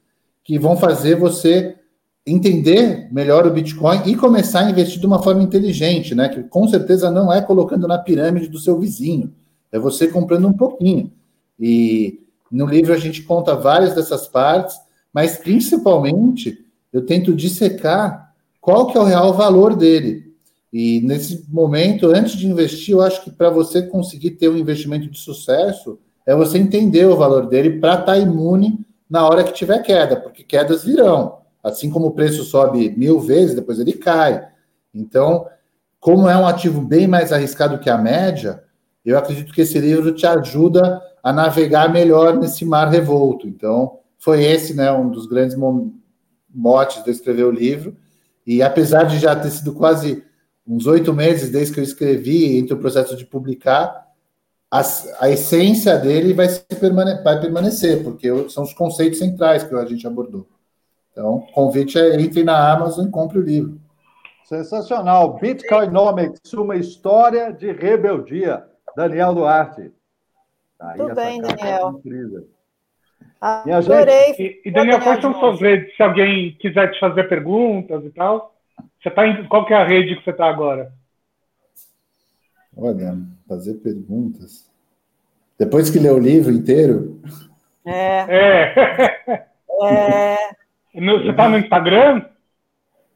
que 0.43 0.59
vão 0.59 0.75
fazer 0.75 1.15
você 1.15 1.77
entender 2.25 3.07
melhor 3.11 3.45
o 3.45 3.51
Bitcoin 3.51 4.01
e 4.05 4.15
começar 4.15 4.61
a 4.65 4.69
investir 4.69 4.99
de 4.99 5.05
uma 5.05 5.21
forma 5.21 5.43
inteligente, 5.43 6.15
né? 6.15 6.27
Que 6.27 6.43
com 6.43 6.67
certeza 6.67 7.11
não 7.11 7.31
é 7.31 7.41
colocando 7.41 7.87
na 7.87 7.99
pirâmide 7.99 8.47
do 8.47 8.57
seu 8.57 8.79
vizinho, 8.79 9.31
é 9.71 9.77
você 9.77 10.07
comprando 10.07 10.47
um 10.47 10.53
pouquinho. 10.53 11.11
E 11.59 12.19
no 12.51 12.65
livro 12.65 12.93
a 12.93 12.97
gente 12.97 13.21
conta 13.21 13.55
várias 13.55 13.93
dessas 13.93 14.27
partes, 14.27 14.75
mas 15.13 15.37
principalmente 15.37 16.65
eu 16.91 17.05
tento 17.05 17.33
dissecar 17.33 18.33
qual 18.59 18.87
que 18.87 18.97
é 18.97 19.01
o 19.01 19.05
real 19.05 19.33
valor 19.33 19.75
dele. 19.75 20.33
E 20.73 20.99
nesse 21.01 21.45
momento, 21.47 22.07
antes 22.07 22.33
de 22.33 22.47
investir, 22.47 22.95
eu 22.95 23.01
acho 23.01 23.23
que 23.23 23.31
para 23.31 23.49
você 23.49 23.83
conseguir 23.83 24.31
ter 24.31 24.49
um 24.49 24.57
investimento 24.57 25.09
de 25.09 25.17
sucesso, 25.17 25.99
é 26.25 26.35
você 26.35 26.57
entender 26.57 27.05
o 27.05 27.15
valor 27.15 27.47
dele 27.47 27.79
para 27.79 27.93
estar 27.93 28.05
tá 28.05 28.17
imune 28.17 28.79
na 29.09 29.27
hora 29.27 29.43
que 29.43 29.53
tiver 29.53 29.79
queda, 29.83 30.15
porque 30.15 30.43
quedas 30.43 30.83
virão. 30.83 31.44
Assim 31.65 31.89
como 31.89 32.05
o 32.05 32.11
preço 32.11 32.43
sobe 32.43 32.93
mil 32.95 33.19
vezes, 33.19 33.55
depois 33.55 33.79
ele 33.79 33.93
cai. 33.93 34.47
Então, 34.93 35.47
como 35.99 36.29
é 36.29 36.37
um 36.37 36.45
ativo 36.45 36.79
bem 36.79 37.07
mais 37.07 37.33
arriscado 37.33 37.79
que 37.79 37.89
a 37.89 37.97
média, 37.97 38.63
eu 39.03 39.17
acredito 39.17 39.51
que 39.51 39.61
esse 39.61 39.79
livro 39.79 40.13
te 40.13 40.27
ajuda 40.27 41.01
a 41.23 41.33
navegar 41.33 41.91
melhor 41.91 42.37
nesse 42.37 42.63
mar 42.63 42.87
revolto. 42.89 43.47
Então, 43.47 43.97
foi 44.19 44.43
esse, 44.43 44.75
né, 44.75 44.91
um 44.91 45.09
dos 45.09 45.25
grandes 45.25 45.57
motes 46.53 47.03
de 47.03 47.09
escrever 47.09 47.45
o 47.45 47.51
livro. 47.51 47.97
E 48.45 48.61
apesar 48.61 49.05
de 49.05 49.17
já 49.17 49.35
ter 49.35 49.49
sido 49.49 49.73
quase 49.73 50.23
uns 50.67 50.85
oito 50.85 51.11
meses 51.13 51.49
desde 51.49 51.73
que 51.73 51.79
eu 51.79 51.83
escrevi, 51.83 52.59
entre 52.59 52.75
o 52.75 52.79
processo 52.79 53.17
de 53.17 53.25
publicar, 53.25 54.05
a, 54.69 54.83
a 55.19 55.31
essência 55.31 55.97
dele 55.97 56.31
vai, 56.31 56.47
permane 56.79 57.23
vai 57.23 57.41
permanecer, 57.41 58.03
porque 58.03 58.29
são 58.49 58.63
os 58.63 58.73
conceitos 58.75 59.17
centrais 59.17 59.63
que 59.63 59.73
a 59.73 59.85
gente 59.85 60.05
abordou. 60.05 60.47
Então, 61.15 61.35
o 61.35 61.51
convite 61.53 61.97
é 61.97 62.19
entre 62.19 62.43
na 62.43 62.73
Amazon 62.73 63.07
e 63.07 63.09
compre 63.09 63.39
o 63.39 63.41
livro. 63.41 63.79
Sensacional. 64.43 65.39
Bitcoinomics, 65.39 66.51
uma 66.51 66.75
história 66.75 67.53
de 67.53 67.71
rebeldia. 67.71 68.65
Daniel 68.97 69.33
Duarte. 69.33 69.93
Tá 70.77 70.93
Tudo 70.97 71.15
bem, 71.15 71.41
Daniel. 71.41 71.95
Incrível. 71.99 72.47
Adorei. 73.39 74.35
E, 74.37 74.61
e, 74.65 74.71
Daniel, 74.71 74.99
quais 74.99 75.21
são 75.21 75.33
suas 75.39 75.61
redes? 75.61 75.95
Se 75.95 76.03
alguém 76.03 76.51
quiser 76.59 76.91
te 76.91 76.99
fazer 76.99 77.29
perguntas 77.29 78.03
e 78.03 78.09
tal. 78.09 78.53
Você 79.01 79.09
tá 79.09 79.25
em, 79.25 79.47
qual 79.47 79.65
que 79.65 79.73
é 79.73 79.77
a 79.77 79.87
rede 79.87 80.17
que 80.17 80.23
você 80.25 80.31
está 80.31 80.49
agora? 80.49 80.91
Olha, 82.75 83.17
fazer 83.47 83.75
perguntas. 83.75 84.69
Depois 85.57 85.89
que 85.89 85.97
lê 85.97 86.09
o 86.09 86.19
livro 86.19 86.51
inteiro. 86.51 87.21
É. 87.85 88.25
É. 88.27 89.45
é... 89.81 90.64
Você 90.95 91.29
está 91.29 91.49
no 91.49 91.57
Instagram? 91.57 92.25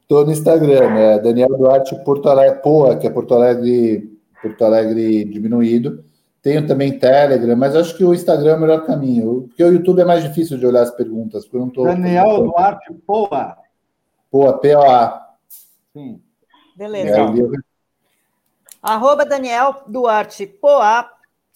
Estou 0.01 0.25
no 0.25 0.31
Instagram, 0.31 0.97
é 0.97 1.19
Daniel 1.19 1.49
Duarte 1.49 1.95
Porto 2.03 2.27
Alegre, 2.27 2.61
Poa, 2.61 2.97
que 2.97 3.07
é 3.07 3.09
Porto 3.09 3.33
Alegre, 3.35 4.19
Porto 4.41 4.65
Alegre 4.65 5.23
diminuído. 5.23 6.03
Tenho 6.41 6.65
também 6.67 6.97
Telegram, 6.97 7.55
mas 7.55 7.75
acho 7.75 7.95
que 7.95 8.03
o 8.03 8.13
Instagram 8.13 8.51
é 8.51 8.55
o 8.55 8.59
melhor 8.59 8.85
caminho, 8.85 9.43
porque 9.47 9.63
o 9.63 9.71
YouTube 9.71 10.01
é 10.01 10.05
mais 10.05 10.23
difícil 10.23 10.57
de 10.57 10.65
olhar 10.65 10.81
as 10.81 10.91
perguntas. 10.91 11.45
Porque 11.45 11.57
eu 11.57 11.61
não 11.61 11.69
tô, 11.69 11.83
Daniel 11.83 12.43
Duarte 12.43 12.93
Poa. 13.05 13.57
Poa, 14.29 14.57
P-O-A. 14.57 15.29
Sim. 15.93 16.21
Beleza. 16.75 17.17
É, 17.17 17.25
Arroba 18.81 19.25
Daniel 19.25 19.83
Duarte 19.87 20.45
Poa, 20.45 21.09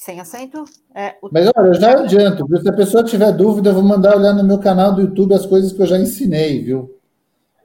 sem 0.03 0.19
acento. 0.19 0.65
É, 0.93 1.15
o... 1.21 1.30
Mas 1.31 1.49
olha, 1.55 1.67
eu 1.67 1.73
já 1.73 1.93
adianto, 1.93 2.45
se 2.61 2.69
a 2.69 2.73
pessoa 2.73 3.03
tiver 3.03 3.31
dúvida, 3.31 3.69
eu 3.69 3.73
vou 3.73 3.84
mandar 3.84 4.17
olhar 4.17 4.34
no 4.34 4.43
meu 4.43 4.59
canal 4.59 4.93
do 4.93 5.01
YouTube 5.01 5.34
as 5.34 5.45
coisas 5.45 5.71
que 5.71 5.81
eu 5.81 5.85
já 5.85 5.97
ensinei, 5.97 6.61
viu? 6.61 6.99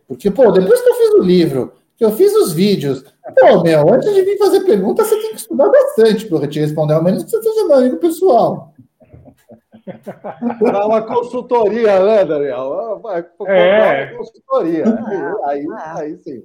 Porque, 0.07 0.31
pô, 0.31 0.51
depois 0.53 0.81
que 0.81 0.89
eu 0.89 0.95
fiz 0.95 1.15
o 1.15 1.23
livro, 1.23 1.73
que 1.97 2.05
eu 2.05 2.13
fiz 2.13 2.33
os 2.35 2.53
vídeos, 2.53 3.05
pô, 3.41 3.63
meu, 3.63 3.93
antes 3.93 4.15
de 4.15 4.23
vir 4.23 4.39
fazer 4.39 4.61
pergunta, 4.61 5.05
você 5.05 5.17
tem 5.21 5.31
que 5.31 5.37
estudar 5.37 5.69
bastante 5.69 6.27
para 6.27 6.39
eu 6.39 6.49
te 6.49 6.61
responder, 6.61 6.95
ao 6.95 7.03
menos 7.03 7.25
que 7.25 7.31
você 7.31 7.43
seja 7.43 7.67
meu 7.67 7.77
amigo 7.77 7.97
pessoal. 7.97 8.73
Dá 10.63 10.87
uma 10.87 11.03
consultoria, 11.03 11.99
né, 12.05 12.25
Daniel? 12.25 13.01
Vai, 13.03 13.27
é. 13.47 14.11
uma 14.13 14.19
consultoria. 14.19 14.85
Aí, 15.45 15.67
aí, 15.67 15.67
aí 15.97 16.19
sim. 16.19 16.43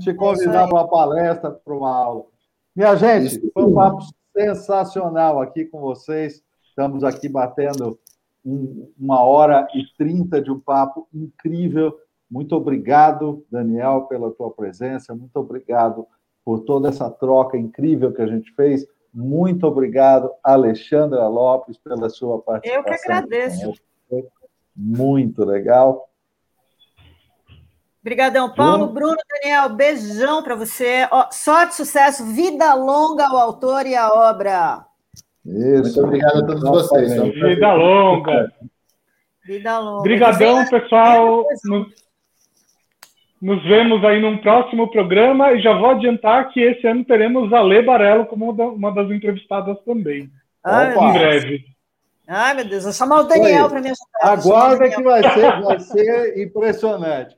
Te 0.00 0.12
convidar 0.14 0.66
para 0.66 0.74
uma 0.74 0.88
palestra, 0.88 1.52
para 1.52 1.74
uma 1.74 1.94
aula. 1.94 2.24
Minha 2.74 2.96
gente, 2.96 3.50
foi 3.52 3.64
um 3.64 3.74
papo 3.74 4.02
sensacional 4.38 5.40
aqui 5.40 5.64
com 5.64 5.80
vocês. 5.80 6.42
Estamos 6.62 7.02
aqui 7.02 7.28
batendo 7.28 7.98
um, 8.44 8.88
uma 8.96 9.20
hora 9.22 9.66
e 9.74 9.84
trinta 9.96 10.40
de 10.40 10.50
um 10.50 10.60
papo 10.60 11.08
incrível. 11.12 11.98
Muito 12.30 12.54
obrigado, 12.54 13.44
Daniel, 13.50 14.02
pela 14.02 14.30
tua 14.30 14.50
presença. 14.50 15.14
Muito 15.14 15.36
obrigado 15.36 16.06
por 16.44 16.60
toda 16.60 16.88
essa 16.88 17.10
troca 17.10 17.58
incrível 17.58 18.12
que 18.12 18.22
a 18.22 18.26
gente 18.26 18.54
fez. 18.54 18.86
Muito 19.12 19.66
obrigado, 19.66 20.30
Alexandra 20.44 21.26
Lopes, 21.26 21.76
pela 21.78 22.08
sua 22.08 22.40
participação. 22.40 22.80
Eu 22.80 22.84
que 22.84 23.04
agradeço. 23.04 23.72
Muito 24.76 25.44
legal. 25.44 26.07
Obrigadão, 28.00 28.54
Paulo, 28.54 28.86
Bruno, 28.86 29.16
Daniel, 29.28 29.70
beijão 29.70 30.42
para 30.42 30.54
você. 30.54 31.06
Ó, 31.10 31.28
sorte, 31.32 31.74
sucesso, 31.74 32.24
vida 32.26 32.72
longa 32.74 33.26
ao 33.26 33.36
autor 33.36 33.86
e 33.86 33.96
à 33.96 34.08
obra. 34.08 34.84
Isso. 35.44 35.82
Muito 35.82 36.04
obrigado 36.04 36.38
a 36.38 36.46
todos 36.46 36.62
vocês. 36.62 37.12
Vida 37.34 37.72
longa. 37.72 38.52
Vida 39.44 39.78
longa. 39.78 40.00
Obrigadão, 40.00 40.64
pessoal. 40.66 41.44
Nos, 41.64 41.88
nos, 43.42 43.62
vemos 43.64 44.04
aí 44.04 44.20
num 44.20 44.38
próximo 44.38 44.90
programa 44.90 45.52
e 45.52 45.62
já 45.62 45.72
vou 45.72 45.90
adiantar 45.90 46.50
que 46.50 46.60
esse 46.60 46.86
ano 46.86 47.04
teremos 47.04 47.52
a 47.52 47.62
Lê 47.62 47.82
Barelo 47.82 48.26
como 48.26 48.50
uma 48.50 48.94
das 48.94 49.10
entrevistadas 49.10 49.76
também. 49.84 50.30
Ai, 50.62 50.94
em 50.94 51.12
breve. 51.12 51.64
Ai, 52.28 52.54
meu 52.54 52.68
Deus, 52.68 52.84
vou 52.84 52.92
chamar 52.92 53.20
o 53.20 53.24
Daniel 53.24 53.68
para 53.70 53.80
me 53.80 53.88
ajudar. 53.90 54.38
Aguarda 54.38 54.88
que 54.90 55.02
vai 55.02 55.22
ser, 55.22 55.62
vai 55.62 55.80
ser 55.80 56.42
impressionante. 56.42 57.37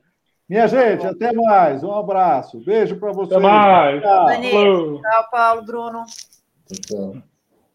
Minha 0.51 0.67
gente, 0.67 1.07
até 1.07 1.31
mais. 1.31 1.81
Um 1.81 1.93
abraço. 1.93 2.59
Beijo 2.59 2.97
para 2.97 3.13
vocês. 3.13 3.37
Até 3.37 3.41
mais. 3.41 4.01
Tchau. 4.01 5.01
Tchau, 5.01 5.29
Paulo, 5.31 5.65
Bruno. 5.65 6.03
Tchau. 6.69 7.15